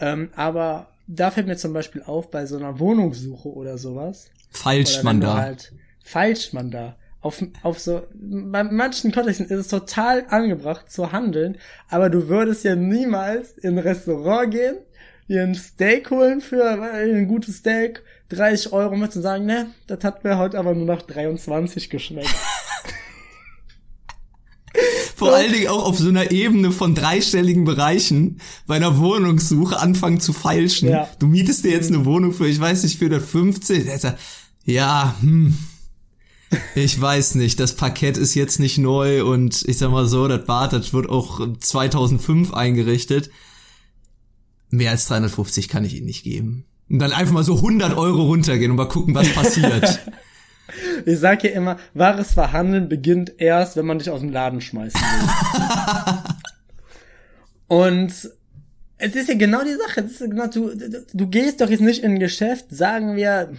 Ähm, 0.00 0.30
aber 0.34 0.88
da 1.06 1.30
fällt 1.30 1.46
mir 1.46 1.56
zum 1.56 1.72
Beispiel 1.72 2.02
auf, 2.02 2.32
bei 2.32 2.46
so 2.46 2.56
einer 2.56 2.80
Wohnungssuche 2.80 3.48
oder 3.48 3.78
sowas. 3.78 4.28
Falsch, 4.50 4.94
oder 4.96 5.04
man 5.04 5.20
da. 5.20 5.34
Halt, 5.36 5.72
falsch 6.02 6.52
man 6.52 6.72
da. 6.72 6.96
Auf, 7.24 7.42
auf 7.62 7.78
so, 7.80 8.02
bei 8.12 8.62
manchen 8.64 9.10
Kontexten 9.10 9.46
ist 9.46 9.58
es 9.58 9.68
total 9.68 10.26
angebracht 10.28 10.92
zu 10.92 11.10
handeln, 11.10 11.56
aber 11.88 12.10
du 12.10 12.28
würdest 12.28 12.64
ja 12.64 12.76
niemals 12.76 13.56
in 13.56 13.78
ein 13.78 13.78
Restaurant 13.78 14.50
gehen, 14.50 14.76
dir 15.26 15.42
ein 15.42 15.54
Steak 15.54 16.10
holen 16.10 16.42
für 16.42 16.82
ein 16.82 17.26
gutes 17.26 17.56
Steak, 17.56 18.02
30 18.28 18.74
Euro 18.74 18.94
mit 18.96 19.16
und 19.16 19.22
sagen, 19.22 19.46
ne, 19.46 19.68
das 19.86 20.04
hat 20.04 20.22
mir 20.22 20.36
heute 20.36 20.58
aber 20.58 20.74
nur 20.74 20.84
nach 20.84 21.00
23 21.00 21.88
geschmeckt. 21.88 22.28
Vor 25.16 25.34
allen 25.34 25.50
Dingen 25.50 25.68
auch 25.68 25.86
auf 25.86 25.98
so 25.98 26.10
einer 26.10 26.30
Ebene 26.30 26.72
von 26.72 26.94
dreistelligen 26.94 27.64
Bereichen 27.64 28.42
bei 28.66 28.76
einer 28.76 28.98
Wohnungssuche 28.98 29.80
anfangen 29.80 30.20
zu 30.20 30.34
feilschen. 30.34 30.90
Ja. 30.90 31.08
Du 31.20 31.26
mietest 31.26 31.64
dir 31.64 31.70
jetzt 31.70 31.90
eine 31.90 32.04
Wohnung 32.04 32.34
für, 32.34 32.46
ich 32.46 32.60
weiß 32.60 32.82
nicht, 32.82 32.98
für 32.98 33.06
150. 33.06 33.84
Der 33.86 33.98
sagt, 33.98 34.18
Ja, 34.66 35.14
hm. 35.22 35.56
Ich 36.74 37.00
weiß 37.00 37.36
nicht, 37.36 37.60
das 37.60 37.74
Parkett 37.74 38.16
ist 38.16 38.34
jetzt 38.34 38.60
nicht 38.60 38.78
neu 38.78 39.24
und 39.24 39.64
ich 39.66 39.78
sag 39.78 39.90
mal 39.90 40.06
so, 40.06 40.28
das 40.28 40.44
Bad, 40.44 40.72
das 40.72 40.92
wird 40.92 41.08
auch 41.08 41.40
2005 41.58 42.52
eingerichtet. 42.52 43.30
Mehr 44.70 44.90
als 44.90 45.06
350 45.06 45.68
kann 45.68 45.84
ich 45.84 45.94
Ihnen 45.94 46.06
nicht 46.06 46.24
geben. 46.24 46.64
Und 46.88 46.98
dann 46.98 47.12
einfach 47.12 47.32
mal 47.32 47.44
so 47.44 47.56
100 47.56 47.96
Euro 47.96 48.24
runtergehen 48.24 48.70
und 48.70 48.76
mal 48.76 48.88
gucken, 48.88 49.14
was 49.14 49.32
passiert. 49.32 50.00
Ich 51.04 51.18
sag 51.18 51.44
ja 51.44 51.50
immer, 51.50 51.76
wahres 51.92 52.32
Verhandeln 52.32 52.88
beginnt 52.88 53.34
erst, 53.36 53.76
wenn 53.76 53.84
man 53.84 53.98
dich 53.98 54.08
aus 54.08 54.20
dem 54.20 54.30
Laden 54.30 54.62
schmeißen 54.62 54.98
will. 54.98 55.28
Und 57.66 58.12
es 58.98 59.14
ist 59.14 59.28
ja 59.28 59.34
genau 59.34 59.62
die 59.62 59.74
Sache. 59.74 60.08
Ja 60.20 60.26
genau, 60.26 60.46
du, 60.46 60.74
du, 60.74 61.04
du 61.12 61.26
gehst 61.26 61.60
doch 61.60 61.68
jetzt 61.68 61.80
nicht 61.80 62.02
in 62.02 62.12
ein 62.12 62.18
Geschäft, 62.20 62.66
sagen 62.70 63.16
wir, 63.16 63.52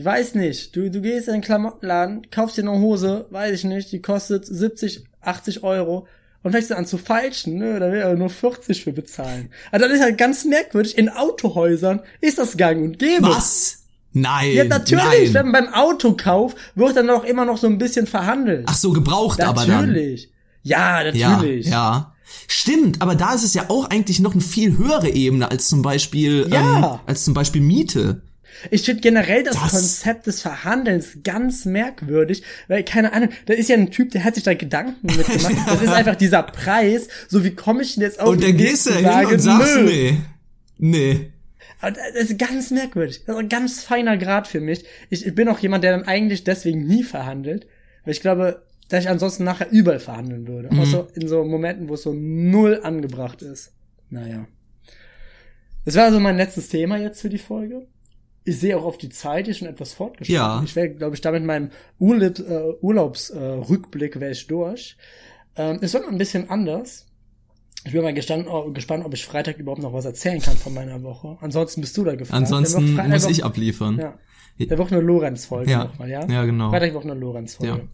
ich 0.00 0.06
weiß 0.06 0.34
nicht, 0.36 0.74
du, 0.74 0.90
du 0.90 1.02
gehst 1.02 1.28
in 1.28 1.34
den 1.34 1.42
Klamottenladen, 1.42 2.30
kaufst 2.30 2.56
dir 2.56 2.62
eine 2.62 2.72
Hose, 2.80 3.26
weiß 3.28 3.52
ich 3.54 3.64
nicht, 3.64 3.92
die 3.92 4.00
kostet 4.00 4.46
70, 4.46 5.04
80 5.20 5.62
Euro 5.62 6.06
und 6.42 6.52
fängst 6.52 6.70
dann 6.70 6.78
an 6.78 6.86
zu 6.86 6.96
feilschen, 6.96 7.58
nö, 7.58 7.78
da 7.78 7.92
will 7.92 8.00
er 8.00 8.14
nur 8.14 8.30
40 8.30 8.82
für 8.82 8.92
bezahlen. 8.92 9.50
Also 9.70 9.84
das 9.86 9.96
ist 9.96 10.02
halt 10.02 10.16
ganz 10.16 10.46
merkwürdig, 10.46 10.96
in 10.96 11.10
Autohäusern 11.10 12.00
ist 12.22 12.38
das 12.38 12.56
gang 12.56 12.82
und 12.82 12.98
gäbe. 12.98 13.24
Was? 13.28 13.82
Nein. 14.14 14.52
Ja, 14.54 14.64
natürlich, 14.64 15.32
Nein. 15.32 15.34
wenn 15.34 15.52
beim 15.52 15.68
Autokauf 15.74 16.54
wird 16.74 16.96
dann 16.96 17.10
auch 17.10 17.24
immer 17.24 17.44
noch 17.44 17.58
so 17.58 17.66
ein 17.66 17.76
bisschen 17.76 18.06
verhandelt. 18.06 18.64
Ach 18.70 18.76
so, 18.78 18.92
gebraucht 18.92 19.42
aber 19.42 19.66
dann. 19.66 19.80
natürlich. 19.86 20.30
Ja, 20.62 21.02
Ja, 21.12 21.28
natürlich. 21.36 21.66
ja. 21.66 22.14
Stimmt, 22.48 23.02
aber 23.02 23.16
da 23.16 23.34
ist 23.34 23.44
es 23.44 23.52
ja 23.52 23.66
auch 23.68 23.90
eigentlich 23.90 24.18
noch 24.20 24.32
eine 24.32 24.40
viel 24.40 24.78
höhere 24.78 25.10
Ebene 25.10 25.50
als 25.50 25.68
zum 25.68 25.82
Beispiel, 25.82 26.48
Ja. 26.50 26.94
ähm, 26.94 27.00
als 27.06 27.24
zum 27.24 27.34
Beispiel 27.34 27.60
Miete. 27.60 28.22
Ich 28.70 28.82
finde 28.84 29.00
generell 29.00 29.42
das, 29.42 29.54
Das- 29.54 29.70
Konzept 29.72 30.26
des 30.26 30.42
Verhandelns 30.42 31.18
ganz 31.24 31.64
merkwürdig, 31.64 32.42
weil 32.68 32.84
keine 32.84 33.12
Ahnung, 33.12 33.30
da 33.46 33.54
ist 33.54 33.68
ja 33.68 33.76
ein 33.76 33.90
Typ, 33.90 34.10
der 34.10 34.24
hat 34.24 34.34
sich 34.34 34.44
da 34.44 34.54
Gedanken 34.54 35.06
mitgemacht. 35.06 35.54
Das 35.66 35.82
ist 35.82 35.88
einfach 35.92 36.16
dieser 36.16 36.42
Preis. 36.42 37.08
So 37.28 37.44
wie 37.44 37.54
komme 37.54 37.82
ich 37.82 37.94
denn 37.94 38.02
jetzt 38.02 38.20
auf 38.20 38.28
Und 38.28 38.42
dann 38.42 38.56
gehst 38.56 38.86
du 38.86 38.94
hin 38.94 39.26
und 39.26 39.38
sagst, 39.38 39.76
nö. 39.76 39.84
nee. 39.84 40.18
Nee. 40.78 41.32
Aber 41.80 41.92
Das 41.92 42.30
ist 42.30 42.38
ganz 42.38 42.70
merkwürdig. 42.70 43.22
Das 43.26 43.34
ist 43.36 43.40
ein 43.40 43.48
ganz 43.48 43.82
feiner 43.82 44.16
Grad 44.18 44.46
für 44.48 44.60
mich. 44.60 44.84
Ich, 45.08 45.26
ich 45.26 45.34
bin 45.34 45.48
auch 45.48 45.58
jemand, 45.60 45.82
der 45.84 45.92
dann 45.92 46.06
eigentlich 46.06 46.44
deswegen 46.44 46.86
nie 46.86 47.02
verhandelt, 47.02 47.66
weil 48.04 48.12
ich 48.12 48.20
glaube, 48.20 48.62
dass 48.88 49.04
ich 49.04 49.08
ansonsten 49.10 49.44
nachher 49.44 49.70
überall 49.70 50.00
verhandeln 50.00 50.46
würde. 50.48 50.68
Mhm. 50.72 50.80
Auch 50.80 50.86
so 50.86 51.08
in 51.14 51.28
so 51.28 51.44
Momenten, 51.44 51.88
wo 51.88 51.94
es 51.94 52.02
so 52.02 52.12
null 52.12 52.80
angebracht 52.82 53.40
ist. 53.40 53.72
Naja. 54.10 54.46
Das 55.84 55.94
war 55.96 56.04
also 56.04 56.20
mein 56.20 56.36
letztes 56.36 56.68
Thema 56.68 56.98
jetzt 56.98 57.20
für 57.22 57.30
die 57.30 57.38
Folge. 57.38 57.86
Ich 58.50 58.58
sehe 58.58 58.76
auch 58.76 58.84
auf 58.84 58.98
die 58.98 59.10
Zeit, 59.10 59.46
die 59.46 59.52
ist 59.52 59.58
schon 59.58 59.68
etwas 59.68 59.92
fortgeschritten. 59.92 60.34
Ja. 60.34 60.60
Ich 60.64 60.74
werde, 60.74 60.94
glaube 60.96 61.14
ich, 61.14 61.20
damit 61.20 61.44
meinem 61.44 61.70
Urlaub, 62.00 62.38
äh, 62.40 62.72
Urlaubsrückblick 62.80 64.16
äh, 64.16 64.20
wäre 64.20 64.32
ich 64.32 64.46
durch. 64.48 64.96
Ähm, 65.56 65.78
es 65.82 65.94
wird 65.94 66.08
ein 66.08 66.18
bisschen 66.18 66.50
anders. 66.50 67.06
Ich 67.84 67.92
bin 67.92 68.02
mal 68.02 68.12
gespannt, 68.12 68.46
oh, 68.50 68.72
gespannt, 68.72 69.04
ob 69.06 69.14
ich 69.14 69.24
Freitag 69.24 69.58
überhaupt 69.58 69.80
noch 69.82 69.92
was 69.92 70.04
erzählen 70.04 70.40
kann 70.40 70.56
von 70.56 70.74
meiner 70.74 71.00
Woche. 71.04 71.38
Ansonsten 71.40 71.80
bist 71.80 71.96
du 71.96 72.02
da 72.04 72.16
gefragt. 72.16 72.42
Ansonsten 72.42 72.96
Woche- 72.98 73.08
muss 73.08 73.26
ich 73.30 73.44
abliefern. 73.44 73.98
Ja. 73.98 74.14
Der 74.58 74.78
Woche 74.78 74.96
eine 74.96 75.00
Lorenz-Folge 75.00 75.70
Ja. 75.70 75.84
nochmal, 75.84 76.10
ja? 76.10 76.26
Ja, 76.28 76.44
genau. 76.44 76.70
Freitag 76.70 76.92
Woche 76.94 77.04
eine 77.10 77.14
Lorenz-Folge. 77.20 77.88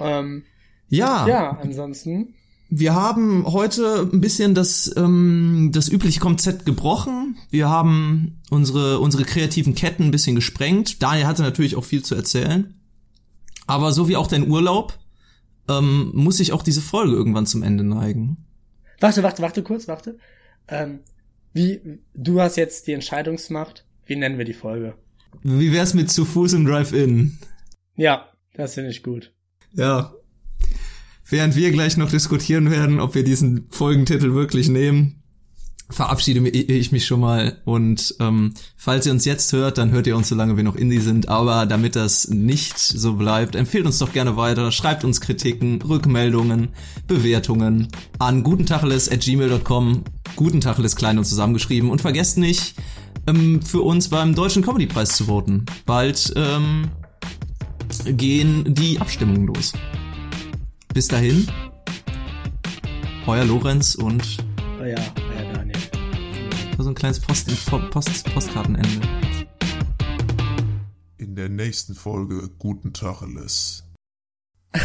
Ähm, 0.00 0.44
Ja, 0.88 1.28
ja, 1.28 1.50
ansonsten. 1.62 2.34
Wir 2.74 2.94
haben 2.94 3.44
heute 3.52 4.08
ein 4.10 4.22
bisschen 4.22 4.54
das, 4.54 4.90
ähm, 4.96 5.70
das 5.74 5.90
übliche 5.90 6.20
Konzept 6.20 6.64
gebrochen. 6.64 7.36
Wir 7.50 7.68
haben 7.68 8.40
unsere, 8.48 8.98
unsere 8.98 9.24
kreativen 9.24 9.74
Ketten 9.74 10.04
ein 10.04 10.10
bisschen 10.10 10.34
gesprengt. 10.34 11.02
Daniel 11.02 11.26
hatte 11.26 11.42
natürlich 11.42 11.76
auch 11.76 11.84
viel 11.84 12.02
zu 12.02 12.14
erzählen. 12.14 12.74
Aber 13.66 13.92
so 13.92 14.08
wie 14.08 14.16
auch 14.16 14.26
dein 14.26 14.50
Urlaub, 14.50 14.98
ähm, 15.68 16.12
muss 16.14 16.38
sich 16.38 16.52
auch 16.54 16.62
diese 16.62 16.80
Folge 16.80 17.12
irgendwann 17.12 17.44
zum 17.44 17.62
Ende 17.62 17.84
neigen. 17.84 18.38
Warte, 19.00 19.22
warte, 19.22 19.42
warte 19.42 19.62
kurz, 19.62 19.86
warte. 19.86 20.16
Ähm, 20.66 21.00
wie, 21.52 22.00
du 22.14 22.40
hast 22.40 22.56
jetzt 22.56 22.86
die 22.86 22.92
Entscheidungsmacht. 22.92 23.84
Wie 24.06 24.16
nennen 24.16 24.38
wir 24.38 24.46
die 24.46 24.54
Folge? 24.54 24.94
Wie 25.42 25.74
wär's 25.74 25.92
mit 25.92 26.10
zu 26.10 26.24
Fuß 26.24 26.54
im 26.54 26.64
Drive-In? 26.64 27.38
Ja, 27.96 28.30
das 28.54 28.74
finde 28.74 28.90
ich 28.90 29.02
gut. 29.02 29.34
Ja. 29.74 30.14
Während 31.28 31.56
wir 31.56 31.70
gleich 31.70 31.96
noch 31.96 32.10
diskutieren 32.10 32.70
werden, 32.70 33.00
ob 33.00 33.14
wir 33.14 33.24
diesen 33.24 33.66
Folgentitel 33.70 34.34
wirklich 34.34 34.68
nehmen, 34.68 35.22
verabschiede 35.92 36.48
ich 36.48 36.92
mich 36.92 37.06
schon 37.06 37.20
mal. 37.20 37.58
Und 37.64 38.14
ähm, 38.20 38.54
falls 38.76 39.06
ihr 39.06 39.12
uns 39.12 39.24
jetzt 39.24 39.52
hört, 39.52 39.78
dann 39.78 39.90
hört 39.90 40.06
ihr 40.06 40.16
uns, 40.16 40.28
solange 40.28 40.56
wir 40.56 40.64
noch 40.64 40.76
Indie 40.76 40.98
sind. 40.98 41.28
Aber 41.28 41.66
damit 41.66 41.96
das 41.96 42.28
nicht 42.28 42.78
so 42.78 43.14
bleibt, 43.14 43.54
empfehlt 43.54 43.86
uns 43.86 43.98
doch 43.98 44.12
gerne 44.12 44.36
weiter, 44.36 44.72
schreibt 44.72 45.04
uns 45.04 45.20
Kritiken, 45.20 45.80
Rückmeldungen, 45.82 46.70
Bewertungen 47.06 47.88
an 48.18 48.42
gutentacheles.gmail.com. 48.42 50.04
Gutentacheles 50.34 50.96
klein 50.96 51.18
und 51.18 51.24
zusammengeschrieben. 51.24 51.90
Und 51.90 52.00
vergesst 52.00 52.38
nicht, 52.38 52.74
ähm, 53.26 53.62
für 53.62 53.82
uns 53.82 54.08
beim 54.08 54.34
Deutschen 54.34 54.62
Comedy-Preis 54.62 55.16
zu 55.16 55.24
voten. 55.24 55.66
Bald 55.86 56.32
ähm, 56.36 56.88
gehen 58.06 58.74
die 58.74 58.98
Abstimmungen 58.98 59.46
los. 59.46 59.72
Bis 60.94 61.08
dahin, 61.08 61.46
euer 63.26 63.44
Lorenz 63.46 63.94
und 63.94 64.44
Oh 64.78 64.84
ja, 64.84 64.96
oh 64.96 65.42
ja, 65.42 65.52
Daniel. 65.54 65.78
so 66.78 66.90
ein 66.90 66.94
kleines 66.94 67.18
Post, 67.18 67.48
Post, 67.66 67.90
Post, 67.90 68.34
Postkartenende. 68.34 69.08
In 71.16 71.34
der 71.34 71.48
nächsten 71.48 71.94
Folge 71.94 72.50
Guten 72.58 72.92
Tacheles. 72.92 73.84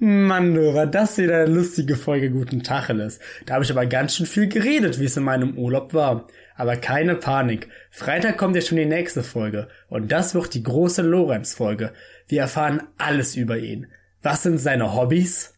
Mann, 0.00 0.54
du, 0.54 0.74
war 0.74 0.86
das 0.86 1.16
wieder 1.16 1.44
eine 1.44 1.54
lustige 1.54 1.96
Folge 1.96 2.30
Guten 2.30 2.62
Tacheles. 2.62 3.18
Da 3.46 3.54
habe 3.54 3.64
ich 3.64 3.70
aber 3.70 3.86
ganz 3.86 4.16
schön 4.16 4.26
viel 4.26 4.48
geredet, 4.48 5.00
wie 5.00 5.06
es 5.06 5.16
in 5.16 5.24
meinem 5.24 5.56
Urlaub 5.56 5.94
war. 5.94 6.26
Aber 6.54 6.76
keine 6.76 7.14
Panik. 7.14 7.68
Freitag 7.90 8.36
kommt 8.36 8.56
ja 8.56 8.60
schon 8.60 8.76
die 8.76 8.84
nächste 8.84 9.22
Folge. 9.22 9.68
Und 9.88 10.12
das 10.12 10.34
wird 10.34 10.52
die 10.52 10.62
große 10.62 11.00
Lorenz-Folge. 11.00 11.94
Wir 12.28 12.42
erfahren 12.42 12.82
alles 12.98 13.36
über 13.36 13.56
ihn. 13.58 13.86
Was 14.28 14.42
sind 14.42 14.58
seine 14.58 14.92
Hobbys? 14.92 15.54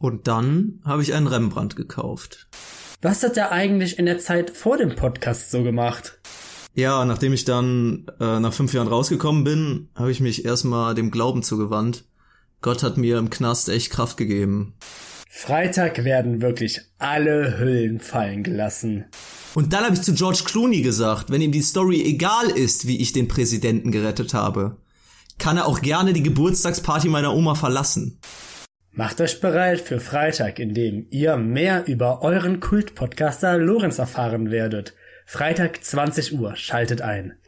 Und 0.00 0.28
dann 0.28 0.80
habe 0.84 1.02
ich 1.02 1.12
einen 1.12 1.26
Rembrandt 1.26 1.74
gekauft. 1.74 2.46
Was 3.00 3.24
hat 3.24 3.36
er 3.36 3.50
eigentlich 3.50 3.98
in 3.98 4.06
der 4.06 4.20
Zeit 4.20 4.50
vor 4.50 4.76
dem 4.76 4.94
Podcast 4.94 5.50
so 5.50 5.64
gemacht? 5.64 6.20
Ja, 6.72 7.04
nachdem 7.04 7.32
ich 7.32 7.44
dann 7.44 8.06
äh, 8.20 8.38
nach 8.38 8.52
fünf 8.52 8.74
Jahren 8.74 8.86
rausgekommen 8.86 9.42
bin, 9.42 9.88
habe 9.96 10.12
ich 10.12 10.20
mich 10.20 10.44
erstmal 10.44 10.94
dem 10.94 11.10
Glauben 11.10 11.42
zugewandt. 11.42 12.04
Gott 12.60 12.84
hat 12.84 12.96
mir 12.96 13.18
im 13.18 13.28
Knast 13.28 13.68
echt 13.68 13.90
Kraft 13.90 14.18
gegeben. 14.18 14.74
Freitag 15.28 16.04
werden 16.04 16.42
wirklich 16.42 16.80
alle 16.98 17.58
Hüllen 17.58 17.98
fallen 17.98 18.44
gelassen. 18.44 19.06
Und 19.54 19.72
dann 19.72 19.82
habe 19.82 19.96
ich 19.96 20.02
zu 20.02 20.14
George 20.14 20.42
Clooney 20.44 20.82
gesagt, 20.82 21.32
wenn 21.32 21.42
ihm 21.42 21.50
die 21.50 21.62
Story 21.62 22.00
egal 22.04 22.50
ist, 22.50 22.86
wie 22.86 22.98
ich 22.98 23.12
den 23.12 23.26
Präsidenten 23.26 23.90
gerettet 23.90 24.32
habe, 24.32 24.76
kann 25.42 25.56
er 25.56 25.66
auch 25.66 25.80
gerne 25.80 26.12
die 26.12 26.22
Geburtstagsparty 26.22 27.08
meiner 27.08 27.34
Oma 27.34 27.56
verlassen. 27.56 28.20
Macht 28.92 29.20
euch 29.20 29.40
bereit 29.40 29.80
für 29.80 29.98
Freitag, 29.98 30.60
in 30.60 30.72
dem 30.72 31.06
ihr 31.10 31.36
mehr 31.36 31.88
über 31.88 32.22
euren 32.22 32.60
Kultpodcaster 32.60 33.58
Lorenz 33.58 33.98
erfahren 33.98 34.52
werdet. 34.52 34.94
Freitag 35.26 35.82
20 35.82 36.38
Uhr, 36.38 36.54
schaltet 36.54 37.02
ein. 37.02 37.38